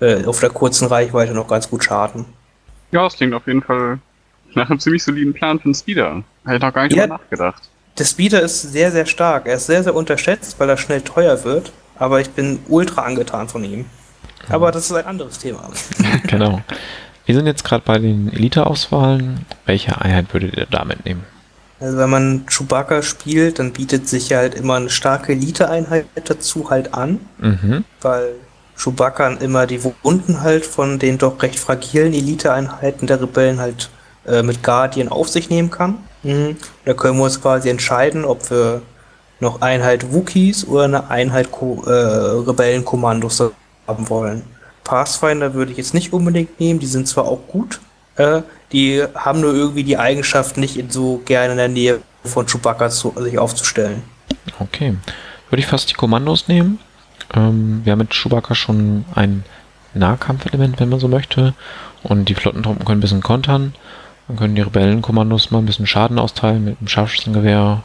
äh, 0.00 0.24
auf 0.24 0.40
der 0.40 0.50
kurzen 0.50 0.88
Reichweite 0.88 1.32
noch 1.32 1.46
ganz 1.46 1.70
gut 1.70 1.84
Schaden. 1.84 2.24
Ja, 2.90 3.04
das 3.04 3.14
klingt 3.16 3.34
auf 3.34 3.46
jeden 3.46 3.62
Fall 3.62 4.00
nach 4.54 4.68
einem 4.68 4.80
ziemlich 4.80 5.04
soliden 5.04 5.32
Plan 5.32 5.60
für 5.60 5.66
einen 5.66 5.74
Speeder. 5.74 6.24
Hätte 6.44 6.56
ich 6.56 6.62
noch 6.62 6.74
gar 6.74 6.82
nicht 6.84 6.96
Ja. 6.96 7.04
drüber 7.04 7.18
nachgedacht. 7.18 7.70
Der 7.98 8.04
Speeder 8.04 8.42
ist 8.42 8.60
sehr, 8.60 8.90
sehr 8.90 9.06
stark. 9.06 9.46
Er 9.46 9.54
ist 9.54 9.66
sehr, 9.66 9.82
sehr 9.82 9.94
unterschätzt, 9.94 10.56
weil 10.58 10.68
er 10.68 10.76
schnell 10.76 11.02
teuer 11.02 11.44
wird, 11.44 11.72
aber 11.96 12.20
ich 12.20 12.30
bin 12.30 12.58
ultra 12.68 13.02
angetan 13.02 13.48
von 13.48 13.64
ihm. 13.64 13.86
Aber 14.48 14.72
das 14.72 14.90
ist 14.90 14.96
ein 14.96 15.06
anderes 15.06 15.38
Thema. 15.38 15.70
genau. 16.26 16.60
Wir 17.24 17.34
sind 17.34 17.46
jetzt 17.46 17.64
gerade 17.64 17.82
bei 17.86 17.98
den 17.98 18.32
Elite-Auswahlen. 18.32 19.46
Welche 19.64 20.00
Einheit 20.00 20.32
würdet 20.32 20.56
ihr 20.56 20.66
da 20.70 20.84
mitnehmen? 20.84 21.24
Also 21.80 21.98
wenn 21.98 22.10
man 22.10 22.46
Chewbacca 22.46 23.02
spielt, 23.02 23.58
dann 23.58 23.72
bietet 23.72 24.08
sich 24.08 24.28
ja 24.28 24.38
halt 24.38 24.54
immer 24.54 24.74
eine 24.74 24.90
starke 24.90 25.32
Elite-Einheit 25.32 26.06
dazu 26.24 26.70
halt 26.70 26.94
an. 26.94 27.20
Mhm. 27.38 27.84
weil 28.02 28.34
Chewbacca 28.76 29.28
immer 29.34 29.66
die 29.66 29.80
Wunden 29.84 30.40
halt 30.40 30.66
von 30.66 30.98
den 30.98 31.18
doch 31.18 31.40
recht 31.42 31.58
fragilen 31.58 32.12
Elite-Einheiten 32.12 33.06
der 33.06 33.20
Rebellen 33.20 33.60
halt 33.60 33.88
äh, 34.26 34.42
mit 34.42 34.62
Guardian 34.62 35.08
auf 35.08 35.28
sich 35.28 35.48
nehmen 35.48 35.70
kann. 35.70 35.98
Mhm. 36.24 36.56
Da 36.84 36.94
können 36.94 37.18
wir 37.18 37.24
uns 37.24 37.40
quasi 37.40 37.68
entscheiden, 37.68 38.24
ob 38.24 38.50
wir 38.50 38.82
noch 39.40 39.60
Einheit 39.60 40.12
Wookiees 40.12 40.66
oder 40.66 40.84
eine 40.84 41.10
Einheit 41.10 41.50
Ko 41.52 41.84
äh, 41.86 41.90
Rebellenkommandos 41.90 43.42
haben 43.86 44.08
wollen. 44.08 44.42
Pathfinder 44.82 45.54
würde 45.54 45.72
ich 45.72 45.78
jetzt 45.78 45.94
nicht 45.94 46.12
unbedingt 46.12 46.58
nehmen, 46.60 46.80
die 46.80 46.86
sind 46.86 47.08
zwar 47.08 47.24
auch 47.24 47.40
gut, 47.48 47.80
äh, 48.16 48.42
die 48.72 49.04
haben 49.14 49.40
nur 49.40 49.54
irgendwie 49.54 49.84
die 49.84 49.96
Eigenschaft, 49.96 50.56
nicht 50.56 50.92
so 50.92 51.22
gerne 51.24 51.52
in 51.52 51.58
der 51.58 51.68
Nähe 51.68 52.00
von 52.24 52.46
Chewbacca 52.46 52.90
zu, 52.90 53.14
sich 53.18 53.38
aufzustellen. 53.38 54.02
Okay. 54.58 54.96
Würde 55.50 55.60
ich 55.60 55.66
fast 55.66 55.90
die 55.90 55.94
Kommandos 55.94 56.48
nehmen. 56.48 56.78
Ähm, 57.34 57.82
wir 57.84 57.92
haben 57.92 58.00
mit 58.00 58.10
Chewbacca 58.10 58.54
schon 58.54 59.04
ein 59.14 59.44
Nahkampfelement, 59.94 60.80
wenn 60.80 60.88
man 60.88 61.00
so 61.00 61.08
möchte. 61.08 61.54
Und 62.02 62.28
die 62.28 62.34
Flottentruppen 62.34 62.84
können 62.84 62.98
ein 62.98 63.00
bisschen 63.00 63.22
kontern. 63.22 63.74
Dann 64.28 64.36
können 64.36 64.54
die 64.54 64.62
Rebellenkommandos 64.62 65.50
mal 65.50 65.58
ein 65.58 65.66
bisschen 65.66 65.86
Schaden 65.86 66.18
austeilen 66.18 66.64
mit 66.64 66.80
dem 66.80 66.88
Scharfschützengewehr 66.88 67.82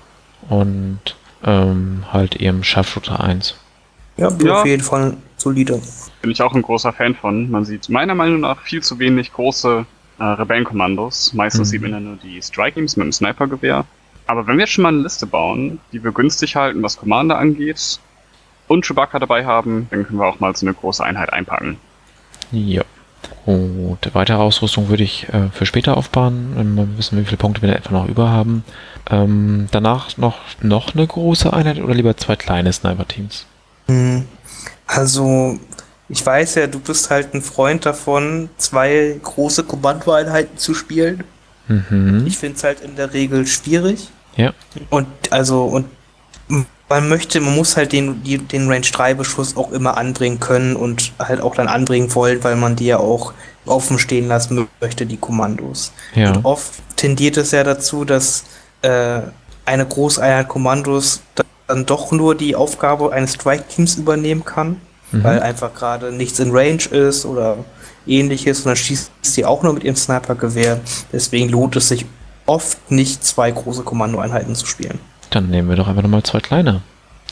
und 0.47 0.99
ähm, 1.43 2.03
halt 2.11 2.35
ihrem 2.35 2.63
Scharfschütze 2.63 3.19
1. 3.19 3.55
Ja, 4.17 4.29
Ja. 4.41 4.59
auf 4.61 4.65
jeden 4.65 4.83
Fall 4.83 5.17
solide. 5.37 5.81
Bin 6.21 6.31
ich 6.31 6.41
auch 6.41 6.53
ein 6.53 6.61
großer 6.61 6.91
Fan 6.93 7.15
von. 7.15 7.49
Man 7.49 7.65
sieht 7.65 7.89
meiner 7.89 8.15
Meinung 8.15 8.41
nach 8.41 8.61
viel 8.61 8.81
zu 8.83 8.99
wenig 8.99 9.31
große 9.33 9.85
äh, 10.19 10.23
Rebellenkommandos. 10.23 11.33
Meistens 11.33 11.67
Mhm. 11.69 11.71
sieht 11.71 11.81
man 11.81 11.91
ja 11.91 11.99
nur 11.99 12.15
die 12.17 12.41
Strike 12.41 12.73
Teams 12.75 12.97
mit 12.97 13.05
dem 13.05 13.11
Snipergewehr. 13.13 13.85
Aber 14.27 14.45
wenn 14.47 14.57
wir 14.57 14.61
jetzt 14.65 14.73
schon 14.73 14.83
mal 14.83 14.89
eine 14.89 15.01
Liste 15.03 15.25
bauen, 15.25 15.79
die 15.91 16.03
wir 16.03 16.11
günstig 16.11 16.55
halten, 16.55 16.83
was 16.83 16.97
Commander 16.97 17.37
angeht, 17.37 17.99
und 18.67 18.85
Chewbacca 18.85 19.17
dabei 19.17 19.45
haben, 19.45 19.87
dann 19.89 20.05
können 20.05 20.19
wir 20.19 20.27
auch 20.27 20.39
mal 20.39 20.55
so 20.55 20.65
eine 20.65 20.75
große 20.75 21.03
Einheit 21.03 21.33
einpacken. 21.33 21.77
Ja. 22.51 22.83
Und 23.45 23.97
weitere 24.13 24.37
Ausrüstung 24.37 24.89
würde 24.89 25.03
ich 25.03 25.27
äh, 25.29 25.49
für 25.51 25.65
später 25.65 25.97
aufbauen, 25.97 26.53
wenn 26.55 26.75
wir 26.75 26.97
wissen, 26.97 27.19
wie 27.19 27.25
viele 27.25 27.37
Punkte 27.37 27.61
wir 27.61 27.69
da 27.69 27.75
etwa 27.75 27.93
noch 27.93 28.07
über 28.07 28.29
haben. 28.29 28.63
Ähm, 29.09 29.67
danach 29.71 30.17
noch, 30.17 30.37
noch 30.61 30.93
eine 30.93 31.07
große 31.07 31.51
Einheit 31.51 31.79
oder 31.79 31.93
lieber 31.93 32.15
zwei 32.17 32.35
kleine 32.35 32.71
Sniper-Teams? 32.71 33.45
Hm, 33.87 34.25
Also, 34.85 35.59
ich 36.09 36.25
weiß 36.25 36.55
ja, 36.55 36.67
du 36.67 36.79
bist 36.79 37.09
halt 37.09 37.33
ein 37.33 37.41
Freund 37.41 37.85
davon, 37.85 38.49
zwei 38.57 39.19
große 39.21 39.63
Kommandoeinheiten 39.63 40.57
zu 40.57 40.73
spielen. 40.73 41.23
Mhm. 41.67 42.25
Ich 42.27 42.37
finde 42.37 42.57
es 42.57 42.63
halt 42.63 42.81
in 42.81 42.95
der 42.95 43.13
Regel 43.13 43.45
schwierig. 43.45 44.09
Ja. 44.35 44.53
Und 44.89 45.07
also, 45.31 45.65
und 45.65 45.85
man 46.89 47.07
möchte, 47.07 47.39
man 47.39 47.55
muss 47.55 47.77
halt 47.77 47.91
den, 47.91 48.23
die, 48.23 48.37
den 48.37 48.67
Range 48.67 48.81
3 48.81 49.13
Beschuss 49.13 49.55
auch 49.55 49.71
immer 49.71 49.97
anbringen 49.97 50.39
können 50.39 50.75
und 50.75 51.13
halt 51.19 51.41
auch 51.41 51.55
dann 51.55 51.67
anbringen 51.67 52.13
wollen, 52.15 52.43
weil 52.43 52.55
man 52.55 52.75
die 52.75 52.87
ja 52.87 52.97
auch 52.97 53.33
offen 53.65 53.99
stehen 53.99 54.27
lassen 54.27 54.67
möchte, 54.81 55.05
die 55.05 55.17
Kommandos. 55.17 55.91
Ja. 56.15 56.31
Und 56.31 56.45
oft 56.45 56.73
tendiert 56.95 57.37
es 57.37 57.51
ja 57.51 57.63
dazu, 57.63 58.05
dass 58.05 58.43
äh, 58.81 59.21
eine 59.65 59.85
Großeinheit 59.85 60.47
Kommandos 60.47 61.21
dann 61.67 61.85
doch 61.85 62.11
nur 62.11 62.33
die 62.33 62.55
Aufgabe 62.55 63.13
eines 63.13 63.35
Strike-Teams 63.35 63.95
übernehmen 63.95 64.43
kann, 64.43 64.77
Mhm. 65.11 65.23
weil 65.23 65.39
einfach 65.39 65.73
gerade 65.73 66.11
nichts 66.11 66.39
in 66.39 66.51
Range 66.51 66.83
ist 66.91 67.25
oder 67.25 67.57
ähnliches 68.05 68.59
und 68.59 68.65
dann 68.65 68.75
schießt 68.75 69.11
sie 69.21 69.45
auch 69.45 69.63
nur 69.63 69.73
mit 69.73 69.83
ihrem 69.83 69.95
Snipergewehr. 69.95 70.79
Deswegen 71.11 71.49
lohnt 71.49 71.75
es 71.75 71.89
sich 71.89 72.05
oft 72.45 72.91
nicht, 72.91 73.23
zwei 73.23 73.51
große 73.51 73.83
Kommandoeinheiten 73.83 74.55
zu 74.55 74.65
spielen. 74.65 74.99
Dann 75.29 75.49
nehmen 75.49 75.69
wir 75.69 75.75
doch 75.75 75.87
einfach 75.87 76.01
nochmal 76.01 76.23
zwei 76.23 76.39
kleine 76.39 76.81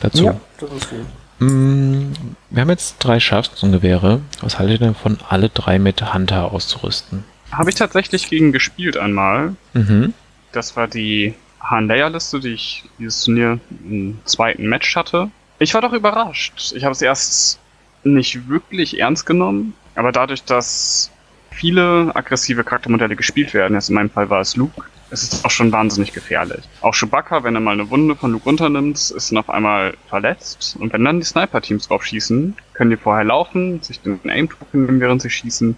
dazu. 0.02 0.40
das 0.60 0.72
ist 0.72 0.90
gut. 0.90 1.00
Mm, 1.40 2.12
Wir 2.50 2.62
haben 2.62 2.70
jetzt 2.70 2.98
drei 3.00 3.20
Scharfschützengewehre. 3.20 4.22
Was 4.42 4.60
haltet 4.60 4.82
ihr 4.82 4.88
davon, 4.88 5.18
alle 5.30 5.50
drei 5.50 5.80
mit 5.80 6.14
Hunter 6.14 6.52
auszurüsten? 6.52 7.24
Habe 7.52 7.70
ich 7.70 7.76
tatsächlich 7.76 8.30
gegen 8.30 8.52
gespielt 8.52 8.98
einmal. 8.98 9.56
Mhm. 9.74 10.14
Das 10.52 10.76
war 10.76 10.88
die 10.88 11.34
Han-Layer-Liste, 11.62 12.40
die 12.40 12.50
ich 12.54 12.84
dieses 13.00 13.24
Turnier 13.24 13.60
im 13.88 14.20
zweiten 14.26 14.68
Match 14.68 14.96
hatte. 14.96 15.30
Ich 15.60 15.74
war 15.74 15.82
doch 15.82 15.94
überrascht. 15.94 16.74
Ich 16.76 16.84
habe 16.84 16.92
es 16.94 17.02
erst 17.02 17.60
nicht 18.04 18.48
wirklich 18.48 19.00
ernst 19.00 19.26
genommen, 19.26 19.74
aber 19.96 20.12
dadurch, 20.12 20.44
dass 20.44 21.12
viele 21.52 22.12
aggressive 22.16 22.64
Charaktermodelle 22.64 23.16
gespielt 23.16 23.54
werden, 23.54 23.74
jetzt 23.74 23.90
in 23.90 23.96
meinem 23.96 24.10
Fall 24.10 24.30
war 24.30 24.42
es 24.42 24.56
Luke, 24.56 24.84
es 25.10 25.24
ist 25.24 25.46
auch 25.46 25.52
schon 25.52 25.72
wahnsinnig 25.72 26.14
gefährlich. 26.14 26.64
Auch 26.82 26.94
Chewbacca, 26.94 27.44
wenn 27.44 27.56
er 27.56 27.62
mal 27.62 27.72
eine 27.72 27.90
Wunde 27.90 28.16
von 28.16 28.32
Luke 28.32 28.46
runternimmt, 28.46 28.98
ist 28.98 29.36
auf 29.36 29.50
einmal 29.50 29.96
verletzt. 30.10 30.76
Und 30.80 30.94
wenn 30.94 31.06
dann 31.06 31.20
die 31.20 31.26
Sniper-Teams 31.26 31.88
drauf 31.88 32.06
schießen, 32.06 32.56
können 32.74 32.90
die 32.90 32.98
vorher 32.98 33.24
laufen, 33.24 33.82
sich 33.82 34.02
den 34.02 34.20
Aim-Token 34.30 34.86
nehmen, 34.86 35.00
während 35.00 35.22
sie 35.22 35.30
schießen 35.30 35.78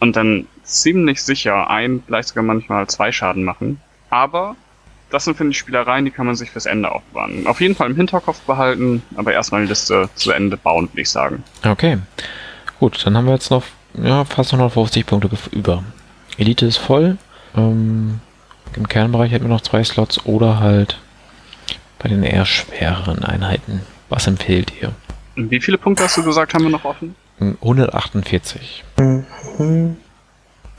und 0.00 0.16
dann 0.16 0.46
ziemlich 0.62 1.22
sicher 1.22 1.70
ein, 1.70 2.02
vielleicht 2.06 2.28
sogar 2.28 2.44
manchmal 2.44 2.86
zwei 2.86 3.10
Schaden 3.12 3.44
machen. 3.44 3.80
Aber 4.10 4.56
das 5.10 5.24
sind, 5.24 5.36
finde 5.36 5.52
ich, 5.52 5.58
Spielereien, 5.58 6.04
die 6.04 6.10
kann 6.10 6.26
man 6.26 6.34
sich 6.34 6.50
fürs 6.50 6.66
Ende 6.66 6.92
aufbewahren. 6.92 7.46
Auf 7.46 7.60
jeden 7.60 7.74
Fall 7.74 7.90
im 7.90 7.96
Hinterkopf 7.96 8.40
behalten, 8.40 9.02
aber 9.16 9.32
erstmal 9.32 9.62
die 9.62 9.68
Liste 9.68 10.08
zu 10.14 10.32
Ende 10.32 10.56
bauen, 10.56 10.88
würde 10.92 11.00
ich 11.00 11.10
sagen. 11.10 11.42
Okay. 11.64 11.98
Gut, 12.78 13.04
dann 13.04 13.16
haben 13.16 13.26
wir 13.26 13.32
jetzt 13.32 13.50
noch 13.50 13.64
ja, 13.94 14.24
fast 14.24 14.52
150 14.52 15.06
Punkte 15.06 15.30
über. 15.50 15.82
Elite 16.36 16.66
ist 16.66 16.76
voll. 16.76 17.16
Ähm, 17.56 18.20
Im 18.78 18.88
Kernbereich 18.88 19.32
hätten 19.32 19.46
wir 19.46 19.48
noch 19.48 19.60
zwei 19.60 19.82
Slots 19.82 20.24
oder 20.24 20.60
halt 20.60 21.00
bei 21.98 22.08
den 22.08 22.22
eher 22.22 22.46
schwereren 22.46 23.24
Einheiten. 23.24 23.80
Was 24.08 24.28
empfehlt 24.28 24.72
ihr? 24.80 24.92
Wie 25.34 25.60
viele 25.60 25.78
Punkte 25.78 26.04
hast 26.04 26.16
du 26.16 26.22
gesagt, 26.22 26.54
haben 26.54 26.62
wir 26.62 26.70
noch 26.70 26.84
offen? 26.84 27.16
148. 27.40 28.84
Mhm. 28.98 29.96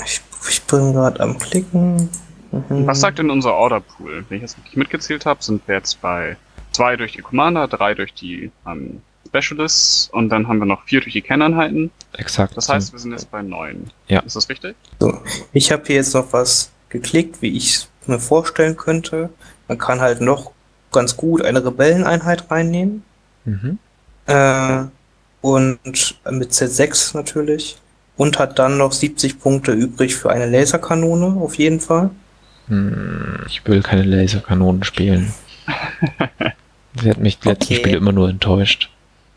Ich, 0.06 0.22
ich 0.50 0.62
bin 0.64 0.94
gerade 0.94 1.20
am 1.20 1.38
Klicken. 1.38 2.10
Mhm. 2.54 2.88
Was 2.88 3.02
sagt 3.02 3.20
denn 3.20 3.30
unser 3.30 3.54
Order 3.54 3.82
Pool? 3.82 4.24
Wenn 4.30 4.38
ich 4.38 4.44
jetzt 4.44 4.58
richtig 4.58 4.78
mitgezählt 4.78 5.26
habe, 5.26 5.44
sind 5.44 5.68
wir 5.68 5.76
jetzt 5.76 6.02
bei 6.02 6.38
zwei 6.72 6.96
durch 6.96 7.12
die 7.12 7.22
Commander, 7.22 7.68
drei 7.68 7.96
durch 7.96 8.14
die 8.14 8.50
ähm, 8.66 9.02
Specialists 9.28 10.10
und 10.14 10.30
dann 10.30 10.48
haben 10.48 10.60
wir 10.60 10.66
noch 10.66 10.84
vier 10.84 11.02
durch 11.02 11.12
die 11.12 11.22
Kerneinheiten. 11.22 11.92
Exakt. 12.14 12.56
Das 12.56 12.70
heißt, 12.70 12.94
wir 12.94 13.00
sind 13.00 13.12
jetzt 13.12 13.30
bei 13.30 13.42
neun. 13.42 13.92
Ja. 14.08 14.22
Ist 14.22 14.38
das 14.38 14.48
richtig? 14.48 14.78
So, 15.00 15.22
ich 15.52 15.70
habe 15.74 15.84
hier 15.86 15.98
jetzt 15.98 16.14
noch 16.14 16.32
was 16.32 16.72
geklickt, 16.88 17.42
wie 17.42 17.56
ich 17.56 17.76
es 17.76 17.89
mir 18.08 18.20
vorstellen 18.20 18.78
könnte. 18.78 19.30
Man 19.68 19.78
kann 19.78 20.02
halt 20.02 20.22
noch 20.22 20.52
ganz 20.92 21.16
gut 21.18 21.44
eine 21.44 21.64
Rebelleneinheit 21.64 22.50
reinnehmen. 22.50 23.04
Mhm. 23.46 23.80
Äh, 24.28 24.84
und 25.42 25.80
mit 26.30 26.52
Z6 26.52 27.16
natürlich. 27.16 27.78
Und 28.18 28.38
hat 28.40 28.60
dann 28.60 28.78
noch 28.78 28.92
70 28.92 29.40
Punkte 29.40 29.72
übrig 29.72 30.16
für 30.16 30.30
eine 30.30 30.46
Laserkanone, 30.50 31.40
auf 31.42 31.56
jeden 31.56 31.80
Fall. 31.80 32.10
Hm, 32.68 33.44
Ich 33.48 33.66
will 33.66 33.82
keine 33.82 34.04
Laserkanonen 34.04 34.84
spielen. 34.84 35.34
Sie 36.94 37.10
hat 37.10 37.18
mich 37.20 37.40
die 37.40 37.50
letzten 37.50 37.74
Okay. 37.74 37.76
Spiele 37.76 37.98
immer 37.98 38.12
nur 38.12 38.30
enttäuscht. 38.30 38.92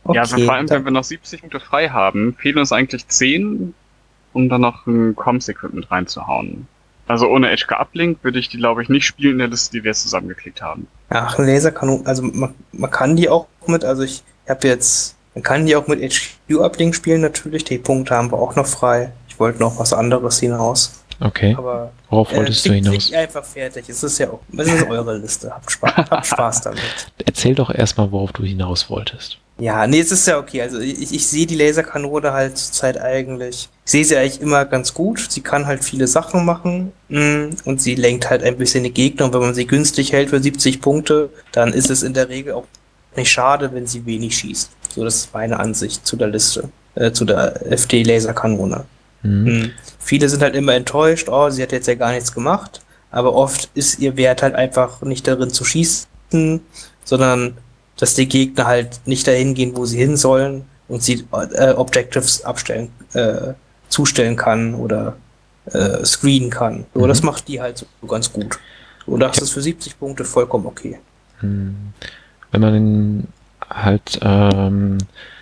ja, 0.04 0.22
also 0.22 0.38
vor 0.38 0.54
allem, 0.54 0.68
wenn 0.70 0.84
wir 0.84 0.90
noch 0.90 1.04
70 1.04 1.40
Punkte 1.42 1.60
frei 1.60 1.88
haben, 1.90 2.34
fehlen 2.38 2.58
uns 2.58 2.72
eigentlich 2.72 3.06
10, 3.08 3.74
um 4.32 4.48
dann 4.48 4.62
noch 4.62 4.86
ein 4.86 5.14
Comms-Equipment 5.14 5.90
reinzuhauen. 5.90 6.66
Also 7.12 7.28
ohne 7.28 7.54
HK 7.54 7.78
Uplink 7.78 8.24
würde 8.24 8.38
ich 8.38 8.48
die, 8.48 8.56
glaube 8.56 8.82
ich, 8.82 8.88
nicht 8.88 9.04
spielen 9.04 9.32
in 9.32 9.38
der 9.40 9.48
Liste, 9.48 9.70
die 9.72 9.84
wir 9.84 9.90
jetzt 9.90 10.00
zusammengeklickt 10.00 10.62
haben. 10.62 10.86
Ach, 11.10 11.38
ein 11.38 11.46
Laserkanone, 11.46 12.06
also 12.06 12.22
man, 12.22 12.54
man 12.72 12.90
kann 12.90 13.16
die 13.16 13.28
auch 13.28 13.46
mit, 13.66 13.84
also 13.84 14.02
ich 14.02 14.24
habe 14.48 14.66
jetzt, 14.66 15.14
man 15.34 15.42
kann 15.42 15.66
die 15.66 15.76
auch 15.76 15.86
mit 15.88 16.00
HQ-Uplink 16.00 16.94
spielen 16.94 17.20
natürlich, 17.20 17.64
die 17.64 17.76
Punkte 17.76 18.14
haben 18.14 18.32
wir 18.32 18.38
auch 18.38 18.56
noch 18.56 18.66
frei. 18.66 19.12
Ich 19.28 19.38
wollte 19.38 19.58
noch 19.58 19.78
was 19.78 19.92
anderes 19.92 20.40
hinaus. 20.40 21.01
Okay. 21.24 21.54
Aber 21.56 21.92
Worauf 22.10 22.34
wolltest 22.34 22.64
du 22.66 22.70
klick- 22.70 22.84
hinaus? 22.84 23.06
klick 23.06 23.16
einfach 23.18 23.44
fertig. 23.44 23.88
Es 23.88 24.02
ist 24.02 24.18
ja 24.18 24.30
auch, 24.30 24.40
es 24.56 24.66
ist 24.68 24.88
eure 24.88 25.16
Liste. 25.18 25.50
Habt 25.50 25.70
Spaß, 25.70 25.92
habt 25.96 26.26
Spaß 26.26 26.60
damit. 26.62 26.80
Erzähl 27.24 27.54
doch 27.54 27.70
erstmal, 27.72 28.10
worauf 28.10 28.32
du 28.32 28.42
hinaus 28.42 28.90
wolltest. 28.90 29.38
Ja, 29.58 29.86
nee, 29.86 30.00
es 30.00 30.10
ist 30.10 30.26
ja 30.26 30.38
okay. 30.38 30.62
Also 30.62 30.80
ich, 30.80 31.12
ich 31.12 31.26
sehe 31.26 31.46
die 31.46 31.54
Laserkanone 31.54 32.32
halt 32.32 32.56
zurzeit 32.58 32.98
eigentlich. 33.00 33.68
Ich 33.84 33.90
sehe 33.92 34.04
sie 34.04 34.16
eigentlich 34.16 34.40
immer 34.40 34.64
ganz 34.64 34.92
gut. 34.94 35.24
Sie 35.30 35.42
kann 35.42 35.66
halt 35.66 35.84
viele 35.84 36.06
Sachen 36.08 36.44
machen 36.44 36.90
mm, 37.08 37.50
und 37.66 37.80
sie 37.80 37.94
lenkt 37.94 38.28
halt 38.30 38.42
ein 38.42 38.56
bisschen 38.56 38.82
die 38.82 38.92
Gegner. 38.92 39.26
Und 39.26 39.34
wenn 39.34 39.40
man 39.42 39.54
sie 39.54 39.66
günstig 39.66 40.12
hält 40.12 40.30
für 40.30 40.40
70 40.42 40.80
Punkte, 40.80 41.28
dann 41.52 41.72
ist 41.72 41.90
es 41.90 42.02
in 42.02 42.14
der 42.14 42.28
Regel 42.30 42.54
auch 42.54 42.64
nicht 43.14 43.30
schade, 43.30 43.70
wenn 43.72 43.86
sie 43.86 44.04
wenig 44.06 44.36
schießt. 44.38 44.70
So, 44.94 45.04
das 45.04 45.16
ist 45.16 45.34
meine 45.34 45.60
Ansicht 45.60 46.04
zu 46.06 46.16
der 46.16 46.28
Liste, 46.28 46.70
äh, 46.94 47.12
zu 47.12 47.24
der 47.26 47.60
FD-Laserkanone. 47.70 48.84
Hm. 49.22 49.44
Mhm. 49.44 49.70
Viele 49.98 50.28
sind 50.28 50.42
halt 50.42 50.54
immer 50.54 50.74
enttäuscht, 50.74 51.28
oh, 51.28 51.48
sie 51.50 51.62
hat 51.62 51.72
jetzt 51.72 51.86
ja 51.88 51.94
gar 51.94 52.12
nichts 52.12 52.32
gemacht. 52.32 52.82
Aber 53.10 53.34
oft 53.34 53.68
ist 53.74 53.98
ihr 53.98 54.16
Wert 54.16 54.42
halt 54.42 54.54
einfach 54.54 55.02
nicht 55.02 55.26
darin 55.28 55.50
zu 55.50 55.64
schießen, 55.64 56.60
sondern 57.04 57.56
dass 57.98 58.14
die 58.14 58.26
Gegner 58.26 58.66
halt 58.66 59.00
nicht 59.04 59.26
dahin 59.26 59.54
gehen, 59.54 59.76
wo 59.76 59.84
sie 59.84 59.98
hin 59.98 60.16
sollen 60.16 60.64
und 60.88 61.02
sie 61.02 61.24
äh, 61.54 61.72
Objectives 61.72 62.44
abstellen, 62.44 62.88
äh, 63.12 63.52
zustellen 63.88 64.36
kann 64.36 64.74
oder 64.74 65.16
äh, 65.66 66.04
screenen 66.04 66.50
kann. 66.50 66.86
So, 66.94 67.00
Mhm. 67.02 67.08
das 67.08 67.22
macht 67.22 67.48
die 67.48 67.60
halt 67.60 67.78
so 68.00 68.06
ganz 68.06 68.32
gut. 68.32 68.58
Und 69.06 69.20
das 69.20 69.36
Ja. 69.36 69.42
ist 69.42 69.50
für 69.52 69.62
70 69.62 69.98
Punkte 69.98 70.24
vollkommen 70.24 70.66
okay. 70.66 70.98
Hm. 71.40 71.74
Wenn 72.50 72.60
man 72.60 73.26
halt 73.70 74.18
ähm, 74.22 74.98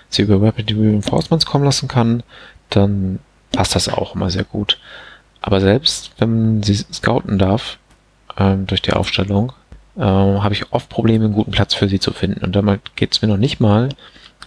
sie 0.08 0.22
über 0.22 0.42
Rapid 0.42 0.72
Reinforcements 0.72 1.46
kommen 1.46 1.64
lassen 1.64 1.88
kann, 1.88 2.22
dann 2.70 3.18
passt 3.52 3.74
das 3.74 3.88
auch 3.88 4.14
immer 4.14 4.30
sehr 4.30 4.44
gut. 4.44 4.78
Aber 5.40 5.60
selbst 5.60 6.12
wenn 6.18 6.30
man 6.30 6.62
sie 6.62 6.74
scouten 6.74 7.38
darf 7.38 7.78
ähm, 8.38 8.66
durch 8.66 8.82
die 8.82 8.92
Aufstellung, 8.92 9.52
ähm, 9.96 10.42
habe 10.42 10.54
ich 10.54 10.72
oft 10.72 10.88
Probleme, 10.88 11.24
einen 11.24 11.34
guten 11.34 11.50
Platz 11.50 11.74
für 11.74 11.88
sie 11.88 12.00
zu 12.00 12.12
finden. 12.12 12.44
Und 12.44 12.54
damit 12.54 12.96
geht 12.96 13.12
es 13.12 13.22
mir 13.22 13.28
noch 13.28 13.36
nicht 13.36 13.60
mal 13.60 13.90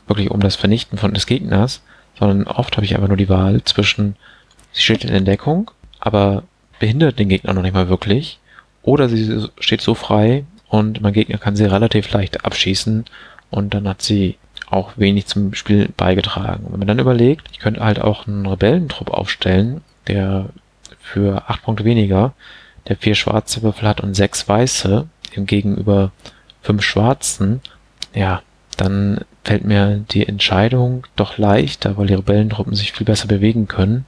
wirklich 0.08 0.32
um 0.32 0.40
das 0.40 0.56
Vernichten 0.56 0.98
von 0.98 1.14
des 1.14 1.26
Gegners, 1.26 1.82
sondern 2.18 2.48
oft 2.48 2.76
habe 2.76 2.86
ich 2.86 2.96
einfach 2.96 3.08
nur 3.08 3.18
die 3.18 3.30
Wahl 3.30 3.64
zwischen, 3.64 4.16
sie 4.72 4.82
steht 4.82 5.04
in 5.04 5.14
Entdeckung, 5.14 5.72
aber 6.00 6.44
behindert 6.80 7.20
den 7.20 7.30
Gegner 7.30 7.54
noch 7.54 7.62
nicht 7.62 7.74
mal 7.74 7.90
wirklich, 7.90 8.40
oder 8.82 9.08
sie 9.10 9.48
steht 9.60 9.82
so 9.82 9.96
frei 9.96 10.46
und 10.68 11.02
mein 11.02 11.14
Gegner 11.14 11.38
kann 11.38 11.56
sie 11.56 11.66
relativ 11.66 12.12
leicht 12.12 12.46
abschießen 12.46 13.06
und 13.50 13.74
dann 13.74 13.88
hat 13.88 14.02
sie 14.02 14.38
auch 14.74 14.94
wenig 14.98 15.28
zum 15.28 15.54
Spiel 15.54 15.90
beigetragen. 15.96 16.68
Wenn 16.70 16.80
man 16.80 16.88
dann 16.88 17.00
überlegt, 17.00 17.48
ich 17.52 17.60
könnte 17.60 17.84
halt 17.84 18.02
auch 18.02 18.28
einen 18.28 18.46
Rebellentrupp 18.46 19.12
aufstellen, 19.12 19.82
der 20.08 20.50
für 21.00 21.44
acht 21.48 21.64
Punkte 21.64 21.86
weniger, 21.86 22.34
der 22.88 22.98
vier 22.98 23.16
schwarze 23.16 23.62
Würfel 23.62 23.88
hat 23.88 24.02
und 24.02 24.16
sechs 24.16 24.48
weiße, 24.48 25.08
dem 25.36 25.46
gegenüber 25.46 26.12
fünf 26.62 26.84
schwarzen, 26.84 27.62
ja, 28.14 28.42
dann 28.78 29.22
fällt 29.44 29.66
mir 29.66 30.04
die 30.12 30.28
Entscheidung 30.28 31.06
doch 31.16 31.38
leichter, 31.38 31.98
weil 31.98 32.08
die 32.08 32.16
Rebellentruppen 32.16 32.76
sich 32.76 32.92
viel 32.94 33.06
besser 33.06 33.28
bewegen 33.28 33.68
können. 33.68 34.06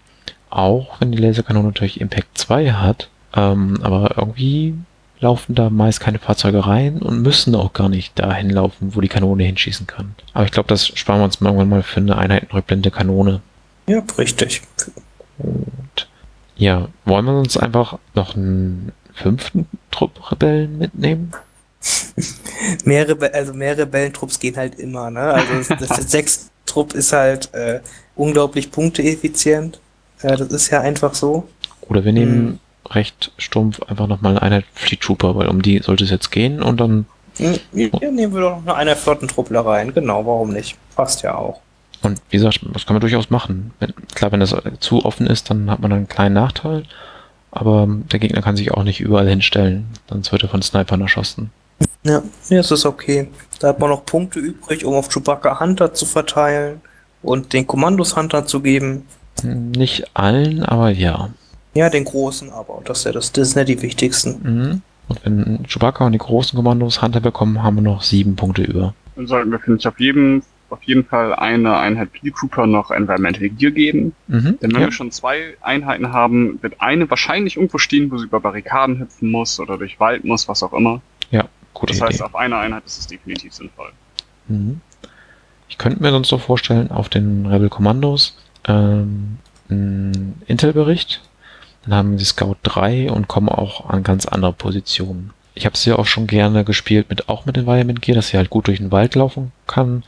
Auch 0.50 1.00
wenn 1.00 1.12
die 1.12 1.18
Laserkanone 1.18 1.68
natürlich 1.68 2.02
Impact 2.02 2.38
2 2.38 2.72
hat. 2.72 3.10
Ähm, 3.36 3.80
aber 3.82 4.18
irgendwie 4.18 4.76
laufen 5.20 5.56
da 5.56 5.70
meist 5.70 6.00
keine 6.00 6.20
Fahrzeuge 6.20 6.66
rein 6.66 7.02
und 7.02 7.22
müssen 7.22 7.56
auch 7.56 7.74
gar 7.74 7.90
nicht 7.90 8.18
dahin 8.20 8.50
laufen, 8.50 8.96
wo 8.96 9.02
die 9.02 9.08
Kanone 9.08 9.44
hinschießen 9.44 9.88
kann. 9.88 10.16
Aber 10.34 10.46
ich 10.46 10.52
glaube, 10.52 10.68
das 10.68 10.88
sparen 10.88 11.20
wir 11.20 11.26
uns 11.26 11.42
irgendwann 11.42 11.70
mal 11.70 11.84
für 11.84 12.00
eine 12.00 12.18
einheitenrückblende 12.18 12.92
Kanone. 12.92 13.42
Ja, 13.88 14.04
richtig. 14.18 14.62
Und 15.38 16.08
ja, 16.58 16.88
wollen 17.06 17.26
wir 17.26 17.38
uns 17.38 17.58
einfach 17.58 17.98
noch 18.14 18.36
einen 18.36 18.92
fünften 19.14 19.68
Trupp 19.92 20.32
Rebellen 20.32 20.78
mitnehmen? 20.78 21.32
Mehr, 22.86 23.08
Rebe 23.08 23.32
also 23.34 23.54
mehr 23.54 23.78
Rebellentrupps 23.78 24.40
gehen 24.40 24.58
halt 24.58 24.80
immer, 24.80 25.12
ne? 25.12 25.22
Also 25.22 25.76
das, 25.76 25.88
das 25.90 25.98
Sechs-Trupp 26.12 26.94
ist 26.94 27.14
halt 27.14 27.54
äh, 27.54 27.82
unglaublich 28.16 28.72
punkteeffizient. 28.72 29.80
Äh, 30.22 30.36
das 30.36 30.48
ist 30.48 30.72
ja 30.72 30.82
einfach 30.82 31.14
so. 31.14 31.48
Oder 31.82 32.04
wir 32.04 32.12
nehmen 32.12 32.48
Hm. 32.48 32.60
Recht 32.90 33.32
stumpf 33.38 33.82
einfach 33.84 34.08
nochmal 34.08 34.34
eine 34.34 34.42
Einheit 34.42 34.66
Fleet 34.74 35.02
Trooper, 35.02 35.36
weil 35.36 35.48
um 35.48 35.62
die 35.62 35.80
sollte 35.80 36.04
es 36.04 36.10
jetzt 36.10 36.32
gehen 36.32 36.62
und 36.62 36.80
dann 36.80 37.06
Hm, 37.38 37.56
Ja, 37.74 38.12
nehmen 38.12 38.34
wir 38.34 38.42
doch 38.42 38.64
noch 38.64 38.76
eine 38.76 38.96
Flottentruppler 38.96 39.66
rein. 39.66 39.94
Genau, 39.94 40.26
warum 40.26 40.54
nicht? 40.54 40.78
Passt 40.96 41.22
ja 41.22 41.36
auch. 41.36 41.60
Und 42.02 42.22
wie 42.30 42.38
gesagt, 42.38 42.62
das 42.74 42.86
kann 42.86 42.94
man 42.94 43.02
durchaus 43.02 43.30
machen. 43.30 43.74
Wenn, 43.80 43.94
klar, 44.14 44.32
wenn 44.32 44.40
das 44.40 44.56
zu 44.80 45.04
offen 45.04 45.28
ist, 45.28 45.50
dann 45.50 45.70
hat 45.70 45.80
man 45.82 45.92
einen 45.92 46.08
kleinen 46.08 46.36
Nachteil. 46.36 46.84
Aber 47.52 47.88
der 48.12 48.20
Gegner 48.20 48.42
kann 48.42 48.56
sich 48.56 48.72
auch 48.72 48.84
nicht 48.84 49.00
überall 49.02 49.28
hinstellen. 49.28 49.88
Sonst 50.10 50.32
wird 50.32 50.44
er 50.44 50.50
von 50.50 50.62
Snipern 50.62 51.02
erschossen. 51.02 51.52
Ja, 52.04 52.22
ja, 52.50 52.58
das 52.58 52.72
ist 52.72 52.86
okay. 52.86 53.28
Da 53.60 53.70
hat 53.70 53.80
man 53.80 53.90
noch 53.90 54.06
Punkte 54.06 54.40
übrig, 54.40 54.86
um 54.86 54.94
auf 54.94 55.10
Chewbacca 55.10 55.60
Hunter 55.60 55.94
zu 55.94 56.06
verteilen 56.06 56.80
und 57.22 57.52
den 57.54 57.66
Kommandos 57.68 58.16
Hunter 58.16 58.46
zu 58.46 58.62
geben. 58.62 59.06
Hm, 59.42 59.72
Nicht 59.72 60.06
allen, 60.16 60.64
aber 60.64 60.90
ja. 60.92 61.30
Ja, 61.76 61.90
den 61.90 62.06
großen, 62.06 62.52
aber 62.52 62.82
das, 62.86 63.00
ist 63.00 63.04
ja 63.06 63.12
das, 63.12 63.32
das 63.32 63.52
sind 63.52 63.60
ja 63.60 63.64
die 63.66 63.82
wichtigsten. 63.82 64.40
Mhm. 64.44 64.82
Und 65.08 65.26
wenn 65.26 65.64
Chewbacca 65.68 66.06
und 66.06 66.14
die 66.14 66.18
großen 66.18 66.56
Kommandos 66.56 67.02
Hunter 67.02 67.20
bekommen, 67.20 67.62
haben 67.62 67.76
wir 67.76 67.82
noch 67.84 68.02
sieben 68.02 68.36
Punkte 68.36 68.64
über. 68.64 68.94
Dann 69.16 69.28
sollten 69.28 69.52
wir, 69.52 69.60
finde 69.60 69.80
ich, 69.80 69.88
auf 69.88 70.00
jeden 70.00 70.44
auf 70.72 70.82
jeden 70.84 71.06
Fall 71.06 71.34
eine 71.36 71.78
Einheit 71.78 72.12
Peel 72.12 72.32
Cooper 72.32 72.66
noch 72.66 72.90
Environmental 72.90 73.48
Gear 73.50 73.72
geben. 73.72 74.14
Mhm. 74.28 74.58
Denn 74.62 74.72
wenn 74.74 74.82
Ja. 74.82 74.88
wir 74.88 74.92
schon 74.92 75.12
zwei 75.12 75.56
Einheiten 75.62 76.12
haben, 76.12 76.58
wird 76.64 76.82
eine 76.82 77.08
wahrscheinlich 77.10 77.56
irgendwo 77.56 77.78
stehen, 77.78 78.12
wo 78.12 78.18
sie 78.18 78.26
über 78.26 78.40
Barrikaden 78.40 79.00
hüpfen 79.00 79.30
muss 79.30 79.60
oder 79.60 79.78
durch 79.78 80.00
Wald 80.00 80.26
muss, 80.26 80.48
was 80.48 80.64
auch 80.64 80.74
immer. 80.74 81.02
Gute 81.78 81.92
Das 81.92 81.98
Idee. 81.98 82.06
heißt, 82.08 82.24
auf 82.24 82.36
einer 82.36 82.58
Einheit 82.58 82.84
ist 82.86 82.98
es 83.00 83.08
definitiv 83.08 83.54
sinnvoll. 83.54 83.90
Mhm. 84.48 84.80
Ich 85.68 85.78
könnte 85.78 86.02
mir 86.02 86.10
sonst 86.12 86.32
noch 86.32 86.40
vorstellen, 86.40 86.90
auf 86.90 87.10
den 87.10 87.46
Rebel 87.46 87.68
Commandos 87.68 88.38
ähm, 88.66 89.38
einen 89.70 90.42
Intel-Bericht. 90.48 91.22
Dann 91.86 91.96
haben 91.96 92.18
sie 92.18 92.26
Scout 92.26 92.58
3 92.64 93.12
und 93.12 93.28
kommen 93.28 93.50
auch 93.50 93.90
an 93.90 94.04
ganz 94.04 94.26
andere 94.26 94.54
Positionen. 94.54 95.32
Ich 95.54 95.66
habe 95.66 95.78
sie 95.78 95.94
auch 95.94 96.06
schon 96.06 96.28
gerne 96.28 96.66
gespielt, 96.66 97.10
mit 97.10 97.30
auch 97.30 97.46
mit 97.46 97.58
Environment 97.58 98.02
Gear, 98.02 98.16
dass 98.16 98.30
sie 98.30 98.38
halt 98.38 98.50
gut 98.50 98.68
durch 98.68 98.80
den 98.80 98.92
Wald 98.92 99.16
laufen 99.16 99.52
kann. 99.68 100.04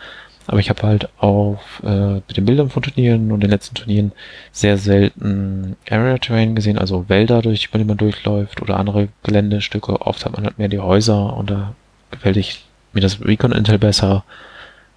Aber 0.48 0.60
ich 0.60 0.70
habe 0.70 0.84
halt 0.84 1.10
auf 1.18 1.82
äh, 1.84 2.16
mit 2.16 2.38
den 2.38 2.46
Bildern 2.46 2.70
von 2.70 2.82
Turnieren 2.82 3.32
und 3.32 3.42
den 3.42 3.50
letzten 3.50 3.76
Turnieren 3.76 4.14
sehr 4.52 4.78
selten 4.78 5.76
Area 5.90 6.18
Terrain 6.18 6.56
gesehen, 6.56 6.78
also 6.78 7.10
Wälder, 7.10 7.42
durch 7.42 7.70
die 7.70 7.84
man 7.84 7.98
durchläuft 7.98 8.62
oder 8.62 8.78
andere 8.78 9.10
Geländestücke. 9.24 10.02
Oft 10.02 10.26
hat 10.26 10.34
man 10.34 10.46
halt 10.46 10.58
mehr 10.58 10.70
die 10.70 10.80
Häuser 10.80 11.36
und 11.36 11.50
da 11.50 11.76
gefällt 12.12 12.38
ich 12.38 12.66
mir 12.94 13.02
das 13.02 13.22
Recon 13.22 13.52
Intel 13.52 13.78
besser, 13.78 14.24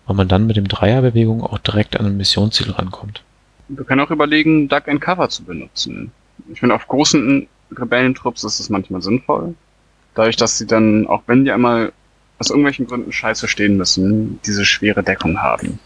weil 0.07 0.16
man 0.16 0.28
dann 0.28 0.47
mit 0.47 0.57
dem 0.57 0.69
Dreierbewegung 0.69 1.43
auch 1.43 1.59
direkt 1.59 1.98
an 1.98 2.07
ein 2.07 2.16
Missionsziel 2.16 2.70
rankommt. 2.70 3.23
Wir 3.69 3.85
können 3.85 4.01
auch 4.01 4.11
überlegen, 4.11 4.69
Duck 4.69 4.89
and 4.89 5.01
Cover 5.01 5.28
zu 5.28 5.44
benutzen. 5.44 6.12
Ich 6.53 6.61
finde, 6.61 6.75
auf 6.75 6.87
großen 6.89 7.47
Rebellentrupps 7.77 8.45
ist 8.45 8.61
es 8.61 8.69
manchmal 8.69 9.03
sinnvoll. 9.03 9.55
Dadurch, 10.15 10.37
dass 10.37 10.59
sie 10.59 10.67
dann, 10.67 11.07
auch 11.07 11.23
wenn 11.27 11.45
die 11.45 11.53
einmal 11.53 11.93
aus 12.39 12.51
irgendwelchen 12.51 12.87
Gründen 12.87 13.12
scheiße 13.12 13.49
stehen 13.49 13.77
müssen, 13.77 14.41
diese 14.47 14.65
schwere 14.65 15.03
Deckung 15.03 15.41
haben. 15.41 15.79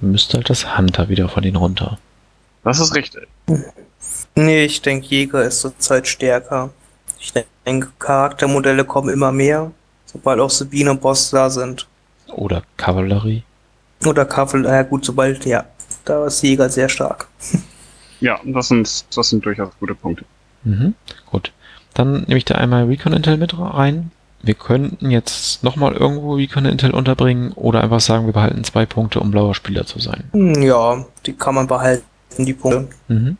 Dann 0.00 0.12
müsste 0.12 0.38
halt 0.38 0.50
das 0.50 0.76
Hunter 0.76 1.08
wieder 1.08 1.28
von 1.28 1.42
denen 1.42 1.56
runter. 1.56 1.98
Das 2.64 2.78
ist 2.78 2.94
richtig. 2.94 3.26
Nee, 4.34 4.64
ich 4.64 4.82
denke, 4.82 5.06
Jäger 5.06 5.42
ist 5.42 5.60
zurzeit 5.60 6.06
stärker. 6.06 6.70
Ich 7.18 7.32
denke, 7.66 7.88
Charaktermodelle 7.98 8.84
kommen 8.84 9.08
immer 9.08 9.32
mehr, 9.32 9.72
sobald 10.06 10.40
auch 10.40 10.50
Sabine 10.50 10.92
und 10.92 11.00
Boss 11.00 11.30
da 11.30 11.50
sind. 11.50 11.86
Oder 12.28 12.62
Kavallerie. 12.76 13.42
Oder 14.04 14.24
Kaffel, 14.24 14.64
ja 14.64 14.82
gut, 14.82 15.04
sobald, 15.04 15.44
ja, 15.44 15.64
da 16.04 16.26
ist 16.26 16.42
Jäger 16.42 16.68
sehr 16.68 16.88
stark. 16.88 17.28
Ja, 18.22 18.40
das 18.44 18.68
sind, 18.68 19.04
das 19.16 19.28
sind 19.28 19.44
durchaus 19.44 19.70
gute 19.80 19.94
Punkte. 19.94 20.24
Mhm. 20.64 20.94
Gut. 21.30 21.52
Dann 21.94 22.22
nehme 22.22 22.38
ich 22.38 22.44
da 22.44 22.54
einmal 22.54 22.84
Recon 22.84 23.12
Intel 23.12 23.36
mit 23.36 23.58
rein. 23.58 24.10
Wir 24.42 24.54
könnten 24.54 25.10
jetzt 25.10 25.62
nochmal 25.62 25.92
irgendwo 25.94 26.34
Recon 26.34 26.64
Intel 26.64 26.92
unterbringen 26.92 27.52
oder 27.52 27.82
einfach 27.82 28.00
sagen, 28.00 28.26
wir 28.26 28.32
behalten 28.32 28.64
zwei 28.64 28.86
Punkte, 28.86 29.20
um 29.20 29.30
blauer 29.30 29.54
Spieler 29.54 29.84
zu 29.86 30.00
sein. 30.00 30.24
Hm, 30.32 30.62
Ja, 30.62 31.04
die 31.26 31.34
kann 31.34 31.54
man 31.54 31.66
behalten, 31.66 32.04
die 32.38 32.54
Punkte. 32.54 32.88
Mhm. 33.08 33.36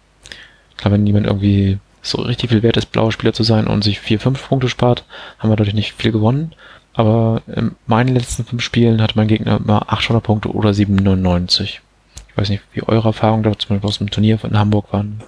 Klar, 0.76 0.92
wenn 0.92 1.06
jemand 1.06 1.26
irgendwie 1.26 1.78
so 2.02 2.20
richtig 2.22 2.50
viel 2.50 2.62
wert 2.62 2.76
ist, 2.76 2.92
blauer 2.92 3.12
Spieler 3.12 3.32
zu 3.32 3.42
sein 3.44 3.66
und 3.68 3.82
sich 3.84 4.00
vier, 4.00 4.20
fünf 4.20 4.48
Punkte 4.48 4.68
spart, 4.68 5.04
haben 5.38 5.50
wir 5.50 5.56
dadurch 5.56 5.74
nicht 5.74 5.92
viel 5.94 6.12
gewonnen. 6.12 6.52
Aber 6.94 7.40
in 7.46 7.72
meinen 7.86 8.14
letzten 8.14 8.44
fünf 8.44 8.62
Spielen 8.62 9.00
hatte 9.00 9.16
mein 9.16 9.28
Gegner 9.28 9.56
immer 9.56 9.90
800 9.90 10.22
Punkte 10.22 10.50
oder 10.50 10.74
799. 10.74 11.80
Ich 12.32 12.38
weiß 12.38 12.48
nicht, 12.48 12.62
wie 12.72 12.82
eure 12.82 13.08
Erfahrungen 13.08 13.42
da 13.42 13.56
zum 13.58 13.70
Beispiel 13.76 13.88
aus 13.88 13.98
dem 13.98 14.10
Turnier 14.10 14.38
in 14.42 14.58
Hamburg 14.58 14.92
waren. 14.92 15.22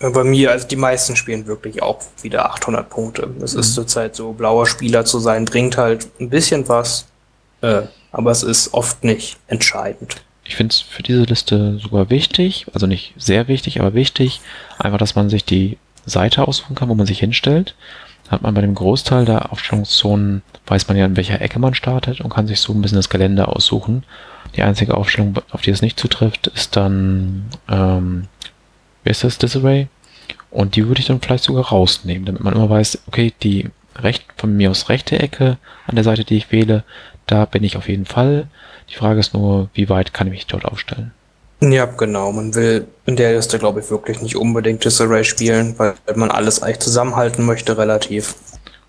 Äh, 0.00 0.10
Bei 0.10 0.24
mir, 0.24 0.50
also 0.50 0.66
die 0.66 0.76
meisten 0.76 1.16
spielen 1.16 1.46
wirklich 1.46 1.82
auch 1.82 2.00
wieder 2.22 2.46
800 2.50 2.88
Punkte. 2.88 3.28
Es 3.42 3.54
ist 3.54 3.70
Mhm. 3.70 3.74
zurzeit 3.74 4.16
so, 4.16 4.32
blauer 4.32 4.66
Spieler 4.66 5.04
zu 5.04 5.18
sein, 5.18 5.44
bringt 5.44 5.76
halt 5.76 6.08
ein 6.20 6.30
bisschen 6.30 6.68
was, 6.68 7.06
äh, 7.60 7.82
aber 8.12 8.30
es 8.30 8.42
ist 8.42 8.72
oft 8.74 9.04
nicht 9.04 9.36
entscheidend. 9.48 10.22
Ich 10.44 10.56
finde 10.56 10.72
es 10.72 10.80
für 10.80 11.02
diese 11.02 11.22
Liste 11.22 11.78
sogar 11.78 12.10
wichtig, 12.10 12.66
also 12.74 12.86
nicht 12.86 13.14
sehr 13.16 13.48
wichtig, 13.48 13.80
aber 13.80 13.94
wichtig, 13.94 14.40
einfach, 14.78 14.98
dass 14.98 15.14
man 15.14 15.30
sich 15.30 15.44
die 15.44 15.78
Seite 16.06 16.46
aussuchen 16.46 16.74
kann, 16.74 16.88
wo 16.88 16.94
man 16.94 17.06
sich 17.06 17.18
hinstellt. 17.18 17.74
Hat 18.28 18.42
man 18.42 18.54
bei 18.54 18.62
dem 18.62 18.74
Großteil 18.74 19.24
der 19.24 19.52
Aufstellungszonen, 19.52 20.42
weiß 20.66 20.88
man 20.88 20.96
ja, 20.96 21.04
in 21.04 21.16
welcher 21.16 21.40
Ecke 21.40 21.58
man 21.58 21.74
startet 21.74 22.20
und 22.20 22.30
kann 22.30 22.46
sich 22.46 22.60
so 22.60 22.72
ein 22.72 22.80
bisschen 22.80 22.96
das 22.96 23.10
Gelände 23.10 23.48
aussuchen. 23.48 24.04
Die 24.56 24.62
einzige 24.62 24.96
Aufstellung, 24.96 25.34
auf 25.50 25.60
die 25.60 25.70
es 25.70 25.82
nicht 25.82 25.98
zutrifft, 25.98 26.46
ist 26.48 26.76
dann, 26.76 27.44
ähm, 27.68 28.28
wie 29.02 29.10
ist 29.10 29.24
das, 29.24 29.38
Disarray? 29.38 29.88
Und 30.50 30.76
die 30.76 30.86
würde 30.86 31.00
ich 31.00 31.06
dann 31.06 31.20
vielleicht 31.20 31.44
sogar 31.44 31.66
rausnehmen, 31.66 32.24
damit 32.24 32.42
man 32.42 32.54
immer 32.54 32.70
weiß, 32.70 33.02
okay, 33.08 33.32
die 33.42 33.70
recht, 33.96 34.24
von 34.36 34.56
mir 34.56 34.70
aus 34.70 34.88
rechte 34.88 35.18
Ecke 35.18 35.58
an 35.86 35.96
der 35.96 36.04
Seite, 36.04 36.24
die 36.24 36.36
ich 36.36 36.52
wähle, 36.52 36.84
da 37.26 37.44
bin 37.44 37.64
ich 37.64 37.76
auf 37.76 37.88
jeden 37.88 38.06
Fall. 38.06 38.48
Die 38.90 38.94
Frage 38.94 39.20
ist 39.20 39.34
nur, 39.34 39.68
wie 39.74 39.88
weit 39.88 40.14
kann 40.14 40.28
ich 40.28 40.32
mich 40.32 40.46
dort 40.46 40.64
aufstellen? 40.64 41.12
Ja, 41.70 41.86
genau. 41.86 42.32
Man 42.32 42.54
will 42.54 42.86
in 43.06 43.16
der 43.16 43.34
Liste, 43.34 43.58
glaube 43.58 43.80
ich, 43.80 43.90
wirklich 43.90 44.20
nicht 44.20 44.36
unbedingt 44.36 44.84
Disarray 44.84 45.24
spielen, 45.24 45.74
weil 45.78 45.94
man 46.14 46.30
alles 46.30 46.62
eigentlich 46.62 46.80
zusammenhalten 46.80 47.44
möchte, 47.46 47.78
relativ. 47.78 48.34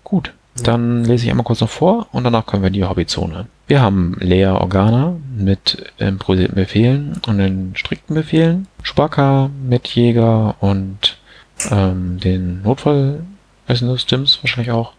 Gut, 0.04 0.32
dann 0.62 1.04
lese 1.04 1.24
ich 1.24 1.30
einmal 1.30 1.44
kurz 1.44 1.60
noch 1.60 1.70
vor 1.70 2.06
und 2.12 2.24
danach 2.24 2.46
können 2.46 2.62
wir 2.62 2.68
in 2.68 2.74
die 2.74 2.84
Hobbyzone. 2.84 3.46
Wir 3.66 3.80
haben 3.80 4.16
Lea 4.20 4.46
Organa 4.46 5.16
mit 5.36 5.92
improvisierten 5.98 6.54
Befehlen 6.54 7.20
und 7.26 7.38
den 7.38 7.72
strikten 7.74 8.14
Befehlen, 8.14 8.68
Chewbacca 8.82 9.50
mit 9.68 9.88
Jäger 9.88 10.54
und 10.60 11.18
ähm, 11.70 12.20
den 12.20 12.62
Notfall, 12.62 13.20
Stims 13.96 14.38
wahrscheinlich 14.42 14.70
auch, 14.70 14.92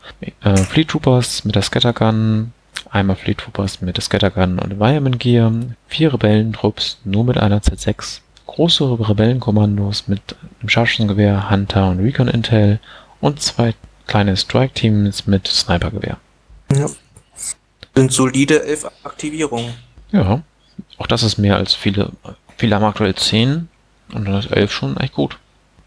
äh, 0.44 0.58
Fleet 0.58 0.90
Troopers 0.90 1.46
mit 1.46 1.56
der 1.56 1.62
Scattergun, 1.62 2.52
einmal 2.92 3.16
Fleet 3.16 3.38
Troopers 3.38 3.82
mit 3.82 4.02
Scattergun 4.02 4.60
und 4.60 4.72
Environment 4.72 5.20
Gear, 5.20 5.52
vier 5.88 6.14
Rebellentrupps 6.14 7.00
nur 7.04 7.24
mit 7.24 7.38
einer 7.38 7.60
Z6, 7.60 8.22
große 8.46 8.98
Rebellenkommandos 9.10 10.08
mit 10.08 10.36
einem 10.60 10.70
Scharfschützengewehr, 10.70 11.50
Hunter 11.50 11.90
und 11.90 12.00
Recon 12.00 12.28
Intel 12.28 12.80
und 13.22 13.42
zwei 13.42 13.74
kleine 14.08 14.38
Strike-Teams 14.38 15.28
mit 15.28 15.48
Snipergewehr. 15.48 16.18
Ja. 16.74 16.88
Sind 17.96 18.12
solide 18.12 18.64
elf 18.64 18.86
Aktivierungen. 19.04 19.74
Ja, 20.12 20.42
auch 20.98 21.08
das 21.08 21.24
ist 21.24 21.38
mehr 21.38 21.58
als 21.58 21.74
viele. 21.74 22.12
Viele 22.58 22.76
haben 22.76 22.86
aktuell 22.86 23.16
10 23.16 23.68
und 24.14 24.26
dann 24.26 24.36
ist 24.36 24.52
11 24.52 24.72
schon 24.72 24.98
echt 24.98 25.14
gut. 25.14 25.38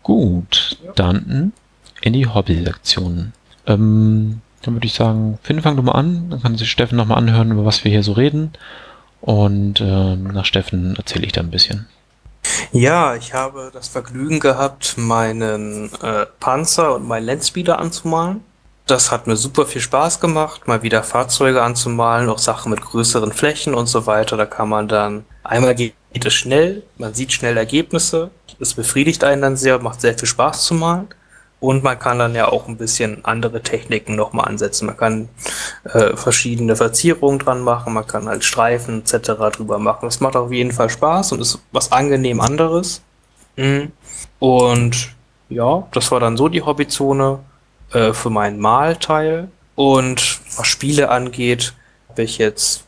Gut, 0.02 0.78
dann 0.96 1.52
in 2.00 2.12
die 2.12 2.26
Hobby-Lektionen. 2.26 3.32
Ähm, 3.66 4.40
dann 4.62 4.74
würde 4.74 4.87
ich 4.87 4.95
sagen, 4.95 5.39
Finn, 5.43 5.62
fang 5.62 5.77
du 5.77 5.82
mal 5.82 5.93
an. 5.93 6.31
Dann 6.31 6.43
kann 6.43 6.57
sich 6.57 6.70
Steffen 6.70 6.97
nochmal 6.97 7.19
anhören, 7.19 7.53
über 7.53 7.65
was 7.65 7.85
wir 7.85 7.91
hier 7.91 8.03
so 8.03 8.12
reden. 8.12 8.53
Und 9.20 9.81
ähm, 9.81 10.24
nach 10.24 10.45
Steffen 10.45 10.97
erzähle 10.97 11.27
ich 11.27 11.32
dann 11.32 11.47
ein 11.47 11.51
bisschen. 11.51 11.87
Ja, 12.73 13.15
ich 13.15 13.35
habe 13.35 13.70
das 13.73 13.89
Vergnügen 13.89 14.41
gehabt, 14.41 14.97
meinen 14.97 15.91
äh, 16.03 16.27
Panzer 16.39 16.95
und 16.95 17.07
meinen 17.07 17.27
Landspeeder 17.27 17.78
anzumalen. 17.78 18.43
Das 18.87 19.12
hat 19.12 19.27
mir 19.27 19.37
super 19.37 19.66
viel 19.66 19.81
Spaß 19.81 20.20
gemacht, 20.20 20.66
mal 20.66 20.82
wieder 20.82 21.03
Fahrzeuge 21.03 21.62
anzumalen, 21.62 22.28
auch 22.28 22.39
Sachen 22.39 22.70
mit 22.70 22.81
größeren 22.81 23.32
Flächen 23.32 23.74
und 23.74 23.87
so 23.87 24.07
weiter. 24.07 24.37
Da 24.37 24.47
kann 24.47 24.69
man 24.69 24.89
dann, 24.89 25.24
einmal 25.45 25.74
geht 25.74 25.95
es 26.12 26.35
schnell, 26.35 26.82
man 26.99 27.15
sieht 27.15 27.32
schnell 27.32 27.57
Ergebnisse, 27.57 28.31
es 28.59 28.74
befriedigt 28.74 29.23
einen 29.23 29.43
dann 29.43 29.57
sehr, 29.57 29.81
macht 29.81 30.01
sehr 30.01 30.19
viel 30.19 30.27
Spaß 30.27 30.65
zu 30.65 30.74
malen. 30.74 31.09
Und 31.61 31.82
man 31.85 31.99
kann 31.99 32.19
dann 32.19 32.35
ja 32.35 32.49
auch 32.49 32.69
ein 32.69 32.78
bisschen 32.78 33.23
andere 33.24 33.62
Techniken 33.62 34.16
nochmal 34.16 34.49
ansetzen. 34.49 34.87
Man 34.87 34.97
kann 34.97 35.28
äh, 35.85 36.16
verschiedene 36.16 36.74
Verzierungen 36.74 37.39
dran 37.39 37.61
machen, 37.61 37.93
man 37.93 38.07
kann 38.07 38.28
halt 38.28 38.45
Streifen 38.45 39.03
etc. 39.03 39.32
drüber 39.53 39.78
machen. 39.78 40.07
Das 40.07 40.20
macht 40.20 40.37
auf 40.37 40.51
jeden 40.51 40.73
Fall 40.73 40.89
Spaß 40.89 41.32
und 41.32 41.41
ist 41.41 41.59
was 41.70 41.93
angenehm 41.93 42.41
anderes. 42.41 43.03
Mhm. 43.57 43.93
Und 44.39 45.11
ja, 45.51 45.87
das 45.93 46.11
war 46.11 46.20
dann 46.20 46.39
so 46.39 46.49
die 46.49 46.62
Hobbyzone 46.62 47.41
äh, 47.93 48.15
für 48.15 48.31
meinen 48.31 48.59
Malteil. 48.59 49.49
Und 49.74 50.41
was 50.57 50.66
Spiele 50.66 51.11
angeht, 51.11 51.74
habe 52.09 52.23
ich 52.23 52.39
jetzt 52.39 52.85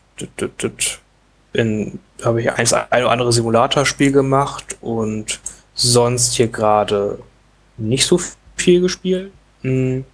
in 1.52 1.98
habe 2.24 2.40
ich 2.40 2.52
eins 2.52 2.72
ein 2.72 3.02
oder 3.02 3.10
andere 3.10 3.32
Simulatorspiel 3.32 4.12
gemacht 4.12 4.76
und 4.80 5.40
sonst 5.74 6.34
hier 6.34 6.48
gerade 6.48 7.18
nicht 7.76 8.06
so 8.06 8.18
viel 8.18 8.32
gespielt. 8.66 9.32
Hm, 9.62 10.04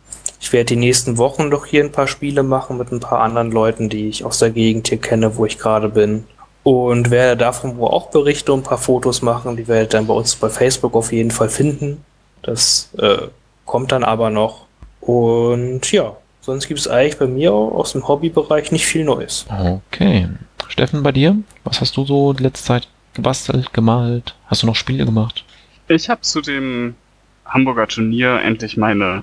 Ich 0.41 0.53
werde 0.53 0.67
die 0.67 0.77
nächsten 0.77 1.19
Wochen 1.19 1.51
doch 1.51 1.67
hier 1.67 1.83
ein 1.83 1.93
paar 1.93 2.07
Spiele 2.07 2.43
machen 2.43 2.79
mit 2.79 2.93
ein 2.93 3.01
paar 3.01 3.21
anderen 3.21 3.51
Leuten, 3.51 3.89
die 3.89 4.09
ich 4.09 4.25
aus 4.25 4.39
der 4.39 4.51
Gegend 4.51 4.89
hier 4.89 4.99
kenne, 4.99 5.37
wo 5.37 5.45
ich 5.47 5.59
gerade 5.59 5.89
bin. 5.89 6.25
Und 6.63 7.11
werde 7.11 7.37
davon 7.37 7.77
wohl 7.79 7.89
auch 7.89 8.11
Berichte 8.11 8.53
und 8.53 8.61
ein 8.61 8.63
paar 8.65 8.79
Fotos 8.79 9.23
machen. 9.23 9.57
Die 9.57 9.67
werdet 9.69 9.95
ihr 9.95 9.99
dann 9.99 10.07
bei 10.07 10.15
uns 10.15 10.37
bei 10.37 10.49
Facebook 10.51 10.95
auf 10.95 11.13
jeden 11.13 11.31
Fall 11.31 11.49
finden. 11.49 12.05
Das 12.43 12.91
äh, 12.99 13.29
kommt 13.65 13.91
dann 13.93 14.05
aber 14.05 14.31
noch. 14.31 14.67
Und 15.01 15.91
ja, 15.93 16.17
sonst 16.41 16.69
gibt 16.69 16.79
es 16.81 16.87
eigentlich 16.89 17.19
bei 17.19 17.27
mir 17.27 17.53
aus 17.53 17.93
dem 17.93 18.07
Hobbybereich 18.07 18.71
nicht 18.71 18.87
viel 18.87 19.05
Neues. 19.05 19.47
Okay. 19.91 20.29
Steffen, 20.69 21.03
bei 21.03 21.13
dir? 21.13 21.37
Was 21.65 21.81
hast 21.81 21.97
du 21.97 22.05
so 22.05 22.33
die 22.35 22.43
letzte 22.43 22.65
Zeit 22.67 22.89
gebastelt, 23.15 23.73
gemalt? 23.73 24.35
Hast 24.47 24.63
du 24.63 24.67
noch 24.67 24.77
Spiele 24.77 25.05
gemacht? 25.07 25.45
Ich 25.89 26.09
habe 26.11 26.21
zu 26.21 26.41
dem 26.43 26.95
Hamburger 27.49 27.87
Turnier 27.89 28.41
endlich 28.43 28.77
meine, 28.77 29.23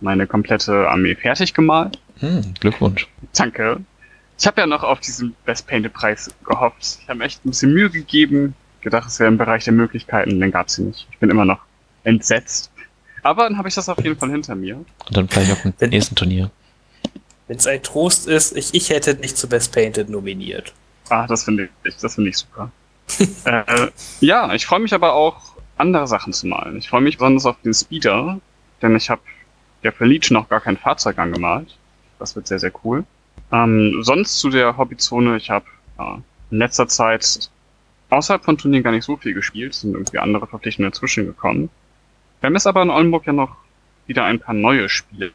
meine 0.00 0.26
komplette 0.26 0.88
Armee 0.88 1.14
fertig 1.14 1.54
gemalt. 1.54 1.98
Hm, 2.20 2.54
Glückwunsch. 2.60 3.08
Danke. 3.34 3.80
Ich 4.38 4.46
habe 4.46 4.60
ja 4.60 4.66
noch 4.66 4.82
auf 4.82 5.00
diesen 5.00 5.34
Best 5.44 5.66
Painted 5.66 5.92
Preis 5.92 6.30
gehofft. 6.44 6.98
Ich 7.02 7.08
habe 7.08 7.18
mir 7.18 7.24
echt 7.24 7.44
ein 7.44 7.50
bisschen 7.50 7.72
Mühe 7.72 7.90
gegeben, 7.90 8.54
gedacht, 8.80 9.08
es 9.08 9.18
wäre 9.20 9.28
im 9.28 9.38
Bereich 9.38 9.64
der 9.64 9.72
Möglichkeiten, 9.72 10.40
dann 10.40 10.50
gab 10.50 10.68
es 10.68 10.74
sie 10.74 10.82
nicht. 10.82 11.06
Ich 11.10 11.18
bin 11.18 11.30
immer 11.30 11.44
noch 11.44 11.60
entsetzt. 12.04 12.70
Aber 13.22 13.44
dann 13.44 13.56
habe 13.56 13.68
ich 13.68 13.74
das 13.74 13.88
auf 13.88 14.02
jeden 14.02 14.18
Fall 14.18 14.30
hinter 14.30 14.54
mir. 14.56 14.76
Und 14.76 14.86
dann 15.16 15.28
vielleicht 15.28 15.52
auf 15.52 15.62
dem 15.62 15.72
Wenn- 15.78 15.90
nächsten 15.90 16.16
Turnier. 16.16 16.50
Wenn 17.48 17.56
es 17.58 17.66
ein 17.66 17.82
Trost 17.82 18.26
ist, 18.28 18.56
ich, 18.56 18.72
ich 18.74 18.90
hätte 18.90 19.14
dich 19.14 19.36
zu 19.36 19.48
Best 19.48 19.72
Painted 19.72 20.08
nominiert. 20.08 20.72
Ah, 21.08 21.26
das 21.26 21.44
finde 21.44 21.68
ich, 21.84 21.96
das 21.96 22.14
finde 22.14 22.30
ich 22.30 22.38
super. 22.38 22.70
äh, 23.44 23.88
ja, 24.20 24.52
ich 24.54 24.64
freue 24.66 24.80
mich 24.80 24.94
aber 24.94 25.12
auch, 25.12 25.51
andere 25.76 26.06
Sachen 26.06 26.32
zu 26.32 26.46
malen. 26.46 26.76
Ich 26.78 26.88
freue 26.88 27.00
mich 27.00 27.18
besonders 27.18 27.46
auf 27.46 27.60
den 27.62 27.74
Speeder, 27.74 28.40
denn 28.80 28.96
ich 28.96 29.10
habe 29.10 29.22
ja 29.82 29.90
für 29.90 30.04
Legion 30.04 30.38
noch 30.38 30.48
gar 30.48 30.60
kein 30.60 30.76
Fahrzeug 30.76 31.18
angemalt. 31.18 31.76
Das 32.18 32.36
wird 32.36 32.46
sehr, 32.46 32.58
sehr 32.58 32.72
cool. 32.84 33.04
Ähm, 33.50 33.98
sonst 34.02 34.38
zu 34.38 34.50
der 34.50 34.76
Hobbyzone, 34.76 35.36
ich 35.36 35.50
habe 35.50 35.66
ja, 35.98 36.20
in 36.50 36.58
letzter 36.58 36.88
Zeit 36.88 37.50
außerhalb 38.10 38.44
von 38.44 38.58
Turnieren 38.58 38.84
gar 38.84 38.92
nicht 38.92 39.04
so 39.04 39.16
viel 39.16 39.34
gespielt, 39.34 39.74
sind 39.74 39.94
irgendwie 39.94 40.18
andere 40.18 40.46
Verpflichtungen 40.46 40.90
dazwischen 40.90 41.26
gekommen. 41.26 41.70
Wir 42.40 42.48
haben 42.48 42.54
jetzt 42.54 42.66
aber 42.66 42.82
in 42.82 42.90
Oldenburg 42.90 43.26
ja 43.26 43.32
noch 43.32 43.56
wieder 44.06 44.24
ein 44.24 44.40
paar 44.40 44.54
neue 44.54 44.88
Spiele. 44.88 45.32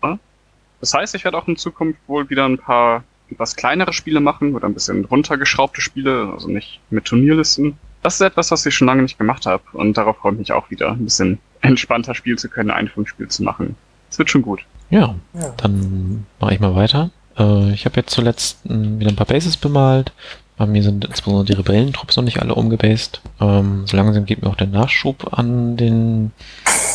Das 0.79 0.93
heißt, 0.93 1.15
ich 1.15 1.23
werde 1.23 1.37
auch 1.37 1.47
in 1.47 1.57
Zukunft 1.57 1.99
wohl 2.07 2.29
wieder 2.29 2.45
ein 2.45 2.57
paar 2.57 3.03
etwas 3.29 3.55
kleinere 3.55 3.93
Spiele 3.93 4.19
machen 4.19 4.55
oder 4.55 4.67
ein 4.67 4.73
bisschen 4.73 5.05
runtergeschraubte 5.05 5.81
Spiele, 5.81 6.31
also 6.31 6.47
nicht 6.47 6.79
mit 6.89 7.05
Turnierlisten. 7.05 7.77
Das 8.07 8.13
ist 8.13 8.21
etwas, 8.21 8.51
was 8.51 8.65
ich 8.65 8.73
schon 8.73 8.87
lange 8.87 9.01
nicht 9.01 9.17
gemacht 9.17 9.45
habe 9.45 9.61
und 9.73 9.97
darauf 9.97 10.15
freue 10.15 10.31
ich 10.31 10.37
mich 10.39 10.51
auch 10.53 10.69
wieder, 10.71 10.91
ein 10.91 11.03
bisschen 11.03 11.39
entspannter 11.59 12.15
spielen 12.15 12.37
zu 12.37 12.47
können, 12.47 12.71
ein 12.71 12.89
Spiel 13.03 13.27
zu 13.27 13.43
machen. 13.43 13.75
Es 14.09 14.17
wird 14.17 14.29
schon 14.29 14.43
gut. 14.43 14.61
Ja, 14.89 15.13
Ja. 15.33 15.53
dann 15.57 16.25
mache 16.39 16.53
ich 16.53 16.61
mal 16.61 16.73
weiter. 16.73 17.09
Äh, 17.37 17.71
ich 17.73 17.83
habe 17.83 17.97
jetzt 17.97 18.11
zuletzt 18.11 18.59
mh, 18.65 19.01
wieder 19.01 19.09
ein 19.09 19.17
paar 19.17 19.25
Bases 19.25 19.57
bemalt. 19.57 20.13
Bei 20.55 20.65
mir 20.65 20.83
sind 20.83 21.03
insbesondere 21.03 21.43
die 21.43 21.51
Rebellentrupps 21.59 22.15
noch 22.15 22.23
nicht 22.23 22.41
alle 22.41 22.55
umgebased. 22.55 23.19
Ähm, 23.41 23.85
so 23.87 23.97
langsam 23.97 24.25
geht 24.25 24.41
mir 24.41 24.49
auch 24.51 24.55
der 24.55 24.67
Nachschub 24.67 25.37
an 25.37 25.75
den 25.75 26.31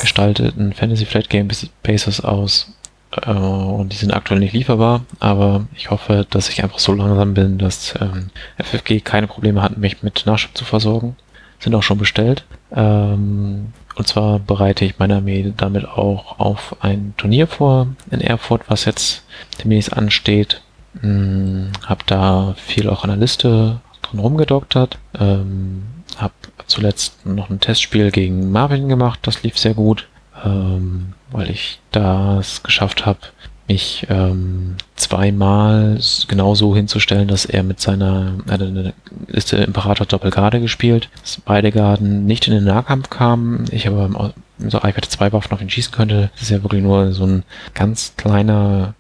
gestalteten 0.01 0.73
Fantasy 0.73 1.05
Flight 1.05 1.29
Game 1.29 1.49
Bases 1.83 2.23
aus. 2.25 2.73
Äh, 3.13 3.31
und 3.31 3.93
die 3.93 3.97
sind 3.97 4.13
aktuell 4.13 4.41
nicht 4.41 4.55
lieferbar, 4.55 5.05
aber 5.21 5.67
ich 5.75 5.91
hoffe, 5.91 6.27
dass 6.31 6.49
ich 6.49 6.63
einfach 6.63 6.79
so 6.79 6.93
langsam 6.93 7.35
bin, 7.35 7.59
dass 7.59 7.95
ähm, 8.01 8.31
FFG 8.59 9.01
keine 9.01 9.27
Probleme 9.27 9.63
hat, 9.63 9.79
mich 9.79 10.03
mit 10.03 10.25
Nachschub 10.27 10.57
zu 10.57 10.65
versorgen. 10.65 11.17
Sind 11.59 11.75
auch 11.75 11.83
schon 11.83 11.99
bestellt. 11.99 12.45
Ähm, 12.75 13.73
und 13.95 14.09
zwar 14.09 14.39
bereite 14.39 14.85
ich 14.85 14.99
meine 14.99 15.17
Armee 15.17 15.53
damit 15.57 15.87
auch 15.87 16.41
auf 16.41 16.77
ein 16.81 17.15
Turnier 17.17 17.47
vor 17.47 17.89
in 18.11 18.21
Erfurt, 18.21 18.63
was 18.69 18.87
jetzt 18.87 19.25
demnächst 19.63 19.93
ansteht. 19.93 20.63
Hm, 21.01 21.71
hab 21.87 22.07
da 22.07 22.55
viel 22.57 22.89
auch 22.89 23.05
an 23.05 23.11
der 23.11 23.19
Liste 23.19 23.81
drin 24.03 24.21
rumgedoktert. 24.21 24.99
Ähm, 25.19 25.85
hab 26.19 26.33
zuletzt 26.67 27.27
noch 27.27 27.51
ein 27.51 27.61
Testspiel 27.61 28.11
gegen 28.11 28.51
Marvin 28.51 28.89
gemacht, 28.89 29.21
das 29.23 29.43
lief 29.43 29.59
sehr 29.59 29.75
gut, 29.75 30.09
ähm, 30.45 31.15
weil 31.31 31.51
ich 31.51 31.81
das 31.91 32.63
geschafft 32.63 33.07
habe, 33.07 33.21
mich 33.69 34.07
ähm, 34.11 34.77
zweimal 34.97 35.99
genau 36.29 36.55
so 36.55 36.75
hinzustellen, 36.75 37.29
dass 37.29 37.45
er 37.45 37.63
mit 37.63 37.81
seiner 37.81 38.35
er 38.47 38.55
eine 38.55 38.93
Liste 39.29 39.57
Imperator 39.57 40.07
Doppelgarde 40.07 40.61
gespielt, 40.61 41.09
dass 41.23 41.41
beide 41.45 41.71
Garden 41.71 42.27
nicht 42.27 42.47
in 42.49 42.55
den 42.55 42.65
Nahkampf 42.65 43.09
kamen, 43.09 43.65
ich 43.71 43.87
aber 43.87 44.35
der 44.59 44.85
Reichweite 44.85 45.09
zwei 45.09 45.33
Waffen 45.33 45.53
auf 45.53 45.63
ihn 45.63 45.71
schießen 45.71 45.93
könnte. 45.93 46.31
Das 46.35 46.43
ist 46.43 46.51
ja 46.51 46.63
wirklich 46.63 46.83
nur 46.83 47.13
so 47.13 47.25
ein 47.25 47.45
ganz 47.75 48.15
kleiner 48.17 48.95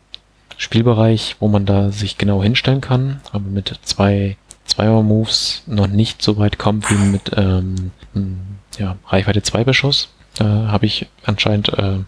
Spielbereich, 0.56 1.36
wo 1.40 1.48
man 1.48 1.66
da 1.66 1.90
sich 1.90 2.18
genau 2.18 2.42
hinstellen 2.42 2.80
kann, 2.80 3.20
aber 3.32 3.44
mit 3.44 3.78
zwei 3.82 4.36
Zweier-Moves 4.64 5.64
noch 5.66 5.88
nicht 5.88 6.22
so 6.22 6.38
weit 6.38 6.58
kommt 6.58 6.88
wie 6.90 6.94
mit 6.94 7.32
ähm, 7.36 7.90
m, 8.14 8.38
ja, 8.78 8.96
Reichweite 9.08 9.42
2 9.42 9.64
Beschuss. 9.64 10.08
Da 10.36 10.68
habe 10.68 10.86
ich 10.86 11.06
anscheinend 11.24 11.68
äh, 11.70 11.98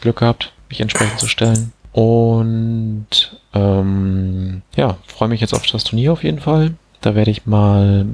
Glück 0.00 0.16
gehabt, 0.18 0.52
mich 0.68 0.80
entsprechend 0.80 1.18
zu 1.20 1.28
stellen. 1.28 1.72
Und 1.92 3.06
ähm, 3.54 4.62
ja, 4.76 4.98
freue 5.06 5.28
mich 5.28 5.40
jetzt 5.40 5.54
auf 5.54 5.66
das 5.66 5.84
Turnier 5.84 6.12
auf 6.12 6.22
jeden 6.24 6.40
Fall. 6.40 6.74
Da 7.00 7.14
werde 7.14 7.30
ich 7.30 7.46
mal 7.46 8.06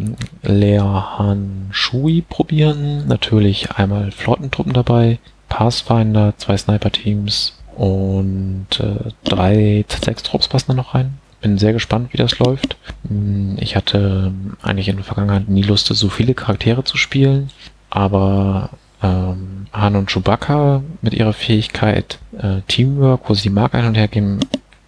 Leerhan 0.42 1.68
Shui 1.70 2.22
probieren. 2.28 3.06
Natürlich 3.08 3.72
einmal 3.72 4.10
Flottentruppen 4.10 4.72
dabei, 4.72 5.18
Pathfinder, 5.48 6.34
zwei 6.36 6.56
Sniper-Teams 6.56 7.58
und 7.76 8.66
äh, 8.80 9.10
drei 9.24 9.84
Z6-Trupps 9.88 10.48
passen 10.48 10.66
da 10.68 10.74
noch 10.74 10.94
rein. 10.94 11.18
Bin 11.40 11.58
sehr 11.58 11.72
gespannt, 11.72 12.12
wie 12.12 12.18
das 12.18 12.38
läuft. 12.38 12.76
Hm, 13.08 13.56
Ich 13.58 13.74
hatte 13.76 14.32
eigentlich 14.62 14.88
in 14.88 14.96
der 14.96 15.04
Vergangenheit 15.04 15.48
nie 15.48 15.62
Lust, 15.62 15.86
so 15.86 16.08
viele 16.08 16.34
Charaktere 16.34 16.84
zu 16.84 16.96
spielen, 16.96 17.50
aber 17.90 18.70
ähm, 19.04 19.66
Han 19.72 19.96
und 19.96 20.10
Chewbacca 20.10 20.82
mit 21.02 21.14
ihrer 21.14 21.32
Fähigkeit 21.32 22.18
äh, 22.38 22.60
Teamwork, 22.68 23.28
wo 23.28 23.34
sie 23.34 23.44
die 23.44 23.50
Marke 23.50 23.76
hin 23.78 23.86
und 23.86 23.96
her 23.96 24.08
geben, 24.08 24.40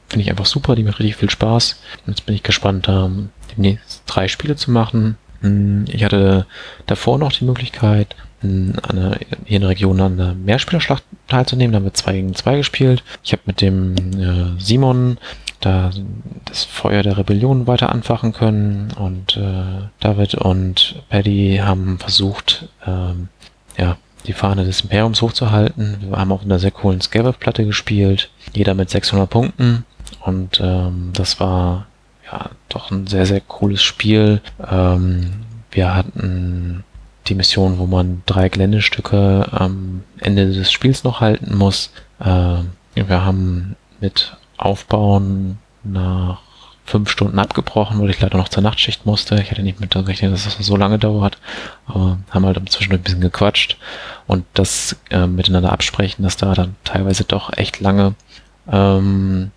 finde 0.08 0.22
ich 0.22 0.30
einfach 0.30 0.46
super, 0.46 0.74
die 0.74 0.84
macht 0.84 1.00
richtig 1.00 1.16
viel 1.16 1.30
Spaß. 1.30 1.80
Und 2.06 2.16
jetzt 2.16 2.24
bin 2.24 2.34
ich 2.34 2.42
gespannt, 2.42 2.88
ähm, 2.88 3.30
demnächst 3.52 4.02
drei 4.06 4.28
Spiele 4.28 4.56
zu 4.56 4.70
machen. 4.70 5.16
Hm, 5.40 5.84
Ich 5.88 6.04
hatte 6.04 6.46
davor 6.86 7.18
noch 7.18 7.32
die 7.32 7.44
Möglichkeit, 7.44 8.14
in 8.42 8.78
einer, 8.80 9.16
hier 9.44 9.56
in 9.56 9.62
der 9.62 9.70
Region 9.70 10.00
an 10.00 10.20
einer 10.20 10.34
Mehrspielerschlacht 10.34 11.02
teilzunehmen. 11.26 11.72
Da 11.72 11.78
haben 11.78 11.84
wir 11.84 11.94
zwei 11.94 12.12
gegen 12.12 12.34
zwei 12.34 12.56
gespielt. 12.58 13.02
Ich 13.24 13.32
habe 13.32 13.42
mit 13.46 13.60
dem 13.60 13.96
äh, 13.96 14.60
Simon 14.60 15.18
da 15.60 15.90
das 16.44 16.64
Feuer 16.64 17.02
der 17.02 17.16
Rebellion 17.16 17.66
weiter 17.66 17.90
anfachen 17.90 18.32
können 18.32 18.92
und 18.98 19.36
äh, 19.36 19.88
David 20.00 20.34
und 20.34 21.02
Paddy 21.08 21.60
haben 21.62 21.98
versucht, 21.98 22.68
ähm, 22.86 23.28
ja, 23.78 23.96
die 24.26 24.32
Fahne 24.32 24.64
des 24.64 24.80
Imperiums 24.82 25.22
hochzuhalten. 25.22 25.98
Wir 26.00 26.16
haben 26.16 26.32
auf 26.32 26.42
einer 26.42 26.58
sehr 26.58 26.70
coolen 26.70 27.00
Scabbard-Platte 27.00 27.64
gespielt, 27.64 28.30
jeder 28.52 28.74
mit 28.74 28.90
600 28.90 29.28
Punkten 29.28 29.84
und 30.20 30.60
ähm, 30.62 31.10
das 31.12 31.40
war 31.40 31.86
ja 32.30 32.50
doch 32.68 32.90
ein 32.90 33.06
sehr, 33.06 33.26
sehr 33.26 33.40
cooles 33.40 33.82
Spiel. 33.82 34.40
Ähm, 34.68 35.44
wir 35.70 35.94
hatten 35.94 36.84
die 37.26 37.34
Mission, 37.34 37.78
wo 37.78 37.86
man 37.86 38.22
drei 38.26 38.48
Geländestücke 38.48 39.46
am 39.50 40.02
Ende 40.18 40.52
des 40.52 40.72
Spiels 40.72 41.04
noch 41.04 41.20
halten 41.20 41.56
muss. 41.56 41.92
Ähm, 42.24 42.70
wir 42.94 43.24
haben 43.24 43.76
mit 44.00 44.36
Aufbauen 44.56 45.58
nach 45.84 46.40
fünf 46.86 47.10
Stunden 47.10 47.38
abgebrochen, 47.38 48.00
weil 48.00 48.10
ich 48.10 48.20
leider 48.20 48.38
noch 48.38 48.48
zur 48.48 48.62
Nachtschicht 48.62 49.06
musste. 49.06 49.40
Ich 49.40 49.50
hatte 49.50 49.62
nicht 49.62 49.80
mit 49.80 49.90
gerechnet, 49.90 50.32
dass 50.32 50.44
das 50.44 50.56
so 50.58 50.76
lange 50.76 50.98
dauert, 50.98 51.38
aber 51.86 52.18
haben 52.30 52.46
halt 52.46 52.56
zwischendurch 52.70 53.00
ein 53.00 53.04
bisschen 53.04 53.20
gequatscht 53.20 53.76
und 54.26 54.44
das 54.54 54.96
äh, 55.10 55.26
miteinander 55.26 55.72
absprechen, 55.72 56.22
das 56.22 56.36
da 56.36 56.54
dann 56.54 56.76
teilweise 56.84 57.24
doch 57.24 57.52
echt 57.56 57.80
lange. 57.80 58.14
Ähm, 58.70 59.50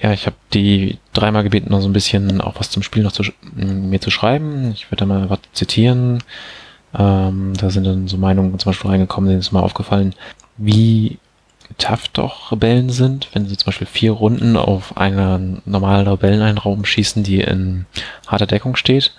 ja, 0.00 0.12
ich 0.12 0.26
habe 0.26 0.36
die 0.52 0.98
dreimal 1.12 1.44
gebeten, 1.44 1.70
noch 1.70 1.80
so 1.80 1.88
ein 1.88 1.92
bisschen 1.92 2.40
auch 2.40 2.58
was 2.58 2.70
zum 2.70 2.82
Spiel 2.82 3.02
noch 3.02 3.12
zu, 3.12 3.22
mir 3.54 4.00
zu 4.00 4.10
schreiben. 4.10 4.72
Ich 4.72 4.90
werde 4.90 4.96
da 4.96 5.06
mal 5.06 5.30
was 5.30 5.38
zitieren. 5.52 6.22
Ähm, 6.94 7.54
da 7.56 7.70
sind 7.70 7.84
dann 7.84 8.08
so 8.08 8.16
Meinungen 8.16 8.58
zum 8.58 8.70
Beispiel 8.70 8.90
reingekommen, 8.90 9.28
denen 9.28 9.40
ist 9.40 9.52
mal 9.52 9.60
aufgefallen, 9.60 10.14
wie 10.56 11.18
tough 11.82 12.08
doch 12.08 12.52
Rebellen 12.52 12.90
sind, 12.90 13.28
wenn 13.32 13.46
sie 13.46 13.56
zum 13.56 13.66
Beispiel 13.66 13.86
vier 13.86 14.12
Runden 14.12 14.56
auf 14.56 14.96
einer 14.96 15.40
normalen 15.64 16.06
Rebelleneinraum 16.06 16.84
schießen, 16.84 17.22
die 17.24 17.40
in 17.40 17.86
harter 18.26 18.46
Deckung 18.46 18.76
steht 18.76 19.12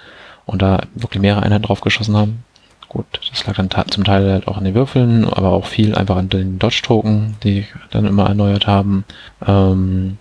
und 0.45 0.61
da 0.61 0.83
wirklich 0.95 1.21
mehrere 1.21 1.43
Einheiten 1.43 1.63
drauf 1.63 1.81
geschossen 1.81 2.15
haben. 2.15 2.43
Gut, 2.87 3.05
das 3.31 3.45
lag 3.45 3.55
dann 3.55 3.69
zum 3.89 4.03
Teil 4.03 4.31
halt 4.31 4.47
auch 4.47 4.57
an 4.57 4.63
den 4.63 4.75
Würfeln, 4.75 5.25
aber 5.25 5.49
auch 5.49 5.65
viel 5.65 5.95
einfach 5.95 6.15
an 6.15 6.29
den 6.29 6.59
Dodge-Token, 6.59 7.35
die 7.43 7.65
dann 7.89 8.05
immer 8.05 8.27
erneuert 8.27 8.67
haben. 8.67 9.03
Ähm, 9.45 10.19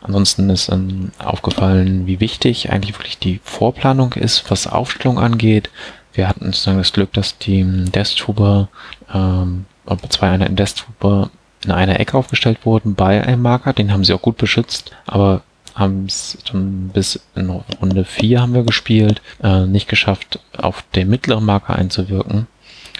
ansonsten 0.00 0.48
ist 0.50 0.70
dann 0.70 1.12
aufgefallen, 1.18 2.06
wie 2.06 2.20
wichtig 2.20 2.70
eigentlich 2.70 2.98
wirklich 2.98 3.18
die 3.18 3.40
Vorplanung 3.44 4.14
ist, 4.14 4.50
was 4.50 4.66
Aufstellung 4.66 5.18
angeht. 5.18 5.70
Wir 6.14 6.28
hatten 6.28 6.46
sozusagen 6.46 6.78
das 6.78 6.92
Glück, 6.92 7.12
dass 7.12 7.38
die 7.38 7.62
Death 7.64 8.16
Trooper, 8.16 8.68
ähm, 9.12 9.66
zwei 10.08 10.30
Einheiten 10.30 10.56
Trooper 10.56 11.30
in 11.64 11.70
einer 11.70 12.00
Ecke 12.00 12.16
aufgestellt 12.16 12.58
wurden 12.64 12.94
bei 12.94 13.22
einem 13.22 13.42
Marker, 13.42 13.72
den 13.72 13.92
haben 13.92 14.04
sie 14.04 14.12
auch 14.12 14.22
gut 14.22 14.36
beschützt, 14.36 14.92
aber 15.06 15.42
haben 15.74 16.06
es 16.06 16.38
dann 16.50 16.90
bis 16.92 17.20
in 17.34 17.50
Runde 17.50 18.04
4 18.04 18.40
haben 18.40 18.54
wir 18.54 18.62
gespielt, 18.62 19.20
äh, 19.42 19.66
nicht 19.66 19.88
geschafft, 19.88 20.38
auf 20.56 20.84
den 20.94 21.10
mittleren 21.10 21.44
Marker 21.44 21.74
einzuwirken, 21.74 22.46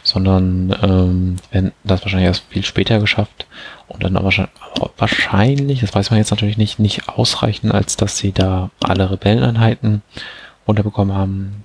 sondern 0.02 0.76
ähm, 0.82 1.36
werden 1.52 1.72
das 1.84 2.02
wahrscheinlich 2.02 2.26
erst 2.26 2.44
viel 2.48 2.64
später 2.64 2.98
geschafft 2.98 3.46
und 3.86 4.02
dann 4.02 4.14
wahrscheinlich, 4.14 5.80
das 5.80 5.94
weiß 5.94 6.10
man 6.10 6.18
jetzt 6.18 6.30
natürlich 6.30 6.58
nicht, 6.58 6.78
nicht 6.78 7.08
ausreichen, 7.08 7.70
als 7.70 7.96
dass 7.96 8.18
sie 8.18 8.32
da 8.32 8.70
alle 8.82 9.10
Rebelleneinheiten 9.10 10.02
runterbekommen 10.66 11.14
haben. 11.14 11.64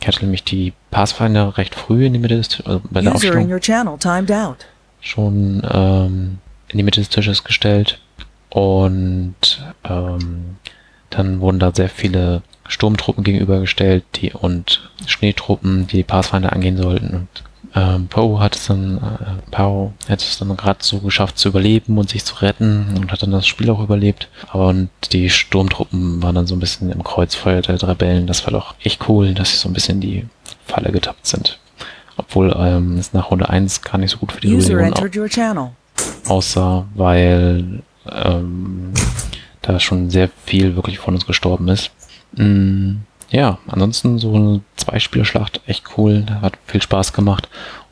Ich 0.00 0.08
hatte 0.08 0.20
nämlich 0.20 0.44
die 0.44 0.72
Pathfinder 0.90 1.56
recht 1.58 1.74
früh 1.74 2.06
in 2.06 2.12
die 2.12 2.18
Mitte 2.18 2.36
des, 2.36 2.60
also 2.64 2.80
bei 2.90 3.00
der 3.00 3.12
User 3.12 3.16
Aufstellung 3.16 3.48
schon 5.00 5.62
ähm, 5.70 6.38
in 6.68 6.78
die 6.78 6.84
Mitte 6.84 7.00
des 7.00 7.08
Tisches 7.08 7.44
gestellt 7.44 8.00
und 8.50 9.34
ähm, 9.84 10.56
Dann 11.10 11.40
wurden 11.40 11.58
da 11.58 11.72
sehr 11.74 11.88
viele 11.88 12.42
Sturmtruppen 12.68 13.24
gegenübergestellt 13.24 14.04
die, 14.16 14.32
und 14.32 14.90
Schneetruppen, 15.06 15.86
die 15.88 15.98
die 15.98 16.02
Pathfinder 16.04 16.52
angehen 16.52 16.76
sollten. 16.76 17.14
Und 17.14 17.28
ähm, 17.74 18.08
Poe 18.08 18.40
hat 18.40 18.56
es 18.56 18.66
dann, 18.66 18.98
äh, 18.98 19.50
Poe 19.50 19.92
hat 20.08 20.22
es 20.22 20.38
dann 20.38 20.56
gerade 20.56 20.78
so 20.82 21.00
geschafft 21.00 21.38
zu 21.38 21.48
überleben 21.48 21.98
und 21.98 22.10
sich 22.10 22.24
zu 22.24 22.36
retten 22.36 22.96
und 22.96 23.12
hat 23.12 23.22
dann 23.22 23.32
das 23.32 23.46
Spiel 23.46 23.70
auch 23.70 23.80
überlebt. 23.82 24.28
Aber 24.48 24.68
und 24.68 24.90
die 25.12 25.30
Sturmtruppen 25.30 26.22
waren 26.22 26.36
dann 26.36 26.46
so 26.46 26.54
ein 26.54 26.60
bisschen 26.60 26.90
im 26.90 27.04
Kreuzfeuer 27.04 27.62
der 27.62 27.82
Rebellen. 27.82 28.26
Das 28.26 28.44
war 28.44 28.52
doch 28.52 28.74
echt 28.82 29.08
cool, 29.08 29.34
dass 29.34 29.50
sie 29.52 29.58
so 29.58 29.68
ein 29.68 29.72
bisschen 29.74 29.96
in 29.96 30.08
die 30.08 30.26
Falle 30.64 30.92
getappt 30.92 31.26
sind. 31.26 31.59
Obwohl 32.20 32.54
ähm, 32.54 32.98
es 32.98 33.14
nach 33.14 33.30
Runde 33.30 33.48
1 33.48 33.80
gar 33.80 33.96
nicht 33.96 34.10
so 34.10 34.18
gut 34.18 34.32
für 34.32 34.42
die 34.42 34.48
Rebellion 34.54 34.92
aussah, 36.26 36.86
weil 36.94 37.82
ähm, 38.10 38.92
da 39.62 39.80
schon 39.80 40.10
sehr 40.10 40.28
viel 40.44 40.76
wirklich 40.76 40.98
von 40.98 41.14
uns 41.14 41.26
gestorben 41.26 41.68
ist. 41.68 41.90
Mm, 42.32 42.96
ja, 43.30 43.58
ansonsten 43.66 44.18
so 44.18 44.34
eine 44.34 44.60
Zweispielerschlacht 44.76 45.62
echt 45.66 45.96
cool, 45.96 46.26
hat 46.42 46.58
viel 46.66 46.82
Spaß 46.82 47.14
gemacht 47.14 47.48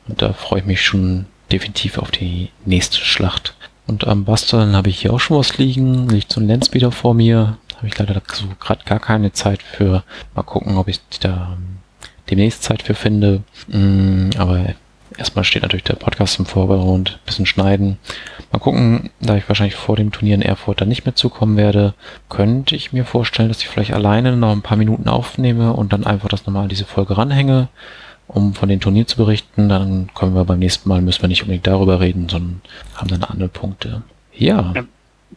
und 0.07 0.21
da 0.21 0.33
freue 0.33 0.59
ich 0.59 0.65
mich 0.65 0.83
schon 0.83 1.25
definitiv 1.51 1.97
auf 1.97 2.11
die 2.11 2.49
nächste 2.65 2.97
Schlacht. 2.97 3.55
Und 3.87 4.07
am 4.07 4.25
Basteln 4.25 4.75
habe 4.75 4.89
ich 4.89 4.99
hier 4.99 5.11
auch 5.11 5.19
schon 5.19 5.39
was 5.39 5.57
liegen, 5.57 6.07
liegt 6.09 6.31
so 6.31 6.39
ein 6.39 6.47
Landspeeder 6.47 6.91
vor 6.91 7.15
mir, 7.15 7.57
habe 7.77 7.87
ich 7.87 7.97
leider 7.97 8.21
so 8.31 8.45
gerade 8.59 8.85
gar 8.85 8.99
keine 8.99 9.33
Zeit 9.33 9.63
für. 9.63 10.03
Mal 10.35 10.43
gucken, 10.43 10.77
ob 10.77 10.87
ich 10.87 10.99
da 11.19 11.57
demnächst 12.29 12.63
Zeit 12.63 12.83
für 12.83 12.93
finde. 12.93 13.43
Mm, 13.67 14.29
aber 14.37 14.75
erstmal 15.17 15.43
steht 15.43 15.63
natürlich 15.63 15.83
der 15.83 15.95
Podcast 15.95 16.39
im 16.39 16.45
Vordergrund, 16.45 17.19
bisschen 17.25 17.45
schneiden. 17.45 17.97
Mal 18.51 18.59
gucken, 18.59 19.09
da 19.19 19.35
ich 19.35 19.47
wahrscheinlich 19.47 19.75
vor 19.75 19.95
dem 19.95 20.11
Turnier 20.11 20.35
in 20.35 20.41
Erfurt 20.41 20.81
dann 20.81 20.87
nicht 20.87 21.05
mehr 21.05 21.15
zukommen 21.15 21.57
werde, 21.57 21.93
könnte 22.29 22.75
ich 22.75 22.93
mir 22.93 23.05
vorstellen, 23.05 23.49
dass 23.49 23.61
ich 23.61 23.67
vielleicht 23.67 23.93
alleine 23.93 24.35
noch 24.35 24.51
ein 24.51 24.61
paar 24.61 24.77
Minuten 24.77 25.09
aufnehme 25.09 25.73
und 25.73 25.93
dann 25.93 26.05
einfach 26.05 26.29
das 26.29 26.45
nochmal 26.45 26.63
an 26.63 26.69
diese 26.69 26.85
Folge 26.85 27.17
ranhänge, 27.17 27.67
um 28.27 28.53
von 28.53 28.69
dem 28.69 28.79
Turnier 28.79 29.07
zu 29.07 29.17
berichten. 29.17 29.69
Dann 29.69 30.09
können 30.15 30.35
wir 30.35 30.45
beim 30.45 30.59
nächsten 30.59 30.89
Mal, 30.89 31.01
müssen 31.01 31.21
wir 31.21 31.29
nicht 31.29 31.43
unbedingt 31.43 31.67
darüber 31.67 31.99
reden, 31.99 32.29
sondern 32.29 32.61
haben 32.95 33.09
dann 33.09 33.23
andere 33.23 33.49
Punkte. 33.49 34.03
Ja. 34.33 34.71
ja 34.75 34.83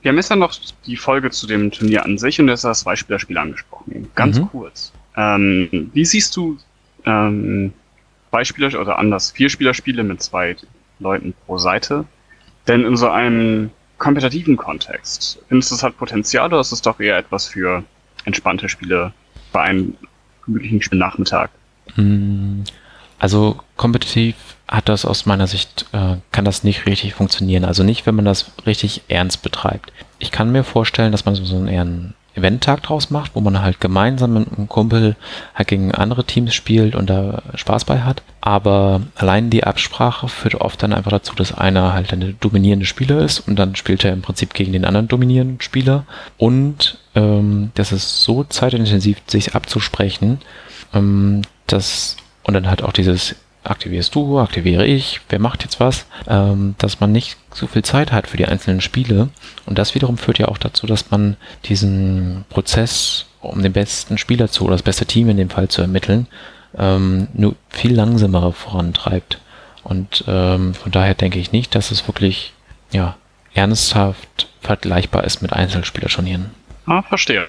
wir 0.00 0.08
haben 0.08 0.16
jetzt 0.16 0.30
ja 0.30 0.36
noch 0.36 0.54
die 0.86 0.96
Folge 0.96 1.30
zu 1.30 1.46
dem 1.46 1.70
Turnier 1.70 2.04
an 2.04 2.16
sich 2.16 2.40
und 2.40 2.46
das 2.46 2.60
ist 2.60 2.64
das 2.64 2.80
Zweispielerspiel 2.80 3.36
angesprochen. 3.36 4.08
Ganz 4.14 4.38
mhm. 4.38 4.48
kurz. 4.48 4.92
Ähm, 5.16 5.90
wie 5.92 6.04
siehst 6.04 6.34
du 6.36 6.56
ähm, 7.06 7.72
Beispiele 8.30 8.78
oder 8.78 8.98
anders 8.98 9.30
Vierspielerspiele 9.32 10.02
mit 10.02 10.22
zwei 10.22 10.56
Leuten 10.98 11.34
pro 11.46 11.58
Seite. 11.58 12.04
Denn 12.66 12.84
in 12.84 12.96
so 12.96 13.08
einem 13.08 13.70
kompetitiven 13.98 14.56
Kontext, 14.56 15.38
findest 15.48 15.70
du, 15.70 15.74
es 15.76 15.82
hat 15.82 15.96
Potenzial 15.96 16.46
oder 16.48 16.60
ist 16.60 16.72
es 16.72 16.82
doch 16.82 16.98
eher 17.00 17.18
etwas 17.18 17.46
für 17.46 17.84
entspannte 18.24 18.68
Spiele 18.68 19.12
bei 19.52 19.62
einem 19.62 19.96
gemütlichen 20.44 20.82
Spielnachmittag? 20.82 21.50
Hm, 21.94 22.64
also 23.18 23.60
kompetitiv 23.76 24.34
hat 24.68 24.88
das 24.88 25.04
aus 25.04 25.26
meiner 25.26 25.46
Sicht, 25.46 25.86
äh, 25.92 26.16
kann 26.30 26.44
das 26.44 26.64
nicht 26.64 26.86
richtig 26.86 27.14
funktionieren. 27.14 27.64
Also 27.64 27.82
nicht, 27.84 28.06
wenn 28.06 28.14
man 28.14 28.24
das 28.24 28.50
richtig 28.66 29.02
ernst 29.08 29.42
betreibt. 29.42 29.92
Ich 30.18 30.30
kann 30.30 30.50
mir 30.50 30.64
vorstellen, 30.64 31.12
dass 31.12 31.24
man 31.24 31.34
so 31.34 31.56
einen 31.56 31.68
eher 31.68 31.86
Eventtag 32.34 32.82
draus 32.82 33.10
macht, 33.10 33.32
wo 33.34 33.40
man 33.40 33.60
halt 33.60 33.80
gemeinsam 33.80 34.34
mit 34.34 34.48
einem 34.56 34.68
Kumpel 34.68 35.16
halt 35.54 35.68
gegen 35.68 35.92
andere 35.92 36.24
Teams 36.24 36.54
spielt 36.54 36.94
und 36.94 37.10
da 37.10 37.42
Spaß 37.54 37.84
bei 37.84 38.00
hat. 38.00 38.22
Aber 38.40 39.02
allein 39.16 39.50
die 39.50 39.64
Absprache 39.64 40.28
führt 40.28 40.56
oft 40.56 40.82
dann 40.82 40.92
einfach 40.92 41.10
dazu, 41.10 41.34
dass 41.34 41.56
einer 41.56 41.92
halt 41.92 42.12
eine 42.12 42.32
dominierende 42.32 42.86
Spieler 42.86 43.20
ist 43.20 43.40
und 43.40 43.56
dann 43.56 43.76
spielt 43.76 44.04
er 44.04 44.12
im 44.12 44.22
Prinzip 44.22 44.54
gegen 44.54 44.72
den 44.72 44.84
anderen 44.84 45.08
dominierenden 45.08 45.60
Spieler. 45.60 46.04
Und 46.38 46.98
ähm, 47.14 47.70
das 47.74 47.92
ist 47.92 48.22
so 48.22 48.44
zeitintensiv, 48.44 49.18
sich 49.26 49.54
abzusprechen, 49.54 50.40
ähm, 50.94 51.42
dass 51.66 52.16
und 52.44 52.54
dann 52.54 52.68
halt 52.68 52.82
auch 52.82 52.92
dieses 52.92 53.36
aktivierst 53.64 54.14
du, 54.14 54.38
aktiviere 54.38 54.86
ich, 54.86 55.20
wer 55.28 55.38
macht 55.38 55.62
jetzt 55.62 55.80
was, 55.80 56.06
ähm, 56.26 56.74
dass 56.78 57.00
man 57.00 57.12
nicht 57.12 57.36
so 57.52 57.66
viel 57.66 57.82
Zeit 57.82 58.12
hat 58.12 58.26
für 58.26 58.36
die 58.36 58.46
einzelnen 58.46 58.80
Spiele. 58.80 59.28
Und 59.66 59.78
das 59.78 59.94
wiederum 59.94 60.18
führt 60.18 60.38
ja 60.38 60.48
auch 60.48 60.58
dazu, 60.58 60.86
dass 60.86 61.10
man 61.10 61.36
diesen 61.64 62.44
Prozess, 62.48 63.26
um 63.40 63.62
den 63.62 63.72
besten 63.72 64.18
Spieler 64.18 64.48
zu 64.48 64.64
oder 64.64 64.74
das 64.74 64.82
beste 64.82 65.06
Team 65.06 65.28
in 65.28 65.36
dem 65.36 65.50
Fall 65.50 65.68
zu 65.68 65.82
ermitteln, 65.82 66.26
ähm, 66.76 67.28
nur 67.34 67.54
viel 67.68 67.94
langsamer 67.94 68.52
vorantreibt. 68.52 69.40
Und 69.84 70.24
ähm, 70.26 70.74
von 70.74 70.92
daher 70.92 71.14
denke 71.14 71.38
ich 71.38 71.52
nicht, 71.52 71.74
dass 71.74 71.90
es 71.90 72.06
wirklich 72.08 72.52
ja, 72.92 73.16
ernsthaft 73.54 74.48
vergleichbar 74.60 75.24
ist 75.24 75.42
mit 75.42 75.52
Einzelspielerturnieren. 75.52 76.50
Ah, 76.86 77.02
verstehe. 77.02 77.48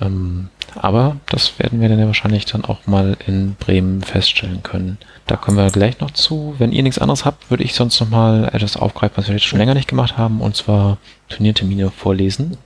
Ähm, 0.00 0.48
aber 0.74 1.16
das 1.26 1.58
werden 1.58 1.80
wir 1.80 1.88
dann 1.88 1.98
ja 1.98 2.06
wahrscheinlich 2.06 2.44
dann 2.44 2.64
auch 2.64 2.86
mal 2.86 3.16
in 3.26 3.54
Bremen 3.58 4.02
feststellen 4.02 4.62
können. 4.62 4.98
Da 5.26 5.36
kommen 5.36 5.56
wir 5.56 5.70
gleich 5.70 6.00
noch 6.00 6.10
zu. 6.10 6.54
Wenn 6.58 6.72
ihr 6.72 6.82
nichts 6.82 6.98
anderes 6.98 7.24
habt, 7.24 7.50
würde 7.50 7.64
ich 7.64 7.74
sonst 7.74 7.98
noch 8.00 8.10
mal 8.10 8.50
etwas 8.52 8.76
aufgreifen, 8.76 9.16
was 9.16 9.28
wir 9.28 9.34
jetzt 9.34 9.46
schon 9.46 9.58
länger 9.58 9.74
nicht 9.74 9.88
gemacht 9.88 10.16
haben, 10.16 10.40
und 10.40 10.56
zwar 10.56 10.98
Turniertermine 11.28 11.90
vorlesen. 11.90 12.56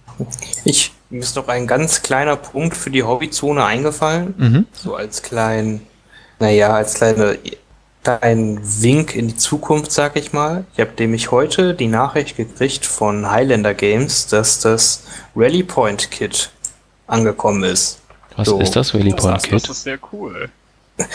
Ich 0.64 0.92
mir 1.10 1.20
ist 1.20 1.34
noch 1.34 1.48
ein 1.48 1.66
ganz 1.66 2.02
kleiner 2.02 2.36
Punkt 2.36 2.76
für 2.76 2.90
die 2.90 3.02
Hobbyzone 3.02 3.64
eingefallen. 3.64 4.34
Mhm. 4.36 4.66
So 4.72 4.94
als 4.94 5.22
kleinen, 5.22 5.82
naja, 6.38 6.72
als 6.72 6.94
kleine 6.94 7.36
ein 8.04 8.60
Wink 8.62 9.14
in 9.14 9.28
die 9.28 9.36
Zukunft, 9.36 9.92
sag 9.92 10.16
ich 10.16 10.32
mal. 10.32 10.64
Ich 10.72 10.80
habe 10.80 10.92
nämlich 10.98 11.30
heute 11.30 11.74
die 11.74 11.88
Nachricht 11.88 12.36
gekriegt 12.36 12.86
von 12.86 13.30
Highlander 13.30 13.74
Games, 13.74 14.26
dass 14.28 14.60
das 14.60 15.04
Rally 15.36 15.62
Point 15.62 16.10
Kit 16.10 16.50
angekommen 17.10 17.64
ist. 17.64 17.98
Was 18.36 18.48
so. 18.48 18.60
ist 18.60 18.76
das 18.76 18.94
Rally 18.94 19.12
Point 19.12 19.42
Kit? 19.42 19.62
Das 19.62 19.70
ist 19.70 19.82
sehr 19.82 19.98
cool. 20.12 20.48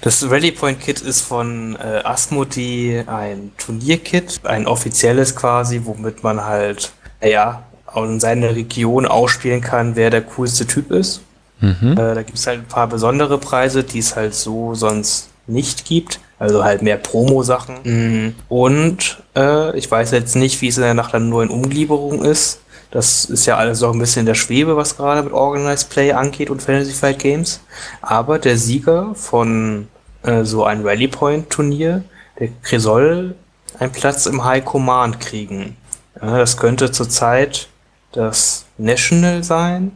Das 0.00 0.28
Rally 0.28 0.50
Point 0.50 0.80
Kit 0.80 1.00
ist 1.00 1.20
von 1.20 1.76
äh, 1.76 2.00
Asmodee 2.04 3.04
ein 3.06 3.52
Turnierkit, 3.56 4.40
ein 4.44 4.66
offizielles 4.66 5.36
quasi, 5.36 5.82
womit 5.84 6.24
man 6.24 6.44
halt, 6.44 6.92
naja, 7.20 7.62
in 7.94 8.20
seiner 8.20 8.54
Region 8.54 9.06
ausspielen 9.06 9.60
kann, 9.60 9.96
wer 9.96 10.10
der 10.10 10.22
coolste 10.22 10.66
Typ 10.66 10.90
ist. 10.90 11.20
Mhm. 11.60 11.92
Äh, 11.92 12.14
da 12.14 12.22
gibt 12.22 12.38
es 12.38 12.46
halt 12.46 12.60
ein 12.60 12.68
paar 12.68 12.86
besondere 12.86 13.38
Preise, 13.38 13.84
die 13.84 13.98
es 13.98 14.16
halt 14.16 14.34
so 14.34 14.74
sonst 14.74 15.28
nicht 15.46 15.84
gibt. 15.84 16.20
Also 16.38 16.62
halt 16.62 16.82
mehr 16.82 16.96
Promo-Sachen. 16.96 17.76
Mhm. 17.82 18.34
Und 18.48 19.18
äh, 19.34 19.76
ich 19.76 19.90
weiß 19.90 20.12
jetzt 20.12 20.36
nicht, 20.36 20.60
wie 20.60 20.68
es 20.68 20.76
in 20.76 20.84
der 20.84 20.94
Nacht 20.94 21.12
der 21.12 21.20
neuen 21.20 21.50
Umgliederung 21.50 22.24
ist. 22.24 22.60
Das 22.90 23.26
ist 23.26 23.46
ja 23.46 23.56
alles 23.56 23.82
auch 23.82 23.92
ein 23.92 23.98
bisschen 23.98 24.20
in 24.20 24.26
der 24.26 24.34
Schwebe, 24.34 24.76
was 24.76 24.96
gerade 24.96 25.22
mit 25.22 25.32
Organized 25.32 25.90
Play 25.90 26.12
angeht 26.12 26.48
und 26.48 26.62
Fantasy 26.62 26.92
Fight 26.92 27.18
Games. 27.18 27.60
Aber 28.00 28.38
der 28.38 28.56
Sieger 28.56 29.14
von 29.14 29.88
äh, 30.22 30.44
so 30.44 30.64
einem 30.64 30.86
Rally 30.86 31.08
Point 31.08 31.50
Turnier, 31.50 32.02
der 32.38 32.80
soll 32.80 33.34
einen 33.78 33.92
Platz 33.92 34.26
im 34.26 34.44
High 34.44 34.64
Command 34.64 35.20
kriegen. 35.20 35.76
Ja, 36.20 36.38
das 36.38 36.56
könnte 36.56 36.90
zurzeit 36.90 37.68
das 38.12 38.64
National 38.78 39.44
sein. 39.44 39.92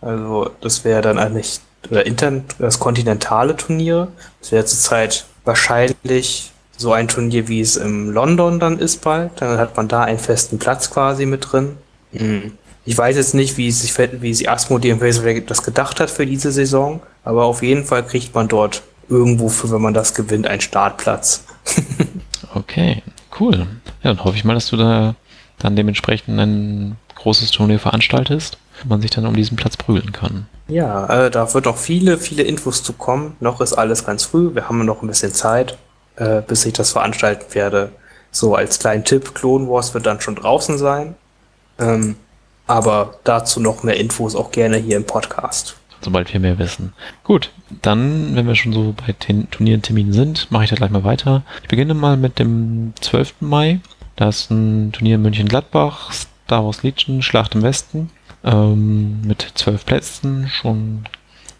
Also 0.00 0.50
das 0.60 0.84
wäre 0.84 1.02
dann 1.02 1.18
eigentlich 1.18 1.60
oder 1.90 2.06
intern 2.06 2.44
das 2.58 2.78
kontinentale 2.78 3.56
Turnier. 3.56 4.08
Das 4.40 4.52
wäre 4.52 4.64
zurzeit 4.64 5.26
wahrscheinlich 5.44 6.52
so 6.76 6.92
ein 6.92 7.08
Turnier, 7.08 7.48
wie 7.48 7.60
es 7.60 7.76
im 7.76 8.10
London 8.10 8.60
dann 8.60 8.78
ist 8.78 9.02
bald. 9.02 9.32
Dann 9.36 9.58
hat 9.58 9.76
man 9.76 9.88
da 9.88 10.02
einen 10.02 10.18
festen 10.18 10.58
Platz 10.58 10.90
quasi 10.90 11.26
mit 11.26 11.52
drin. 11.52 11.78
Ich 12.84 12.96
weiß 12.96 13.16
jetzt 13.16 13.34
nicht, 13.34 13.56
wie 13.56 13.70
sich 13.70 13.96
wie 14.20 14.34
sie 14.34 14.48
Asmodee 14.48 14.92
und 14.92 15.50
das 15.50 15.62
gedacht 15.62 15.98
hat 16.00 16.10
für 16.10 16.24
diese 16.24 16.52
Saison, 16.52 17.00
aber 17.24 17.44
auf 17.44 17.62
jeden 17.62 17.84
Fall 17.84 18.04
kriegt 18.04 18.34
man 18.34 18.48
dort 18.48 18.82
irgendwo 19.08 19.48
für, 19.48 19.70
wenn 19.70 19.82
man 19.82 19.94
das 19.94 20.14
gewinnt, 20.14 20.46
einen 20.46 20.60
Startplatz. 20.60 21.44
okay, 22.54 23.02
cool. 23.40 23.66
Ja, 24.02 24.14
dann 24.14 24.24
hoffe 24.24 24.36
ich 24.36 24.44
mal, 24.44 24.54
dass 24.54 24.68
du 24.68 24.76
da 24.76 25.16
dann 25.58 25.76
dementsprechend 25.76 26.38
ein 26.38 26.96
großes 27.16 27.50
Turnier 27.50 27.78
veranstaltest, 27.78 28.58
wo 28.82 28.88
man 28.88 29.00
sich 29.00 29.10
dann 29.10 29.26
um 29.26 29.34
diesen 29.34 29.56
Platz 29.56 29.76
prügeln 29.76 30.12
kann. 30.12 30.46
Ja, 30.68 31.26
äh, 31.26 31.30
da 31.30 31.52
wird 31.54 31.66
auch 31.66 31.76
viele, 31.76 32.18
viele 32.18 32.42
Infos 32.42 32.82
zu 32.82 32.92
kommen. 32.92 33.36
Noch 33.40 33.60
ist 33.60 33.72
alles 33.72 34.04
ganz 34.04 34.24
früh. 34.24 34.54
Wir 34.54 34.68
haben 34.68 34.84
noch 34.84 35.02
ein 35.02 35.08
bisschen 35.08 35.32
Zeit, 35.32 35.78
äh, 36.16 36.42
bis 36.42 36.64
ich 36.66 36.72
das 36.72 36.92
veranstalten 36.92 37.54
werde. 37.54 37.90
So 38.30 38.54
als 38.54 38.78
kleinen 38.78 39.04
Tipp, 39.04 39.34
Clone 39.34 39.68
Wars 39.68 39.94
wird 39.94 40.06
dann 40.06 40.20
schon 40.20 40.34
draußen 40.34 40.76
sein. 40.78 41.14
Ähm, 41.78 42.16
aber 42.66 43.18
dazu 43.24 43.60
noch 43.60 43.82
mehr 43.82 43.96
Infos 43.96 44.34
auch 44.34 44.50
gerne 44.50 44.76
hier 44.76 44.96
im 44.96 45.04
Podcast. 45.04 45.76
Sobald 46.00 46.32
wir 46.32 46.40
mehr 46.40 46.58
wissen. 46.58 46.92
Gut, 47.24 47.50
dann, 47.82 48.36
wenn 48.36 48.46
wir 48.46 48.54
schon 48.54 48.72
so 48.72 48.94
bei 49.06 49.12
den 49.12 49.50
Turnierterminen 49.50 50.12
sind, 50.12 50.50
mache 50.50 50.64
ich 50.64 50.70
da 50.70 50.76
gleich 50.76 50.90
mal 50.90 51.04
weiter. 51.04 51.42
Ich 51.62 51.68
beginne 51.68 51.94
mal 51.94 52.16
mit 52.16 52.38
dem 52.38 52.92
12. 53.00 53.36
Mai. 53.40 53.80
Da 54.16 54.28
ist 54.28 54.50
ein 54.50 54.92
Turnier 54.92 55.16
in 55.16 55.22
München-Gladbach, 55.22 56.12
Star 56.12 56.64
Wars 56.64 56.82
Legion, 56.82 57.22
Schlacht 57.22 57.54
im 57.54 57.62
Westen. 57.62 58.10
Ähm, 58.44 59.20
mit 59.22 59.52
zwölf 59.54 59.84
Plätzen, 59.84 60.48
schon 60.48 61.06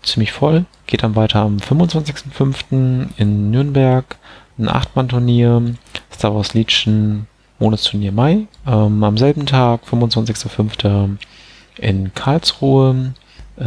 ziemlich 0.03 0.33
voll. 0.33 0.65
Geht 0.87 1.03
dann 1.03 1.17
weiter 1.17 1.41
am 1.41 1.57
25.05. 1.57 3.09
in 3.17 3.51
Nürnberg. 3.51 4.17
Ein 4.59 4.69
Achtmann-Turnier, 4.69 5.75
Star 6.13 6.35
Wars 6.35 6.55
Legion 6.55 7.27
Monatsturnier 7.59 8.13
Mai. 8.13 8.47
Ähm, 8.67 9.03
am 9.03 9.19
selben 9.19 9.47
Tag, 9.47 9.83
25.05. 9.91 11.17
in 11.79 12.15
Karlsruhe, 12.15 13.15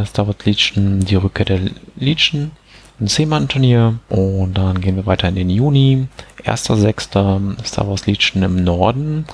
Star 0.05 0.27
Wars 0.27 0.45
Legion, 0.45 0.99
die 0.99 1.15
Rückkehr 1.15 1.45
der 1.45 1.59
Legion, 1.95 2.51
ein 2.99 3.07
10-Mann-Turnier 3.07 3.99
und 4.09 4.57
dann 4.57 4.81
gehen 4.81 4.95
wir 4.95 5.05
weiter 5.05 5.27
in 5.29 5.35
den 5.35 5.49
Juni. 5.49 6.07
1.6. 6.43 7.65
Star 7.65 7.87
Wars 7.87 8.05
Legion 8.05 8.43
im 8.43 8.63
Norden 8.63 9.25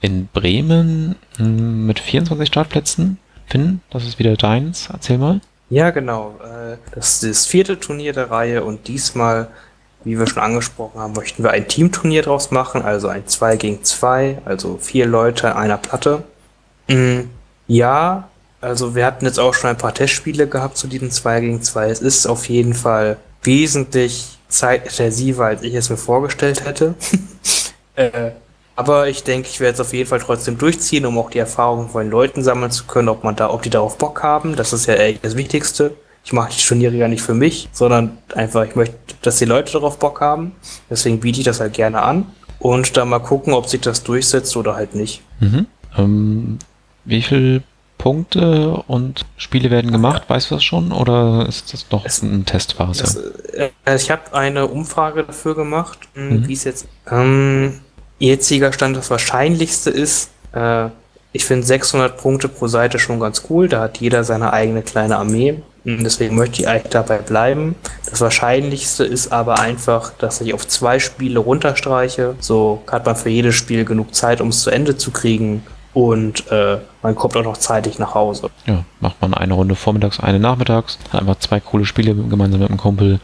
in 0.00 0.28
Bremen 0.32 1.16
hm, 1.36 1.86
mit 1.86 1.98
24 1.98 2.46
Startplätzen. 2.46 3.18
Finn, 3.46 3.80
das 3.90 4.04
ist 4.04 4.18
wieder 4.18 4.36
deins. 4.36 4.88
Erzähl 4.92 5.18
mal. 5.18 5.40
Ja, 5.70 5.90
genau. 5.90 6.36
äh, 6.42 6.76
Das 6.94 7.22
ist 7.22 7.30
das 7.30 7.46
vierte 7.46 7.78
Turnier 7.78 8.12
der 8.12 8.30
Reihe 8.30 8.64
und 8.64 8.88
diesmal, 8.88 9.48
wie 10.06 10.16
wir 10.18 10.28
schon 10.28 10.42
angesprochen 10.42 11.00
haben, 11.00 11.14
möchten 11.14 11.42
wir 11.42 11.50
ein 11.50 11.66
Teamturnier 11.66 12.22
draus 12.22 12.52
machen, 12.52 12.82
also 12.82 13.08
ein 13.08 13.26
2 13.26 13.56
gegen 13.56 13.82
2, 13.82 14.38
also 14.44 14.78
vier 14.80 15.04
Leute 15.04 15.50
an 15.52 15.64
einer 15.64 15.78
Platte. 15.78 16.22
Mm, 16.88 17.22
Ja, 17.66 18.28
also 18.60 18.94
wir 18.94 19.04
hatten 19.04 19.26
jetzt 19.26 19.40
auch 19.40 19.52
schon 19.52 19.70
ein 19.70 19.76
paar 19.76 19.92
Testspiele 19.92 20.46
gehabt 20.46 20.76
zu 20.76 20.86
diesem 20.86 21.10
2 21.10 21.40
gegen 21.40 21.62
2. 21.62 21.90
Es 21.90 22.00
ist 22.00 22.26
auf 22.26 22.48
jeden 22.48 22.74
Fall 22.74 23.16
wesentlich 23.42 24.38
zeitintensiver, 24.48 25.46
als 25.46 25.62
ich 25.62 25.74
es 25.74 25.90
mir 25.90 25.96
vorgestellt 25.96 26.64
hätte. 26.64 26.94
äh, 27.96 28.30
aber 28.76 29.08
ich 29.08 29.24
denke, 29.24 29.48
ich 29.48 29.58
werde 29.58 29.74
es 29.74 29.80
auf 29.80 29.92
jeden 29.92 30.08
Fall 30.08 30.20
trotzdem 30.20 30.56
durchziehen, 30.56 31.04
um 31.04 31.18
auch 31.18 31.30
die 31.30 31.40
Erfahrungen 31.40 31.88
von 31.88 32.02
den 32.02 32.12
Leuten 32.12 32.44
sammeln 32.44 32.70
zu 32.70 32.84
können, 32.84 33.08
ob 33.08 33.24
man 33.24 33.34
da, 33.34 33.50
ob 33.50 33.62
die 33.62 33.70
darauf 33.70 33.98
Bock 33.98 34.22
haben. 34.22 34.54
Das 34.54 34.72
ist 34.72 34.86
ja 34.86 34.94
echt 34.94 35.24
das 35.24 35.36
Wichtigste. 35.36 35.96
Ich 36.26 36.32
mache 36.32 36.50
die 36.52 36.60
Turniere 36.60 36.96
ja 36.96 37.06
nicht 37.06 37.22
für 37.22 37.34
mich, 37.34 37.68
sondern 37.72 38.18
einfach, 38.34 38.64
ich 38.66 38.74
möchte, 38.74 38.96
dass 39.22 39.36
die 39.38 39.44
Leute 39.44 39.72
darauf 39.74 40.00
Bock 40.00 40.20
haben. 40.20 40.52
Deswegen 40.90 41.20
biete 41.20 41.38
ich 41.38 41.44
das 41.44 41.60
halt 41.60 41.74
gerne 41.74 42.02
an. 42.02 42.26
Und 42.58 42.96
dann 42.96 43.08
mal 43.08 43.20
gucken, 43.20 43.52
ob 43.54 43.68
sich 43.68 43.80
das 43.80 44.02
durchsetzt 44.02 44.56
oder 44.56 44.74
halt 44.74 44.96
nicht. 44.96 45.22
Mhm. 45.38 45.66
Ähm, 45.96 46.58
wie 47.04 47.22
viele 47.22 47.62
Punkte 47.96 48.82
und 48.88 49.24
Spiele 49.36 49.70
werden 49.70 49.92
gemacht? 49.92 50.24
Weißt 50.26 50.50
du 50.50 50.56
das 50.56 50.64
schon? 50.64 50.90
Oder 50.90 51.46
ist 51.48 51.72
das 51.72 51.86
noch 51.92 52.04
Es- 52.04 52.22
eine 52.24 52.42
Testphase? 52.44 53.02
Das, 53.04 53.16
äh, 53.86 53.96
ich 53.96 54.10
habe 54.10 54.22
eine 54.34 54.66
Umfrage 54.66 55.22
dafür 55.22 55.54
gemacht, 55.54 56.00
mh, 56.16 56.22
Mhm. 56.24 56.48
wie 56.48 56.52
es 56.54 56.64
jetzt 56.64 56.88
ähm, 57.08 57.80
jetziger 58.18 58.72
Stand 58.72 58.96
das 58.96 59.10
wahrscheinlichste 59.10 59.90
ist. 59.90 60.30
Äh, 60.52 60.88
ich 61.32 61.44
finde 61.44 61.64
600 61.66 62.16
Punkte 62.16 62.48
pro 62.48 62.66
Seite 62.66 62.98
schon 62.98 63.20
ganz 63.20 63.44
cool. 63.48 63.68
Da 63.68 63.80
hat 63.82 63.98
jeder 63.98 64.24
seine 64.24 64.52
eigene 64.52 64.82
kleine 64.82 65.18
Armee. 65.18 65.62
Deswegen 65.88 66.34
möchte 66.34 66.62
ich 66.62 66.68
eigentlich 66.68 66.90
dabei 66.90 67.18
bleiben. 67.18 67.76
Das 68.10 68.20
Wahrscheinlichste 68.20 69.04
ist 69.04 69.30
aber 69.30 69.60
einfach, 69.60 70.10
dass 70.18 70.40
ich 70.40 70.52
auf 70.52 70.66
zwei 70.66 70.98
Spiele 70.98 71.38
runterstreiche. 71.38 72.34
So 72.40 72.82
hat 72.90 73.06
man 73.06 73.14
für 73.14 73.28
jedes 73.28 73.54
Spiel 73.54 73.84
genug 73.84 74.12
Zeit, 74.12 74.40
um 74.40 74.48
es 74.48 74.62
zu 74.62 74.70
Ende 74.70 74.96
zu 74.96 75.12
kriegen. 75.12 75.62
Und 75.94 76.50
äh, 76.50 76.78
man 77.02 77.14
kommt 77.14 77.36
auch 77.36 77.44
noch 77.44 77.56
zeitig 77.56 78.00
nach 78.00 78.14
Hause. 78.14 78.50
Ja, 78.66 78.84
macht 78.98 79.22
man 79.22 79.32
eine 79.32 79.54
Runde 79.54 79.76
vormittags, 79.76 80.18
eine 80.18 80.40
nachmittags, 80.40 80.98
hat 81.12 81.20
einfach 81.20 81.38
zwei 81.38 81.60
coole 81.60 81.86
Spiele 81.86 82.14
gemeinsam 82.14 82.60
mit 82.60 82.68
einem 82.68 82.78
Kumpel. 82.78 83.20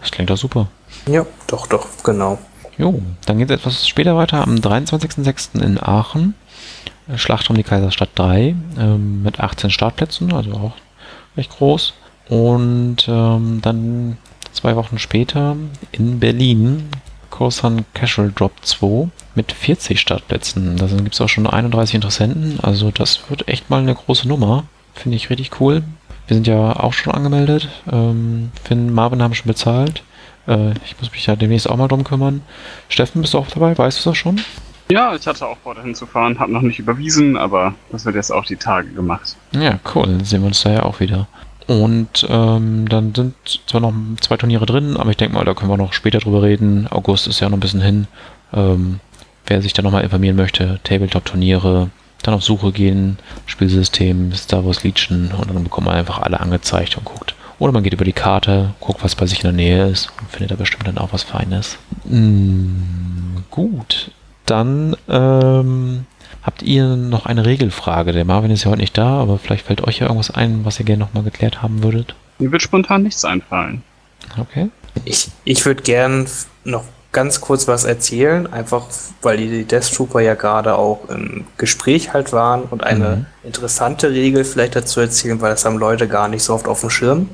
Das 0.00 0.10
klingt 0.10 0.30
doch 0.30 0.38
super. 0.38 0.68
Ja, 1.06 1.26
doch, 1.46 1.66
doch, 1.66 1.86
genau. 2.02 2.38
Jo, 2.78 3.00
dann 3.26 3.38
geht 3.38 3.50
es 3.50 3.60
etwas 3.60 3.86
später 3.86 4.16
weiter, 4.16 4.42
am 4.42 4.56
23.06. 4.56 5.62
in 5.62 5.78
Aachen. 5.78 6.34
Schlacht 7.14 7.48
um 7.50 7.56
die 7.56 7.62
Kaiserstadt 7.62 8.08
3 8.16 8.56
ähm, 8.78 9.22
mit 9.22 9.38
18 9.38 9.70
Startplätzen, 9.70 10.32
also 10.32 10.52
auch 10.52 10.72
recht 11.36 11.50
groß. 11.50 11.94
Und 12.28 13.06
ähm, 13.08 13.60
dann 13.62 14.16
zwei 14.52 14.76
Wochen 14.76 14.98
später 14.98 15.56
in 15.92 16.18
Berlin 16.18 16.88
Coruscant 17.30 17.84
Casual 17.94 18.32
Drop 18.34 18.52
2 18.62 19.08
mit 19.34 19.52
40 19.52 20.00
Startplätzen. 20.00 20.76
Da 20.76 20.86
gibt 20.86 21.14
es 21.14 21.20
auch 21.20 21.28
schon 21.28 21.46
31 21.46 21.96
Interessenten, 21.96 22.58
also 22.62 22.90
das 22.90 23.28
wird 23.28 23.46
echt 23.48 23.68
mal 23.68 23.80
eine 23.80 23.94
große 23.94 24.26
Nummer. 24.26 24.64
Finde 24.94 25.16
ich 25.16 25.28
richtig 25.28 25.60
cool. 25.60 25.82
Wir 26.26 26.34
sind 26.34 26.46
ja 26.46 26.80
auch 26.80 26.92
schon 26.92 27.12
angemeldet. 27.12 27.68
Ähm, 27.92 28.50
Finn, 28.64 28.92
Marvin 28.92 29.22
haben 29.22 29.34
schon 29.34 29.46
bezahlt. 29.48 30.02
Äh, 30.48 30.72
ich 30.84 30.96
muss 30.98 31.12
mich 31.12 31.26
ja 31.26 31.36
demnächst 31.36 31.68
auch 31.68 31.76
mal 31.76 31.88
drum 31.88 32.04
kümmern. 32.04 32.42
Steffen, 32.88 33.20
bist 33.20 33.34
du 33.34 33.38
auch 33.38 33.48
dabei? 33.48 33.76
Weißt 33.76 34.04
du 34.04 34.10
das 34.10 34.16
schon? 34.18 34.40
Ja, 34.90 35.14
ich 35.14 35.26
hatte 35.26 35.46
auch 35.46 35.58
vor, 35.58 35.74
dahin 35.74 35.94
zu 35.94 36.06
fahren, 36.06 36.38
habe 36.38 36.52
noch 36.52 36.62
nicht 36.62 36.78
überwiesen, 36.78 37.36
aber 37.36 37.74
das 37.90 38.04
wird 38.04 38.14
jetzt 38.14 38.30
auch 38.30 38.44
die 38.44 38.56
Tage 38.56 38.88
gemacht. 38.88 39.36
Ja, 39.52 39.78
cool. 39.94 40.06
Dann 40.06 40.24
sehen 40.24 40.42
wir 40.42 40.48
uns 40.48 40.62
da 40.62 40.72
ja 40.72 40.82
auch 40.84 41.00
wieder. 41.00 41.28
Und 41.66 42.26
ähm, 42.28 42.88
dann 42.88 43.14
sind 43.14 43.34
zwar 43.66 43.80
noch 43.80 43.92
zwei 44.20 44.36
Turniere 44.36 44.66
drin, 44.66 44.96
aber 44.96 45.10
ich 45.10 45.16
denke 45.16 45.34
mal, 45.34 45.44
da 45.44 45.54
können 45.54 45.70
wir 45.70 45.76
noch 45.76 45.92
später 45.92 46.18
drüber 46.18 46.42
reden. 46.42 46.86
August 46.90 47.26
ist 47.26 47.40
ja 47.40 47.48
noch 47.48 47.56
ein 47.56 47.60
bisschen 47.60 47.80
hin. 47.80 48.06
Ähm, 48.52 49.00
wer 49.46 49.62
sich 49.62 49.72
da 49.72 49.82
nochmal 49.82 50.04
informieren 50.04 50.36
möchte, 50.36 50.78
Tabletop-Turniere, 50.84 51.90
dann 52.22 52.34
auf 52.34 52.44
Suche 52.44 52.72
gehen, 52.72 53.18
Spielsystem, 53.46 54.32
Star 54.32 54.64
Wars 54.64 54.84
Legion 54.84 55.32
und 55.32 55.48
dann 55.48 55.64
bekommt 55.64 55.86
man 55.86 55.96
einfach 55.96 56.20
alle 56.20 56.40
angezeigt 56.40 56.96
und 56.96 57.04
guckt. 57.04 57.34
Oder 57.58 57.72
man 57.72 57.82
geht 57.82 57.94
über 57.94 58.04
die 58.04 58.12
Karte, 58.12 58.74
guckt, 58.80 59.02
was 59.02 59.14
bei 59.14 59.26
sich 59.26 59.38
in 59.38 59.44
der 59.44 59.52
Nähe 59.52 59.88
ist 59.88 60.10
und 60.20 60.30
findet 60.30 60.50
da 60.50 60.56
bestimmt 60.56 60.86
dann 60.86 60.98
auch 60.98 61.12
was 61.12 61.22
Feines. 61.22 61.78
Mm, 62.04 63.38
gut, 63.50 64.10
dann 64.44 64.96
ähm, 65.08 66.06
habt 66.46 66.62
ihr 66.62 66.96
noch 66.96 67.26
eine 67.26 67.44
Regelfrage. 67.44 68.12
Der 68.12 68.24
Marvin 68.24 68.50
ist 68.52 68.64
ja 68.64 68.70
heute 68.70 68.80
nicht 68.80 68.96
da, 68.96 69.20
aber 69.20 69.38
vielleicht 69.38 69.66
fällt 69.66 69.82
euch 69.82 69.98
ja 69.98 70.06
irgendwas 70.06 70.30
ein, 70.30 70.64
was 70.64 70.78
ihr 70.78 70.86
gerne 70.86 71.00
nochmal 71.04 71.24
geklärt 71.24 71.60
haben 71.62 71.82
würdet. 71.82 72.14
Mir 72.38 72.52
wird 72.52 72.62
spontan 72.62 73.02
nichts 73.02 73.24
einfallen. 73.24 73.82
Okay. 74.38 74.68
Ich, 75.04 75.28
ich 75.44 75.64
würde 75.66 75.82
gern 75.82 76.26
noch 76.64 76.84
ganz 77.12 77.40
kurz 77.40 77.66
was 77.66 77.84
erzählen, 77.84 78.46
einfach 78.52 78.86
weil 79.22 79.38
die 79.38 79.64
Death 79.64 79.92
Trooper 79.94 80.20
ja 80.20 80.34
gerade 80.34 80.76
auch 80.76 81.08
im 81.08 81.44
Gespräch 81.56 82.12
halt 82.12 82.32
waren 82.32 82.62
und 82.64 82.84
eine 82.84 83.16
Mhm. 83.16 83.26
interessante 83.44 84.10
Regel 84.10 84.44
vielleicht 84.44 84.76
dazu 84.76 85.00
erzählen, 85.00 85.40
weil 85.40 85.50
das 85.50 85.64
haben 85.64 85.78
Leute 85.78 86.08
gar 86.08 86.28
nicht 86.28 86.42
so 86.42 86.52
oft 86.54 86.68
auf 86.68 86.80
dem 86.80 86.90
Schirm. 86.90 87.28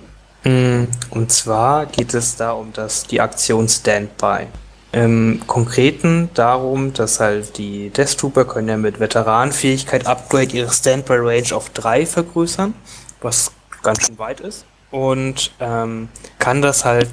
Mm, 0.44 0.84
Und 1.10 1.30
zwar 1.32 1.86
geht 1.86 2.14
es 2.14 2.36
da 2.36 2.52
um 2.52 2.72
das, 2.72 3.06
die 3.06 3.20
Aktion 3.20 3.68
Standby. 3.68 4.46
Im 4.92 5.40
Konkreten 5.46 6.28
darum, 6.34 6.92
dass 6.92 7.18
halt 7.18 7.56
die 7.56 7.88
Death 7.88 8.18
Trooper 8.18 8.44
können 8.44 8.68
ja 8.68 8.76
mit 8.76 9.00
Veteranenfähigkeit 9.00 10.06
Upgrade 10.06 10.54
ihre 10.54 10.70
Standby 10.70 11.14
Range 11.16 11.54
auf 11.54 11.70
3 11.70 12.04
vergrößern, 12.04 12.74
was 13.22 13.52
ganz 13.82 14.06
schön 14.06 14.18
weit 14.18 14.40
ist. 14.40 14.66
Und 14.90 15.52
ähm, 15.60 16.10
kann 16.38 16.60
das 16.60 16.84
halt 16.84 17.08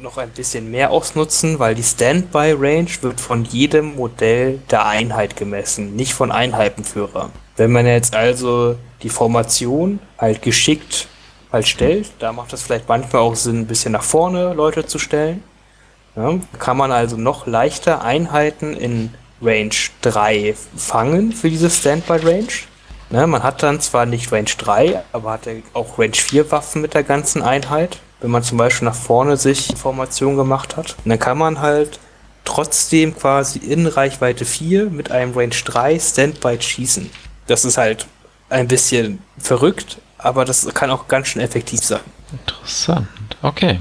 noch 0.00 0.18
ein 0.18 0.30
bisschen 0.30 0.70
mehr 0.70 0.90
ausnutzen, 0.90 1.60
weil 1.60 1.76
die 1.76 1.84
Standby 1.84 2.52
Range 2.58 2.90
wird 3.00 3.20
von 3.20 3.44
jedem 3.44 3.94
Modell 3.94 4.60
der 4.70 4.86
Einheit 4.86 5.36
gemessen, 5.36 5.94
nicht 5.94 6.14
von 6.14 6.32
Einheitenführer. 6.32 7.30
Wenn 7.56 7.70
man 7.70 7.86
jetzt 7.86 8.16
also 8.16 8.76
die 9.02 9.08
Formation 9.08 10.00
halt 10.18 10.42
geschickt 10.42 11.06
halt 11.52 11.68
stellt, 11.68 12.10
da 12.18 12.32
macht 12.32 12.52
es 12.52 12.62
vielleicht 12.62 12.88
manchmal 12.88 13.22
auch 13.22 13.36
Sinn, 13.36 13.60
ein 13.60 13.66
bisschen 13.66 13.92
nach 13.92 14.02
vorne 14.02 14.52
Leute 14.54 14.86
zu 14.86 14.98
stellen. 14.98 15.44
Ja, 16.16 16.38
kann 16.58 16.76
man 16.76 16.92
also 16.92 17.16
noch 17.16 17.46
leichter 17.46 18.02
Einheiten 18.02 18.74
in 18.74 19.12
Range 19.42 19.74
3 20.02 20.54
fangen 20.76 21.32
für 21.32 21.50
diese 21.50 21.70
Standby 21.70 22.16
Range. 22.18 22.52
Ne, 23.10 23.26
man 23.26 23.42
hat 23.42 23.62
dann 23.62 23.80
zwar 23.80 24.06
nicht 24.06 24.32
Range 24.32 24.50
3, 24.56 25.02
aber 25.12 25.32
hat 25.32 25.48
auch 25.74 25.98
Range 25.98 26.14
4 26.14 26.50
Waffen 26.50 26.82
mit 26.82 26.94
der 26.94 27.02
ganzen 27.02 27.42
Einheit, 27.42 27.98
wenn 28.20 28.30
man 28.30 28.42
zum 28.42 28.58
Beispiel 28.58 28.86
nach 28.86 28.94
vorne 28.94 29.36
sich 29.36 29.74
Formation 29.76 30.36
gemacht 30.36 30.76
hat. 30.76 30.96
Und 31.04 31.10
dann 31.10 31.18
kann 31.18 31.36
man 31.36 31.60
halt 31.60 31.98
trotzdem 32.44 33.16
quasi 33.16 33.58
in 33.58 33.86
Reichweite 33.86 34.44
4 34.44 34.90
mit 34.90 35.10
einem 35.10 35.36
Range 35.36 35.54
3 35.64 35.98
Standby 35.98 36.60
schießen. 36.60 37.10
Das 37.46 37.64
ist 37.64 37.76
halt 37.76 38.06
ein 38.48 38.68
bisschen 38.68 39.22
verrückt, 39.38 39.98
aber 40.18 40.44
das 40.44 40.66
kann 40.74 40.90
auch 40.90 41.08
ganz 41.08 41.28
schön 41.28 41.42
effektiv 41.42 41.84
sein. 41.84 42.00
Interessant. 42.32 43.08
Okay. 43.42 43.80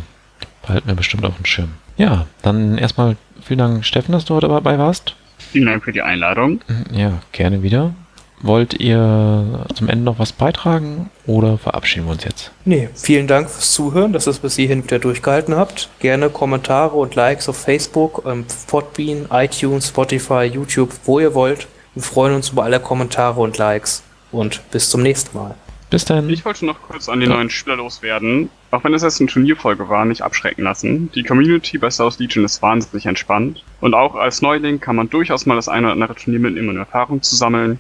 Behalten 0.62 0.88
wir 0.88 0.96
bestimmt 0.96 1.26
auf 1.26 1.36
dem 1.36 1.46
Schirm. 1.46 1.74
Ja, 1.98 2.26
dann 2.42 2.78
erstmal 2.78 3.18
vielen 3.42 3.60
Dank, 3.60 3.86
Steffen, 3.86 4.12
dass 4.12 4.26
du 4.26 4.36
heute 4.36 4.48
dabei 4.48 4.78
warst. 4.78 5.16
Vielen 5.38 5.68
Dank 5.68 5.84
für 5.84 5.92
die 5.92 6.02
Einladung. 6.02 6.62
Ja, 6.92 7.22
gerne 7.32 7.62
wieder. 7.64 7.94
Wollt 8.42 8.74
ihr 8.74 9.66
zum 9.74 9.88
Ende 9.88 10.04
noch 10.04 10.20
was 10.20 10.34
beitragen 10.34 11.10
oder 11.26 11.58
verabschieden 11.58 12.08
wir 12.08 12.12
uns 12.12 12.26
jetzt? 12.26 12.52
Nee, 12.66 12.90
vielen 12.94 13.26
Dank 13.26 13.50
fürs 13.50 13.72
Zuhören, 13.72 14.12
dass 14.12 14.28
ihr 14.28 14.32
es 14.32 14.40
bis 14.40 14.58
hierhin 14.58 14.84
wieder 14.84 15.00
durchgehalten 15.00 15.56
habt. 15.56 15.90
Gerne 16.00 16.30
Kommentare 16.30 16.96
und 16.96 17.16
Likes 17.16 17.48
auf 17.48 17.58
Facebook, 17.58 18.24
ähm, 18.26 18.46
Podbean, 18.68 19.28
iTunes, 19.32 19.88
Spotify, 19.88 20.44
YouTube, 20.44 20.92
wo 21.06 21.22
ihr 21.22 21.34
wollt. 21.34 21.68
Wir 21.94 22.04
freuen 22.04 22.36
uns 22.36 22.50
über 22.50 22.64
alle 22.66 22.82
Kommentare 22.82 23.40
und 23.40 23.58
Likes. 23.58 24.04
Und 24.34 24.62
bis 24.72 24.90
zum 24.90 25.04
nächsten 25.04 25.38
Mal. 25.38 25.56
Bis 25.94 26.06
dann. 26.06 26.28
Ich 26.28 26.44
wollte 26.44 26.66
noch 26.66 26.82
kurz 26.82 27.08
an 27.08 27.20
die 27.20 27.28
Ja. 27.28 27.34
neuen 27.36 27.52
Spieler 27.52 27.76
loswerden. 27.76 28.50
Auch 28.72 28.84
wenn 28.84 28.96
es 28.96 29.04
jetzt 29.04 29.22
eine 29.22 29.30
Turnierfolge 29.30 29.88
war, 29.90 30.06
nicht 30.06 30.24
abschrecken 30.24 30.64
lassen. 30.64 31.12
Die 31.14 31.22
Community 31.22 31.78
bei 31.78 31.90
Wars 31.96 32.18
Legion 32.18 32.44
ist 32.46 32.64
wahnsinnig 32.64 33.06
entspannt. 33.06 33.64
Und 33.80 33.94
auch 33.94 34.16
als 34.16 34.42
Neuling 34.42 34.80
kann 34.80 34.96
man 34.96 35.08
durchaus 35.12 35.46
mal 35.46 35.54
das 35.54 35.70
eine 35.70 35.86
oder 35.86 35.94
andere 35.94 36.16
Turnier 36.16 36.40
mitnehmen, 36.40 36.70
um 36.70 36.78
Erfahrung 36.78 37.22
zu 37.22 37.36
sammeln. 37.36 37.80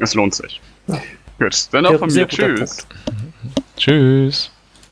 Es 0.00 0.14
lohnt 0.14 0.34
sich. 0.34 0.60
Ja. 0.88 1.00
Gut, 1.38 1.68
dann 1.70 1.86
auch 1.86 2.00
von 2.00 2.12
mir. 2.12 2.26
Tschüss. 2.26 2.78
Punkt. 2.78 2.86
Tschüss. 3.76 4.50